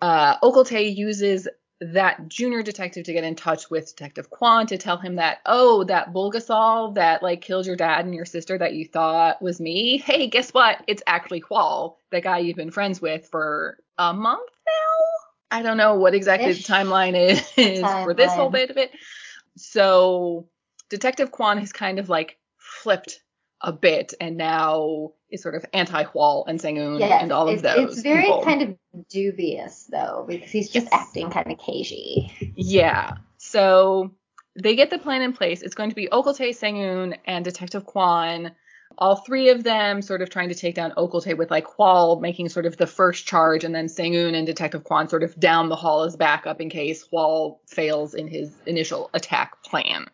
uh, 0.00 0.36
Ok 0.42 0.58
Eul-Tae 0.58 0.88
uses 0.88 1.48
that 1.80 2.28
junior 2.28 2.62
detective 2.62 3.04
to 3.04 3.12
get 3.12 3.24
in 3.24 3.34
touch 3.34 3.68
with 3.68 3.94
Detective 3.94 4.30
Kwan 4.30 4.66
to 4.68 4.78
tell 4.78 4.96
him 4.96 5.16
that, 5.16 5.38
oh, 5.44 5.84
that 5.84 6.12
Bulgasal 6.12 6.94
that 6.94 7.22
like 7.22 7.42
killed 7.42 7.66
your 7.66 7.76
dad 7.76 8.04
and 8.06 8.14
your 8.14 8.24
sister 8.24 8.56
that 8.56 8.72
you 8.72 8.86
thought 8.86 9.42
was 9.42 9.60
me. 9.60 9.98
Hey, 9.98 10.28
guess 10.28 10.54
what? 10.54 10.82
It's 10.86 11.02
actually 11.06 11.42
Hwal, 11.42 11.96
the 12.10 12.20
guy 12.20 12.38
you've 12.38 12.56
been 12.56 12.70
friends 12.70 13.00
with 13.00 13.28
for 13.30 13.78
a 13.98 14.14
month 14.14 14.48
now. 14.66 15.58
I 15.58 15.62
don't 15.62 15.76
know 15.76 15.94
what 15.94 16.14
exactly 16.14 16.50
Ish. 16.50 16.66
the 16.66 16.72
timeline 16.72 17.14
is 17.14 17.40
timeline. 17.40 18.04
for 18.04 18.14
this 18.14 18.32
whole 18.32 18.50
bit 18.50 18.70
of 18.70 18.78
it. 18.78 18.90
So 19.56 20.48
Detective 20.90 21.30
Kwan 21.30 21.58
has 21.58 21.72
kind 21.72 21.98
of 21.98 22.08
like 22.08 22.38
flipped 22.58 23.20
a 23.60 23.72
bit 23.72 24.14
and 24.20 24.36
now 24.36 25.12
is 25.30 25.42
sort 25.42 25.54
of 25.54 25.64
anti-Hwal 25.72 26.44
and 26.46 26.60
Sang-eun 26.60 27.00
yes, 27.00 27.22
and 27.22 27.32
all 27.32 27.48
of 27.48 27.62
those. 27.62 27.92
It's 27.92 28.02
very 28.02 28.22
people. 28.24 28.44
kind 28.44 28.62
of 28.62 29.08
dubious 29.08 29.88
though 29.90 30.24
because 30.28 30.50
he's 30.50 30.70
just 30.70 30.88
yes. 30.90 30.92
acting 30.92 31.30
kind 31.30 31.50
of 31.50 31.58
cagey. 31.58 32.32
Yeah. 32.54 33.16
So 33.38 34.12
they 34.60 34.76
get 34.76 34.90
the 34.90 34.98
plan 34.98 35.22
in 35.22 35.32
place. 35.32 35.62
It's 35.62 35.74
going 35.74 35.90
to 35.90 35.96
be 35.96 36.10
Ok 36.10 36.30
Eul-Tae, 36.30 36.52
Sang-eun, 36.52 37.16
and 37.24 37.44
Detective 37.44 37.84
Kwan. 37.86 38.52
All 38.98 39.16
three 39.16 39.50
of 39.50 39.62
them 39.62 40.00
sort 40.00 40.22
of 40.22 40.30
trying 40.30 40.48
to 40.48 40.54
take 40.54 40.74
down 40.74 40.92
Ok 40.96 41.12
Eul-Tae 41.12 41.34
with 41.34 41.50
like 41.50 41.66
Hwal 41.66 42.20
making 42.20 42.48
sort 42.48 42.66
of 42.66 42.76
the 42.76 42.86
first 42.86 43.26
charge, 43.26 43.62
and 43.64 43.74
then 43.74 43.88
Sang-eun 43.88 44.34
and 44.34 44.46
Detective 44.46 44.84
Kwan 44.84 45.08
sort 45.08 45.22
of 45.22 45.38
down 45.38 45.68
the 45.68 45.76
hall 45.76 46.02
as 46.02 46.16
backup 46.16 46.60
in 46.60 46.70
case 46.70 47.06
Hwal 47.06 47.58
fails 47.66 48.14
in 48.14 48.26
his 48.26 48.52
initial 48.64 49.10
attack 49.12 49.62
plan. 49.62 50.06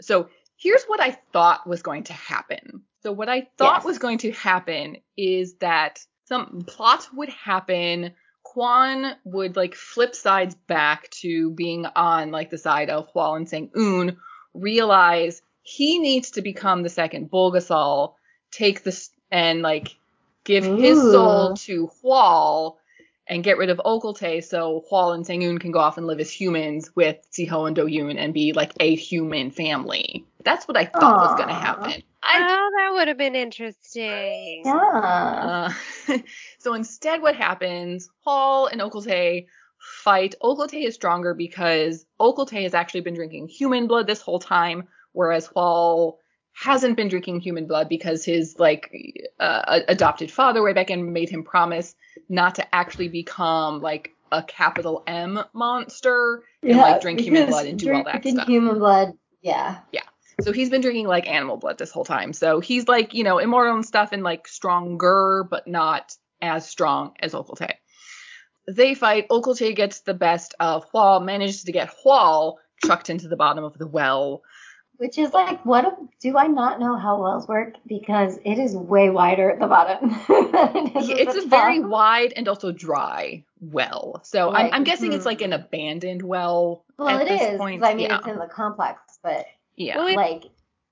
So 0.00 0.28
here's 0.56 0.84
what 0.84 1.00
I 1.00 1.18
thought 1.32 1.66
was 1.66 1.82
going 1.82 2.04
to 2.04 2.12
happen. 2.12 2.82
So 3.02 3.12
what 3.12 3.28
I 3.28 3.48
thought 3.58 3.78
yes. 3.78 3.84
was 3.84 3.98
going 3.98 4.18
to 4.18 4.30
happen 4.32 4.98
is 5.16 5.54
that 5.56 5.98
some 6.26 6.62
plot 6.66 7.08
would 7.12 7.28
happen. 7.28 8.12
Kwan 8.44 9.16
would 9.24 9.56
like 9.56 9.74
flip 9.74 10.14
sides 10.14 10.54
back 10.54 11.10
to 11.10 11.50
being 11.50 11.86
on 11.96 12.30
like 12.30 12.50
the 12.50 12.58
side 12.58 12.90
of 12.90 13.12
Hwal 13.12 13.36
and 13.36 13.48
Sang-eun, 13.48 14.16
realize 14.54 15.42
he 15.64 15.98
needs 15.98 16.32
to 16.32 16.42
become 16.42 16.82
the 16.82 16.88
second 16.88 17.30
Bulgasal, 17.30 18.14
take 18.52 18.84
this 18.84 19.10
and 19.32 19.62
like 19.62 19.96
give 20.44 20.64
Ooh. 20.64 20.76
his 20.76 21.00
soul 21.00 21.54
to 21.56 21.90
Hwal 22.02 22.76
and 23.26 23.42
get 23.42 23.56
rid 23.56 23.70
of 23.70 23.80
Ok 23.84 24.06
Eul-Tae 24.08 24.40
so 24.40 24.84
Hwal 24.90 25.14
and 25.14 25.26
Sang-eun 25.26 25.58
can 25.58 25.72
go 25.72 25.78
off 25.78 25.96
and 25.96 26.06
live 26.06 26.20
as 26.20 26.30
humans 26.30 26.94
with 26.94 27.16
Siho 27.32 27.66
and 27.66 27.74
Do-yoon 27.74 28.18
and 28.18 28.34
be 28.34 28.52
like 28.52 28.72
a 28.78 28.94
human 28.94 29.50
family. 29.50 30.26
That's 30.44 30.68
what 30.68 30.76
I 30.76 30.84
thought 30.84 31.02
Aww. 31.02 31.30
was 31.30 31.36
going 31.36 31.48
to 31.48 31.54
happen. 31.54 32.02
I, 32.22 32.38
oh, 32.40 32.70
that 32.76 32.92
would 32.92 33.08
have 33.08 33.16
been 33.16 33.34
interesting. 33.34 34.62
Yeah. 34.64 35.72
Uh, 36.08 36.18
so 36.58 36.74
instead, 36.74 37.22
what 37.22 37.36
happens? 37.36 38.10
Hwal 38.26 38.70
and 38.70 38.82
Ok 38.82 38.96
Eul-Tae 38.96 39.46
fight. 40.02 40.34
Ok 40.42 40.60
Eul-Tae 40.60 40.84
is 40.84 40.94
stronger 40.94 41.32
because 41.32 42.04
Ok 42.20 42.40
Eul-Tae 42.40 42.62
has 42.64 42.74
actually 42.74 43.00
been 43.00 43.14
drinking 43.14 43.48
human 43.48 43.86
blood 43.86 44.06
this 44.06 44.20
whole 44.20 44.38
time, 44.38 44.88
whereas 45.14 45.48
Hwal 45.48 46.16
hasn't 46.52 46.96
been 46.96 47.08
drinking 47.08 47.40
human 47.40 47.66
blood 47.66 47.88
because 47.88 48.24
his 48.24 48.56
like 48.58 48.92
uh, 49.40 49.80
adopted 49.88 50.30
father 50.30 50.62
way 50.62 50.72
back 50.72 50.90
in 50.90 51.12
made 51.12 51.28
him 51.28 51.42
promise 51.42 51.94
not 52.28 52.56
to 52.56 52.74
actually 52.74 53.08
become 53.08 53.80
like 53.80 54.10
a 54.30 54.42
capital 54.42 55.02
M 55.06 55.40
monster 55.52 56.44
and 56.62 56.76
like 56.76 57.00
drink 57.00 57.20
human 57.20 57.48
blood 57.48 57.66
and 57.66 57.78
do 57.78 57.92
all 57.92 58.04
that 58.04 58.24
stuff. 58.26 58.46
Human 58.46 58.78
blood, 58.78 59.14
yeah. 59.42 59.80
Yeah. 59.92 60.02
So 60.40 60.52
he's 60.52 60.70
been 60.70 60.80
drinking 60.80 61.06
like 61.06 61.28
animal 61.28 61.56
blood 61.56 61.78
this 61.78 61.92
whole 61.92 62.04
time. 62.04 62.32
So 62.32 62.60
he's 62.60 62.88
like, 62.88 63.14
you 63.14 63.24
know, 63.24 63.38
immortal 63.38 63.74
and 63.74 63.86
stuff 63.86 64.10
and 64.12 64.22
like 64.22 64.48
stronger, 64.48 65.46
but 65.48 65.66
not 65.66 66.16
as 66.42 66.68
strong 66.68 67.14
as 67.20 67.34
Ok 67.34 67.48
Eul-Tae. 67.48 67.78
They 68.68 68.94
fight. 68.94 69.26
Ok 69.30 69.50
Eul-Tae 69.50 69.72
gets 69.74 70.00
the 70.00 70.14
best 70.14 70.54
of 70.58 70.90
Hwal, 70.90 71.24
manages 71.24 71.64
to 71.64 71.72
get 71.72 71.94
Hwal 72.04 72.56
chucked 72.84 73.10
into 73.10 73.28
the 73.28 73.36
bottom 73.36 73.64
of 73.64 73.78
the 73.78 73.86
well. 73.86 74.42
Which 74.96 75.18
is 75.18 75.32
like, 75.32 75.64
what 75.66 75.98
do 76.20 76.38
I 76.38 76.46
not 76.46 76.78
know 76.78 76.96
how 76.96 77.20
wells 77.20 77.48
work? 77.48 77.74
Because 77.86 78.38
it 78.44 78.58
is 78.58 78.76
way 78.76 79.10
wider 79.10 79.50
at 79.50 79.58
the 79.58 79.66
bottom. 79.66 80.10
it 80.28 81.28
it's 81.28 81.34
a 81.34 81.40
top. 81.40 81.50
very 81.50 81.80
wide 81.80 82.32
and 82.36 82.46
also 82.46 82.70
dry 82.70 83.44
well. 83.60 84.20
So 84.22 84.50
like, 84.50 84.66
I'm, 84.66 84.74
I'm, 84.74 84.84
guessing 84.84 85.10
hmm. 85.10 85.16
it's 85.16 85.26
like 85.26 85.40
an 85.40 85.52
abandoned 85.52 86.22
well. 86.22 86.84
Well, 86.96 87.18
it 87.18 87.30
is. 87.30 87.58
Point. 87.58 87.82
I 87.82 87.94
mean, 87.94 88.08
yeah. 88.08 88.18
it's 88.18 88.28
in 88.28 88.38
the 88.38 88.46
complex, 88.46 89.00
but 89.22 89.46
yeah, 89.74 89.98
well, 89.98 90.06
it, 90.06 90.16
like 90.16 90.44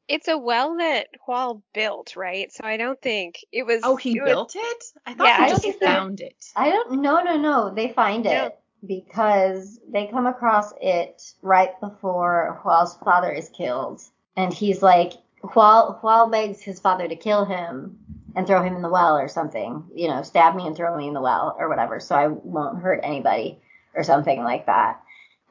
it's 0.09 0.29
a 0.29 0.37
well 0.37 0.77
that 0.79 1.09
Hwal 1.27 1.63
built, 1.73 2.17
right? 2.17 2.53
So 2.53 2.65
I 2.65 2.77
don't 2.77 3.01
think 3.01 3.45
it 3.53 3.65
was. 3.65 3.81
Oh, 3.85 3.97
he 3.97 4.19
it 4.19 4.25
built 4.25 4.55
was, 4.55 4.65
it? 4.65 4.85
I 5.07 5.15
thought 5.15 5.27
yeah, 5.27 5.55
he 5.55 5.69
just 5.71 5.81
found 5.81 6.21
it. 6.21 6.45
I 6.57 6.71
don't. 6.71 7.01
No, 7.01 7.23
no, 7.23 7.37
no. 7.37 7.73
They 7.75 7.93
find 7.93 8.27
it 8.27 8.59
because 8.87 9.78
they 9.89 10.07
come 10.07 10.26
across 10.26 10.72
it 10.80 11.22
right 11.43 11.78
before 11.80 12.61
Hwal's 12.62 12.97
father 13.05 13.30
is 13.30 13.49
killed. 13.51 14.03
And 14.37 14.53
he's 14.53 14.83
like, 14.83 15.12
Hwal, 15.43 16.01
Hwal 16.01 16.30
begs 16.30 16.61
his 16.61 16.80
father 16.80 17.07
to 17.09 17.16
kill 17.16 17.45
him 17.45 17.99
and 18.35 18.47
throw 18.47 18.62
him 18.62 18.76
in 18.76 18.83
the 18.83 18.89
well 18.89 19.16
or 19.16 19.28
something. 19.28 19.85
You 19.95 20.09
know, 20.09 20.22
stab 20.22 20.55
me 20.57 20.66
and 20.66 20.76
throw 20.76 20.97
me 20.97 21.09
in 21.09 21.14
the 21.14 21.20
well 21.20 21.57
or 21.59 21.68
whatever 21.68 22.01
so 22.01 22.14
I 22.14 22.28
won't 22.28 22.80
hurt 22.80 23.01
anybody 23.03 23.61
or 23.95 24.03
something 24.03 24.43
like 24.43 24.66
that. 24.66 25.01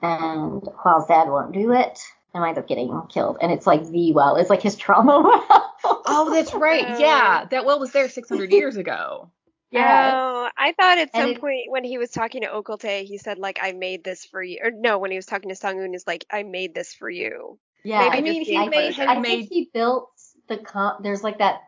And 0.02 0.62
Hwal's 0.62 1.08
dad 1.08 1.30
won't 1.30 1.54
do 1.54 1.74
it 1.74 2.00
and 2.34 2.42
winds 2.42 2.58
up 2.58 2.68
getting 2.68 3.02
killed. 3.10 3.38
And 3.42 3.52
it's 3.52 3.68
like 3.68 3.86
the 3.88 4.14
well. 4.14 4.36
It's 4.36 4.50
like 4.50 4.62
his 4.62 4.76
trauma 4.76 5.22
well. 5.84 6.02
oh, 6.06 6.32
that's 6.34 6.54
right. 6.54 7.00
Yeah. 7.00 7.46
That 7.50 7.66
well 7.66 7.80
was 7.80 7.92
there 7.92 8.10
600 8.10 8.52
years 8.52 8.78
ago. 8.78 9.30
Yeah. 9.72 10.12
Oh, 10.14 10.50
I 10.58 10.74
thought 10.74 10.98
at 10.98 11.14
some 11.14 11.30
it, 11.30 11.40
point 11.40 11.70
when 11.70 11.84
he 11.84 11.98
was 11.98 12.12
talking 12.12 12.42
to 12.42 12.52
Ok 12.52 12.74
Eul-Tae, 12.74 13.06
he 13.06 13.18
said 13.18 13.40
like, 13.40 13.60
"I 13.62 13.72
made 13.72 14.04
this 14.04 14.26
for 14.26 14.44
you." 14.44 14.60
Or 14.62 14.70
no, 14.70 14.98
when 14.98 15.12
he 15.12 15.18
was 15.18 15.26
talking 15.26 15.50
to 15.50 15.56
Sang-eun, 15.56 15.96
is 15.96 16.06
like, 16.06 16.26
"I 16.30 16.44
made 16.44 16.76
this 16.76 16.94
for 16.94 17.10
you." 17.10 17.58
Yeah, 17.84 18.10
Maybe 18.10 18.18
I 18.18 18.22
mean, 18.22 18.46
he 18.46 18.70
may 18.70 18.92
have 18.92 19.10
I 19.10 19.20
made. 19.20 19.48
think 19.48 19.50
he 19.50 19.70
built 19.74 20.12
the 20.48 20.58
com- 20.58 21.02
There's 21.02 21.24
like 21.24 21.40
that 21.40 21.62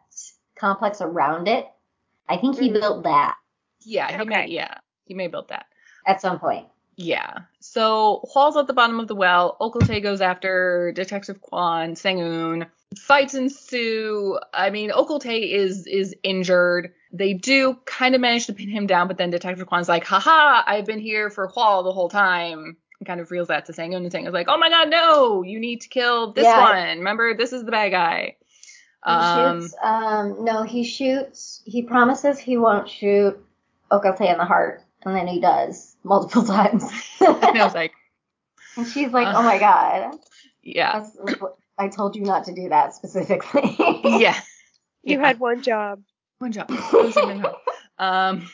complex 0.55 1.01
around 1.01 1.47
it. 1.47 1.65
I 2.27 2.37
think 2.37 2.59
he 2.59 2.69
mm-hmm. 2.69 2.79
built 2.79 3.03
that. 3.03 3.35
Yeah, 3.81 4.09
he 4.09 4.21
okay. 4.21 4.25
may. 4.25 4.47
Yeah, 4.47 4.77
he 5.05 5.13
may 5.13 5.27
build 5.27 5.49
that 5.49 5.65
at 6.05 6.21
some 6.21 6.39
point. 6.39 6.67
Yeah. 6.95 7.39
So 7.59 8.21
Hwal's 8.31 8.57
at 8.57 8.67
the 8.67 8.73
bottom 8.73 8.99
of 8.99 9.07
the 9.07 9.15
well. 9.15 9.57
Ok 9.59 9.79
Eul-Tae 9.79 9.99
goes 10.01 10.21
after 10.21 10.91
Detective 10.93 11.41
Kwan, 11.41 11.95
Sang-eun. 11.95 12.67
Fights 12.97 13.33
ensue. 13.33 14.37
I 14.53 14.69
mean, 14.69 14.91
Ok 14.91 15.09
Eul-Tae 15.09 15.53
is 15.53 15.87
is 15.87 16.15
injured. 16.23 16.93
They 17.13 17.33
do 17.33 17.77
kind 17.85 18.15
of 18.15 18.21
manage 18.21 18.47
to 18.47 18.53
pin 18.53 18.69
him 18.69 18.87
down, 18.87 19.07
but 19.07 19.17
then 19.17 19.29
Detective 19.29 19.67
Kwan's 19.67 19.87
like, 19.87 20.03
haha, 20.03 20.63
I've 20.65 20.85
been 20.85 20.99
here 20.99 21.29
for 21.29 21.47
Hwal 21.47 21.83
the 21.83 21.91
whole 21.91 22.09
time. 22.09 22.75
And 22.99 23.07
kind 23.07 23.21
of 23.21 23.29
reels 23.29 23.49
that 23.49 23.65
to 23.67 23.73
Sang-eun, 23.73 23.97
and 23.97 24.11
Sang-eun's 24.11 24.33
like, 24.33 24.47
oh 24.49 24.57
my 24.57 24.69
god, 24.69 24.89
no, 24.89 25.43
you 25.43 25.59
need 25.59 25.81
to 25.81 25.89
kill 25.89 26.33
this 26.33 26.45
yeah. 26.45 26.59
one. 26.59 26.97
Remember, 26.97 27.35
this 27.35 27.53
is 27.53 27.63
the 27.63 27.71
bad 27.71 27.89
guy. 27.89 28.37
He 29.05 29.11
um, 29.11 29.61
shoots, 29.61 29.75
um, 29.83 30.45
no, 30.45 30.63
he 30.63 30.83
shoots, 30.85 31.61
he 31.65 31.83
promises 31.83 32.39
he 32.39 32.57
won't 32.57 32.89
shoot 32.89 33.37
Ok 33.91 34.07
Eul-Tae 34.07 34.31
in 34.31 34.37
the 34.37 34.45
heart, 34.45 34.81
and 35.05 35.15
then 35.15 35.27
he 35.27 35.41
does 35.41 35.95
multiple 36.03 36.43
times. 36.45 36.83
and 37.19 37.59
I 37.59 37.63
was 37.65 37.75
like, 37.75 37.91
and 38.77 38.87
she's 38.87 39.11
like, 39.11 39.27
uh, 39.27 39.33
oh 39.35 39.43
my 39.43 39.59
god. 39.59 40.15
Yeah. 40.61 41.05
I 41.77 41.89
told 41.89 42.15
you 42.15 42.23
not 42.23 42.45
to 42.45 42.53
do 42.53 42.69
that 42.69 42.93
specifically. 42.95 43.75
yeah. 44.03 44.39
You 45.03 45.19
yeah. 45.19 45.27
had 45.27 45.39
one 45.39 45.61
job. 45.61 46.01
Job. 46.51 46.71
um. 47.97 48.49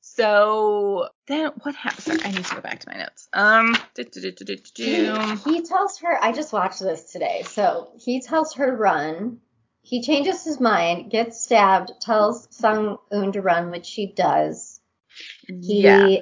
So 0.00 1.08
then 1.26 1.52
what 1.62 1.74
happens? 1.74 2.04
Sorry, 2.04 2.20
I 2.22 2.32
need 2.32 2.44
to 2.44 2.54
go 2.54 2.60
back 2.60 2.80
to 2.80 2.88
my 2.90 2.98
notes. 2.98 3.28
Um. 3.32 3.76
He, 5.44 5.54
he 5.54 5.62
tells 5.62 5.98
her. 6.00 6.22
I 6.22 6.32
just 6.32 6.52
watched 6.52 6.80
this 6.80 7.04
today. 7.12 7.42
So 7.46 7.92
he 7.98 8.20
tells 8.20 8.54
her 8.54 8.66
to 8.66 8.76
run. 8.76 9.38
He 9.84 10.02
changes 10.02 10.44
his 10.44 10.60
mind, 10.60 11.10
gets 11.10 11.42
stabbed, 11.42 11.90
tells 12.00 12.46
Sung 12.54 12.98
Un 13.10 13.32
to 13.32 13.42
run, 13.42 13.70
which 13.70 13.86
she 13.86 14.12
does. 14.12 14.80
He 15.48 15.82
yeah. 15.82 16.18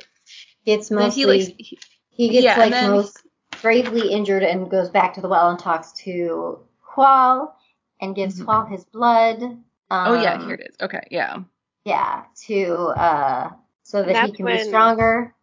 gets 0.64 0.90
mostly. 0.90 1.22
He, 1.22 1.27
like, 1.27 1.55
he, 1.59 1.78
he 2.10 2.28
gets 2.31 2.44
yeah, 2.44 2.56
like 2.56 2.70
most 2.72 3.18
gravely 3.60 4.10
injured 4.10 4.43
and 4.43 4.70
goes 4.70 4.90
back 4.90 5.14
to 5.14 5.20
the 5.20 5.28
well 5.28 5.51
and 5.51 5.59
talks 5.59 5.93
to 5.93 6.60
Hwal 6.94 7.52
and 8.01 8.14
gives 8.14 8.39
mm-hmm. 8.39 8.48
Hwal 8.48 8.70
his 8.70 8.85
blood. 8.85 9.43
Um, 9.91 10.09
oh 10.09 10.23
yeah, 10.23 10.35
um, 10.35 10.47
here 10.47 10.55
it 10.55 10.69
is. 10.71 10.77
Okay, 10.81 11.07
yeah. 11.11 11.39
Yeah, 11.85 12.25
to 12.47 12.75
uh 12.75 13.51
so 13.83 14.03
that 14.03 14.27
he 14.27 14.33
can 14.33 14.45
when, 14.45 14.59
be 14.59 14.65
stronger. 14.65 15.35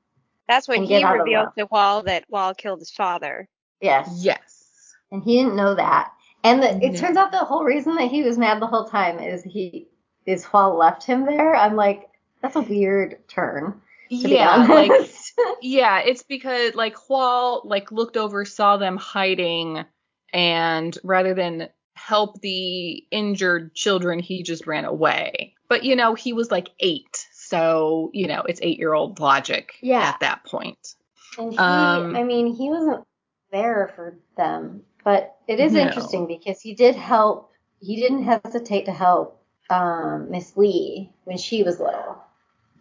That's 0.48 0.68
when 0.68 0.84
he 0.84 1.04
revealed 1.04 1.50
to 1.58 1.68
Hwal 1.68 2.06
that 2.06 2.26
Hwal 2.32 2.58
killed 2.58 2.80
his 2.80 2.92
father. 2.92 3.50
Yes. 3.82 4.10
Yes. 4.22 4.94
And 5.12 5.24
he 5.24 5.38
didn't 5.38 5.56
know 5.56 5.76
that. 5.76 6.12
And 6.44 6.64
the, 6.64 6.70
it 6.78 6.94
no. 6.94 7.00
turns 7.00 7.18
out 7.18 7.32
the 7.32 7.40
whole 7.40 7.64
reason 7.64 7.96
that 7.96 8.10
he 8.10 8.24
was 8.24 8.38
mad 8.38 8.62
the 8.62 8.68
whole 8.68 8.86
time 8.86 9.20
is 9.20 9.44
he 9.44 9.90
is 10.26 10.46
Hwal 10.46 10.78
left 10.78 11.04
him 11.04 11.26
there. 11.26 11.56
I'm 11.56 11.76
like, 11.76 12.10
that's 12.42 12.56
a 12.56 12.62
weird 12.62 13.28
turn. 13.28 13.82
yeah, 14.10 14.66
like 14.70 14.92
yeah, 15.62 16.00
it's 16.00 16.24
because 16.24 16.76
like 16.76 16.96
Hwal 16.96 17.66
like 17.66 17.92
looked 17.92 18.16
over, 18.16 18.46
saw 18.46 18.78
them 18.78 18.96
hiding, 18.96 19.84
and 20.32 20.98
rather 21.04 21.34
than 21.34 21.70
help 21.98 22.40
the 22.42 23.04
injured 23.12 23.74
children, 23.74 24.20
he 24.20 24.44
just 24.44 24.68
ran 24.68 24.86
away. 24.86 25.56
But 25.68 25.84
you 25.84 25.96
know, 25.96 26.14
he 26.14 26.34
was 26.34 26.52
like 26.52 26.70
eight, 26.80 27.28
so 27.34 28.12
you 28.14 28.28
know, 28.28 28.44
it's 28.44 28.60
eight 28.64 28.78
year 28.78 28.94
old 28.94 29.20
logic 29.20 29.74
yeah. 29.82 30.02
at 30.02 30.20
that 30.22 30.46
point. 30.46 30.96
And 31.38 31.52
he, 31.52 31.58
um, 31.58 32.16
I 32.16 32.24
mean, 32.24 32.54
he 32.54 32.70
wasn't 32.70 33.06
there 33.52 33.92
for 33.96 34.18
them, 34.38 34.84
but 35.04 35.38
it 35.48 35.60
is 35.60 35.74
no. 35.74 35.82
interesting 35.82 36.28
because 36.28 36.62
he 36.62 36.74
did 36.74 36.96
help. 36.96 37.52
He 37.80 37.96
didn't 37.96 38.24
hesitate 38.24 38.86
to 38.86 38.94
help 38.94 39.42
um, 39.70 40.32
Miss 40.32 40.56
Lee 40.56 41.12
when 41.26 41.38
she 41.38 41.64
was 41.64 41.80
little. 41.80 42.24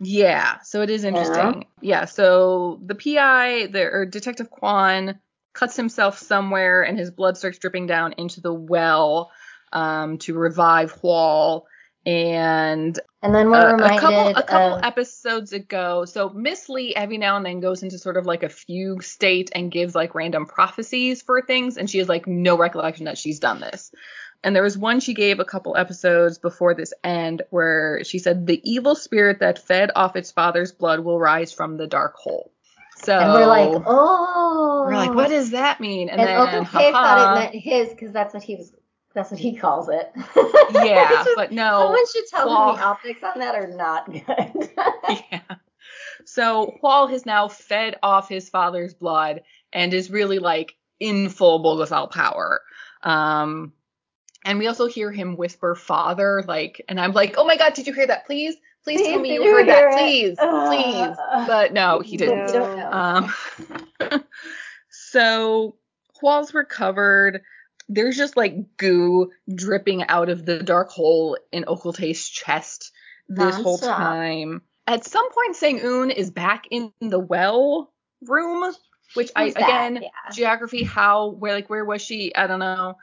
Yeah, 0.00 0.60
so 0.60 0.82
it 0.82 0.90
is 0.90 1.04
interesting. 1.04 1.66
Yeah, 1.80 2.00
yeah 2.00 2.04
so 2.04 2.80
the 2.84 2.94
PI, 2.94 3.68
the 3.68 3.82
or 3.84 4.06
Detective 4.06 4.50
Kwan, 4.50 5.18
cuts 5.56 5.76
himself 5.76 6.18
somewhere, 6.18 6.82
and 6.82 6.98
his 6.98 7.10
blood 7.10 7.36
starts 7.36 7.58
dripping 7.58 7.86
down 7.86 8.14
into 8.18 8.40
the 8.40 8.52
well 8.52 9.32
um, 9.72 10.18
to 10.18 10.34
revive 10.34 10.94
Hwal. 11.00 11.62
And 12.04 12.96
and 13.20 13.34
then 13.34 13.50
we're 13.50 13.56
uh, 13.56 13.72
reminded 13.72 13.96
a 13.96 14.00
couple 14.00 14.28
a 14.28 14.42
couple 14.44 14.74
of... 14.76 14.84
episodes 14.84 15.52
ago. 15.52 16.04
So 16.04 16.28
Miss 16.28 16.68
Lee 16.68 16.94
every 16.94 17.18
now 17.18 17.36
and 17.36 17.44
then 17.44 17.58
goes 17.58 17.82
into 17.82 17.98
sort 17.98 18.16
of 18.16 18.26
like 18.26 18.44
a 18.44 18.48
fugue 18.48 19.02
state 19.02 19.50
and 19.54 19.72
gives 19.72 19.96
like 19.96 20.14
random 20.14 20.46
prophecies 20.46 21.22
for 21.22 21.42
things, 21.42 21.76
and 21.76 21.90
she 21.90 21.98
has 21.98 22.08
like 22.08 22.28
no 22.28 22.56
recollection 22.56 23.06
that 23.06 23.18
she's 23.18 23.40
done 23.40 23.60
this. 23.60 23.90
And 24.44 24.54
there 24.54 24.62
was 24.62 24.78
one 24.78 25.00
she 25.00 25.14
gave 25.14 25.40
a 25.40 25.44
couple 25.44 25.76
episodes 25.76 26.38
before 26.38 26.74
this 26.74 26.92
end 27.02 27.42
where 27.50 28.04
she 28.04 28.20
said, 28.20 28.46
The 28.46 28.60
evil 28.62 28.94
spirit 28.94 29.40
that 29.40 29.66
fed 29.66 29.90
off 29.96 30.14
its 30.14 30.30
father's 30.30 30.70
blood 30.70 31.00
will 31.00 31.18
rise 31.18 31.52
from 31.52 31.76
the 31.76 31.88
dark 31.88 32.14
hole. 32.14 32.52
So 33.02 33.18
and 33.18 33.32
we're 33.32 33.46
like, 33.46 33.82
oh, 33.86 34.86
what 35.16 35.28
does 35.28 35.50
that 35.50 35.80
mean? 35.80 36.08
And, 36.08 36.20
and 36.20 36.28
then 36.28 36.36
Uncle 36.36 36.64
Kay 36.80 36.92
thought 36.92 37.36
it 37.36 37.40
meant 37.40 37.54
his 37.54 37.88
because 37.90 38.12
that's 38.12 38.34
what 38.34 38.42
he 38.42 38.56
was. 38.56 38.72
That's 39.14 39.30
what 39.30 39.40
he 39.40 39.56
calls 39.56 39.88
it. 39.88 40.12
Yeah, 40.74 41.08
just, 41.24 41.30
but 41.36 41.50
no. 41.50 41.80
Someone 41.80 42.06
should 42.12 42.26
tell 42.28 42.48
Hwal, 42.48 42.74
him 42.74 42.76
the 42.76 42.84
optics 42.84 43.22
on 43.22 43.38
that 43.38 43.54
are 43.54 43.68
not 43.68 44.12
good. 44.12 44.70
yeah. 45.32 45.40
So 46.26 46.78
Hwal 46.82 47.10
has 47.10 47.24
now 47.24 47.48
fed 47.48 47.96
off 48.02 48.28
his 48.28 48.50
father's 48.50 48.92
blood 48.92 49.40
and 49.72 49.94
is 49.94 50.10
really 50.10 50.38
like 50.38 50.74
in 51.00 51.30
full 51.30 51.62
Bulgasal 51.64 52.10
power. 52.10 52.60
Um, 53.02 53.72
and 54.44 54.58
we 54.58 54.66
also 54.66 54.86
hear 54.86 55.10
him 55.10 55.36
whisper 55.36 55.74
father, 55.74 56.44
like, 56.46 56.84
and 56.88 57.00
I'm 57.00 57.12
like, 57.12 57.36
oh 57.38 57.44
my 57.44 57.56
god, 57.56 57.74
did 57.74 57.86
you 57.86 57.92
hear 57.92 58.06
that? 58.06 58.26
Please, 58.26 58.54
please, 58.84 59.00
please 59.00 59.08
tell 59.08 59.20
me 59.20 59.34
you 59.34 59.42
heard 59.42 59.68
that, 59.68 59.92
it? 59.92 59.96
please, 59.96 60.38
uh, 60.38 60.68
please. 60.68 61.46
But 61.46 61.72
no, 61.72 62.00
he 62.00 62.16
didn't. 62.16 62.52
No. 62.52 62.90
Um, 62.92 63.34
so 65.16 65.76
Hwal's 66.22 66.52
recovered. 66.52 67.42
There's 67.88 68.16
just 68.16 68.36
like 68.36 68.76
goo 68.76 69.30
dripping 69.54 70.04
out 70.04 70.28
of 70.28 70.44
the 70.44 70.62
dark 70.62 70.90
hole 70.90 71.38
in 71.52 71.64
Ok 71.66 71.82
Eul-Tae's 71.84 72.28
chest 72.28 72.92
this 73.28 73.56
whole 73.56 73.78
time. 73.78 74.62
At 74.86 75.04
some 75.04 75.28
point, 75.32 75.56
Sang-eun 75.56 76.10
is 76.10 76.30
back 76.30 76.64
in 76.70 76.92
the 77.00 77.18
well 77.18 77.92
room, 78.26 78.72
which 79.14 79.28
Who's 79.28 79.32
I 79.36 79.44
again 79.44 80.00
yeah. 80.02 80.32
geography 80.32 80.84
how 80.84 81.30
where 81.30 81.54
like 81.54 81.70
where 81.70 81.84
was 81.84 82.02
she? 82.02 82.34
I 82.34 82.46
don't 82.46 82.60
know. 82.60 82.96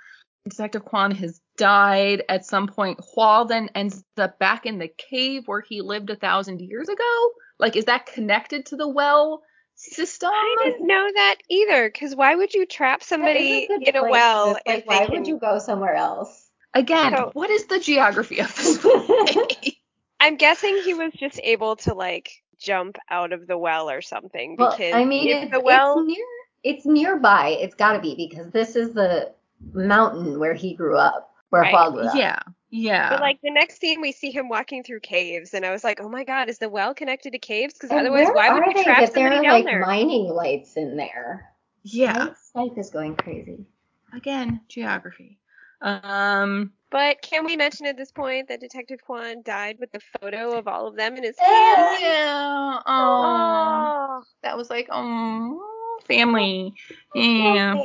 Detective 0.47 0.83
Kwan 0.83 1.11
has 1.11 1.39
died 1.57 2.23
at 2.27 2.45
some 2.45 2.67
point. 2.67 2.99
Hwal 2.99 3.47
then 3.47 3.69
ends 3.75 4.03
up 4.17 4.37
back 4.39 4.65
in 4.65 4.77
the 4.77 4.89
cave 4.89 5.43
where 5.45 5.61
he 5.61 5.81
lived 5.81 6.09
a 6.09 6.15
thousand 6.15 6.59
years 6.59 6.89
ago. 6.89 7.31
Like, 7.59 7.77
is 7.77 7.85
that 7.85 8.07
connected 8.07 8.65
to 8.67 8.75
the 8.75 8.87
well 8.87 9.43
system? 9.75 10.29
I 10.31 10.55
didn't 10.63 10.87
know 10.87 11.09
that 11.13 11.35
either. 11.49 11.89
Because 11.89 12.15
why 12.15 12.35
would 12.35 12.53
you 12.53 12.65
trap 12.65 13.03
somebody 13.03 13.67
a 13.69 13.89
in 13.89 13.95
a 13.95 14.03
well? 14.03 14.57
Like, 14.65 14.85
why 14.85 15.05
can... 15.05 15.11
would 15.11 15.27
you 15.27 15.37
go 15.37 15.59
somewhere 15.59 15.95
else? 15.95 16.49
Again, 16.73 17.13
so, 17.15 17.29
what 17.33 17.49
is 17.49 17.65
the 17.65 17.79
geography 17.79 18.39
of 18.39 18.55
this 18.55 18.77
place? 18.81 19.75
I'm 20.19 20.37
guessing 20.37 20.81
he 20.83 20.93
was 20.93 21.11
just 21.13 21.39
able 21.43 21.75
to 21.77 21.93
like 21.93 22.31
jump 22.59 22.97
out 23.09 23.33
of 23.33 23.45
the 23.45 23.57
well 23.57 23.89
or 23.89 24.01
something. 24.01 24.55
Well, 24.57 24.71
because 24.71 24.93
I 24.93 25.05
mean, 25.05 25.27
it's, 25.27 25.51
the 25.51 25.59
well. 25.59 25.99
It's, 25.99 26.07
near, 26.07 26.25
it's 26.63 26.85
nearby. 26.85 27.57
It's 27.59 27.75
got 27.75 27.93
to 27.93 27.99
be 27.99 28.15
because 28.15 28.51
this 28.51 28.75
is 28.75 28.93
the 28.93 29.33
mountain 29.73 30.39
where 30.39 30.53
he 30.53 30.73
grew 30.73 30.97
up, 30.97 31.33
where 31.49 31.61
right. 31.61 31.91
grew 31.91 32.07
up. 32.07 32.15
Yeah, 32.15 32.39
yeah. 32.73 33.09
But 33.09 33.21
like 33.21 33.39
the 33.43 33.51
next 33.51 33.79
scene, 33.79 34.01
we 34.01 34.11
see 34.11 34.31
him 34.31 34.49
walking 34.49 34.81
through 34.81 35.01
caves, 35.01 35.53
and 35.53 35.63
I 35.63 35.71
was 35.71 35.83
like, 35.83 36.01
oh 36.01 36.09
my 36.09 36.23
god, 36.23 36.49
is 36.49 36.57
the 36.57 36.69
well 36.69 36.95
connected 36.95 37.33
to 37.33 37.37
caves? 37.37 37.75
Because 37.75 37.91
otherwise, 37.91 38.29
why 38.33 38.51
would 38.51 38.65
you 38.75 38.83
trap 38.83 39.05
somebody 39.05 39.13
there 39.13 39.27
are, 39.27 39.43
down 39.43 39.51
like, 39.51 39.65
there? 39.65 39.79
mining 39.81 40.25
lights 40.25 40.75
in 40.75 40.97
there. 40.97 41.53
Yeah. 41.83 42.29
Skype 42.55 42.75
is 42.79 42.89
going 42.89 43.15
crazy. 43.15 43.67
Again, 44.15 44.61
geography. 44.67 45.37
Um. 45.81 46.71
But 46.89 47.21
can 47.21 47.45
we 47.45 47.55
mention 47.57 47.85
at 47.85 47.95
this 47.95 48.11
point 48.11 48.47
that 48.47 48.59
Detective 48.59 49.03
Kwan 49.03 49.43
died 49.43 49.77
with 49.79 49.91
the 49.91 49.99
photo 50.19 50.57
of 50.57 50.67
all 50.67 50.87
of 50.87 50.95
them 50.95 51.15
in 51.15 51.23
his 51.23 51.37
hand? 51.37 51.97
Yeah. 51.99 52.79
Oh. 52.87 54.23
That 54.41 54.57
was 54.57 54.69
like, 54.71 54.89
oh, 54.91 55.99
family. 56.07 56.73
Yeah. 57.13 57.75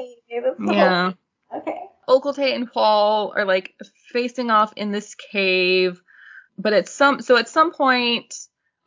Yeah. 0.58 1.12
Okay. 1.50 1.80
Ok 2.08 2.24
Eul-Tae 2.24 2.54
and 2.54 2.70
Hwal 2.70 3.32
are 3.36 3.44
like 3.44 3.74
facing 4.12 4.50
off 4.50 4.72
in 4.76 4.90
this 4.92 5.14
cave, 5.14 6.02
but 6.56 6.72
at 6.72 6.88
some 6.88 7.20
so 7.20 7.36
at 7.36 7.48
some 7.48 7.72
point, 7.72 8.34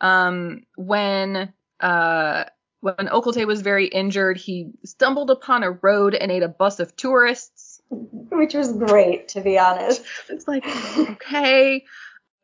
um, 0.02 0.64
when 0.76 1.54
uh 1.80 2.46
when 2.82 3.10
Ok 3.10 3.28
Eul-Tae 3.28 3.46
was 3.46 3.62
very 3.62 3.86
injured, 3.86 4.38
he 4.38 4.72
stumbled 4.84 5.30
upon 5.30 5.64
a 5.64 5.72
road 5.72 6.16
and 6.16 6.32
ate 6.32 6.44
a 6.44 6.48
bus 6.48 6.80
of 6.80 6.96
tourists. 6.96 7.80
Which 7.90 8.56
was 8.56 8.74
great, 8.74 9.30
to 9.30 9.42
be 9.42 9.60
honest. 9.60 10.04
It's 10.30 10.48
like, 10.48 10.66
okay. 10.98 11.84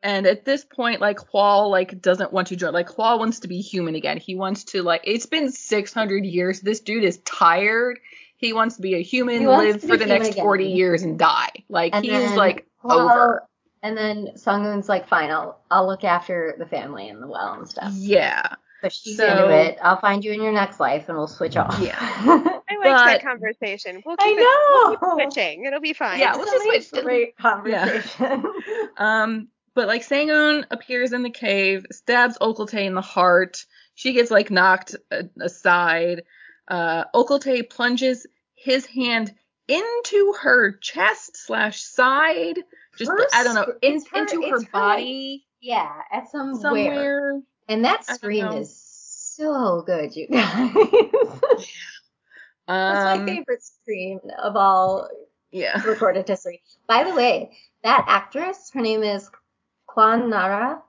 And 0.00 0.26
at 0.26 0.44
this 0.44 0.64
point, 0.64 1.00
like 1.00 1.18
Hwal 1.18 1.70
like 1.70 2.00
doesn't 2.00 2.32
want 2.32 2.48
to 2.48 2.56
join. 2.56 2.72
Like 2.72 2.88
Hwal 2.88 3.18
wants 3.18 3.40
to 3.40 3.48
be 3.48 3.60
human 3.60 3.96
again. 3.96 4.18
He 4.18 4.36
wants 4.36 4.64
to 4.64 4.82
like. 4.82 5.00
It's 5.04 5.26
been 5.26 5.50
600 5.50 6.24
years. 6.24 6.60
This 6.60 6.80
dude 6.80 7.02
is 7.02 7.18
tired. 7.24 7.98
He 8.38 8.52
wants 8.52 8.76
to 8.76 8.82
be 8.82 8.94
a 8.94 9.02
human, 9.02 9.44
live 9.44 9.82
for 9.82 9.96
the 9.96 10.06
next 10.06 10.28
again. 10.28 10.44
40 10.44 10.64
years 10.66 11.02
and 11.02 11.18
die. 11.18 11.50
Like 11.68 11.94
and 11.94 12.04
he's 12.04 12.32
like 12.32 12.66
well, 12.82 13.00
over. 13.00 13.42
And 13.82 13.96
then 13.96 14.32
Sang-eun's 14.36 14.88
like, 14.88 15.08
fine, 15.08 15.30
I'll 15.30 15.60
I'll 15.70 15.86
look 15.86 16.04
after 16.04 16.54
the 16.56 16.66
family 16.66 17.08
and 17.08 17.22
the 17.22 17.26
well 17.26 17.54
and 17.54 17.68
stuff. 17.68 17.92
Yeah. 17.94 18.54
So 18.82 18.88
she's 18.90 19.16
so, 19.16 19.26
into 19.26 19.50
it. 19.50 19.78
I'll 19.82 20.00
find 20.00 20.24
you 20.24 20.32
in 20.32 20.40
your 20.40 20.52
next 20.52 20.78
life 20.78 21.08
and 21.08 21.18
we'll 21.18 21.26
switch 21.26 21.56
off. 21.56 21.78
Yeah. 21.80 21.96
I 22.00 22.76
like 22.76 23.22
that 23.22 23.22
conversation. 23.24 24.02
We'll 24.06 24.16
keep 24.16 24.26
I 24.26 24.32
know. 24.32 24.92
It, 24.92 24.98
we'll 25.02 25.16
keep 25.16 25.32
switching. 25.32 25.64
It'll 25.64 25.80
be 25.80 25.92
fine. 25.92 26.20
Yeah, 26.20 26.36
we'll 26.36 26.46
just 26.46 26.90
switch. 26.90 27.04
Great 27.04 27.36
conversation. 27.38 28.44
Yeah. 28.66 28.86
um, 28.98 29.48
but 29.74 29.88
like 29.88 30.04
Sang-eun 30.04 30.64
appears 30.70 31.12
in 31.12 31.24
the 31.24 31.30
cave, 31.30 31.86
stabs 31.90 32.38
Ok 32.40 32.58
Eul-Tae 32.58 32.86
in 32.86 32.94
the 32.94 33.00
heart. 33.00 33.66
She 33.96 34.12
gets 34.12 34.30
like 34.30 34.50
knocked 34.50 34.94
aside 35.40 36.22
uh, 36.68 37.04
Ok 37.14 37.34
Eul-Tae 37.34 37.62
plunges 37.62 38.26
his 38.54 38.86
hand 38.86 39.34
into 39.66 40.34
her 40.40 40.72
chest 40.72 41.36
slash 41.36 41.82
side, 41.82 42.60
just 42.96 43.10
her, 43.10 43.26
I 43.34 43.44
don't 43.44 43.54
know, 43.54 43.72
in, 43.82 44.00
her, 44.12 44.20
into 44.20 44.42
her 44.50 44.60
body. 44.72 45.44
Her, 45.44 45.48
yeah, 45.60 45.92
at 46.10 46.30
somewhere. 46.30 46.60
somewhere. 46.60 47.40
And 47.68 47.84
that 47.84 48.04
scream 48.04 48.46
is 48.46 48.74
so 48.74 49.82
good, 49.86 50.16
you 50.16 50.28
guys. 50.28 50.72
That's 52.66 53.04
my 53.04 53.12
um, 53.12 53.26
favorite 53.26 53.62
scream 53.62 54.20
of 54.38 54.56
all 54.56 55.08
yeah. 55.50 55.82
recorded 55.82 56.28
history. 56.28 56.62
By 56.86 57.04
the 57.04 57.14
way, 57.14 57.56
that 57.82 58.04
actress, 58.08 58.70
her 58.74 58.80
name 58.80 59.02
is 59.02 59.30
Kwon 59.88 60.28
Nara 60.28 60.82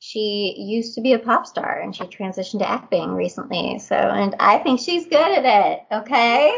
she 0.00 0.54
used 0.56 0.94
to 0.94 1.00
be 1.00 1.12
a 1.12 1.18
pop 1.18 1.46
star 1.46 1.80
and 1.80 1.94
she 1.94 2.04
transitioned 2.04 2.60
to 2.60 2.68
acting 2.68 3.10
recently. 3.10 3.78
So, 3.80 3.96
and 3.96 4.34
I 4.38 4.58
think 4.58 4.80
she's 4.80 5.04
good 5.04 5.14
at 5.14 5.44
it. 5.44 5.80
Okay. 5.92 6.52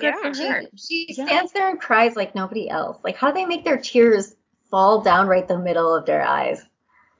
Yeah, 0.00 0.14
yeah. 0.22 0.32
She, 0.32 0.46
her. 0.46 0.62
she 0.76 1.06
yeah. 1.10 1.26
stands 1.26 1.52
there 1.52 1.68
and 1.68 1.80
cries 1.80 2.16
like 2.16 2.34
nobody 2.34 2.70
else. 2.70 2.98
Like, 3.04 3.16
how 3.16 3.28
do 3.28 3.34
they 3.34 3.44
make 3.44 3.64
their 3.64 3.76
tears 3.76 4.34
fall 4.70 5.02
down 5.02 5.26
right 5.26 5.46
the 5.46 5.58
middle 5.58 5.94
of 5.94 6.06
their 6.06 6.22
eyes? 6.22 6.64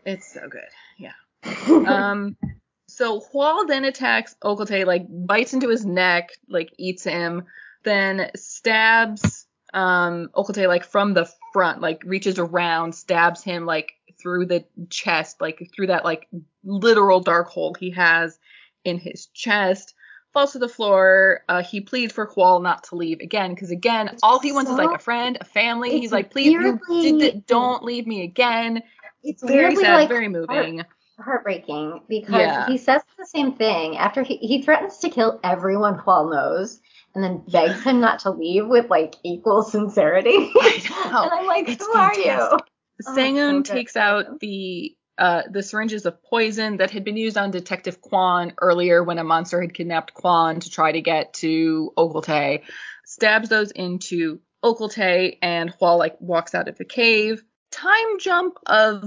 It's 0.06 0.32
so 0.32 0.48
good. 0.48 0.62
Yeah. 0.96 1.12
um, 1.86 2.36
so 2.88 3.20
Hwal 3.20 3.68
then 3.68 3.84
attacks 3.84 4.34
Ok 4.42 4.60
Eul-Tae, 4.60 4.84
like 4.84 5.06
bites 5.08 5.52
into 5.52 5.68
his 5.68 5.84
neck, 5.84 6.30
like 6.48 6.72
eats 6.78 7.04
him, 7.04 7.44
then 7.84 8.30
stabs 8.34 9.46
um 9.74 10.30
Ok 10.34 10.52
Eul-Tae 10.52 10.68
like 10.68 10.84
from 10.84 11.12
the 11.12 11.30
front, 11.52 11.82
like 11.82 12.02
reaches 12.06 12.38
around, 12.38 12.94
stabs 12.94 13.42
him 13.42 13.66
like 13.66 13.92
through 14.20 14.46
the 14.46 14.64
chest, 14.90 15.40
like 15.40 15.70
through 15.74 15.88
that 15.88 16.04
like 16.04 16.28
literal 16.64 17.20
dark 17.20 17.48
hole 17.48 17.74
he 17.78 17.90
has 17.90 18.38
in 18.84 18.98
his 18.98 19.26
chest. 19.26 19.94
Falls 20.32 20.52
to 20.52 20.58
the 20.58 20.68
floor. 20.68 21.40
Uh, 21.48 21.62
he 21.62 21.80
pleads 21.80 22.12
for 22.12 22.26
Hwal 22.26 22.62
not 22.62 22.84
to 22.84 22.96
leave 22.96 23.20
again, 23.20 23.54
because 23.54 23.70
again, 23.70 24.18
all 24.22 24.38
he 24.38 24.52
wants 24.52 24.70
so, 24.70 24.74
is 24.74 24.84
like 24.84 24.94
a 24.94 25.02
friend, 25.02 25.38
a 25.40 25.44
family. 25.44 25.98
He's 25.98 26.12
like, 26.12 26.30
please, 26.30 26.52
you, 26.52 27.42
don't 27.46 27.82
leave 27.82 28.06
me 28.06 28.22
again. 28.22 28.82
It's 29.22 29.42
very 29.42 29.74
sad, 29.76 29.94
like 29.94 30.08
very 30.08 30.28
moving. 30.28 30.78
Heart, 30.78 30.88
heartbreaking 31.18 32.02
because 32.08 32.40
yeah. 32.40 32.66
he 32.66 32.76
says 32.76 33.02
the 33.18 33.26
same 33.26 33.52
thing 33.52 33.96
after 33.96 34.22
he, 34.22 34.36
he 34.36 34.62
threatens 34.62 34.98
to 34.98 35.08
kill 35.08 35.40
everyone 35.42 35.98
Hwal 35.98 36.30
knows 36.30 36.80
and 37.14 37.24
then 37.24 37.42
begs 37.48 37.82
him 37.82 38.00
not 38.00 38.20
to 38.20 38.30
leave 38.30 38.66
with 38.66 38.90
like 38.90 39.16
equal 39.24 39.62
sincerity. 39.70 40.52
and 40.54 40.82
I'm 41.14 41.46
like, 41.46 41.68
it's 41.68 41.84
who 41.84 41.92
fantastic. 41.92 42.26
are 42.26 42.50
you? 42.50 42.58
Sang-eun 43.00 43.60
oh, 43.60 43.62
so 43.62 43.74
takes 43.74 43.96
out 43.96 44.40
the 44.40 44.96
uh, 45.18 45.42
the 45.50 45.62
syringes 45.62 46.04
of 46.04 46.22
poison 46.22 46.76
that 46.76 46.90
had 46.90 47.04
been 47.04 47.16
used 47.16 47.38
on 47.38 47.50
Detective 47.50 48.00
Kwan 48.02 48.52
earlier 48.60 49.02
when 49.02 49.18
a 49.18 49.24
monster 49.24 49.60
had 49.62 49.72
kidnapped 49.72 50.12
Kwan 50.12 50.60
to 50.60 50.70
try 50.70 50.92
to 50.92 51.00
get 51.00 51.34
to 51.34 51.92
Ok 51.96 52.14
Eul-Tae, 52.14 52.62
Stabs 53.06 53.48
those 53.48 53.70
into 53.70 54.40
Ok 54.62 54.80
Eul-Tae, 54.80 55.38
and 55.40 55.72
Hwal 55.72 55.98
like 55.98 56.20
walks 56.20 56.54
out 56.54 56.68
of 56.68 56.76
the 56.76 56.84
cave. 56.84 57.42
Time 57.70 58.18
jump 58.18 58.58
of 58.66 59.04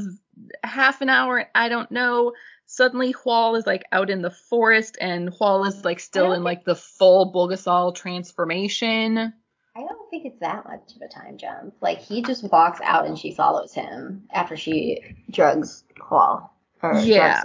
half 0.64 1.02
an 1.02 1.10
hour, 1.10 1.48
I 1.54 1.70
don't 1.70 1.92
know. 1.92 2.34
Suddenly 2.66 3.14
Hwal 3.14 3.58
is 3.58 3.66
like 3.66 3.84
out 3.92 4.10
in 4.10 4.22
the 4.22 4.32
forest 4.32 4.98
and 5.00 5.30
Hwal 5.32 5.68
is 5.68 5.84
like 5.84 6.00
still 6.00 6.34
in 6.34 6.44
like 6.44 6.64
the 6.66 6.76
full 6.76 7.34
Bulgasal 7.34 7.96
transformation. 7.96 9.34
I 9.80 9.88
don't 9.88 10.10
think 10.10 10.26
it's 10.26 10.40
that 10.42 10.66
much 10.66 10.96
of 10.96 11.02
a 11.02 11.08
time 11.08 11.38
jump. 11.38 11.74
Like 11.80 12.00
he 12.00 12.22
just 12.22 12.44
walks 12.52 12.82
out 12.84 13.06
and 13.06 13.18
she 13.18 13.32
follows 13.32 13.74
him 13.74 14.24
after 14.32 14.58
she 14.58 15.16
drugs 15.32 15.86
Hwal. 15.98 16.50
yeah. 16.84 17.44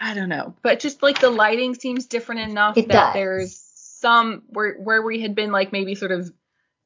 I 0.00 0.14
don't 0.14 0.30
know, 0.30 0.54
but 0.62 0.80
just 0.80 1.02
like 1.02 1.20
the 1.20 1.30
lighting 1.30 1.74
seems 1.74 2.06
different 2.06 2.40
enough 2.40 2.76
it 2.76 2.88
that 2.88 2.92
does. 2.92 3.14
there's 3.14 3.56
some 3.56 4.42
where 4.48 4.74
where 4.74 5.02
we 5.02 5.20
had 5.20 5.34
been 5.34 5.52
like 5.52 5.72
maybe 5.72 5.94
sort 5.94 6.10
of 6.10 6.32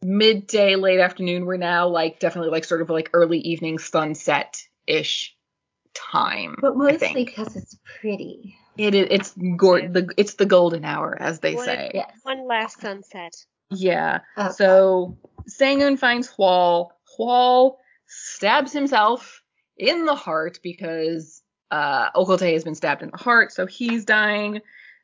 midday, 0.03 0.75
late 0.75 1.01
afternoon. 1.01 1.47
We're 1.47 1.57
now 1.57 1.89
like 1.89 2.19
definitely 2.19 2.51
like 2.51 2.65
sort 2.65 2.83
of 2.83 2.91
like 2.91 3.11
early 3.13 3.39
evening 3.39 3.79
sunset 3.79 4.61
ish 4.87 5.35
time. 5.95 6.57
But 6.61 6.77
mostly 6.77 7.25
because 7.25 7.57
it's 7.57 7.79
pretty. 8.01 8.59
It 8.77 8.95
is. 8.95 9.07
It's 9.11 9.35
go- 9.57 9.89
the 9.89 10.13
it's 10.17 10.35
the 10.35 10.45
golden 10.45 10.85
hour, 10.85 11.17
as 11.19 11.39
they 11.41 11.55
one, 11.55 11.65
say. 11.65 11.93
Yes. 11.95 12.11
One 12.25 12.47
last 12.47 12.81
sunset. 12.81 13.33
Yeah. 13.71 14.21
Oh, 14.37 14.51
so 14.51 15.19
Sang-eun 15.47 15.99
finds 15.99 16.29
Hwal. 16.29 16.91
Hwal 17.19 17.77
stabs 18.07 18.73
himself 18.73 19.43
in 19.77 20.05
the 20.05 20.15
heart 20.15 20.61
because 20.63 21.43
uh, 21.71 22.09
Ok 22.15 22.31
Eul-Tae 22.31 22.53
has 22.53 22.65
been 22.65 22.75
stabbed 22.75 23.03
in 23.03 23.11
the 23.11 23.17
heart, 23.17 23.53
so 23.53 23.67
he's 23.67 24.05
dying. 24.05 24.61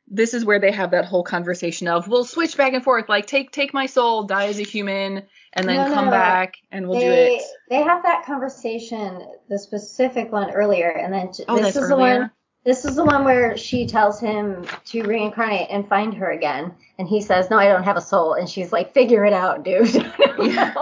This 0.07 0.33
is 0.33 0.43
where 0.43 0.59
they 0.59 0.71
have 0.71 0.91
that 0.91 1.05
whole 1.05 1.23
conversation 1.23 1.87
of 1.87 2.07
we'll 2.07 2.25
switch 2.25 2.57
back 2.57 2.73
and 2.73 2.83
forth, 2.83 3.07
like 3.07 3.25
take 3.25 3.51
take 3.51 3.73
my 3.73 3.85
soul, 3.85 4.23
die 4.23 4.47
as 4.47 4.59
a 4.59 4.63
human, 4.63 5.23
and 5.53 5.67
then 5.67 5.89
no, 5.89 5.93
come 5.93 6.05
no, 6.05 6.11
back 6.11 6.55
and 6.71 6.87
we'll 6.87 6.99
they, 6.99 7.05
do 7.05 7.35
it. 7.35 7.43
They 7.69 7.81
have 7.81 8.03
that 8.03 8.25
conversation, 8.25 9.25
the 9.49 9.57
specific 9.57 10.31
one 10.31 10.51
earlier, 10.51 10.89
and 10.89 11.13
then 11.13 11.31
oh, 11.47 11.57
this 11.57 11.75
is 11.75 11.83
earlier? 11.83 11.87
the 11.87 11.95
one 11.95 12.31
this 12.63 12.85
is 12.85 12.95
the 12.95 13.03
one 13.03 13.25
where 13.25 13.57
she 13.57 13.85
tells 13.85 14.19
him 14.19 14.65
to 14.85 15.03
reincarnate 15.03 15.67
and 15.69 15.87
find 15.87 16.13
her 16.13 16.31
again. 16.31 16.73
And 16.97 17.07
he 17.07 17.21
says, 17.21 17.49
No, 17.49 17.57
I 17.57 17.67
don't 17.67 17.83
have 17.83 17.97
a 17.97 18.01
soul. 18.01 18.33
And 18.33 18.49
she's 18.49 18.71
like, 18.71 18.93
Figure 18.93 19.25
it 19.25 19.33
out, 19.33 19.63
dude. 19.63 19.93
yeah. 20.39 20.73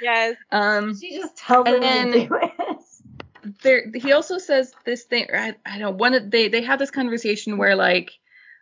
Yes. 0.00 0.36
Um, 0.50 0.98
she 0.98 1.16
just 1.16 1.36
tells 1.36 1.68
him 1.68 1.80
then, 1.80 2.12
to 2.12 2.26
do 2.26 2.34
it. 2.34 2.52
There, 3.62 3.90
he 3.94 4.12
also 4.12 4.38
says 4.38 4.72
this 4.84 5.04
thing. 5.04 5.26
I, 5.32 5.54
I 5.64 5.78
don't. 5.78 5.96
One, 5.96 6.28
they 6.28 6.48
they 6.48 6.62
have 6.62 6.78
this 6.78 6.90
conversation 6.90 7.56
where 7.56 7.76
like 7.76 8.17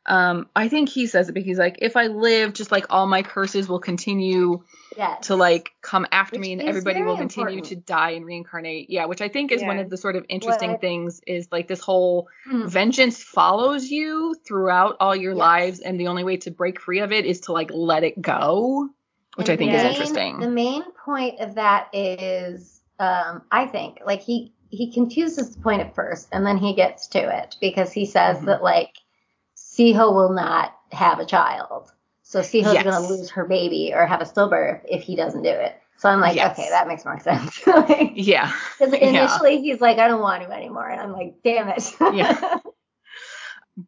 um, 0.07 0.49
I 0.55 0.69
think 0.69 0.89
he 0.89 1.07
says 1.07 1.29
it 1.29 1.33
because 1.33 1.47
he's 1.47 1.59
like, 1.59 1.79
if 1.83 1.97
I 1.97 2.07
live, 2.07 2.53
just 2.53 2.71
like 2.71 2.87
all 2.91 3.07
my 3.07 3.23
curses 3.23 3.69
will 3.69 3.81
continue 3.81 4.63
yes. 4.97 5.27
to 5.27 5.37
like 5.37 5.71
come 5.83 6.07
after 6.13 6.37
which 6.37 6.43
me, 6.43 6.53
and 6.53 6.63
everybody 6.63 7.03
will 7.03 7.17
continue 7.17 7.59
important. 7.59 7.81
to 7.81 7.93
die 7.93 8.11
and 8.11 8.25
reincarnate. 8.25 8.89
Yeah, 8.89 9.07
which 9.07 9.21
I 9.21 9.29
think 9.29 9.51
is 9.51 9.63
yeah. 9.63 9.67
one 9.67 9.79
of 9.79 9.91
the 9.91 9.97
sort 9.97 10.15
of 10.15 10.25
interesting 10.29 10.79
things 10.79 11.21
is 11.27 11.49
like 11.51 11.67
this 11.67 11.81
whole 11.81 12.29
hmm. 12.45 12.67
vengeance 12.67 13.23
follows 13.23 13.91
you 13.91 14.37
throughout 14.47 14.97
all 15.01 15.17
your 15.17 15.33
yes. 15.33 15.39
lives, 15.39 15.81
and 15.81 15.99
the 15.99 16.07
only 16.07 16.23
way 16.23 16.37
to 16.39 16.53
break 16.53 16.81
free 16.81 17.01
of 17.01 17.11
it 17.11 17.27
is 17.27 17.41
to 17.43 17.53
like 17.53 17.71
let 17.73 18.05
it 18.05 18.21
go, 18.21 18.89
which 19.35 19.49
and 19.49 19.55
I 19.55 19.57
think 19.57 19.73
main, 19.73 19.81
is 19.81 19.93
interesting. 19.93 20.39
The 20.39 20.51
main 20.51 20.85
point 21.05 21.41
of 21.41 21.57
that 21.57 21.89
is, 21.93 22.81
um, 23.01 23.43
I 23.51 23.67
think, 23.67 23.99
like 24.07 24.21
he 24.21 24.53
he 24.71 24.93
confuses 24.93 25.57
the 25.57 25.61
point 25.61 25.81
at 25.81 25.97
first, 25.97 26.29
and 26.31 26.47
then 26.47 26.59
he 26.59 26.75
gets 26.75 27.09
to 27.09 27.19
it 27.19 27.57
because 27.61 27.91
he 27.91 28.07
says 28.07 28.37
mm-hmm. 28.37 28.47
that 28.47 28.63
like 28.63 28.91
Siho 29.77 30.15
will 30.15 30.33
not 30.33 30.75
have 30.93 31.19
a 31.19 31.27
child. 31.27 31.91
So 32.23 32.41
Siho's 32.41 32.75
yes. 32.75 32.85
going 32.85 33.03
to 33.03 33.09
lose 33.09 33.31
her 33.31 33.45
baby 33.45 33.93
or 33.95 34.07
have 34.07 34.21
a 34.21 34.25
stillbirth 34.25 34.81
if 34.85 35.03
he 35.03 35.17
doesn't 35.17 35.43
do 35.43 35.49
it. 35.49 35.81
So 35.99 36.09
I'm 36.09 36.21
like, 36.21 36.37
yes. 36.37 36.59
okay, 36.59 36.69
that 36.71 36.89
makes 36.89 37.05
more 37.05 37.21
sense. 37.21 37.67
like, 37.67 38.13
yeah. 38.15 38.53
Because 38.79 38.95
initially 38.95 39.55
yeah. 39.55 39.61
he's 39.61 39.81
like, 39.81 39.99
I 39.99 40.09
don't 40.09 40.21
want 40.21 40.43
him 40.43 40.53
anymore. 40.53 40.89
And 40.89 41.01
I'm 41.01 41.13
like, 41.13 41.37
damn 41.43 41.69
it. 41.69 41.95
yeah. 42.13 42.59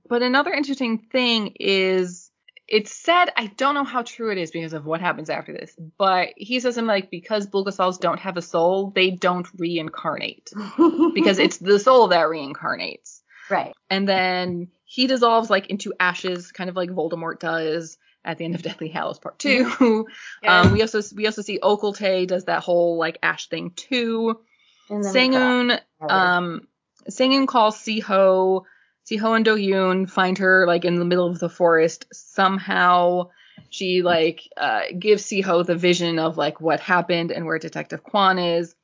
But 0.07 0.21
another 0.21 0.53
interesting 0.53 0.99
thing 0.99 1.55
is 1.59 2.31
it's 2.69 2.93
said, 2.93 3.27
I 3.37 3.47
don't 3.47 3.75
know 3.75 3.85
how 3.85 4.03
true 4.03 4.31
it 4.31 4.37
is 4.37 4.51
because 4.51 4.75
of 4.75 4.85
what 4.85 5.01
happens 5.01 5.31
after 5.31 5.55
this, 5.55 5.75
but 5.97 6.29
he 6.37 6.61
says 6.61 6.75
something 6.75 6.87
like, 6.87 7.11
because 7.11 7.47
Bulgasals 7.47 7.99
don't 7.99 8.21
have 8.21 8.37
a 8.37 8.43
soul, 8.43 8.93
they 8.95 9.11
don't 9.11 9.47
reincarnate. 9.57 10.51
because 11.15 11.39
it's 11.39 11.57
the 11.57 11.79
soul 11.79 12.09
that 12.09 12.27
reincarnates. 12.27 13.21
Right. 13.49 13.73
And 13.89 14.07
then 14.07 14.69
he 14.91 15.07
dissolves 15.07 15.51
like 15.51 15.67
into 15.67 15.93
ashes, 16.01 16.51
kind 16.51 16.71
of 16.71 16.75
like 16.75 16.89
Voldemort 16.89 17.39
does 17.39 17.99
at 18.25 18.39
the 18.39 18.47
end 18.47 18.55
of 18.55 18.63
Deathly 18.63 18.89
Hallows 18.89 19.19
Part 19.19 19.39
Two. 19.39 19.67
Mm-hmm. 19.67 20.11
Yeah. 20.43 20.61
Um, 20.61 20.73
we 20.73 20.81
also 20.81 21.03
we 21.15 21.27
also 21.27 21.43
see 21.43 21.59
Ok 21.63 21.83
Eul-Tae 21.83 22.27
does 22.27 22.47
that 22.47 22.63
whole 22.63 22.97
like 22.97 23.19
ash 23.23 23.49
thing 23.49 23.73
too. 23.77 24.41
Sang-eun 24.89 25.79
um 26.01 26.67
Sang-eun 27.09 27.47
calls 27.47 27.77
Siho. 27.77 28.65
Siho 29.07 29.37
and 29.37 29.45
Do-yoon 29.45 30.09
find 30.09 30.39
her 30.39 30.67
like 30.67 30.85
in 30.85 30.99
the 30.99 31.05
middle 31.05 31.31
of 31.31 31.39
the 31.39 31.51
forest. 31.51 32.07
Somehow 32.13 33.29
she 33.69 34.01
like 34.03 34.49
uh, 34.57 34.83
gives 34.99 35.27
Siho 35.27 35.67
the 35.67 35.77
vision 35.77 36.19
of 36.19 36.39
like 36.39 36.61
what 36.63 36.81
happened 36.81 37.31
and 37.31 37.45
where 37.45 37.59
Detective 37.59 38.03
Kwan 38.03 38.39
is. 38.39 38.75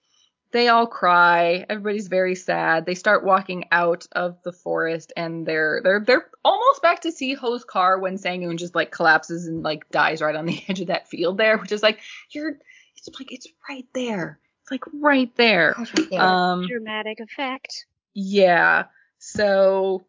They 0.55 0.69
all 0.69 0.87
cry. 0.87 1.67
Everybody's 1.69 2.07
very 2.07 2.37
sad. 2.37 2.87
They 2.87 2.95
start 2.95 3.25
walking 3.25 3.65
out 3.73 4.07
of 4.13 4.41
the 4.45 4.53
forest 4.53 5.13
and 5.17 5.45
they're 5.45 5.81
they're 5.83 5.99
they're 5.99 6.31
almost 6.45 6.81
back 6.81 7.01
to 7.01 7.09
Siho's 7.09 7.65
car 7.65 7.99
when 7.99 8.17
Sang-eun 8.17 8.57
just 8.57 8.73
like 8.73 8.93
collapses 8.93 9.49
and 9.49 9.65
like 9.65 9.89
dies 9.91 10.23
right 10.23 10.37
on 10.37 10.47
the 10.47 10.63
edge 10.69 10.81
of 10.81 10.87
that 10.87 11.09
field 11.09 11.39
there, 11.39 11.59
which 11.59 11.73
is 11.73 11.83
like 11.83 11.99
you're 12.31 12.53
it's 12.97 13.11
like 13.19 13.33
it's 13.33 13.49
right 13.69 13.89
there. 13.95 14.39
It's 14.63 14.71
like 14.71 14.85
right 15.03 15.35
there. 15.35 15.75
Um 16.17 16.69
dramatic 16.69 17.19
effect. 17.19 17.87
Yeah. 18.15 18.85
So 19.19 20.07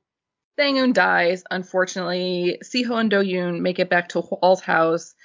Sang-eun 0.60 0.94
dies, 0.94 1.44
unfortunately. 1.50 2.60
Siho 2.64 3.00
and 3.00 3.10
Do-yoon 3.10 3.62
make 3.62 3.80
it 3.80 3.90
back 3.90 4.10
to 4.10 4.22
Hwal's 4.22 4.62
house. 4.62 5.16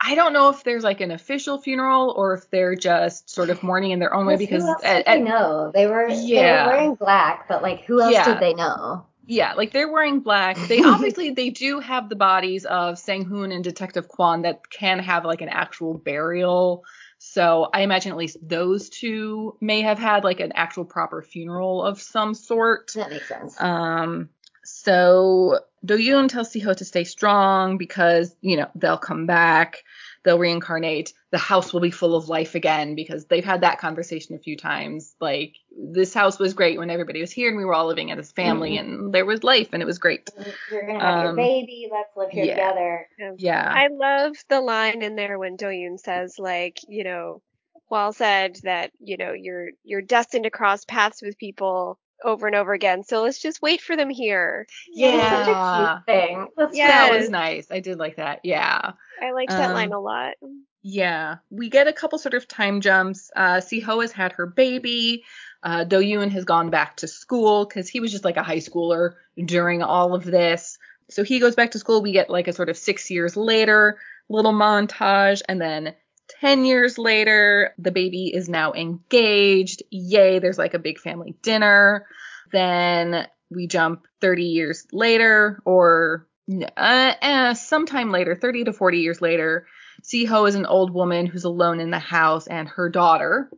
I 0.00 0.14
don't 0.14 0.32
know 0.32 0.50
if 0.50 0.62
there's 0.62 0.84
like 0.84 1.00
an 1.00 1.10
official 1.10 1.58
funeral 1.58 2.14
or 2.16 2.34
if 2.34 2.50
they're 2.50 2.74
just 2.74 3.30
sort 3.30 3.50
of 3.50 3.62
mourning 3.62 3.92
in 3.92 3.98
their 3.98 4.14
own 4.14 4.26
way 4.26 4.36
because 4.36 4.62
who 4.62 4.68
else 4.68 4.84
at, 4.84 5.06
they 5.06 5.20
know 5.20 5.70
they 5.72 5.86
were 5.86 6.08
yeah. 6.08 6.64
they 6.64 6.70
were 6.70 6.76
wearing 6.76 6.94
black, 6.94 7.48
but 7.48 7.62
like 7.62 7.84
who 7.84 8.00
else 8.00 8.12
yeah. 8.12 8.24
did 8.24 8.40
they 8.40 8.54
know? 8.54 9.06
Yeah, 9.26 9.54
like 9.54 9.72
they're 9.72 9.90
wearing 9.90 10.20
black. 10.20 10.56
They 10.68 10.82
obviously 10.84 11.30
they 11.30 11.50
do 11.50 11.80
have 11.80 12.08
the 12.08 12.16
bodies 12.16 12.64
of 12.64 12.98
Sang-hoon 12.98 13.52
and 13.52 13.64
Detective 13.64 14.08
Kwan 14.08 14.42
that 14.42 14.70
can 14.70 14.98
have 14.98 15.24
like 15.24 15.40
an 15.40 15.48
actual 15.48 15.94
burial. 15.94 16.84
So 17.18 17.68
I 17.72 17.80
imagine 17.80 18.12
at 18.12 18.18
least 18.18 18.36
those 18.42 18.90
two 18.90 19.56
may 19.60 19.80
have 19.80 19.98
had 19.98 20.24
like 20.24 20.40
an 20.40 20.52
actual 20.52 20.84
proper 20.84 21.22
funeral 21.22 21.82
of 21.82 22.00
some 22.00 22.34
sort. 22.34 22.92
That 22.94 23.10
makes 23.10 23.28
sense. 23.28 23.60
Um, 23.60 24.28
so 24.62 25.60
Do-yoon 25.86 26.28
tells 26.28 26.52
Siho 26.52 26.76
to 26.76 26.84
stay 26.84 27.04
strong 27.04 27.78
because, 27.78 28.34
you 28.40 28.56
know, 28.56 28.68
they'll 28.74 28.98
come 28.98 29.26
back, 29.26 29.84
they'll 30.24 30.38
reincarnate, 30.38 31.12
the 31.30 31.38
house 31.38 31.72
will 31.72 31.80
be 31.80 31.90
full 31.90 32.16
of 32.16 32.28
life 32.28 32.54
again 32.54 32.94
because 32.94 33.26
they've 33.26 33.44
had 33.44 33.60
that 33.60 33.78
conversation 33.78 34.34
a 34.34 34.38
few 34.38 34.56
times. 34.56 35.14
Like, 35.20 35.54
this 35.78 36.12
house 36.12 36.38
was 36.38 36.54
great 36.54 36.78
when 36.78 36.90
everybody 36.90 37.20
was 37.20 37.30
here 37.30 37.48
and 37.48 37.56
we 37.56 37.64
were 37.64 37.74
all 37.74 37.86
living 37.86 38.10
as 38.10 38.32
family 38.32 38.72
mm-hmm. 38.76 39.04
and 39.04 39.14
there 39.14 39.24
was 39.24 39.44
life 39.44 39.68
and 39.72 39.82
it 39.82 39.86
was 39.86 39.98
great. 39.98 40.28
You're 40.70 40.86
gonna 40.86 41.00
have 41.00 41.18
um, 41.18 41.24
your 41.24 41.36
baby, 41.36 41.88
let's 41.92 42.16
live 42.16 42.30
here 42.30 42.44
yeah. 42.44 42.54
together. 42.54 43.08
Yeah. 43.38 43.72
I 43.72 43.88
love 43.88 44.36
the 44.48 44.60
line 44.60 45.02
in 45.02 45.14
there 45.14 45.38
when 45.38 45.56
Do-yoon 45.56 46.00
says, 46.00 46.38
like, 46.38 46.80
you 46.88 47.04
know, 47.04 47.42
Hwal 47.90 48.12
said 48.12 48.58
that, 48.64 48.90
you 48.98 49.16
know, 49.16 49.32
you're 49.32 49.70
you're 49.84 50.02
destined 50.02 50.44
to 50.44 50.50
cross 50.50 50.84
paths 50.84 51.22
with 51.22 51.38
people 51.38 52.00
over 52.24 52.46
and 52.46 52.56
over 52.56 52.72
again. 52.72 53.04
So 53.04 53.22
let's 53.22 53.40
just 53.40 53.62
wait 53.62 53.80
for 53.80 53.96
them 53.96 54.10
here. 54.10 54.66
Yeah, 54.92 55.44
such 55.44 55.48
a 55.48 55.92
cute 55.94 56.06
thing. 56.06 56.48
That's 56.56 56.76
yes. 56.76 56.90
That 56.90 57.18
was 57.18 57.30
nice. 57.30 57.66
I 57.70 57.80
did 57.80 57.98
like 57.98 58.16
that. 58.16 58.40
Yeah. 58.44 58.92
I 59.22 59.32
liked 59.32 59.50
that 59.50 59.70
um, 59.70 59.74
line 59.74 59.92
a 59.92 60.00
lot. 60.00 60.34
Yeah, 60.82 61.36
we 61.50 61.68
get 61.68 61.88
a 61.88 61.92
couple 61.92 62.18
sort 62.18 62.34
of 62.34 62.46
time 62.46 62.80
jumps. 62.80 63.30
Uh, 63.34 63.56
Siho 63.56 64.02
has 64.02 64.12
had 64.12 64.32
her 64.32 64.46
baby. 64.46 65.24
Uh, 65.62 65.82
Do-yoon 65.84 66.30
has 66.30 66.44
gone 66.44 66.70
back 66.70 66.98
to 66.98 67.08
school 67.08 67.64
because 67.64 67.88
he 67.88 67.98
was 67.98 68.12
just 68.12 68.24
like 68.24 68.36
a 68.36 68.42
high 68.44 68.58
schooler 68.58 69.14
during 69.44 69.82
all 69.82 70.14
of 70.14 70.24
this. 70.24 70.78
So 71.10 71.24
he 71.24 71.40
goes 71.40 71.56
back 71.56 71.72
to 71.72 71.78
school. 71.80 72.02
We 72.02 72.12
get 72.12 72.30
like 72.30 72.46
a 72.46 72.52
sort 72.52 72.68
of 72.68 72.76
six 72.76 73.10
years 73.10 73.36
later 73.36 73.98
little 74.28 74.52
montage, 74.52 75.42
and 75.48 75.60
then 75.60 75.94
10 76.40 76.64
years 76.64 76.98
later, 76.98 77.74
the 77.78 77.92
baby 77.92 78.32
is 78.34 78.48
now 78.48 78.72
engaged. 78.72 79.82
Yay, 79.90 80.38
there's 80.38 80.58
like 80.58 80.74
a 80.74 80.78
big 80.78 80.98
family 80.98 81.34
dinner. 81.42 82.06
Then 82.52 83.26
we 83.50 83.66
jump 83.66 84.06
30 84.20 84.44
years 84.44 84.86
later, 84.92 85.60
or 85.64 86.26
uh, 86.50 87.12
eh, 87.20 87.54
sometime 87.54 88.10
later, 88.10 88.34
30 88.34 88.64
to 88.64 88.72
40 88.72 88.98
years 88.98 89.20
later. 89.20 89.66
Siho 90.02 90.48
is 90.48 90.54
an 90.54 90.66
old 90.66 90.92
woman 90.92 91.26
who's 91.26 91.44
alone 91.44 91.80
in 91.80 91.90
the 91.90 91.98
house, 91.98 92.46
and 92.46 92.68
her 92.68 92.88
daughter, 92.88 93.50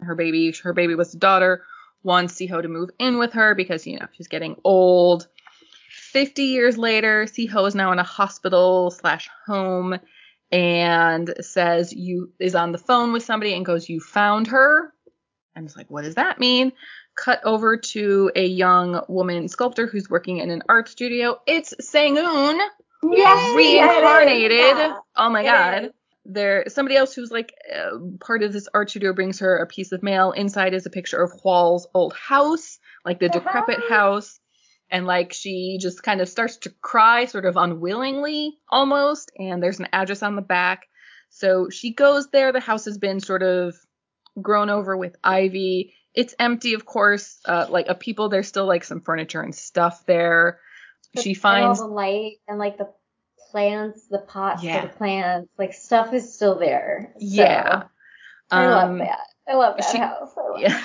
her 0.00 0.14
baby, 0.14 0.52
her 0.62 0.72
baby 0.72 0.94
was 0.94 1.14
a 1.14 1.18
daughter, 1.18 1.64
wants 2.02 2.34
Siho 2.34 2.62
to 2.62 2.68
move 2.68 2.90
in 2.98 3.18
with 3.18 3.32
her 3.32 3.54
because, 3.54 3.86
you 3.86 3.98
know, 3.98 4.06
she's 4.12 4.28
getting 4.28 4.56
old. 4.64 5.26
50 5.90 6.42
years 6.44 6.78
later, 6.78 7.24
Siho 7.24 7.66
is 7.66 7.74
now 7.74 7.92
in 7.92 7.98
a 7.98 8.04
hospital 8.04 8.90
slash 8.90 9.28
home 9.46 9.98
and 10.50 11.32
says 11.40 11.92
you 11.92 12.32
is 12.38 12.54
on 12.54 12.72
the 12.72 12.78
phone 12.78 13.12
with 13.12 13.24
somebody 13.24 13.54
and 13.54 13.66
goes, 13.66 13.88
You 13.88 14.00
found 14.00 14.48
her. 14.48 14.92
I'm 15.56 15.66
just 15.66 15.76
like, 15.76 15.90
what 15.90 16.04
does 16.04 16.14
that 16.14 16.38
mean? 16.38 16.72
Cut 17.16 17.40
over 17.44 17.78
to 17.78 18.30
a 18.36 18.46
young 18.46 19.02
woman 19.08 19.48
sculptor 19.48 19.86
who's 19.86 20.08
working 20.08 20.38
in 20.38 20.50
an 20.50 20.62
art 20.68 20.88
studio. 20.88 21.40
It's 21.46 21.74
Sang-eun. 21.80 22.58
Yes, 23.02 23.56
reincarnated. 23.56 24.76
Yeah. 24.76 24.96
Oh 25.16 25.28
my 25.30 25.42
it 25.42 25.44
god. 25.44 25.84
Is. 25.84 25.90
There, 26.30 26.64
somebody 26.68 26.96
else 26.96 27.14
who's 27.14 27.30
like 27.30 27.54
uh, 27.74 27.98
part 28.20 28.42
of 28.42 28.52
this 28.52 28.68
art 28.74 28.90
studio 28.90 29.14
brings 29.14 29.40
her 29.40 29.56
a 29.58 29.66
piece 29.66 29.92
of 29.92 30.02
mail. 30.02 30.32
Inside 30.32 30.74
is 30.74 30.84
a 30.84 30.90
picture 30.90 31.22
of 31.22 31.32
Hwal's 31.32 31.88
old 31.94 32.12
house, 32.12 32.78
like 33.04 33.18
the 33.18 33.28
decrepit 33.28 33.80
house 33.88 34.38
and 34.90 35.06
like 35.06 35.32
she 35.32 35.78
just 35.80 36.02
kind 36.02 36.20
of 36.20 36.28
starts 36.28 36.56
to 36.58 36.70
cry 36.80 37.26
sort 37.26 37.44
of 37.44 37.56
unwillingly 37.56 38.58
almost 38.68 39.30
and 39.38 39.62
there's 39.62 39.80
an 39.80 39.88
address 39.92 40.22
on 40.22 40.36
the 40.36 40.42
back. 40.42 40.86
So 41.30 41.68
she 41.68 41.92
goes 41.92 42.28
there. 42.28 42.52
The 42.52 42.60
house 42.60 42.86
has 42.86 42.98
been 42.98 43.20
sort 43.20 43.42
of 43.42 43.74
grown 44.40 44.70
over 44.70 44.96
with 44.96 45.16
ivy. 45.22 45.94
It's 46.14 46.34
empty 46.38 46.74
of 46.74 46.84
course. 46.84 47.38
Uh, 47.44 47.66
like 47.68 47.88
of 47.88 48.00
people 48.00 48.28
there's 48.28 48.48
still 48.48 48.66
like 48.66 48.84
some 48.84 49.00
furniture 49.00 49.42
and 49.42 49.54
stuff 49.54 50.04
there. 50.06 50.60
But, 51.14 51.24
she 51.24 51.34
finds 51.34 51.80
all 51.80 51.88
the 51.88 51.94
light 51.94 52.36
and 52.46 52.58
like 52.58 52.78
the 52.78 52.90
plants 53.50 54.06
the 54.10 54.18
pots 54.18 54.62
yeah. 54.62 54.82
for 54.82 54.88
the 54.88 54.94
plants 54.94 55.50
like 55.58 55.74
stuff 55.74 56.12
is 56.12 56.34
still 56.34 56.58
there. 56.58 57.12
So 57.18 57.26
yeah. 57.26 57.82
I 58.50 58.66
love 58.66 58.90
um, 58.90 58.98
that. 58.98 59.20
I 59.48 59.54
love 59.54 59.76
that 59.76 59.90
she, 59.90 59.98
house. 59.98 60.30
I 60.36 60.48
love 60.48 60.60
yeah. 60.60 60.82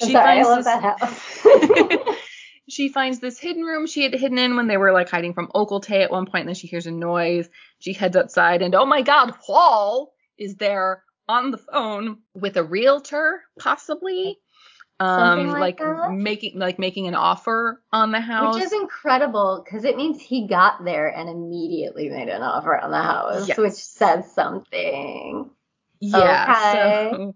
sorry, 0.00 0.40
I 0.40 0.42
love 0.42 0.58
this, 0.58 0.66
that 0.66 1.00
house. 1.00 2.16
she 2.68 2.88
finds 2.88 3.18
this 3.18 3.38
hidden 3.38 3.62
room 3.62 3.86
she 3.86 4.02
had 4.02 4.12
hidden 4.12 4.38
in 4.38 4.56
when 4.56 4.66
they 4.66 4.76
were 4.76 4.92
like 4.92 5.08
hiding 5.08 5.34
from 5.34 5.50
Ok 5.54 5.70
Eul-Tae 5.70 6.02
at 6.02 6.10
one 6.10 6.26
point, 6.26 6.42
and 6.42 6.48
then 6.48 6.54
she 6.54 6.66
hears 6.66 6.86
a 6.86 6.90
noise. 6.90 7.48
She 7.78 7.92
heads 7.92 8.16
outside, 8.16 8.62
and 8.62 8.74
oh 8.74 8.86
my 8.86 9.02
god, 9.02 9.34
Hwal 9.46 10.08
is 10.38 10.56
there 10.56 11.02
on 11.28 11.50
the 11.50 11.58
phone 11.58 12.18
with 12.34 12.56
a 12.56 12.64
realtor, 12.64 13.42
possibly. 13.58 14.38
Um, 15.00 15.46
like, 15.46 15.78
like 15.78 16.10
making 16.10 16.58
like 16.58 16.80
making 16.80 17.06
an 17.06 17.14
offer 17.14 17.80
on 17.92 18.10
the 18.10 18.20
house, 18.20 18.56
which 18.56 18.64
is 18.64 18.72
incredible 18.72 19.62
because 19.64 19.84
it 19.84 19.96
means 19.96 20.20
he 20.20 20.48
got 20.48 20.84
there 20.84 21.06
and 21.06 21.28
immediately 21.28 22.08
made 22.08 22.28
an 22.28 22.42
offer 22.42 22.76
on 22.76 22.90
the 22.90 23.00
house, 23.00 23.46
yes. 23.46 23.58
which 23.58 23.74
says 23.74 24.32
something. 24.32 25.50
Yeah. 26.00 26.46
Okay. 26.48 27.10
So 27.12 27.34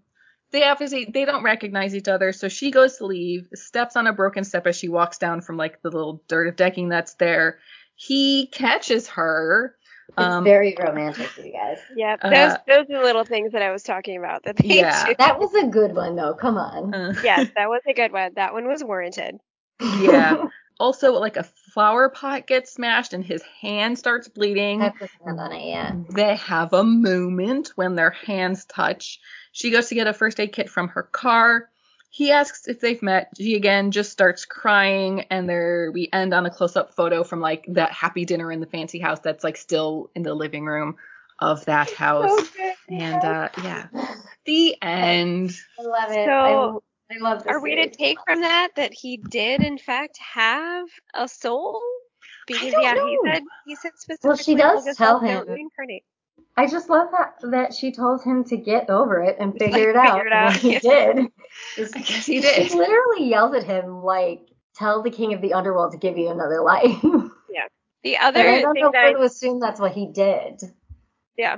they 0.53 0.63
obviously 0.63 1.05
they 1.05 1.25
don't 1.25 1.43
recognize 1.43 1.93
each 1.93 2.07
other 2.07 2.31
so 2.31 2.47
she 2.47 2.71
goes 2.71 2.97
to 2.97 3.05
leave 3.05 3.47
steps 3.53 3.97
on 3.97 4.07
a 4.07 4.13
broken 4.13 4.45
step 4.45 4.65
as 4.65 4.77
she 4.77 4.87
walks 4.87 5.17
down 5.17 5.41
from 5.41 5.57
like 5.57 5.81
the 5.81 5.89
little 5.89 6.23
dirt 6.29 6.47
of 6.47 6.55
decking 6.55 6.87
that's 6.87 7.15
there 7.15 7.59
he 7.95 8.47
catches 8.47 9.09
her 9.09 9.75
it's 10.09 10.17
um, 10.17 10.43
very 10.43 10.75
romantic, 10.77 11.29
you 11.37 11.53
guys. 11.53 11.77
Yeah, 11.95 12.17
those 12.17 12.33
uh, 12.33 12.57
those 12.67 12.85
are 12.89 13.03
little 13.03 13.23
things 13.23 13.53
that 13.53 13.61
I 13.61 13.71
was 13.71 13.83
talking 13.83 14.17
about. 14.17 14.43
That 14.43 14.57
they 14.57 14.79
yeah, 14.79 15.07
do. 15.07 15.15
that 15.17 15.39
was 15.39 15.53
a 15.55 15.65
good 15.65 15.95
one 15.95 16.15
though. 16.15 16.33
Come 16.33 16.57
on. 16.57 16.93
Uh, 16.93 17.13
yes, 17.23 17.49
that 17.55 17.69
was 17.69 17.81
a 17.87 17.93
good 17.93 18.11
one. 18.11 18.31
That 18.35 18.53
one 18.53 18.67
was 18.67 18.83
warranted. 18.83 19.39
Yeah. 19.81 20.45
also, 20.79 21.13
like 21.13 21.37
a 21.37 21.43
flower 21.43 22.09
pot 22.09 22.45
gets 22.47 22.73
smashed 22.73 23.13
and 23.13 23.23
his 23.23 23.41
hand 23.61 23.97
starts 23.97 24.27
bleeding. 24.27 24.81
I 24.81 24.89
put 24.89 25.09
hand 25.25 25.39
on 25.39 25.51
it. 25.53 25.65
Yeah. 25.65 25.95
They 26.13 26.35
have 26.35 26.73
a 26.73 26.83
moment 26.83 27.71
when 27.75 27.95
their 27.95 28.11
hands 28.11 28.65
touch. 28.65 29.19
She 29.53 29.71
goes 29.71 29.87
to 29.87 29.95
get 29.95 30.07
a 30.07 30.13
first 30.13 30.39
aid 30.39 30.51
kit 30.51 30.69
from 30.69 30.89
her 30.89 31.03
car. 31.03 31.69
He 32.09 32.31
asks 32.31 32.67
if 32.67 32.79
they've 32.79 33.01
met. 33.01 33.29
She 33.37 33.55
again 33.55 33.91
just 33.91 34.11
starts 34.11 34.45
crying, 34.45 35.21
and 35.29 35.47
there 35.47 35.91
we 35.91 36.09
end 36.11 36.33
on 36.33 36.45
a 36.45 36.49
close-up 36.49 36.93
photo 36.93 37.23
from 37.23 37.39
like 37.39 37.65
that 37.69 37.91
happy 37.91 38.25
dinner 38.25 38.51
in 38.51 38.59
the 38.59 38.65
fancy 38.67 38.99
house 38.99 39.19
that's 39.19 39.43
like 39.43 39.57
still 39.57 40.11
in 40.15 40.23
the 40.23 40.33
living 40.33 40.65
room 40.65 40.97
of 41.39 41.65
that 41.65 41.91
house. 41.91 42.39
Okay. 42.39 42.73
And 42.89 43.23
uh, 43.23 43.49
yeah, 43.63 43.87
the 44.45 44.75
end. 44.81 45.55
I 45.79 45.81
love 45.81 46.11
it. 46.11 46.25
So, 46.25 46.83
I, 47.11 47.15
I 47.15 47.17
love. 47.19 47.47
Are 47.47 47.61
we 47.61 47.75
to 47.75 47.89
take 47.89 48.17
from 48.27 48.41
that 48.41 48.69
that 48.75 48.93
he 48.93 49.17
did 49.17 49.61
in 49.61 49.77
fact 49.77 50.17
have 50.17 50.87
a 51.13 51.27
soul? 51.27 51.81
Because 52.45 52.73
yeah, 52.79 52.93
know. 52.93 53.07
he 53.07 53.19
said 53.23 53.43
he 53.65 53.75
said 53.75 53.91
specifically. 53.97 54.27
Well, 54.27 54.37
she 54.37 54.55
does 54.55 54.97
tell 54.97 55.19
him. 55.19 55.47
Reincarnate. 55.47 56.03
I 56.55 56.67
just 56.67 56.89
love 56.89 57.09
that 57.11 57.51
that 57.51 57.73
she 57.73 57.91
told 57.91 58.23
him 58.23 58.43
to 58.45 58.57
get 58.57 58.89
over 58.89 59.21
it 59.21 59.37
and 59.39 59.57
figure 59.57 59.89
it 59.89 59.95
out. 59.95 60.17
Figure 60.17 60.27
it 60.27 60.33
out. 60.33 60.53
he 60.57 60.79
did. 60.79 61.27
I 61.95 61.99
guess 61.99 62.25
he 62.25 62.41
did. 62.41 62.69
She 62.69 62.77
literally 62.77 63.27
yelled 63.27 63.55
at 63.55 63.63
him 63.63 64.03
like, 64.03 64.41
"Tell 64.75 65.01
the 65.01 65.09
king 65.09 65.33
of 65.33 65.41
the 65.41 65.53
underworld 65.53 65.93
to 65.93 65.97
give 65.97 66.17
you 66.17 66.29
another 66.29 66.61
life." 66.61 67.03
Yeah. 67.53 67.67
The 68.03 68.17
other 68.17 68.39
and 68.39 68.49
I 68.49 68.61
don't 68.61 68.79
know 68.79 68.91
that 68.91 69.11
to 69.11 69.21
assume 69.21 69.59
that's 69.59 69.79
what 69.79 69.91
he 69.91 70.07
did. 70.07 70.59
Yeah. 71.37 71.57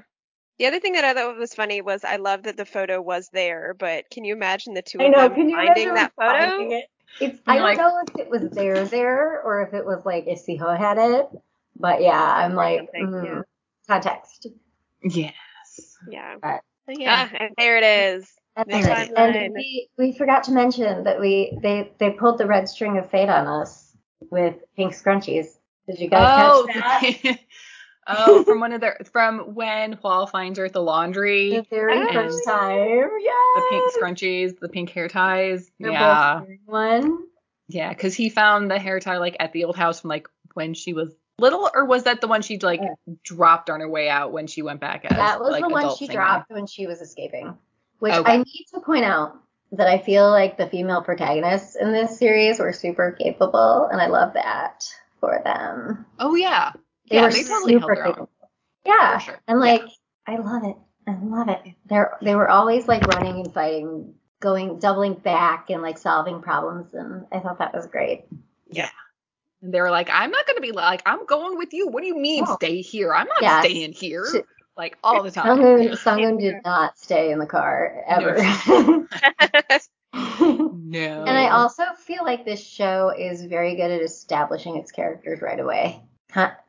The 0.60 0.66
other 0.68 0.82
thing 0.82 0.92
that 0.94 1.06
I 1.06 1.14
thought 1.14 1.38
was 1.38 1.54
funny 1.54 1.82
was 1.82 2.04
I 2.04 2.18
love 2.18 2.44
that 2.44 2.58
the 2.58 2.66
photo 2.66 3.02
was 3.02 3.30
there, 3.32 3.74
but 3.74 4.10
can 4.10 4.26
you 4.26 4.34
imagine 4.36 4.74
the 4.74 4.82
two 4.82 5.00
of 5.00 5.10
know, 5.10 5.30
them 5.30 5.52
finding 5.52 5.94
that 5.94 6.12
photo? 6.18 6.50
Finding 6.50 6.72
it? 6.74 6.86
It's, 7.22 7.40
I 7.48 7.58
don't 7.58 7.78
know 7.78 8.02
if 8.08 8.20
it 8.20 8.30
was 8.30 8.52
there 8.52 8.86
there 8.86 9.42
or 9.42 9.62
if 9.62 9.74
it 9.74 9.86
was 9.86 10.06
like 10.06 10.26
if 10.28 10.46
Siho 10.46 10.78
had 10.78 10.98
it, 10.98 11.30
but 11.78 12.02
yeah, 12.02 12.22
I'm 12.22 12.56
like 12.56 12.90
mm, 12.94 13.26
yeah. 13.26 13.42
context. 13.88 14.48
Yes. 15.06 15.36
Yeah. 16.10 16.36
But, 16.42 16.62
yeah, 16.88 17.30
ah, 17.32 17.38
and 17.40 17.52
there 17.58 17.78
it 17.78 17.84
is. 17.84 18.32
That's 18.56 19.12
And 19.16 19.54
we, 19.54 19.90
we 19.98 20.14
forgot 20.14 20.44
to 20.46 20.52
mention 20.52 21.04
that 21.04 21.20
we 21.20 21.58
they 21.62 21.92
they 22.00 22.12
pulled 22.12 22.38
the 22.38 22.46
red 22.46 22.70
string 22.70 22.98
of 22.98 23.10
fate 23.10 23.28
on 23.28 23.48
us 23.48 23.92
with 24.32 24.56
pink 24.76 24.94
scrunchies. 24.94 25.48
Did 25.88 26.00
you 26.00 26.10
guys 26.10 26.52
oh, 26.52 26.68
catch 26.72 27.22
that? 27.22 27.40
oh, 28.08 28.44
from 28.44 28.62
one 28.62 28.72
of 28.72 28.82
their 28.82 28.98
from 29.12 29.56
when 29.56 29.96
Hwal 29.98 30.30
finds 30.30 30.58
her 30.58 30.66
at 30.66 30.74
the 30.74 30.82
laundry. 30.82 31.52
The 31.52 31.66
very 31.70 32.14
first 32.14 32.46
time. 32.46 33.10
Yeah. 33.20 33.32
The 33.56 33.64
pink 33.70 33.92
scrunchies, 33.94 34.60
the 34.60 34.70
pink 34.70 34.90
hair 34.92 35.10
ties. 35.10 35.70
They're 35.80 35.92
yeah. 35.92 36.42
one. 36.66 37.26
Yeah, 37.68 37.90
because 37.90 38.14
he 38.14 38.30
found 38.30 38.72
the 38.72 38.80
hair 38.80 39.00
tie 39.00 39.18
like 39.18 39.38
at 39.40 39.52
the 39.52 39.66
old 39.66 39.76
house 39.76 40.00
from 40.00 40.10
like 40.10 40.30
when 40.54 40.76
she 40.76 40.94
was 40.94 41.14
little, 41.40 41.70
or 41.74 41.86
was 41.86 42.04
that 42.04 42.22
the 42.22 42.28
one 42.28 42.42
she 42.42 42.58
like 42.60 42.82
dropped 43.24 43.70
on 43.70 43.80
her 43.80 43.90
way 43.90 44.10
out 44.10 44.32
when 44.32 44.48
she 44.48 44.62
went 44.62 44.80
back? 44.80 45.06
As, 45.06 45.18
that 45.18 45.40
was 45.40 45.52
like, 45.52 45.64
the 45.64 45.70
one 45.70 45.96
she 45.96 46.08
dropped 46.08 46.52
when 46.52 46.68
she 46.68 46.88
was 46.88 47.02
escaping. 47.02 47.58
Which 48.00 48.14
okay. 48.14 48.34
I 48.34 48.38
need 48.38 48.66
to 48.74 48.82
point 48.82 49.06
out 49.06 49.40
that 49.72 49.88
I 49.88 49.98
feel 49.98 50.30
like 50.30 50.58
the 50.58 50.68
female 50.68 51.02
protagonists 51.02 51.76
in 51.76 51.92
this 51.92 52.18
series 52.18 52.60
were 52.60 52.74
super 52.74 53.12
capable, 53.12 53.88
and 53.92 54.02
I 54.02 54.08
love 54.08 54.34
that 54.34 54.86
for 55.20 55.42
them. 55.44 56.06
Oh 56.20 56.36
yeah, 56.36 56.72
they 57.10 57.18
yeah, 57.18 57.24
were 57.24 57.32
they 57.32 57.44
totally 57.44 57.74
super 57.74 57.96
capable. 57.96 58.30
Yeah, 58.86 59.18
sure. 59.18 59.40
and 59.48 59.60
like 59.60 59.82
yeah. 59.82 60.36
I 60.36 60.38
love 60.38 60.64
it. 60.64 60.76
I 61.08 61.18
love 61.22 61.50
it. 61.50 61.62
They're 61.86 62.18
they 62.22 62.36
were 62.36 62.50
always 62.50 62.88
like 62.88 63.04
running 63.08 63.46
and 63.46 63.54
fighting, 63.54 64.14
going 64.40 64.80
doubling 64.80 65.16
back 65.16 65.70
and 65.70 65.82
like 65.82 65.98
solving 65.98 66.42
problems, 66.42 66.94
and 66.94 67.26
I 67.32 67.40
thought 67.40 67.60
that 67.60 67.74
was 67.74 67.88
great. 67.88 68.26
Yeah. 68.70 68.90
And 69.66 69.74
they 69.74 69.82
were 69.82 69.90
like, 69.90 70.10
I'm 70.12 70.30
not 70.30 70.46
going 70.46 70.58
to 70.58 70.62
be 70.62 70.72
like, 70.72 71.02
I'm 71.08 71.26
going 71.26 71.58
with 71.58 71.74
you. 71.74 71.88
What 71.88 72.02
do 72.02 72.08
you 72.08 72.18
mean 72.18 72.46
oh. 72.48 72.56
stay 72.56 72.82
here? 72.82 73.12
I'm 73.14 73.28
not 73.28 73.42
yes. 73.42 73.66
staying 73.66 73.94
here. 73.94 74.24
She, 74.32 74.42
like 74.78 74.96
all 75.04 75.24
the 75.24 75.32
time. 75.32 75.46
Someone, 75.48 75.98
someone 75.98 76.38
did 76.38 76.58
not 76.64 77.00
stay 77.00 77.32
in 77.32 77.40
the 77.40 77.48
car 77.48 78.04
ever. 78.08 78.38
No. 78.68 79.08
no. 80.14 81.24
And 81.24 81.38
I 81.38 81.50
also 81.50 81.84
feel 81.98 82.24
like 82.24 82.46
this 82.46 82.64
show 82.64 83.12
is 83.18 83.44
very 83.44 83.76
good 83.76 83.90
at 83.90 84.02
establishing 84.02 84.78
its 84.78 84.92
characters 84.92 85.42
right 85.42 85.60
away. 85.60 86.00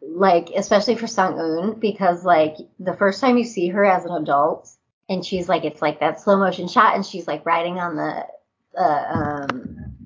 Like, 0.01 0.51
especially 0.56 0.94
for 0.94 1.06
Sang 1.06 1.35
Eun, 1.35 1.78
because 1.78 2.24
like 2.24 2.56
the 2.78 2.94
first 2.94 3.20
time 3.20 3.36
you 3.36 3.44
see 3.44 3.68
her 3.68 3.85
as 3.85 4.05
an 4.05 4.12
adult, 4.12 4.70
and 5.09 5.24
she's 5.24 5.48
like, 5.48 5.64
it's 5.64 5.82
like 5.82 6.01
that 6.01 6.20
slow 6.20 6.39
motion 6.39 6.68
shot, 6.68 6.94
and 6.94 7.05
she's 7.05 7.27
like 7.27 7.44
riding 7.44 7.78
on 7.78 7.97
the 7.97 8.27
uh, 8.81 9.05
um 9.10 9.97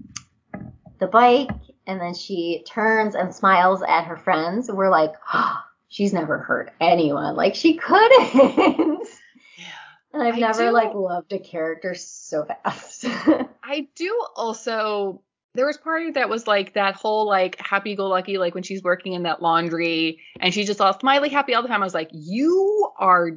the 0.98 1.06
bike, 1.06 1.50
and 1.86 2.01
then 2.01 2.15
she 2.15 2.65
turns 2.66 3.15
and 3.15 3.35
smiles 3.35 3.82
at 3.82 4.05
her 4.05 4.16
friends. 4.16 4.70
We're 4.70 4.90
like, 4.90 5.12
oh, 5.32 5.61
she's 5.89 6.12
never 6.12 6.39
hurt 6.39 6.73
anyone. 6.81 7.36
Like 7.36 7.55
she 7.55 7.74
couldn't. 7.74 9.07
Yeah. 9.59 9.66
And 10.15 10.23
I've 10.23 10.35
I 10.35 10.39
never 10.39 10.66
do, 10.66 10.70
like 10.70 10.94
loved 10.94 11.32
a 11.32 11.39
character 11.39 11.94
so 11.94 12.47
fast. 12.47 13.05
I 13.62 13.89
do 13.94 14.27
also 14.35 15.23
there 15.55 15.66
was 15.66 15.77
part 15.77 16.07
of 16.07 16.15
that 16.15 16.28
was 16.28 16.47
like 16.47 16.74
that 16.74 16.94
whole 16.94 17.27
like 17.27 17.61
happy 17.61 17.97
go 17.97 18.07
lucky 18.07 18.39
like 18.39 18.55
when 18.55 18.62
she's 18.62 18.82
working 18.82 19.15
in 19.15 19.24
that 19.24 19.43
laundry 19.43 20.20
and 20.39 20.55
she's 20.55 20.66
just 20.66 20.81
all 20.81 20.98
smiley 20.98 21.28
happy 21.28 21.55
all 21.55 21.62
the 21.62 21.69
time. 21.69 21.82
I 21.82 21.85
was 21.85 21.94
like, 21.94 22.11
you 22.12 22.90
are 22.98 23.32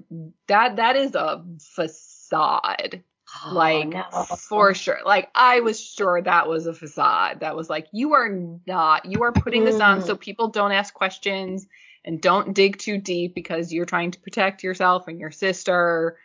that 0.47 0.75
that 0.77 0.95
is 0.95 1.15
a 1.15 1.43
facade. 1.59 3.03
Oh, 3.45 3.53
like 3.53 3.89
no. 3.89 4.03
for 4.37 4.73
sure. 4.73 4.99
Like 5.05 5.29
I 5.33 5.61
was 5.61 5.81
sure 5.81 6.21
that 6.21 6.47
was 6.47 6.67
a 6.67 6.73
facade. 6.73 7.39
That 7.39 7.55
was 7.55 7.69
like 7.69 7.87
you 7.91 8.13
are 8.13 8.29
not. 8.67 9.05
You 9.05 9.23
are 9.23 9.31
putting 9.31 9.65
this 9.65 9.79
on 9.79 10.03
so 10.03 10.15
mm. 10.15 10.19
people 10.19 10.49
don't 10.49 10.71
ask 10.71 10.93
questions 10.93 11.65
and 12.05 12.21
don't 12.21 12.53
dig 12.53 12.77
too 12.77 12.97
deep 12.97 13.33
because 13.33 13.73
you're 13.73 13.85
trying 13.85 14.11
to 14.11 14.19
protect 14.19 14.63
yourself 14.63 15.07
and 15.07 15.19
your 15.19 15.31
sister 15.31 16.17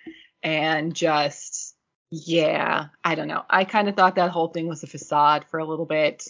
and 0.43 0.95
just 0.95 1.75
Yeah, 2.11 2.89
I 3.05 3.15
don't 3.15 3.29
know. 3.29 3.45
I 3.49 3.65
kind 3.65 3.89
of 3.89 3.97
thought 3.97 4.17
that 4.17 4.31
whole 4.31 4.49
thing 4.49 4.69
was 4.69 4.83
a 4.83 4.87
facade 4.87 5.47
for 5.51 5.59
a 5.59 5.65
little 5.65 5.87
bit. 5.87 6.27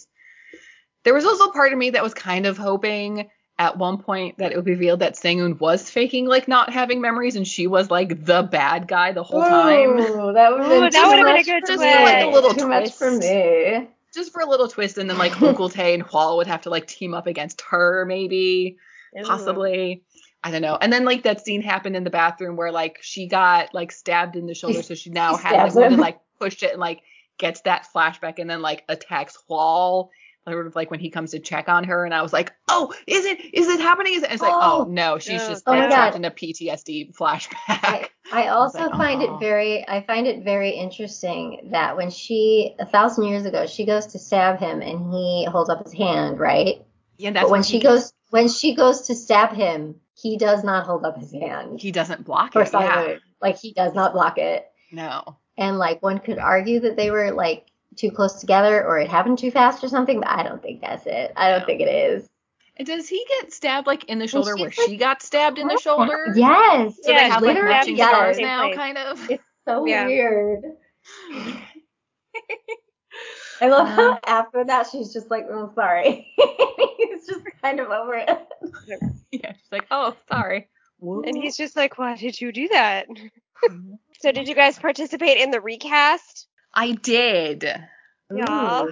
There 1.03 1.13
was 1.13 1.25
also 1.25 1.51
part 1.51 1.73
of 1.73 1.79
me 1.79 1.91
that 1.91 2.03
was 2.03 2.13
kind 2.13 2.45
of 2.45 2.57
hoping 2.57 3.29
at 3.59 3.77
one 3.77 3.97
point 3.97 4.37
that 4.37 4.53
it 4.53 4.55
was 4.55 4.65
revealed 4.65 5.01
that 5.01 5.17
Sang-Eun 5.17 5.59
was 5.59 5.89
faking 5.89 6.25
like 6.25 6.47
not 6.47 6.71
having 6.71 7.01
memories 7.01 7.35
and 7.35 7.45
she 7.45 7.67
was 7.67 7.91
like 7.91 8.25
the 8.25 8.41
bad 8.41 8.87
guy 8.87 9.11
the 9.11 9.21
whole 9.21 9.41
time. 9.41 9.97
That 9.97 10.53
would 10.53 10.63
have 10.63 10.91
been, 10.91 11.25
been 11.25 11.35
a 11.35 11.43
good 11.43 11.65
twist. 11.65 11.81
Like 11.81 12.25
a 12.25 12.29
little 12.29 12.53
too 12.53 12.65
twist. 12.65 12.69
much 12.69 12.93
for 12.93 13.11
me. 13.11 13.89
Just 14.13 14.31
for 14.31 14.41
a 14.41 14.45
little 14.45 14.69
twist, 14.69 14.97
and 14.97 15.09
then 15.09 15.17
like 15.17 15.39
Uncle 15.41 15.69
Tay 15.69 15.93
and 15.93 16.03
Hwal 16.03 16.37
would 16.37 16.47
have 16.47 16.61
to 16.61 16.69
like 16.69 16.87
team 16.87 17.13
up 17.13 17.27
against 17.27 17.61
her, 17.69 18.05
maybe, 18.05 18.77
possibly. 19.23 20.03
I 20.41 20.51
don't 20.51 20.61
know. 20.61 20.77
And 20.79 20.91
then 20.91 21.03
like 21.03 21.23
that 21.23 21.45
scene 21.45 21.61
happened 21.61 21.97
in 21.97 22.05
the 22.05 22.09
bathroom 22.09 22.55
where 22.55 22.71
like 22.71 22.99
she 23.01 23.27
got 23.27 23.73
like 23.73 23.91
stabbed 23.91 24.37
in 24.37 24.47
the 24.47 24.55
shoulder, 24.55 24.81
so 24.81 24.95
she 24.95 25.09
now 25.09 25.35
has 25.35 25.75
like 25.75 25.89
stabs 25.89 25.95
to 25.95 26.01
like 26.01 26.19
push 26.39 26.63
it 26.63 26.71
and 26.71 26.79
like 26.79 27.01
gets 27.37 27.61
that 27.61 27.87
flashback 27.93 28.39
and 28.39 28.49
then 28.49 28.61
like 28.61 28.85
attacks 28.87 29.37
Hwal. 29.49 30.09
Sort 30.47 30.65
of 30.67 30.75
like 30.75 30.89
when 30.89 30.99
he 30.99 31.09
comes 31.09 31.31
to 31.31 31.39
check 31.39 31.69
on 31.69 31.83
her, 31.83 32.05
and 32.05 32.13
I 32.13 32.21
was 32.21 32.33
like, 32.33 32.51
"Oh, 32.69 32.93
is 33.05 33.25
it? 33.25 33.39
Is 33.53 33.67
it 33.67 33.79
happening?" 33.79 34.13
Is 34.15 34.23
it? 34.23 34.31
It's 34.31 34.41
like, 34.41 34.53
"Oh, 34.53 34.85
Oh. 34.87 34.89
no, 34.89 35.19
she's 35.19 35.41
Oh, 35.43 35.49
just 35.49 35.63
oh 35.67 35.75
trapped 35.75 36.15
in 36.15 36.25
a 36.25 36.31
PTSD 36.31 37.13
flashback." 37.15 37.51
I, 37.67 38.09
I 38.33 38.47
also 38.47 38.79
like, 38.87 38.91
find 38.91 39.21
oh. 39.21 39.35
it 39.35 39.39
very 39.39 39.87
I 39.87 40.01
find 40.01 40.25
it 40.27 40.43
very 40.43 40.71
interesting 40.71 41.69
that 41.71 41.97
when 41.97 42.09
she 42.09 42.75
a 42.79 42.85
thousand 42.85 43.25
years 43.25 43.45
ago 43.45 43.67
she 43.67 43.85
goes 43.85 44.07
to 44.07 44.19
stab 44.19 44.59
him 44.59 44.81
and 44.81 45.11
he 45.13 45.45
holds 45.51 45.69
up 45.69 45.83
his 45.83 45.93
hand, 45.93 46.39
right? 46.39 46.83
yeah, 47.17 47.31
that's 47.31 47.43
but 47.43 47.51
when 47.51 47.63
she 47.63 47.73
he, 47.77 47.83
goes 47.83 48.13
when 48.29 48.47
she 48.47 48.73
goes 48.75 49.01
to 49.07 49.15
stab 49.15 49.53
him, 49.53 49.95
he 50.15 50.37
does 50.37 50.63
not 50.63 50.85
hold 50.85 51.05
up 51.05 51.17
his 51.19 51.31
hand. 51.31 51.79
he 51.81 51.91
doesn't 51.91 52.23
block 52.25 52.55
it. 52.55 52.69
Yeah. 52.71 53.15
Like 53.41 53.57
he 53.59 53.73
does 53.73 53.93
not 53.93 54.13
block 54.13 54.37
it. 54.37 54.65
no. 54.91 55.37
And 55.57 55.77
like 55.77 56.01
one 56.01 56.19
could 56.19 56.39
argue 56.39 56.79
that 56.81 56.95
they 56.95 57.11
were 57.11 57.31
like 57.33 57.65
too 57.95 58.11
close 58.11 58.39
together 58.39 58.85
or 58.85 58.99
it 58.99 59.09
happened 59.09 59.37
too 59.39 59.51
fast 59.51 59.83
or 59.83 59.87
something, 59.87 60.19
but 60.19 60.29
I 60.29 60.43
don't 60.43 60.61
think 60.61 60.81
that's 60.81 61.05
it. 61.05 61.33
I 61.35 61.49
don't 61.49 61.61
No. 61.61 61.65
think 61.65 61.81
it 61.81 61.87
is. 61.89 62.27
And 62.77 62.87
does 62.87 63.09
he 63.09 63.25
get 63.41 63.51
stabbed 63.51 63.87
like 63.87 64.05
in 64.05 64.19
the 64.19 64.27
shoulder 64.27 64.51
she's 64.55 64.61
where 64.61 64.69
like, 64.69 64.87
she 64.89 64.95
got 64.97 65.21
stabbed 65.21 65.59
in 65.59 65.67
the 65.67 65.77
shoulder? 65.77 66.31
Yes. 66.35 66.95
So 67.03 67.11
Yeah, 67.11 67.23
they 67.23 67.29
have 67.29 67.41
like 67.41 67.55
literally, 67.55 67.73
matching 67.73 67.97
yes. 67.97 68.09
scars 68.09 68.39
now, 68.39 68.61
place. 68.67 68.75
kind 68.77 68.97
of. 68.97 69.29
It's 69.29 69.43
so 69.67 69.85
Yeah. 69.85 70.05
weird. 70.05 70.63
I 73.61 73.67
love 73.67 73.87
Uh. 73.87 73.91
how 73.95 74.19
after 74.25 74.63
that 74.63 74.87
she's 74.89 75.11
just 75.11 75.29
like, 75.29 75.45
oh, 75.51 75.71
sorry. 75.75 76.33
He's 76.97 77.27
just 77.27 77.41
kind 77.61 77.79
of 77.81 77.89
over 77.89 78.13
it. 78.15 78.29
yeah, 79.31 79.51
she's 79.53 79.71
like, 79.71 79.85
"Oh, 79.91 80.15
sorry." 80.29 80.69
And 81.01 81.35
he's 81.35 81.57
just 81.57 81.75
like, 81.75 81.97
why 81.97 82.15
did 82.15 82.39
you 82.39 82.51
do 82.51 82.67
that? 82.69 83.07
So 84.19 84.31
did 84.31 84.47
you 84.47 84.55
guys 84.55 84.77
participate 84.79 85.37
in 85.37 85.49
the 85.51 85.59
recast? 85.61 86.47
I 86.73 86.91
did. 86.93 87.63
Yeah. 87.63 88.83
Ooh. 88.83 88.91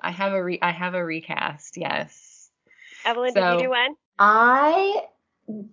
I 0.00 0.10
have 0.10 0.32
a 0.32 0.42
re- 0.42 0.60
I 0.62 0.70
have 0.70 0.94
a 0.94 1.04
recast. 1.04 1.76
Yes. 1.76 2.50
Evelyn, 3.04 3.34
did 3.34 3.52
you 3.52 3.58
do 3.64 3.70
one? 3.70 3.94
I 4.18 5.02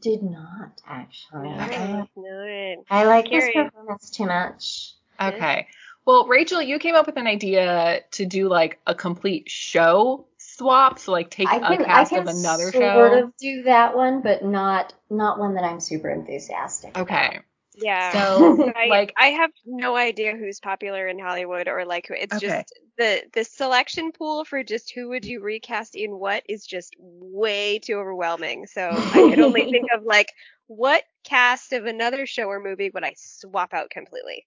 did 0.01 0.23
not 0.23 0.81
actually. 0.88 1.49
Nice, 1.49 2.07
nice. 2.15 2.77
I 2.89 3.05
like 3.05 3.27
his 3.27 3.43
Carrie. 3.43 3.69
performance 3.69 4.09
too 4.11 4.25
much. 4.25 4.93
Okay. 5.21 5.67
Well, 6.05 6.27
Rachel, 6.27 6.61
you 6.61 6.80
came 6.80 6.95
up 6.95 7.05
with 7.05 7.17
an 7.17 7.27
idea 7.27 8.01
to 8.11 8.25
do 8.25 8.49
like 8.49 8.80
a 8.85 8.93
complete 8.93 9.49
show 9.49 10.27
swap, 10.38 10.99
so 10.99 11.11
like 11.11 11.30
take 11.30 11.47
I 11.47 11.57
a 11.57 11.59
can, 11.61 11.81
I 11.81 11.85
cast 11.85 12.09
can 12.11 12.27
of 12.27 12.27
another 12.27 12.71
sort 12.71 12.73
show. 12.73 13.23
of 13.23 13.38
do 13.38 13.63
that 13.63 13.95
one, 13.95 14.21
but 14.21 14.43
not 14.43 14.93
not 15.09 15.39
one 15.39 15.55
that 15.55 15.63
I'm 15.63 15.80
super 15.80 16.09
enthusiastic. 16.09 16.97
Okay. 16.97 17.39
Yeah. 17.76 18.12
So 18.12 18.72
I, 18.76 18.88
like 18.88 19.14
I 19.18 19.28
have 19.28 19.52
no 19.66 19.95
idea 19.95 20.36
who's 20.36 20.60
popular 20.60 21.08
in 21.08 21.20
Hollywood 21.20 21.68
or 21.68 21.86
like 21.86 22.08
who. 22.08 22.14
It's 22.14 22.36
Okay. 22.36 22.48
just 22.48 22.80
the 22.98 23.24
the 23.34 23.44
selection 23.44 24.12
pool 24.12 24.45
for 24.45 24.64
just 24.64 24.91
who 24.94 25.10
would 25.10 25.26
you 25.26 25.41
recast 25.41 25.95
in 25.95 26.12
what 26.12 26.44
is 26.48 26.66
just 26.66 26.95
way 27.00 27.80
too 27.80 27.95
overwhelming. 27.95 28.68
So 28.68 28.82
I 29.12 29.24
could 29.30 29.40
only 29.40 29.66
think 29.72 29.88
of 29.95 30.04
like 30.04 30.32
what 30.68 31.04
cast 31.24 31.74
of 31.74 31.86
another 31.86 32.26
show 32.26 32.45
or 32.45 32.60
movie 32.60 32.91
would 32.94 33.04
I 33.04 33.16
swap 33.18 33.74
out 33.74 33.90
completely? 33.90 34.45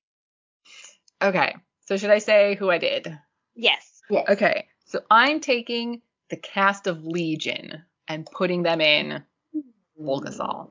okay. 1.23 1.57
So 1.87 1.97
should 1.97 2.11
I 2.11 2.19
say 2.19 2.57
who 2.57 2.71
I 2.71 2.79
did? 2.79 3.07
Yes. 3.55 4.03
Yes. 4.11 4.25
Okay. 4.29 4.67
So 4.87 5.01
I'm 5.11 5.41
taking 5.41 6.03
the 6.31 6.37
cast 6.37 6.87
of 6.87 7.05
Legion 7.05 7.83
and 8.09 8.27
putting 8.27 8.63
them 8.63 8.81
in 8.81 9.23
hmm. 9.53 9.61
Bulgasal. 10.01 10.71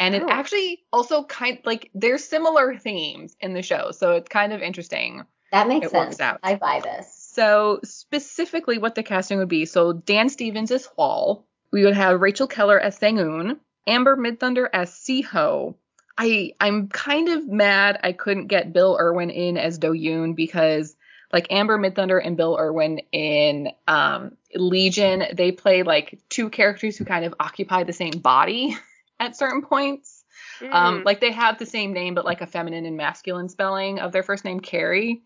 And 0.00 0.14
it 0.14 0.22
Oh. 0.22 0.28
actually 0.28 0.82
also 0.92 1.24
kind 1.24 1.58
like 1.64 1.90
there's 1.94 2.24
similar 2.24 2.76
themes 2.76 3.36
in 3.40 3.54
the 3.54 3.62
show, 3.62 3.90
so 3.92 4.12
it's 4.12 4.28
kind 4.28 4.52
of 4.52 4.60
interesting. 4.62 5.22
That 5.52 5.68
makes 5.68 5.86
It 5.86 5.90
sense. 5.92 6.06
works 6.10 6.20
out. 6.20 6.40
I 6.42 6.56
buy 6.56 6.80
this. 6.82 7.12
So 7.32 7.80
specifically 7.84 8.78
what 8.78 8.94
the 8.94 9.02
casting 9.02 9.38
would 9.38 9.48
be, 9.48 9.64
so 9.66 9.92
Dan 9.92 10.28
Stevens 10.28 10.70
as 10.70 10.86
Hwal, 10.86 11.44
we 11.72 11.84
would 11.84 11.94
have 11.94 12.20
Rachel 12.20 12.46
Keller 12.46 12.78
as 12.78 12.96
Sang-Eun, 12.96 13.58
Amber 13.86 14.16
Midthunder 14.16 14.68
as 14.72 14.90
Siho. 14.90 15.74
I 16.18 16.52
I'm 16.60 16.88
kind 16.88 17.28
of 17.28 17.46
mad 17.48 17.98
I 18.02 18.12
couldn't 18.12 18.46
get 18.48 18.72
Bill 18.72 18.96
Irwin 19.00 19.30
in 19.30 19.56
as 19.56 19.78
Do 19.78 19.92
Yoon 19.92 20.34
because 20.36 20.94
like 21.32 21.48
Amber 21.50 21.78
Midthunder 21.78 22.24
and 22.24 22.36
Bill 22.36 22.56
Irwin 22.58 23.00
in 23.10 23.70
um, 23.88 24.36
Legion, 24.54 25.24
they 25.32 25.50
play 25.50 25.82
like 25.82 26.20
two 26.28 26.50
characters 26.50 26.96
who 26.96 27.04
kind 27.04 27.24
of 27.24 27.34
occupy 27.40 27.82
the 27.82 27.92
same 27.92 28.12
body 28.20 28.76
at 29.20 29.36
certain 29.36 29.62
points. 29.62 30.24
Um, 30.60 31.00
Mm. 31.00 31.04
like 31.04 31.20
they 31.20 31.32
have 31.32 31.58
the 31.58 31.66
same 31.66 31.92
name, 31.92 32.14
but 32.14 32.24
like 32.24 32.40
a 32.40 32.46
feminine 32.46 32.86
and 32.86 32.96
masculine 32.96 33.48
spelling 33.48 33.98
of 34.00 34.12
their 34.12 34.22
first 34.22 34.44
name, 34.44 34.60
Carrie. 34.60 35.22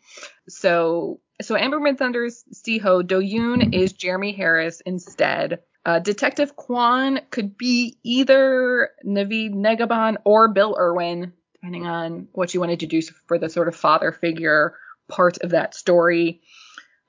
So, 0.49 1.21
so 1.41 1.57
Amber 1.57 1.79
Midthunder's 1.79 2.45
Siho, 2.55 3.07
Do 3.07 3.21
Yoon 3.21 3.75
is 3.75 3.93
Jeremy 3.93 4.33
Harris 4.33 4.81
instead. 4.81 5.61
Uh, 5.85 5.99
Detective 5.99 6.57
Kwan 6.57 7.21
could 7.31 7.57
be 7.57 7.99
either 8.03 8.91
Navid 9.07 9.55
Negahban 9.55 10.17
or 10.25 10.53
Bill 10.53 10.77
Irwin, 10.79 11.33
depending 11.55 11.87
on 11.87 12.29
what 12.33 12.53
you 12.53 12.61
wanted 12.61 12.81
to 12.81 12.87
do 12.87 13.01
for 13.27 13.39
the 13.39 13.49
sort 13.49 13.69
of 13.69 13.77
father 13.77 14.13
figure 14.13 14.75
part 15.09 15.39
of 15.39 15.51
that 15.51 15.75
story. 15.75 16.43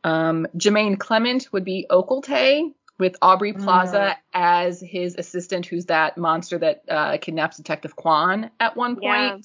Um, 0.03 0.47
Jermaine 0.56 0.97
Clement 0.97 1.49
would 1.51 1.65
be 1.65 1.85
Ok 1.89 2.10
Eul-Tae, 2.15 2.73
with 2.99 3.15
Aubrey 3.21 3.53
Plaza 3.53 4.17
as 4.34 4.81
his 4.81 5.15
assistant, 5.17 5.65
who's 5.65 5.85
that 5.88 6.17
monster 6.17 6.57
that 6.59 6.84
uh, 6.89 7.17
kidnaps 7.17 7.57
Detective 7.57 7.95
Kwan 7.95 8.51
at 8.59 8.76
one 8.77 8.95
point. 8.95 9.03
Yeah. 9.03 9.38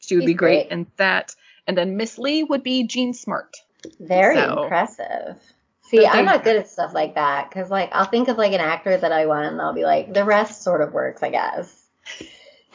She 0.00 0.14
would 0.14 0.22
He's 0.22 0.28
be 0.30 0.34
great 0.34 0.68
great. 0.68 0.72
in 0.72 0.86
that. 0.98 1.34
And 1.66 1.76
then 1.76 1.96
Miss 1.96 2.18
Lee 2.18 2.44
would 2.44 2.62
be 2.62 2.84
Jean 2.86 3.12
Smart. 3.14 3.56
Very 3.98 4.36
So- 4.36 4.62
impressive. 4.64 5.36
See, 5.82 6.02
So 6.02 6.06
I'm 6.06 6.26
not 6.26 6.44
good 6.44 6.56
at 6.56 6.68
stuff 6.68 6.92
like 6.92 7.14
that 7.14 7.48
because, 7.48 7.70
like, 7.70 7.88
I'll 7.92 8.04
think 8.04 8.28
of 8.28 8.36
like 8.36 8.52
an 8.52 8.60
actor 8.60 8.94
that 8.94 9.10
I 9.10 9.24
want, 9.24 9.46
and 9.46 9.60
I'll 9.62 9.72
be 9.72 9.84
like, 9.84 10.12
the 10.12 10.22
rest 10.22 10.62
sort 10.62 10.82
of 10.82 10.92
works, 10.92 11.22
I 11.22 11.30
guess. 11.30 11.86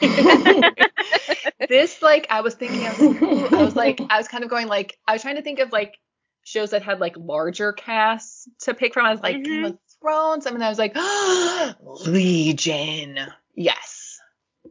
this, 1.68 2.02
like, 2.02 2.26
I 2.30 2.40
was 2.40 2.54
thinking, 2.54 2.84
I 2.84 2.90
was 2.90 2.98
like, 3.00 3.22
ooh, 3.22 3.56
I 3.56 3.62
was 3.64 3.76
like, 3.76 4.00
I 4.10 4.18
was 4.18 4.28
kind 4.28 4.42
of 4.44 4.50
going 4.50 4.66
like, 4.66 4.98
I 5.06 5.12
was 5.12 5.22
trying 5.22 5.36
to 5.36 5.42
think 5.42 5.60
of 5.60 5.70
like 5.72 5.96
shows 6.44 6.70
that 6.70 6.82
had 6.82 7.00
like 7.00 7.14
larger 7.16 7.72
casts 7.72 8.48
to 8.62 8.74
pick 8.74 8.92
from. 8.94 9.06
I 9.06 9.12
was 9.12 9.20
like, 9.20 9.44
Game 9.44 9.62
Mhm. 9.62 9.66
of 9.70 9.78
Thrones. 10.04 10.46
I 10.46 10.50
mean, 10.50 10.60
I 10.60 10.68
was 10.68 10.78
like, 10.78 10.94
Legion. 12.06 13.18
Yes. 13.54 14.20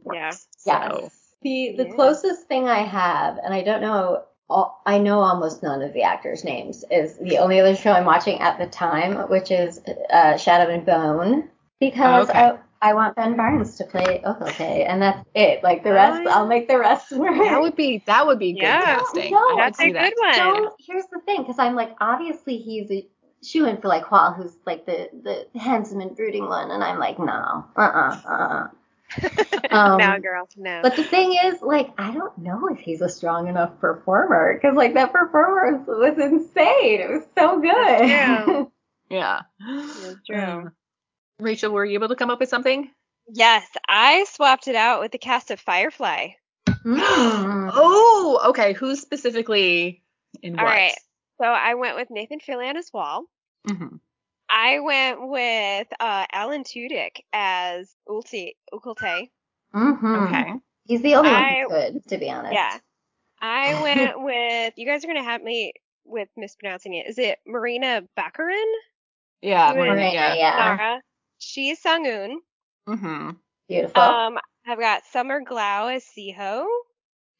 Yeah. 0.06 0.12
Yes. 0.30 0.46
So, 0.58 1.10
The 1.42 1.74
the 1.76 1.86
Yeah. 1.86 1.94
closest 1.94 2.46
thing 2.46 2.68
I 2.68 2.80
have, 2.84 3.38
and 3.38 3.52
I 3.52 3.62
don't 3.62 3.80
know, 3.82 4.22
all, 4.48 4.80
I 4.86 4.98
know 4.98 5.18
almost 5.20 5.62
none 5.62 5.82
of 5.82 5.92
the 5.92 6.02
actors' 6.02 6.44
names, 6.44 6.84
is 6.90 7.18
the 7.18 7.38
only 7.38 7.58
other 7.60 7.74
show 7.74 7.92
I'm 7.92 8.04
watching 8.04 8.38
at 8.40 8.58
the 8.58 8.66
time, 8.66 9.28
which 9.28 9.50
is 9.50 9.80
uh, 10.10 10.36
Shadow 10.36 10.70
and 10.72 10.86
Bone, 10.86 11.48
because 11.80 12.28
Oh, 12.28 12.32
okay. 12.32 12.38
I 12.82 12.90
I 12.90 12.92
want 12.92 13.16
Ben 13.16 13.34
Barnes 13.36 13.76
to 13.78 13.84
play 13.84 14.22
okay, 14.24 14.84
and 14.84 15.00
that's 15.02 15.26
it. 15.34 15.62
Like 15.64 15.82
the 15.84 15.92
rest, 15.92 16.20
Oh, 16.20 16.22
yeah. 16.22 16.36
I'll 16.36 16.46
make 16.46 16.68
the 16.68 16.78
rest 16.78 17.10
work. 17.16 17.34
that 17.34 17.60
would 17.60 17.74
be 17.76 18.02
that 18.06 18.26
would 18.26 18.38
be 18.38 18.52
good 18.52 18.60
Yeah. 18.62 18.96
casting. 18.98 19.32
No, 19.32 19.38
I 19.38 19.54
would 19.54 19.58
That's 19.64 19.78
see 19.78 19.90
a 19.90 19.92
that. 19.94 20.14
good 20.14 20.14
one. 20.20 20.34
Don't. 20.34 20.72
Here's 20.86 21.06
the 21.10 21.20
thing, 21.26 21.42
because 21.42 21.58
I'm 21.58 21.74
like, 21.74 21.96
obviously 22.00 22.58
he's 22.58 22.90
a 22.90 23.06
shoe 23.44 23.66
in 23.66 23.80
for 23.80 23.88
like 23.88 24.04
Hwal, 24.04 24.36
who's 24.36 24.56
like 24.66 24.86
the 24.86 25.08
the 25.22 25.58
handsome 25.58 26.00
and 26.00 26.16
brooding 26.16 26.46
one, 26.48 26.70
and 26.70 26.82
I'm 26.82 26.98
like, 26.98 27.18
no, 27.18 27.64
uh, 27.76 27.80
uh-uh, 27.80 28.20
uh, 28.28 28.68
um, 29.70 29.98
no, 29.98 30.18
girl, 30.18 30.48
no. 30.56 30.80
But 30.82 30.96
the 30.96 31.04
thing 31.04 31.36
is, 31.44 31.62
like, 31.62 31.90
I 31.98 32.12
don't 32.12 32.36
know 32.38 32.68
if 32.68 32.78
he's 32.78 33.00
a 33.00 33.08
strong 33.08 33.48
enough 33.48 33.78
performer, 33.80 34.54
because 34.54 34.76
like 34.76 34.94
that 34.94 35.12
performance 35.12 35.86
was 35.86 36.18
insane. 36.18 37.00
It 37.00 37.10
was 37.10 37.22
so 37.36 37.60
good. 37.60 38.08
That's 38.08 38.44
true. 38.44 38.70
Yeah. 39.10 39.42
That's 39.60 40.26
true. 40.26 40.40
Um, 40.40 40.72
Rachel, 41.38 41.70
were 41.70 41.84
you 41.84 41.94
able 41.94 42.08
to 42.08 42.16
come 42.16 42.30
up 42.30 42.40
with 42.40 42.48
something? 42.48 42.90
yes, 43.32 43.66
I 43.88 44.24
swapped 44.24 44.66
it 44.66 44.74
out 44.74 45.00
with 45.00 45.12
the 45.12 45.18
cast 45.18 45.50
of 45.50 45.60
Firefly. 45.60 46.28
Mm. 46.68 47.70
Oh, 47.76 48.40
okay. 48.46 48.72
Who's 48.72 49.00
specifically 49.00 50.02
in 50.42 50.54
what? 50.54 50.60
All 50.60 50.66
right. 50.66 50.94
So 51.38 51.44
I 51.44 51.74
went 51.74 51.96
with 51.96 52.08
Nathan 52.10 52.38
Fillion 52.40 52.76
as 52.76 52.90
Hwal. 52.90 53.24
Mhm. 53.66 54.00
I 54.48 54.80
went 54.80 55.28
with 55.28 55.88
uh, 55.98 56.26
Alan 56.32 56.64
Tudyk 56.64 57.20
as 57.32 57.94
Ulti 58.08 58.52
Ukulte. 58.72 59.30
Mhm. 59.74 60.26
Okay. 60.28 60.52
He's 60.86 61.00
the 61.02 61.14
only 61.16 61.30
one 61.30 61.42
I- 61.42 61.60
who 61.62 61.68
could, 61.68 62.08
to 62.08 62.18
be 62.18 62.30
honest. 62.30 62.54
Yeah. 62.54 62.78
I 63.40 63.82
went 63.82 64.22
with 64.22 64.74
you 64.76 64.86
guys 64.86 65.04
are 65.04 65.08
gonna 65.08 65.22
have 65.22 65.42
me 65.42 65.72
with 66.04 66.28
mispronouncing 66.36 66.94
it. 66.94 67.06
Is 67.08 67.18
it 67.18 67.38
Marina 67.46 68.02
Baccarin? 68.18 68.72
Yeah, 69.42 69.72
Marina, 69.74 70.10
yeah. 70.12 70.34
yeah. 70.34 70.76
Nara. 70.76 71.02
She's 71.38 71.82
Sangun. 71.82 72.36
Mm-hmm. 72.88 73.30
Beautiful. 73.68 74.00
Um, 74.02 74.38
I've 74.66 74.78
got 74.78 75.02
Summer 75.10 75.40
Glau 75.42 75.94
as 75.94 76.04
Siho. 76.04 76.64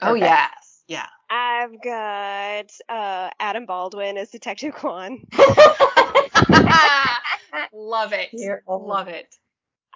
Oh 0.02 0.14
yes, 0.14 0.82
yeah. 0.88 1.06
I've 1.30 1.80
got 1.82 2.70
uh 2.88 3.30
Adam 3.38 3.64
Baldwin 3.66 4.16
as 4.18 4.30
Detective 4.30 4.74
Kwan. 4.74 5.20
Love 7.72 8.12
it. 8.12 8.30
You're 8.32 8.62
old. 8.66 8.86
Love 8.86 9.08
it. 9.08 9.34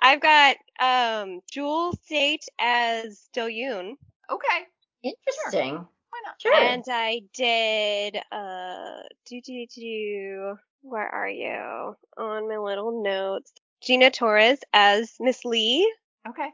I've 0.00 0.20
got 0.20 0.56
um 0.80 1.40
Jewel 1.50 1.92
Staite 2.04 2.46
as 2.58 3.28
Do 3.32 3.42
Yoon. 3.42 3.94
Okay. 4.30 4.66
Interesting. 5.02 5.74
Why 5.74 6.22
not? 6.26 6.40
Sure. 6.40 6.54
And 6.54 6.84
I 6.88 7.22
did 7.34 8.16
uh 8.32 9.02
do 9.26 9.40
do 9.40 9.66
do 9.74 9.80
do 9.80 10.58
where 10.82 11.08
are 11.08 11.28
you? 11.28 11.96
On 12.16 12.48
my 12.48 12.58
little 12.58 13.02
notes. 13.02 13.52
Gina 13.80 14.10
Torres 14.10 14.58
as 14.72 15.14
Miss 15.20 15.44
Lee. 15.44 15.92
Okay. 16.28 16.48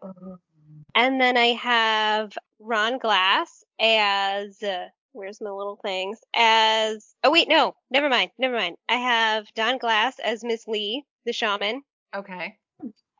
And 0.94 1.20
then 1.20 1.36
I 1.36 1.52
have 1.54 2.36
Ron 2.60 2.98
Glass 2.98 3.64
as 3.80 4.62
uh, 4.62 4.86
where's 5.14 5.40
my 5.40 5.50
little 5.50 5.78
things? 5.82 6.18
As 6.34 7.14
oh 7.24 7.30
wait, 7.30 7.48
no, 7.48 7.74
never 7.90 8.08
mind, 8.08 8.30
never 8.38 8.56
mind. 8.56 8.76
I 8.88 8.96
have 8.96 9.46
Don 9.54 9.78
Glass 9.78 10.18
as 10.18 10.44
Miss 10.44 10.68
Lee, 10.68 11.04
the 11.24 11.32
shaman. 11.32 11.82
Okay. 12.14 12.56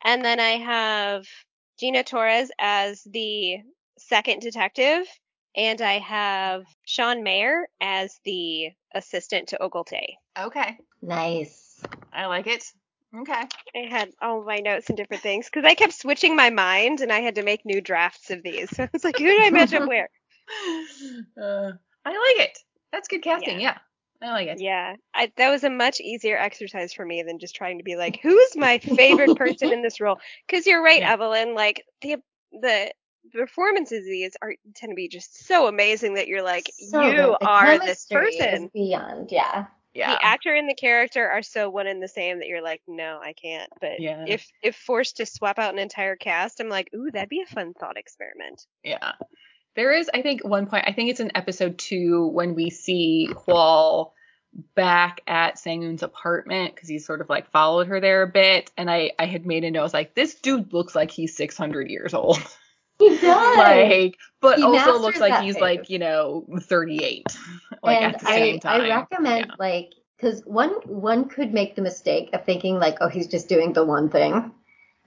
And 0.05 0.25
then 0.25 0.39
I 0.39 0.59
have 0.59 1.27
Gina 1.79 2.05
Torres 2.05 2.51
as 2.59 3.03
the 3.05 3.59
second 3.99 4.41
detective. 4.41 5.07
And 5.57 5.81
I 5.81 6.01
have 6.01 6.65
Sean 6.85 7.23
Maher 7.23 7.69
as 7.81 8.19
the 8.25 8.71
assistant 8.93 9.49
to 9.49 9.63
Ok 9.63 9.79
Eul-Tae. 9.79 10.19
Okay. 10.47 10.77
Nice. 11.01 11.81
I 12.13 12.27
like 12.27 12.49
it. 12.49 12.65
Okay. 13.17 13.45
I 13.77 13.89
had 13.89 14.11
all 14.21 14.41
of 14.41 14.47
my 14.47 14.59
notes 14.59 14.89
and 14.89 14.97
different 14.97 15.23
things 15.23 15.47
because 15.47 15.65
I 15.65 15.75
kept 15.75 15.93
switching 15.93 16.35
my 16.35 16.51
mind 16.51 17.01
and 17.01 17.13
I 17.13 17.21
had 17.21 17.37
to 17.37 17.45
make 17.45 17.65
new 17.65 17.81
drafts 17.81 18.31
of 18.31 18.43
these. 18.43 18.69
So 18.75 18.83
I 18.83 18.89
was 18.93 19.05
like, 19.05 19.19
who 19.19 19.27
did 19.27 19.47
I 19.47 19.51
match 19.51 19.73
up 19.73 19.89
where? 19.89 20.09
Uh, 21.41 21.73
I 22.05 22.11
like 22.11 22.49
it. 22.49 22.59
That's 22.93 23.09
good 23.09 23.23
casting. 23.23 23.61
Yeah. 23.61 23.79
I 24.23 24.31
like 24.31 24.49
it. 24.49 24.61
Yeah, 24.61 24.95
I, 25.13 25.31
that 25.37 25.51
was 25.51 25.65
a 25.65 25.71
much 25.71 26.01
easier 26.01 26.39
exercise 26.39 26.95
for 26.95 27.05
me 27.05 27.23
than 27.23 27.39
just 27.39 27.55
trying 27.55 27.79
to 27.79 27.85
be 27.85 27.97
like, 27.97 28.21
who's 28.23 28.57
my 28.57 28.79
favorite 28.79 29.37
person 29.37 29.73
in 29.73 29.83
this 29.83 30.01
role? 30.01 30.19
Because 30.47 30.67
you're 30.67 30.83
right, 30.83 31.01
Yeah. 31.01 31.13
Evelyn. 31.13 31.55
Like 31.55 31.85
the 32.01 32.17
the 32.53 32.93
performances 33.33 33.99
of 33.99 34.05
these 34.05 34.37
are 34.41 34.55
tend 34.75 34.93
to 34.93 34.95
be 34.95 35.09
just 35.09 35.47
so 35.47 35.67
amazing 35.67 36.15
that 36.15 36.29
you're 36.29 36.43
like, 36.43 36.71
So 36.89 37.03
you. 37.03 37.37
Are 37.43 37.79
this 37.79 38.07
person. 38.07 38.71
Beyond, 38.73 39.31
yeah. 39.31 39.67
Yeah. 39.93 40.13
The 40.15 40.25
actor 40.25 40.55
and 40.55 40.69
the 40.69 40.75
character 40.75 41.29
are 41.29 41.43
so 41.43 41.69
one 41.71 41.87
and 41.87 42.03
the 42.03 42.09
same 42.09 42.39
that 42.41 42.49
you're 42.49 42.63
like, 42.63 42.81
no, 42.89 43.21
I 43.23 43.33
can't. 43.33 43.71
But 43.81 44.01
Yeah. 44.01 44.25
if 44.27 44.51
if 44.63 44.75
forced 44.77 45.19
to 45.19 45.27
swap 45.27 45.59
out 45.59 45.73
an 45.73 45.79
entire 45.79 46.17
cast, 46.17 46.61
I'm 46.61 46.69
like, 46.69 46.89
ooh, 46.95 47.11
that'd 47.13 47.29
be 47.29 47.43
a 47.43 47.47
fun 47.47 47.75
thought 47.75 47.97
experiment. 47.99 48.67
Yeah. 48.83 49.13
There 49.77 49.93
is, 49.93 50.11
I 50.13 50.23
think, 50.23 50.45
one 50.45 50.67
point, 50.67 50.85
I 50.87 50.93
think 50.93 51.11
it's 51.11 51.21
in 51.21 51.37
episode 51.37 51.79
two 51.79 52.29
when 52.29 52.55
we 52.55 52.71
see 52.71 53.29
Hwal 53.33 54.13
back 54.77 55.21
at 55.27 55.57
Sangun's 55.57 56.03
apartment 56.05 56.75
because 56.75 56.89
he's 56.89 57.05
sort 57.05 57.21
of 57.21 57.29
like 57.29 57.51
followed 57.51 57.89
her 57.89 58.01
there 58.01 58.23
a 58.23 58.29
bit. 58.29 58.71
And 58.77 58.89
I, 58.91 59.13
I 59.19 59.27
had 59.27 59.47
made 59.47 59.65
a 59.65 59.71
note, 59.71 59.81
I 59.81 59.83
was 59.83 59.95
like, 59.95 60.15
this 60.15 60.35
dude 60.37 60.73
looks 60.73 60.95
like 60.95 61.11
he's 61.11 61.37
600 61.37 61.91
years 61.91 62.15
old. 62.15 62.39
He 63.01 63.09
does. 63.19 63.59
like, 63.59 64.17
but 64.41 64.59
He 64.59 64.63
also 64.63 65.01
looks 65.01 65.19
like 65.19 65.43
he's 65.43 65.59
like, 65.59 65.91
you 65.91 65.99
know, 65.99 66.47
38. 66.61 67.27
like 67.83 67.97
and 68.01 68.15
at 68.15 68.21
the 68.21 68.27
same 68.27 68.55
I, 68.55 68.59
time. 68.59 68.81
I 68.83 68.89
recommend 68.89 69.47
Yeah. 69.49 69.55
like 69.59 69.91
because 70.17 70.43
one 70.47 70.71
one 70.87 71.29
could 71.29 71.53
make 71.53 71.75
the 71.75 71.83
mistake 71.83 72.31
of 72.33 72.45
thinking 72.45 72.79
like 72.79 72.99
oh 73.01 73.09
he's 73.09 73.27
just 73.27 73.49
doing 73.49 73.73
the 73.73 73.85
one 73.85 74.09
thing 74.09 74.33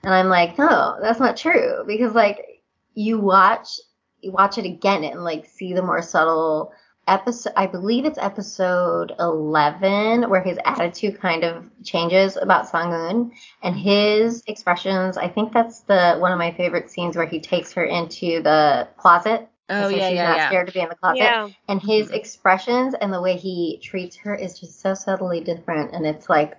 and 0.04 0.14
i'm 0.14 0.28
like 0.28 0.58
no 0.58 0.98
that's 1.02 1.20
not 1.20 1.38
true 1.38 1.84
because 1.88 2.14
like 2.14 2.62
you 2.94 3.20
watch 3.20 3.80
watch 4.30 4.58
it 4.58 4.66
again 4.66 5.04
and 5.04 5.24
like 5.24 5.46
see 5.46 5.74
the 5.74 5.82
more 5.82 6.02
subtle 6.02 6.72
episode 7.08 7.54
i 7.56 7.66
believe 7.66 8.04
it's 8.04 8.18
episode 8.18 9.14
11 9.20 10.30
where 10.30 10.42
his 10.42 10.58
attitude 10.66 11.20
kind 11.22 11.44
of 11.46 11.70
changes 11.84 12.36
about 12.36 12.68
sangun 12.70 13.32
and 13.64 13.76
his 13.78 14.44
expressions 14.48 15.18
i 15.18 15.28
think 15.28 15.54
that's 15.54 15.80
the 15.82 16.18
one 16.20 16.32
of 16.34 16.38
my 16.38 16.52
favorite 16.52 16.90
scenes 16.90 17.16
where 17.16 17.26
he 17.26 17.40
takes 17.40 17.72
her 17.74 17.86
into 17.86 18.42
the 18.44 18.88
closet 18.98 19.48
Oh, 19.70 19.90
so 19.90 19.96
yeah, 19.98 20.08
she's 20.08 20.16
yeah, 20.16 20.28
not 20.30 20.38
yeah. 20.38 20.48
scared 20.48 20.68
to 20.68 20.74
be 20.74 20.80
in 20.80 20.88
the 20.88 20.96
closet 20.96 21.18
Yeah. 21.24 21.50
and 21.68 21.82
his 21.82 22.10
expressions 22.12 22.94
and 23.00 23.12
the 23.12 23.22
way 23.22 23.36
he 23.36 23.80
treats 23.84 24.16
her 24.18 24.34
is 24.34 24.58
just 24.60 24.80
so 24.82 24.94
subtly 24.94 25.42
different 25.42 25.94
and 25.94 26.06
it's 26.06 26.30
like 26.30 26.58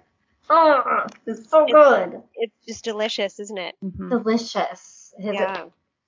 oh 0.50 1.06
it's 1.26 1.48
so 1.50 1.66
good 1.66 2.22
It's 2.34 2.54
just 2.66 2.84
delicious, 2.84 3.38
isn't 3.40 3.56
it? 3.58 3.74
Mhm. 3.84 4.10
delicious 4.10 5.14
his 5.18 5.34
Yeah. 5.34 5.64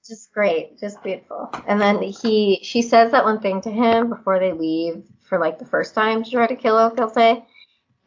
Just 0.06 0.32
great 0.32 0.78
just 0.80 1.02
beautiful 1.02 1.50
and 1.68 1.80
then 1.80 2.02
he 2.02 2.60
she 2.62 2.82
says 2.82 3.12
that 3.12 3.24
one 3.24 3.40
thing 3.40 3.60
to 3.60 3.70
him 3.70 4.08
before 4.08 4.38
they 4.38 4.52
leave 4.52 5.04
for 5.28 5.38
like 5.38 5.58
the 5.58 5.64
first 5.66 5.94
time 5.94 6.24
to 6.24 6.30
try 6.30 6.46
to 6.46 6.56
kill 6.56 6.76
Ok 6.76 6.96
Eul-Tae 6.96 7.44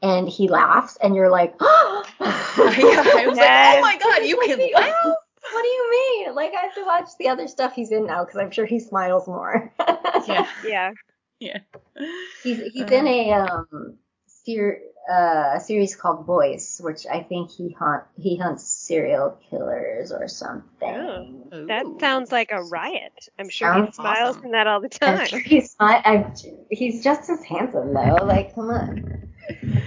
and 0.01 0.27
he 0.27 0.47
laughs 0.49 0.97
and 1.01 1.15
you're 1.15 1.29
like 1.29 1.53
oh 1.59 2.03
yeah, 2.19 2.27
I 2.27 3.27
was 3.27 3.37
like, 3.37 3.49
oh 3.49 3.81
my 3.81 3.97
god, 3.97 4.25
you 4.25 4.37
can 4.45 4.59
laugh. 4.73 5.15
what 5.51 5.61
do 5.61 5.67
you 5.67 5.91
mean 5.91 6.35
like 6.35 6.53
i 6.57 6.61
have 6.61 6.73
to 6.75 6.83
watch 6.83 7.09
the 7.19 7.29
other 7.29 7.47
stuff 7.47 7.73
he's 7.73 7.91
in 7.91 8.05
now 8.07 8.23
because 8.25 8.39
i'm 8.39 8.51
sure 8.51 8.65
he 8.65 8.79
smiles 8.79 9.27
more 9.27 9.71
Yeah. 10.27 10.47
Yeah. 10.65 10.91
Yeah. 11.39 11.59
He's 12.43 12.59
he's 12.73 12.83
Uh, 12.83 12.95
in 12.95 13.07
a 13.07 13.31
um 13.33 13.97
ser- 14.27 14.79
uh, 15.09 15.53
a 15.55 15.59
series 15.59 15.95
called 15.95 16.25
Voice, 16.25 16.79
which 16.83 17.05
I 17.05 17.21
think 17.23 17.51
he 17.51 17.71
hunt 17.71 18.03
he 18.17 18.37
hunts 18.37 18.63
serial 18.65 19.37
killers 19.49 20.11
or 20.11 20.27
something. 20.27 20.69
Oh, 21.51 21.67
That 21.67 21.85
Ooh. 21.85 21.97
sounds 21.99 22.31
like 22.31 22.51
a 22.51 22.63
riot. 22.63 23.27
I'm 23.37 23.49
sure 23.49 23.73
he 23.85 23.91
smiles 23.91 24.29
awesome. 24.29 24.41
from 24.43 24.51
that 24.51 24.67
all 24.67 24.79
the 24.79 24.89
I'm 25.01 25.17
time. 25.17 25.27
sure 25.27 25.39
he's 25.39 25.75
not. 25.79 26.05
I, 26.05 26.33
he's 26.69 27.03
just 27.03 27.29
as 27.29 27.43
handsome 27.43 27.93
though. 27.93 28.17
Like, 28.23 28.55
come 28.55 28.69
on. 28.69 29.29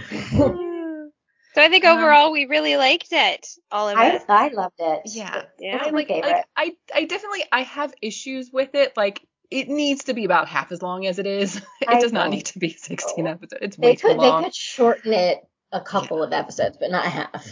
so 1.54 1.62
I 1.62 1.68
think 1.68 1.84
Um, 1.84 1.98
overall 1.98 2.32
we 2.32 2.44
really 2.46 2.76
liked 2.76 3.08
it. 3.12 3.46
All 3.72 3.88
of 3.88 3.96
I 3.96 4.10
us. 4.16 4.22
I 4.28 4.48
loved 4.48 4.74
it. 4.78 5.02
Yeah. 5.06 5.42
Yeah. 5.58 5.84
It's 5.86 5.92
like, 5.94 6.08
like 6.10 6.44
I, 6.56 6.76
I 6.94 7.04
definitely 7.04 7.44
I 7.50 7.62
have 7.62 7.94
issues 8.02 8.50
with 8.52 8.74
it. 8.74 8.96
Like 8.96 9.22
it 9.50 9.68
needs 9.68 10.04
to 10.04 10.14
be 10.14 10.24
about 10.24 10.48
half 10.48 10.72
as 10.72 10.82
long 10.82 11.06
as 11.06 11.18
it 11.18 11.26
is. 11.26 11.56
It 11.80 11.88
I 11.88 12.00
does 12.00 12.12
not 12.12 12.30
need 12.30 12.46
to 12.46 12.58
be 12.58 12.70
16 12.70 13.24
so. 13.24 13.30
episodes. 13.30 13.62
It's 13.62 13.78
way 13.78 13.90
they 13.90 13.96
too 13.96 14.08
could 14.08 14.20
they 14.20 14.30
could 14.30 14.54
shorten 14.54 15.12
it 15.12 15.46
a 15.72 15.80
couple 15.80 16.22
of 16.22 16.32
episodes, 16.32 16.76
but 16.80 16.90
not 16.90 17.04
half. 17.04 17.46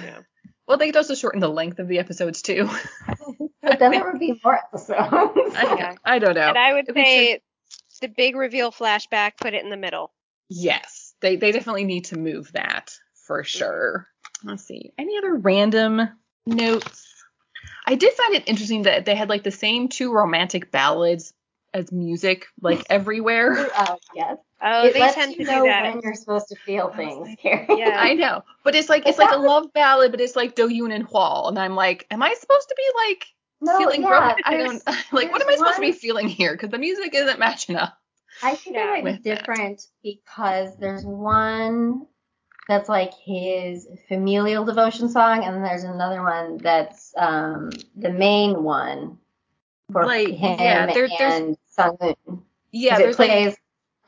Yeah. 0.00 0.20
Well, 0.66 0.78
they 0.78 0.86
could 0.86 0.96
also 0.96 1.14
shorten 1.14 1.40
the 1.40 1.48
length 1.48 1.78
of 1.78 1.88
the 1.88 1.98
episodes 1.98 2.42
too. 2.42 2.68
But 3.62 3.78
then 3.78 3.92
there 3.92 4.04
would 4.10 4.18
be 4.18 4.40
more 4.42 4.56
episodes. 4.56 4.98
I, 5.56 5.96
I 6.04 6.18
don't 6.18 6.34
know. 6.34 6.48
And 6.48 6.58
I 6.58 6.72
would 6.72 6.88
If 6.88 6.96
we 6.96 7.04
say 7.04 7.40
the 8.00 8.08
big 8.08 8.34
reveal 8.34 8.72
flashback, 8.72 9.36
put 9.36 9.54
it 9.54 9.62
in 9.62 9.70
the 9.70 9.76
middle. 9.76 10.12
Yes, 10.48 11.14
they 11.20 11.36
they 11.36 11.52
definitely 11.52 11.84
need 11.84 12.06
to 12.06 12.18
move 12.18 12.50
that 12.52 12.86
Mm-hmm. 12.88 13.26
for 13.26 13.44
sure. 13.44 14.08
Let's 14.42 14.64
see. 14.64 14.92
Any 14.98 15.16
other 15.16 15.36
random 15.36 16.08
notes? 16.44 17.11
I 17.86 17.94
did 17.96 18.12
find 18.14 18.34
it 18.34 18.44
interesting 18.48 18.82
that 18.82 19.04
they 19.04 19.14
had 19.14 19.28
like 19.28 19.42
the 19.42 19.50
same 19.50 19.88
two 19.88 20.12
romantic 20.12 20.70
ballads 20.70 21.32
as 21.74 21.90
music 21.90 22.46
like 22.60 22.84
everywhere. 22.90 23.68
uh, 23.74 23.96
yes. 24.14 24.36
Oh, 24.64 24.86
it 24.86 24.92
they 24.94 25.00
lets 25.00 25.14
tend 25.16 25.32
you 25.32 25.44
to 25.44 25.50
know 25.50 25.62
do 25.62 25.68
that. 25.68 25.82
when 25.94 26.00
you're 26.02 26.14
supposed 26.14 26.48
to 26.48 26.56
feel 26.56 26.90
things. 26.90 27.26
like, 27.28 27.38
Carrie. 27.42 27.66
Yeah. 27.70 27.96
I 27.98 28.14
know, 28.14 28.42
but 28.62 28.74
it's 28.76 28.88
like 28.88 29.06
it's 29.08 29.18
like 29.18 29.32
a 29.32 29.38
love 29.38 29.72
ballad, 29.72 30.12
but 30.12 30.20
it's 30.20 30.36
like 30.36 30.54
Doyun 30.54 30.94
and 30.94 31.06
Hwal, 31.08 31.48
and 31.48 31.58
I'm 31.58 31.74
like, 31.74 32.06
am 32.10 32.22
I 32.22 32.32
supposed 32.34 32.68
to 32.68 32.74
be 32.76 32.84
like 33.08 33.26
No, 33.60 33.78
feeling 33.78 34.02
yeah, 34.02 34.08
broken? 34.08 34.42
I 34.44 34.56
don't 34.56 34.82
like. 35.12 35.32
What 35.32 35.42
am 35.42 35.48
I 35.48 35.50
there's 35.50 35.58
supposed 35.58 35.76
to 35.76 35.80
be 35.80 35.92
feeling 35.92 36.28
here? 36.28 36.52
Because 36.52 36.70
the 36.70 36.78
music 36.78 37.12
isn't 37.14 37.38
matching 37.40 37.74
up. 37.76 37.98
I 38.42 38.54
think 38.54 38.76
Yeah. 38.76 38.98
it 38.98 39.04
might 39.04 39.22
be 39.24 39.30
that. 39.30 39.38
different 39.40 39.82
because 40.04 40.76
there's 40.76 41.04
one 41.04 42.06
that's 42.72 42.88
like 42.88 43.12
his 43.14 43.86
familial 44.08 44.64
devotion 44.64 45.08
song, 45.08 45.44
and 45.44 45.54
then 45.54 45.62
there's 45.62 45.84
another 45.84 46.22
one 46.22 46.56
that's 46.58 47.12
um, 47.16 47.70
the 47.96 48.10
main 48.10 48.62
one 48.62 49.18
for 49.92 50.04
Like, 50.06 50.28
him 50.28 50.58
yeah, 50.58 50.86
there- 50.86 51.08
there's- 51.08 51.12
and 51.20 51.56
Sangun. 51.76 52.42
Yeah, 52.70 52.96
it 52.96 52.98
there's 52.98 53.18
like 53.18 53.28
plays, 53.30 53.56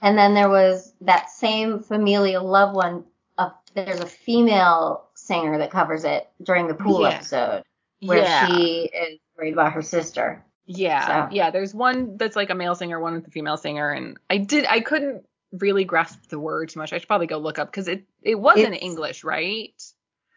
and 0.02 0.16
then 0.16 0.34
there 0.34 0.48
was 0.48 0.94
that 1.02 1.30
same 1.30 1.80
familial 1.80 2.44
love 2.44 2.74
one. 2.74 3.04
Of, 3.36 3.52
there's 3.74 4.00
a 4.00 4.06
female 4.06 5.08
singer 5.14 5.58
that 5.58 5.70
covers 5.70 6.04
it 6.04 6.28
during 6.42 6.68
the 6.68 6.74
pool 6.74 7.02
Yeah. 7.02 7.08
episode 7.08 7.62
where 8.00 8.18
yeah. 8.22 8.46
she 8.46 8.84
is 8.84 9.18
worried 9.36 9.52
about 9.54 9.72
her 9.72 9.82
sister. 9.82 10.44
Yeah, 10.66 11.26
So- 11.28 11.34
yeah. 11.34 11.50
There's 11.50 11.74
one 11.74 12.16
that's 12.16 12.36
like 12.36 12.48
a 12.50 12.54
male 12.54 12.74
singer, 12.74 12.98
one 13.00 13.14
with 13.14 13.26
a 13.26 13.30
female 13.30 13.56
singer, 13.58 13.90
and 13.90 14.16
I 14.30 14.38
did 14.38 14.64
I 14.66 14.80
couldn't 14.80 15.26
really 15.58 15.84
grasp 15.84 16.28
the 16.28 16.38
words 16.38 16.76
much. 16.76 16.92
I 16.92 16.98
should 16.98 17.08
probably 17.08 17.26
go 17.26 17.38
look 17.38 17.58
up 17.58 17.68
because 17.68 17.88
it 17.88 18.04
it 18.22 18.36
was 18.36 18.58
in 18.58 18.74
English, 18.74 19.24
right? 19.24 19.72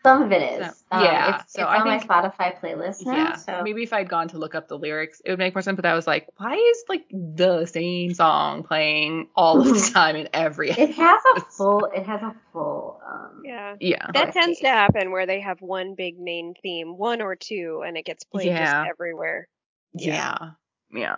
Some 0.04 0.24
of 0.24 0.32
it 0.32 0.42
is. 0.42 0.66
So, 0.66 0.74
um, 0.92 1.04
yeah. 1.04 1.42
It's, 1.42 1.54
so 1.54 1.64
it's 1.64 1.70
I 1.70 1.78
on 1.80 2.00
think, 2.00 2.08
my 2.08 2.30
Spotify 2.30 2.60
playlist 2.60 3.06
now. 3.06 3.14
Yeah. 3.14 3.36
So. 3.36 3.62
Maybe 3.64 3.84
if 3.84 3.92
I'd 3.92 4.08
gone 4.08 4.30
to 4.30 4.38
look 4.38 4.56
up 4.56 4.70
the 4.70 4.78
lyrics, 4.78 5.22
it 5.26 5.32
would 5.32 5.40
make 5.40 5.54
more 5.54 5.62
sense. 5.62 5.76
But 5.76 5.86
I 5.86 5.96
was 5.96 6.08
like, 6.08 6.28
why 6.38 6.54
is 6.54 6.84
like 6.88 7.06
the 7.12 7.66
same 7.66 8.14
song 8.14 8.64
playing 8.64 9.28
all 9.36 9.60
of 9.60 9.68
the 9.68 9.90
time 9.94 10.16
in 10.16 10.30
every? 10.34 10.70
It 10.70 10.92
has 10.92 11.22
a 11.36 11.42
full. 11.42 11.90
It 11.94 12.06
has 12.06 12.22
a 12.22 12.34
full. 12.54 13.02
Um, 13.06 13.42
yeah. 13.44 13.76
Yeah. 13.82 14.08
That 14.14 14.34
tends 14.34 14.60
to 14.60 14.68
happen 14.68 15.12
where 15.12 15.26
they 15.26 15.42
have 15.42 15.62
one 15.62 15.96
big 15.96 16.18
main 16.20 16.54
theme, 16.62 16.98
one 16.98 17.22
or 17.22 17.36
two, 17.36 17.84
and 17.86 17.98
it 17.98 18.06
gets 18.06 18.24
played 18.24 18.48
yeah. 18.48 18.84
just 18.84 18.90
everywhere. 18.92 19.50
Yeah. 19.94 20.38
Yeah. 20.92 21.18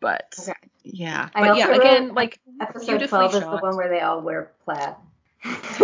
But 0.00 0.34
okay. 0.40 0.54
yeah. 0.84 1.28
But 1.34 1.56
yeah, 1.56 1.74
again, 1.74 2.14
like 2.14 2.40
episode 2.60 3.06
twelve 3.08 3.32
shot. 3.32 3.42
is 3.42 3.48
the 3.48 3.58
one 3.58 3.76
where 3.76 3.88
they 3.88 4.00
all 4.00 4.20
wear 4.20 4.52
plaid. 4.64 4.94
There's 5.44 5.78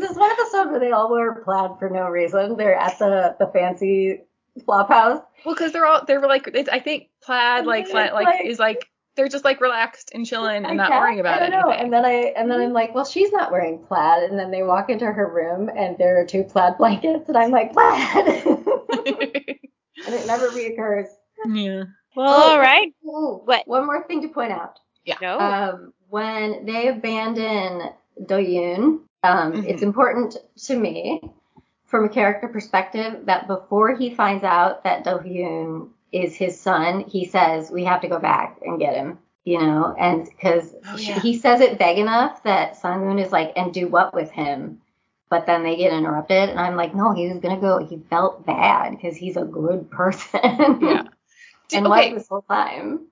this 0.00 0.16
one 0.16 0.30
episode 0.30 0.70
where 0.70 0.80
they 0.80 0.92
all 0.92 1.10
wear 1.10 1.34
plaid 1.42 1.78
for 1.78 1.88
no 1.90 2.08
reason. 2.08 2.56
They're 2.56 2.76
at 2.76 2.98
the 2.98 3.36
the 3.38 3.46
fancy 3.46 4.22
flop 4.64 4.88
house. 4.88 5.22
Well, 5.44 5.54
because 5.54 5.72
they're 5.72 5.86
all 5.86 6.04
they're 6.06 6.20
like 6.20 6.48
it's, 6.52 6.68
I 6.68 6.80
think 6.80 7.08
plaid 7.22 7.66
like 7.66 7.88
flat, 7.88 8.14
like, 8.14 8.26
like, 8.26 8.44
is 8.44 8.58
like 8.58 8.88
they're 9.16 9.28
just 9.28 9.44
like 9.44 9.60
relaxed 9.60 10.10
and 10.14 10.24
chilling 10.24 10.64
and 10.64 10.76
not 10.76 10.90
worrying 10.90 11.20
about 11.20 11.42
I 11.42 11.50
don't 11.50 11.64
anything. 11.64 11.84
And 11.84 11.92
then 11.92 12.04
I 12.04 12.32
and 12.36 12.50
then 12.50 12.60
I'm 12.60 12.72
like, 12.72 12.94
well, 12.94 13.04
she's 13.04 13.32
not 13.32 13.50
wearing 13.50 13.84
plaid. 13.86 14.24
And 14.24 14.38
then 14.38 14.50
they 14.50 14.62
walk 14.62 14.90
into 14.90 15.06
her 15.06 15.28
room 15.28 15.68
and 15.68 15.98
there 15.98 16.20
are 16.20 16.26
two 16.26 16.44
plaid 16.44 16.78
blankets, 16.78 17.28
and 17.28 17.36
I'm 17.36 17.50
like, 17.50 17.72
plaid. 17.72 18.26
and 20.06 20.14
it 20.14 20.26
never 20.26 20.48
reoccurs. 20.48 21.08
Yeah. 21.46 21.84
Well, 22.14 22.28
oh, 22.28 22.50
all 22.50 22.58
right. 22.58 22.92
Ooh, 23.04 23.40
what? 23.44 23.66
One 23.66 23.86
more 23.86 24.04
thing 24.06 24.22
to 24.22 24.28
point 24.28 24.52
out. 24.52 24.78
Yeah. 25.04 25.16
No. 25.20 25.38
Um, 25.38 25.92
when 26.08 26.66
they 26.66 26.88
abandon 26.88 27.90
Doyun, 28.20 29.00
um, 29.22 29.52
mm-hmm. 29.52 29.64
it's 29.64 29.82
important 29.82 30.36
to 30.64 30.76
me 30.76 31.22
from 31.86 32.04
a 32.04 32.08
character 32.08 32.48
perspective 32.48 33.26
that 33.26 33.46
before 33.46 33.94
he 33.96 34.14
finds 34.14 34.44
out 34.44 34.84
that 34.84 35.04
Doyun 35.04 35.90
is 36.12 36.36
his 36.36 36.58
son, 36.60 37.00
he 37.00 37.24
says, 37.24 37.70
we 37.70 37.84
have 37.84 38.02
to 38.02 38.08
go 38.08 38.18
back 38.18 38.58
and 38.62 38.78
get 38.78 38.94
him. 38.94 39.18
You 39.44 39.58
know, 39.58 39.92
and 39.98 40.24
because 40.24 40.72
oh, 40.86 40.96
yeah. 40.96 41.18
he 41.18 41.36
says 41.36 41.60
it 41.60 41.76
vague 41.76 41.98
enough 41.98 42.44
that 42.44 42.80
Sangun 42.80 43.20
is 43.20 43.32
like, 43.32 43.52
and 43.56 43.74
do 43.74 43.88
what 43.88 44.14
with 44.14 44.30
him? 44.30 44.80
But 45.30 45.46
then 45.46 45.64
they 45.64 45.74
get 45.74 45.92
interrupted, 45.92 46.48
and 46.48 46.60
I'm 46.60 46.76
like, 46.76 46.94
no, 46.94 47.12
he 47.12 47.26
was 47.28 47.40
gonna 47.40 47.60
go. 47.60 47.84
He 47.84 47.98
felt 48.08 48.46
bad 48.46 48.90
because 48.92 49.16
he's 49.16 49.36
a 49.36 49.42
good 49.42 49.90
person. 49.90 50.78
yeah. 50.80 51.02
and 51.74 51.86
okay. 51.86 52.14
this 52.14 52.28
whole 52.28 52.42
time. 52.42 53.06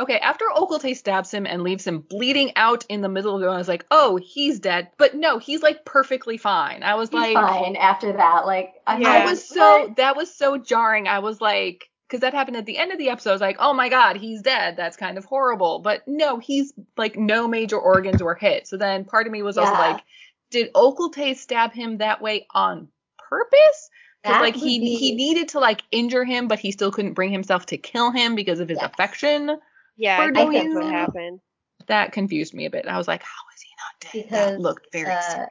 Okay, 0.00 0.18
after 0.18 0.46
Ok 0.50 0.72
Eul-Tae 0.72 0.94
stabs 0.94 1.32
him 1.32 1.46
and 1.46 1.62
leaves 1.62 1.86
him 1.86 2.00
bleeding 2.00 2.52
out 2.56 2.84
in 2.88 3.02
the 3.02 3.08
middle 3.08 3.34
of 3.34 3.40
the 3.40 3.46
room, 3.46 3.54
I 3.54 3.58
was 3.58 3.68
like, 3.68 3.84
oh, 3.90 4.16
he's 4.16 4.58
dead. 4.58 4.88
But 4.96 5.14
no, 5.14 5.38
he's 5.38 5.62
like 5.62 5.84
perfectly 5.84 6.38
fine. 6.38 6.82
I 6.82 6.94
was 6.94 7.10
he's 7.10 7.20
like, 7.20 7.34
fine 7.34 7.76
after 7.76 8.12
that. 8.12 8.46
Like, 8.46 8.74
yeah. 8.98 9.08
I 9.08 9.24
was 9.26 9.46
so 9.46 9.92
that 9.98 10.16
was 10.16 10.34
so 10.34 10.56
jarring. 10.56 11.08
I 11.08 11.18
was 11.18 11.40
like, 11.40 11.90
because 12.08 12.22
that 12.22 12.32
happened 12.32 12.56
at 12.56 12.66
the 12.66 12.78
end 12.78 12.90
of 12.90 12.98
the 12.98 13.10
episode. 13.10 13.30
I 13.30 13.34
was 13.34 13.40
like, 13.42 13.58
oh 13.60 13.74
my 13.74 13.90
god, 13.90 14.16
he's 14.16 14.42
dead. 14.42 14.76
That's 14.76 14.96
kind 14.96 15.18
of 15.18 15.24
horrible. 15.26 15.80
But 15.80 16.02
no, 16.06 16.38
he's 16.38 16.72
like 16.96 17.16
no 17.16 17.46
major 17.46 17.78
organs 17.78 18.22
were 18.22 18.34
hit. 18.34 18.66
So 18.66 18.78
then 18.78 19.04
part 19.04 19.26
of 19.26 19.32
me 19.32 19.42
was 19.42 19.56
yeah. 19.56 19.64
also 19.64 19.74
like, 19.74 20.02
did 20.50 20.70
Ok 20.74 20.96
Eul-Tae 21.00 21.34
stab 21.34 21.72
him 21.72 21.98
that 21.98 22.22
way 22.22 22.46
on 22.50 22.88
purpose? 23.28 23.90
Because 24.22 24.40
like 24.40 24.56
he 24.56 24.78
be... 24.78 24.94
he 24.94 25.14
needed 25.14 25.48
to 25.48 25.60
like 25.60 25.82
injure 25.90 26.24
him, 26.24 26.48
but 26.48 26.58
he 26.58 26.70
still 26.70 26.92
couldn't 26.92 27.14
bring 27.14 27.32
himself 27.32 27.66
to 27.66 27.76
kill 27.76 28.10
him 28.10 28.34
because 28.34 28.60
of 28.60 28.68
his 28.68 28.78
yes. 28.80 28.90
affection. 28.92 29.58
Yeah, 29.96 30.20
I 30.20 30.32
think 30.32 30.52
that's 30.52 30.74
what 30.74 30.84
happened. 30.84 31.40
That 31.86 32.12
confused 32.12 32.54
me 32.54 32.66
a 32.66 32.70
bit. 32.70 32.86
I 32.86 32.96
was 32.96 33.08
like, 33.08 33.22
how 33.22 33.42
is 33.54 33.62
he 33.62 33.68
not 33.78 34.00
dead? 34.00 34.24
Because 34.24 34.52
that 34.52 34.60
looked 34.60 34.86
very 34.92 35.12
uh, 35.12 35.20
serious. 35.20 35.50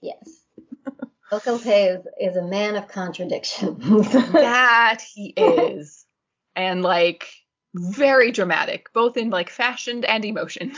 Yes. 0.00 0.40
Ok 1.32 1.46
Eul-Tae 1.46 1.86
is, 1.88 2.06
is 2.20 2.36
a 2.36 2.42
man 2.42 2.76
of 2.76 2.86
contradictions. 2.86 3.82
that 4.32 5.00
he 5.14 5.30
is. 5.36 6.04
And 6.54 6.82
like 6.82 7.26
very 7.74 8.30
dramatic, 8.30 8.92
both 8.92 9.16
in 9.16 9.30
like 9.30 9.50
fashion 9.50 10.04
and 10.04 10.24
emotion. 10.24 10.72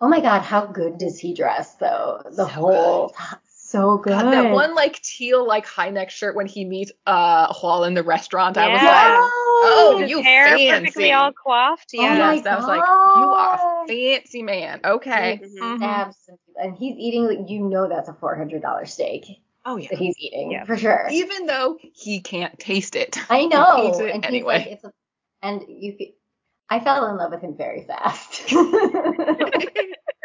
Oh 0.00 0.08
my 0.08 0.20
god, 0.20 0.42
how 0.42 0.66
good 0.66 0.98
does 0.98 1.18
he 1.18 1.32
dress 1.32 1.76
though? 1.76 2.20
The 2.24 2.36
so 2.36 2.44
whole 2.44 3.06
good 3.06 3.38
so 3.76 3.98
good. 3.98 4.10
God, 4.10 4.32
that 4.32 4.52
one 4.52 4.74
like 4.74 5.00
teal 5.02 5.46
like 5.46 5.66
high 5.66 5.90
neck 5.90 6.10
shirt 6.10 6.34
when 6.34 6.46
he 6.46 6.64
meets 6.64 6.92
uh 7.06 7.52
Hwal 7.52 7.86
in 7.86 7.94
the 7.94 8.02
restaurant. 8.02 8.56
Yeah. 8.56 8.64
I 8.64 8.68
was 8.72 8.82
like, 8.82 9.30
oh, 9.30 9.98
His 10.00 10.10
you 10.10 10.22
hair 10.22 10.48
fancy. 10.48 10.70
perfectly 10.70 11.12
all 11.12 11.32
coiffed. 11.32 11.90
Yeah. 11.92 12.02
Oh 12.02 12.36
my 12.36 12.40
God. 12.40 12.46
I 12.46 12.56
was 12.56 12.66
like, 12.66 12.80
you 12.80 13.24
are 13.24 13.84
a 13.84 13.86
fancy 13.88 14.42
man. 14.42 14.80
Okay. 14.84 15.40
Mm-hmm. 15.42 15.82
Absolutely. 15.82 16.44
And 16.56 16.76
he's 16.76 16.96
eating. 16.98 17.26
Like 17.26 17.50
you 17.50 17.60
know 17.60 17.88
that's 17.88 18.08
a 18.08 18.14
four 18.14 18.36
hundred 18.36 18.62
dollar 18.62 18.86
steak. 18.86 19.42
Oh 19.64 19.76
yeah. 19.76 19.88
That 19.90 19.98
he's 19.98 20.14
eating 20.18 20.52
yeah. 20.52 20.64
for 20.64 20.76
sure. 20.76 21.08
Even 21.10 21.46
though 21.46 21.76
he 21.80 22.20
can't 22.20 22.58
taste 22.58 22.96
it. 22.96 23.18
I 23.28 23.46
know. 23.46 23.82
He 23.82 23.88
eats 23.88 23.98
it 24.00 24.14
and 24.14 24.24
anyway. 24.24 24.78
Like, 24.82 24.92
a, 24.92 25.46
and 25.46 25.64
you. 25.68 25.96
I 26.68 26.80
fell 26.80 27.08
in 27.08 27.16
love 27.16 27.30
with 27.30 27.42
him 27.42 27.56
very 27.56 27.84
fast. 27.84 28.52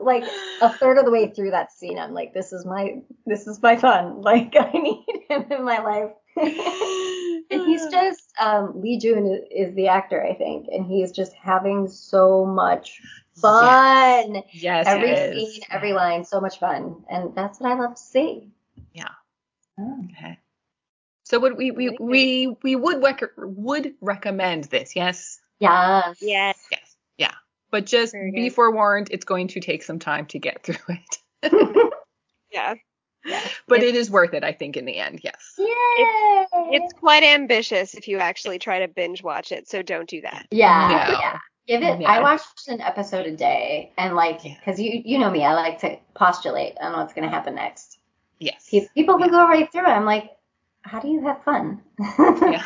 like 0.00 0.24
a 0.60 0.70
third 0.70 0.98
of 0.98 1.04
the 1.04 1.10
way 1.10 1.30
through 1.30 1.50
that 1.50 1.72
scene, 1.72 1.98
I'm 1.98 2.12
like, 2.12 2.34
this 2.34 2.52
is 2.52 2.64
my 2.64 3.02
this 3.26 3.46
is 3.46 3.60
my 3.62 3.76
fun. 3.76 4.20
Like 4.24 4.54
I 4.58 4.70
need 4.72 5.04
him 5.28 5.46
in 5.50 5.64
my 5.64 5.78
life. 5.78 6.10
and 6.36 7.60
he's 7.66 7.86
just 7.88 8.32
um, 8.40 8.80
Lee 8.80 8.98
Joon 8.98 9.26
is, 9.26 9.68
is, 9.68 9.74
the 9.74 9.88
actor, 9.88 10.24
I 10.24 10.34
think, 10.34 10.66
and 10.72 10.86
he's 10.86 11.12
just 11.12 11.32
having 11.34 11.88
so 11.88 12.44
much 12.44 13.00
fun. 13.36 14.34
Yes, 14.34 14.44
yes 14.52 14.86
every 14.88 15.16
scene, 15.16 15.62
every 15.70 15.92
line, 15.92 16.24
so 16.24 16.40
much 16.40 16.58
fun, 16.58 17.04
and 17.08 17.34
that's 17.34 17.60
what 17.60 17.70
I 17.70 17.78
love 17.78 17.94
to 17.94 18.02
see. 18.02 18.50
Yeah. 18.92 19.10
Oh. 19.78 20.04
Okay. 20.10 20.38
So 21.24 21.38
would 21.40 21.56
we 21.56 21.70
we 21.70 21.96
we 21.98 22.56
we 22.62 22.76
would 22.76 23.02
rec- 23.02 23.36
would 23.36 23.94
recommend 24.00 24.64
this? 24.64 24.96
Yes. 24.96 25.40
Yes. 25.58 26.18
Yes. 26.20 26.56
Yes. 26.70 26.96
But 27.74 27.86
just 27.86 28.12
be 28.12 28.50
forewarned, 28.50 29.08
it's 29.10 29.24
going 29.24 29.48
to 29.48 29.58
take 29.58 29.82
some 29.82 29.98
time 29.98 30.26
to 30.26 30.38
get 30.38 30.62
through 30.62 30.76
it. 31.42 31.92
yeah. 32.52 32.74
Yeah. 33.24 33.40
But 33.66 33.78
it's, 33.78 33.86
it 33.86 33.94
is 33.96 34.12
worth 34.12 34.32
it, 34.32 34.44
I 34.44 34.52
think, 34.52 34.76
in 34.76 34.84
the 34.84 34.96
end. 34.96 35.22
Yes. 35.24 35.54
Yeah. 35.58 35.66
It's, 35.66 36.52
it's, 36.54 36.92
quite 36.92 37.24
ambitious 37.24 37.94
if 37.94 38.06
you 38.06 38.18
actually 38.18 38.60
try 38.60 38.78
to 38.78 38.86
binge 38.86 39.24
watch 39.24 39.50
it, 39.50 39.68
so 39.68 39.82
don't 39.82 40.08
do 40.08 40.20
that. 40.20 40.46
Yeah. 40.52 40.86
No. 40.88 41.18
Yeah. 41.18 41.38
Give 41.66 41.82
it. 41.82 42.00
Yeah. 42.00 42.12
I 42.12 42.22
watched 42.22 42.68
an 42.68 42.80
episode 42.80 43.26
a 43.26 43.34
day, 43.34 43.92
and 43.98 44.14
like, 44.14 44.44
because 44.44 44.78
you 44.78 45.02
you 45.04 45.18
know 45.18 45.32
me, 45.32 45.44
I 45.44 45.54
like 45.54 45.80
to 45.80 45.96
postulate 46.14 46.74
on 46.80 46.92
what's 46.92 47.12
going 47.12 47.28
to 47.28 47.34
happen 47.34 47.56
next. 47.56 47.98
Yes. 48.38 48.68
People 48.70 49.18
who 49.18 49.24
yeah. 49.24 49.30
go 49.30 49.48
right 49.48 49.72
through 49.72 49.86
it, 49.86 49.88
I'm 49.88 50.04
like, 50.04 50.30
how 50.82 51.00
do 51.00 51.08
you 51.08 51.26
have 51.26 51.42
fun? 51.42 51.82
yeah. 51.98 52.62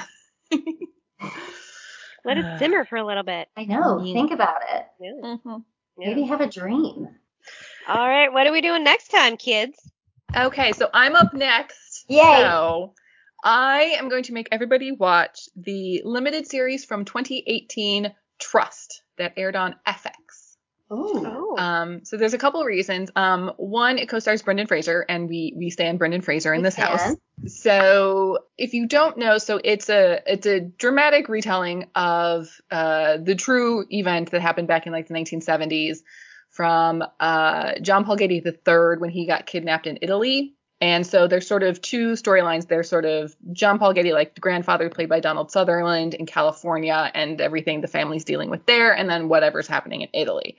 Let 2.29 2.39
it 2.39 2.59
simmer 2.59 2.85
for 2.85 2.97
a 2.97 3.05
little 3.05 3.23
bit. 3.23 3.49
I 3.57 3.65
know. 3.65 3.97
Mm-hmm. 3.97 4.13
Think 4.13 4.31
about 4.33 4.61
it. 4.73 4.87
Yeah. 5.01 5.11
Mm-hmm. 5.25 5.57
Maybe 5.97 6.23
have 6.25 6.41
a 6.41 6.47
dream. 6.47 7.09
All 7.89 8.09
right. 8.09 8.33
What 8.33 8.47
are 8.47 8.53
we 8.53 8.61
doing 8.61 8.85
next 8.85 9.09
time, 9.09 9.37
kids? 9.37 9.79
Okay. 10.37 10.73
So 10.73 10.89
I'm 10.93 11.17
up 11.17 11.35
next. 11.35 12.05
Yay. 12.09 12.21
So 12.21 12.93
I 13.43 13.95
am 13.99 14.09
going 14.09 14.25
to 14.25 14.33
make 14.33 14.49
everybody 14.53 14.93
watch 14.93 15.49
the 15.57 16.03
limited 16.05 16.47
series 16.47 16.85
from 16.85 17.05
2018, 17.05 18.13
Trust, 18.39 19.03
that 19.17 19.33
aired 19.37 19.57
on 19.57 19.75
FX. 19.87 20.13
Ooh. 20.93 21.57
Um, 21.59 22.05
so 22.05 22.17
there's 22.17 22.35
a 22.35 22.39
couple 22.39 22.61
of 22.61 22.67
reasons. 22.67 23.11
Um, 23.15 23.53
one, 23.57 23.99
it 23.99 24.09
co-stars 24.09 24.43
Brendan 24.43 24.67
Fraser, 24.67 25.05
and 25.09 25.29
we 25.29 25.53
we 25.57 25.71
stand 25.71 25.99
Brendan 25.99 26.23
Fraser 26.23 26.55
in 26.55 26.61
we 26.61 26.65
this 26.65 26.77
can. 26.77 26.87
house. 26.87 27.17
So 27.47 28.39
if 28.57 28.75
you 28.75 28.87
don't 28.87 29.19
know, 29.19 29.39
so 29.39 29.61
it's 29.63 29.89
a 29.91 30.23
it's 30.27 30.47
a 30.47 30.61
dramatic 30.61 31.29
retelling 31.29 31.87
of 31.95 32.49
uh, 32.71 33.19
the 33.19 33.35
true 33.35 33.85
event 33.91 34.31
that 34.31 34.41
happened 34.41 34.69
back 34.69 34.87
in 34.87 34.93
like 34.93 35.09
the 35.09 35.15
1970s 35.15 35.99
from 36.51 37.05
uh, 37.21 37.79
John 37.81 38.05
Paul 38.05 38.17
Getty 38.17 38.43
III 38.45 38.99
when 38.99 39.11
he 39.11 39.27
got 39.27 39.47
kidnapped 39.47 39.87
in 39.87 39.99
Italy. 40.01 40.55
And 40.81 41.07
so 41.07 41.27
there's 41.27 41.49
sort 41.49 41.65
of 41.65 41.83
two 41.83 42.13
storylines. 42.13 42.69
There's 42.69 42.89
sort 42.89 43.05
of 43.05 43.35
John 43.53 43.79
Paul 43.79 43.95
Getty, 43.95 44.13
like 44.13 44.35
the 44.35 44.41
grandfather 44.41 44.89
played 44.89 45.09
by 45.09 45.21
Donald 45.21 45.51
Sutherland 45.51 46.15
in 46.15 46.27
California, 46.27 47.11
and 47.15 47.41
everything 47.41 47.81
the 47.81 47.89
family's 47.89 48.25
dealing 48.25 48.49
with 48.49 48.65
there, 48.67 48.93
and 48.93 49.11
then 49.11 49.29
whatever's 49.29 49.67
happening 49.67 50.03
in 50.03 50.09
Italy. 50.13 50.57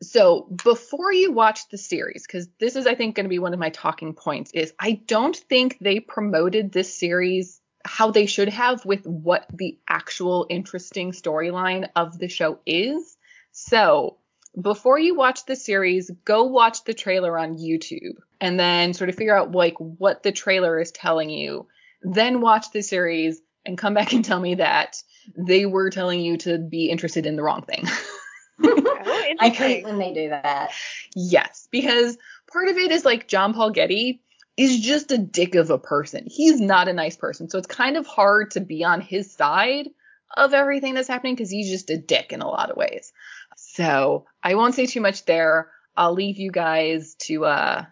So 0.00 0.48
before 0.64 1.12
you 1.12 1.32
watch 1.32 1.68
the 1.68 1.78
series, 1.78 2.26
because 2.26 2.48
this 2.58 2.76
is, 2.76 2.86
I 2.86 2.94
think, 2.94 3.14
going 3.14 3.24
to 3.24 3.30
be 3.30 3.38
one 3.38 3.52
of 3.52 3.60
my 3.60 3.70
talking 3.70 4.14
points, 4.14 4.50
is 4.52 4.72
I 4.78 5.02
don't 5.06 5.36
think 5.36 5.76
they 5.80 6.00
promoted 6.00 6.72
this 6.72 6.92
series 6.92 7.60
how 7.84 8.10
they 8.10 8.26
should 8.26 8.48
have 8.48 8.84
with 8.84 9.06
what 9.06 9.46
the 9.52 9.78
actual 9.88 10.46
interesting 10.48 11.12
storyline 11.12 11.88
of 11.94 12.18
the 12.18 12.28
show 12.28 12.58
is. 12.64 13.16
So 13.52 14.16
before 14.60 14.98
you 14.98 15.14
watch 15.14 15.46
the 15.46 15.56
series, 15.56 16.10
go 16.24 16.44
watch 16.44 16.84
the 16.84 16.94
trailer 16.94 17.38
on 17.38 17.56
YouTube 17.56 18.16
and 18.40 18.58
then 18.58 18.92
sort 18.92 19.08
of 19.08 19.16
figure 19.16 19.36
out 19.36 19.52
like 19.52 19.74
what 19.78 20.22
the 20.22 20.32
trailer 20.32 20.78
is 20.78 20.92
telling 20.92 21.30
you. 21.30 21.66
Then 22.02 22.40
watch 22.40 22.70
the 22.70 22.82
series 22.82 23.40
and 23.64 23.78
come 23.78 23.94
back 23.94 24.12
and 24.12 24.24
tell 24.24 24.40
me 24.40 24.56
that 24.56 25.02
they 25.36 25.66
were 25.66 25.90
telling 25.90 26.20
you 26.20 26.36
to 26.38 26.58
be 26.58 26.90
interested 26.90 27.26
in 27.26 27.36
the 27.36 27.42
wrong 27.42 27.62
thing. 27.62 27.84
oh, 28.64 29.34
I 29.40 29.48
hate 29.48 29.84
when 29.84 29.98
they 29.98 30.12
do 30.12 30.28
that. 30.30 30.72
Yes, 31.14 31.68
because 31.70 32.18
part 32.52 32.68
of 32.68 32.76
it 32.76 32.90
is 32.90 33.04
like 33.04 33.28
John 33.28 33.54
Paul 33.54 33.70
Getty 33.70 34.20
is 34.56 34.80
just 34.80 35.12
a 35.12 35.18
dick 35.18 35.54
of 35.54 35.70
a 35.70 35.78
person. 35.78 36.26
He's 36.26 36.60
not 36.60 36.88
a 36.88 36.92
nice 36.92 37.16
person. 37.16 37.48
So 37.48 37.56
it's 37.56 37.66
kind 37.66 37.96
of 37.96 38.06
hard 38.06 38.50
to 38.52 38.60
be 38.60 38.84
on 38.84 39.00
his 39.00 39.32
side 39.32 39.88
of 40.36 40.54
everything 40.54 40.94
that's 40.94 41.08
happening 41.08 41.34
because 41.34 41.50
he's 41.50 41.70
just 41.70 41.90
a 41.90 41.96
dick 41.96 42.32
in 42.32 42.42
a 42.42 42.48
lot 42.48 42.70
of 42.70 42.76
ways. 42.76 43.12
So 43.56 44.26
I 44.42 44.54
won't 44.54 44.74
say 44.74 44.86
too 44.86 45.00
much 45.00 45.24
there. 45.24 45.70
I'll 45.96 46.14
leave 46.14 46.38
you 46.38 46.50
guys 46.50 47.14
to 47.20 47.44
uh 47.44 47.84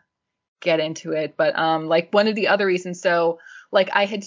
get 0.60 0.80
into 0.80 1.12
it. 1.12 1.36
But 1.36 1.58
um 1.58 1.86
like 1.86 2.12
one 2.12 2.28
of 2.28 2.34
the 2.34 2.48
other 2.48 2.66
reasons 2.66 3.00
so 3.00 3.38
like 3.72 3.90
I 3.92 4.04
had 4.04 4.24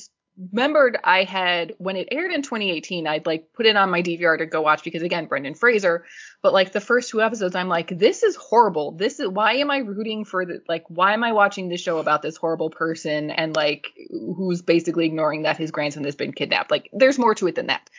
remembered 0.52 0.98
I 1.04 1.24
had 1.24 1.76
when 1.78 1.96
it 1.96 2.08
aired 2.12 2.32
in 2.32 2.42
2018, 2.42 3.06
I'd 3.08 3.26
like 3.26 3.54
put 3.54 3.66
it 3.66 3.76
on 3.76 3.90
my 3.90 4.02
DVR 4.02 4.38
to 4.38 4.46
go 4.46 4.62
watch 4.62 4.84
because 4.84 5.04
again, 5.04 5.28
Brendan 5.28 5.54
Fraser. 5.54 6.06
But 6.42 6.54
like 6.54 6.72
the 6.72 6.82
first 6.82 7.10
two 7.10 7.22
episodes, 7.22 7.56
I'm 7.56 7.68
like, 7.68 7.98
this 7.98 8.24
is 8.24 8.36
horrible. 8.36 8.92
This 8.92 9.20
is 9.20 9.28
why 9.28 9.54
am 9.56 9.70
I 9.70 9.80
rooting 9.80 10.26
for 10.26 10.46
the 10.46 10.62
like 10.68 10.86
why 10.88 11.14
am 11.14 11.24
I 11.24 11.34
watching 11.34 11.70
this 11.70 11.82
show 11.82 12.00
about 12.00 12.22
this 12.22 12.38
horrible 12.38 12.70
person 12.70 13.30
and 13.30 13.56
like 13.56 13.88
who's 14.10 14.62
basically 14.62 15.06
ignoring 15.06 15.44
that 15.44 15.58
his 15.58 15.72
grandson 15.72 16.04
has 16.06 16.16
been 16.16 16.34
kidnapped? 16.34 16.72
Like 16.72 16.90
there's 16.94 17.20
more 17.20 17.36
to 17.36 17.48
it 17.48 17.56
than 17.56 17.68
that. 17.68 17.90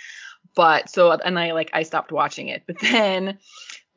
But 0.55 0.89
so 0.89 1.13
and 1.13 1.39
I 1.39 1.53
like 1.53 1.71
I 1.73 1.83
stopped 1.83 2.13
watching 2.13 2.49
it. 2.49 2.63
But 2.67 2.79
then 2.81 3.39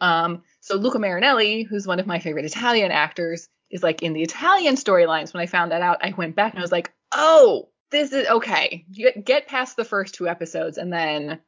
um 0.01 0.43
so 0.61 0.75
Luca 0.75 0.99
Marinelli, 0.99 1.63
who's 1.63 1.87
one 1.87 1.99
of 1.99 2.07
my 2.07 2.19
favorite 2.19 2.45
Italian 2.45 2.91
actors, 2.91 3.47
is 3.71 3.83
like 3.83 4.03
in 4.03 4.13
the 4.13 4.23
Italian 4.23 4.75
storylines. 4.75 5.33
When 5.33 5.41
I 5.41 5.47
found 5.47 5.71
that 5.71 5.81
out, 5.81 5.97
I 6.01 6.13
went 6.17 6.35
back 6.35 6.53
and 6.53 6.59
I 6.59 6.63
was 6.63 6.71
like, 6.71 6.93
oh, 7.11 7.69
this 7.91 8.11
is 8.11 8.27
okay. 8.27 8.85
You 8.89 9.11
get 9.11 9.47
past 9.47 9.75
the 9.75 9.85
first 9.85 10.15
two 10.15 10.27
episodes 10.27 10.77
and 10.77 10.91
then 10.91 11.39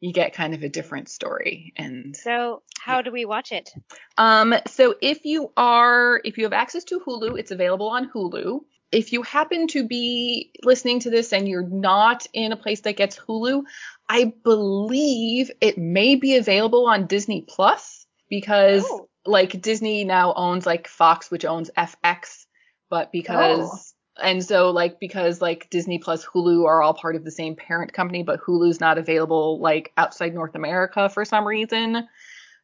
you 0.00 0.12
get 0.12 0.32
kind 0.32 0.54
of 0.54 0.62
a 0.62 0.68
different 0.68 1.08
story. 1.08 1.72
And 1.76 2.16
so, 2.16 2.62
how 2.78 2.96
yeah. 2.96 3.02
do 3.02 3.12
we 3.12 3.24
watch 3.24 3.50
it? 3.50 3.70
Um, 4.16 4.54
so 4.66 4.94
if 5.02 5.24
you 5.24 5.52
are, 5.56 6.20
if 6.24 6.38
you 6.38 6.44
have 6.44 6.52
access 6.52 6.84
to 6.84 7.00
Hulu, 7.00 7.38
it's 7.38 7.50
available 7.50 7.88
on 7.88 8.08
Hulu. 8.08 8.60
If 8.90 9.12
you 9.12 9.22
happen 9.22 9.66
to 9.68 9.86
be 9.86 10.52
listening 10.62 11.00
to 11.00 11.10
this 11.10 11.32
and 11.32 11.46
you're 11.46 11.68
not 11.68 12.26
in 12.32 12.52
a 12.52 12.56
place 12.56 12.80
that 12.82 12.96
gets 12.96 13.18
Hulu, 13.18 13.62
I 14.08 14.32
believe 14.42 15.50
it 15.60 15.76
may 15.76 16.14
be 16.14 16.36
available 16.36 16.86
on 16.86 17.06
Disney 17.06 17.44
Plus 17.46 18.06
because 18.30 18.84
oh. 18.86 19.08
like 19.26 19.60
Disney 19.60 20.04
now 20.04 20.32
owns 20.34 20.64
like 20.64 20.88
Fox, 20.88 21.30
which 21.30 21.44
owns 21.44 21.70
FX, 21.76 22.46
but 22.88 23.12
because 23.12 23.68
oh 23.70 23.78
and 24.20 24.44
so 24.44 24.70
like 24.70 24.98
because 25.00 25.40
like 25.40 25.70
Disney 25.70 25.98
plus 25.98 26.24
Hulu 26.24 26.66
are 26.66 26.82
all 26.82 26.94
part 26.94 27.16
of 27.16 27.24
the 27.24 27.30
same 27.30 27.54
parent 27.54 27.92
company, 27.92 28.22
but 28.22 28.40
Hulu's 28.40 28.80
not 28.80 28.98
available 28.98 29.60
like 29.60 29.92
outside 29.96 30.34
North 30.34 30.54
America 30.54 31.08
for 31.08 31.24
some 31.24 31.46
reason 31.46 32.06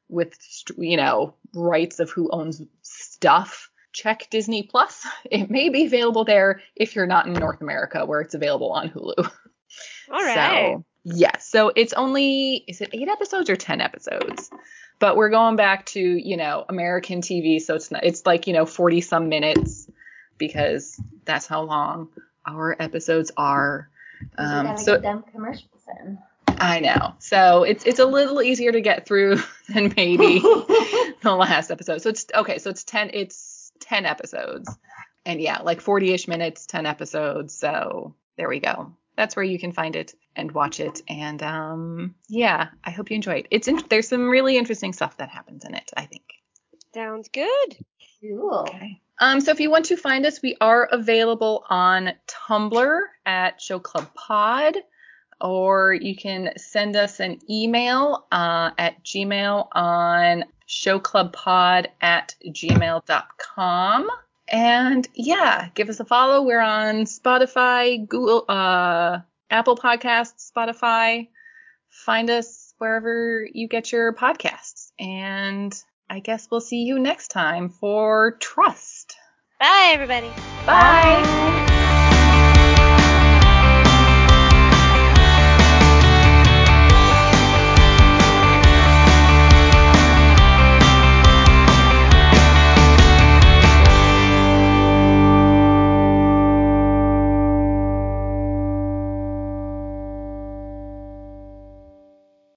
with 0.09 0.37
you 0.77 0.97
know 0.97 1.35
rights 1.55 2.01
of 2.01 2.11
who 2.11 2.29
owns 2.31 2.63
stuff. 2.83 3.71
Check 3.95 4.29
Disney 4.31 4.65
Plus. 4.65 5.07
It 5.31 5.51
may 5.51 5.71
be 5.71 5.87
available 5.87 6.25
there 6.25 6.61
if 6.77 6.95
you're 6.95 7.07
not 7.07 7.27
in 7.27 7.33
North 7.33 7.63
America 7.63 8.05
where 8.05 8.21
it's 8.21 8.35
available 8.35 8.73
on 8.73 8.91
Hulu. 8.91 9.15
All 10.11 10.23
right. 10.23 10.75
So, 10.75 10.85
yes. 11.05 11.17
Yeah, 11.17 11.39
so 11.39 11.73
it's 11.75 11.93
only 11.95 12.65
is 12.69 12.81
it 12.81 12.91
8 12.93 13.09
episodes 13.09 13.49
or 13.49 13.57
10 13.57 13.81
episodes? 13.81 14.51
But 14.99 15.17
we're 15.17 15.31
going 15.31 15.57
back 15.57 15.87
to, 15.87 16.01
you 16.01 16.37
know, 16.37 16.65
American 16.69 17.21
TV, 17.21 17.61
so 17.61 17.75
it's 17.75 17.91
not 17.91 18.05
it's 18.05 18.27
like, 18.27 18.47
you 18.47 18.53
know, 18.53 18.67
40 18.67 19.01
some 19.01 19.29
minutes 19.29 19.91
because 20.39 21.01
that's 21.25 21.47
how 21.47 21.63
long 21.63 22.09
our 22.47 22.77
episodes 22.79 23.33
are. 23.37 23.89
Um, 24.39 24.77
so 24.77 24.99
them 24.99 25.25
commercials 25.33 25.83
in. 26.01 26.19
I 26.49 26.81
know. 26.81 27.15
So 27.19 27.65
it's 27.65 27.85
it's 27.85 27.99
a 27.99 28.07
little 28.07 28.41
easier 28.43 28.73
to 28.73 28.81
get 28.81 29.07
through 29.07 29.37
than 29.69 29.93
maybe 29.97 30.39
the 30.39 31.35
last 31.37 31.71
episode. 31.71 32.03
So 32.03 32.11
it's 32.11 32.27
okay. 32.35 32.59
So 32.59 32.71
it's 32.71 32.85
ten. 32.85 33.11
It's 33.13 33.37
ten 33.81 34.07
episodes, 34.07 34.75
and 35.25 35.41
yeah, 35.41 35.63
like 35.63 35.81
forty-ish 35.81 36.29
minutes, 36.29 36.67
ten 36.67 36.87
episodes. 36.87 37.55
So 37.55 38.15
there 38.37 38.49
we 38.49 38.61
go. 38.61 38.95
That's 39.17 39.37
where 39.37 39.45
you 39.45 39.59
can 39.59 39.73
find 39.73 39.95
it 39.95 40.15
and 40.35 40.51
watch 40.51 40.81
it. 40.81 41.03
And 41.09 41.43
um, 41.43 42.15
yeah, 42.29 42.69
I 42.83 42.91
hope 42.91 43.11
you 43.11 43.15
enjoy 43.15 43.35
it. 43.35 43.47
It's 43.51 43.69
in, 43.69 43.81
there's 43.89 44.09
some 44.09 44.29
really 44.29 44.57
interesting 44.57 44.93
stuff 44.93 45.19
that 45.19 45.29
happens 45.29 45.65
in 45.65 45.75
it. 45.75 45.91
I 45.97 46.07
think. 46.07 46.25
Sounds 46.93 47.29
good. 47.29 47.77
Cool. 48.21 48.67
Okay. 48.69 49.01
Um, 49.21 49.41
so 49.41 49.53
if 49.53 49.61
you 49.61 49.71
want 49.71 49.87
to 49.87 49.97
find 49.97 50.27
us, 50.27 50.43
we 50.43 50.57
are 50.61 50.89
available 50.91 51.65
on 51.69 52.13
Tumblr 52.27 53.01
at 53.25 53.63
Show 53.63 53.79
Club 53.79 54.13
Pod, 54.15 54.77
or 55.41 55.95
you 55.95 56.17
can 56.17 56.51
send 56.57 56.97
us 56.97 57.21
an 57.21 57.39
email 57.49 58.27
uh, 58.33 58.71
at 58.77 59.05
Gmail 59.05 59.69
on 59.71 60.45
showclubpod 60.69 61.87
at 62.01 62.35
gmail.com. 62.47 64.09
And 64.49 65.09
yeah, 65.15 65.69
give 65.75 65.89
us 65.89 66.01
a 66.01 66.05
follow. 66.05 66.43
We're 66.43 66.61
on 66.61 67.05
Spotify, 67.05 68.07
Google, 68.07 68.45
uh, 68.49 69.21
Apple 69.51 69.77
Podcasts, 69.77 70.53
Spotify. 70.55 71.29
Find 71.89 72.29
us 72.29 72.75
wherever 72.79 73.47
you 73.51 73.69
get 73.69 73.93
your 73.93 74.13
podcasts. 74.13 74.91
And 74.99 75.75
I 76.11 76.21
guess 76.21 76.49
we'll 76.51 76.61
see 76.61 76.83
you 76.83 76.99
next 76.99 77.29
time 77.29 77.71
for 77.71 78.37
Trust. 78.41 79.17
Bye, 79.61 79.91
everybody. 79.93 80.29
Bye. 80.67 81.23
Bye. 81.23 81.74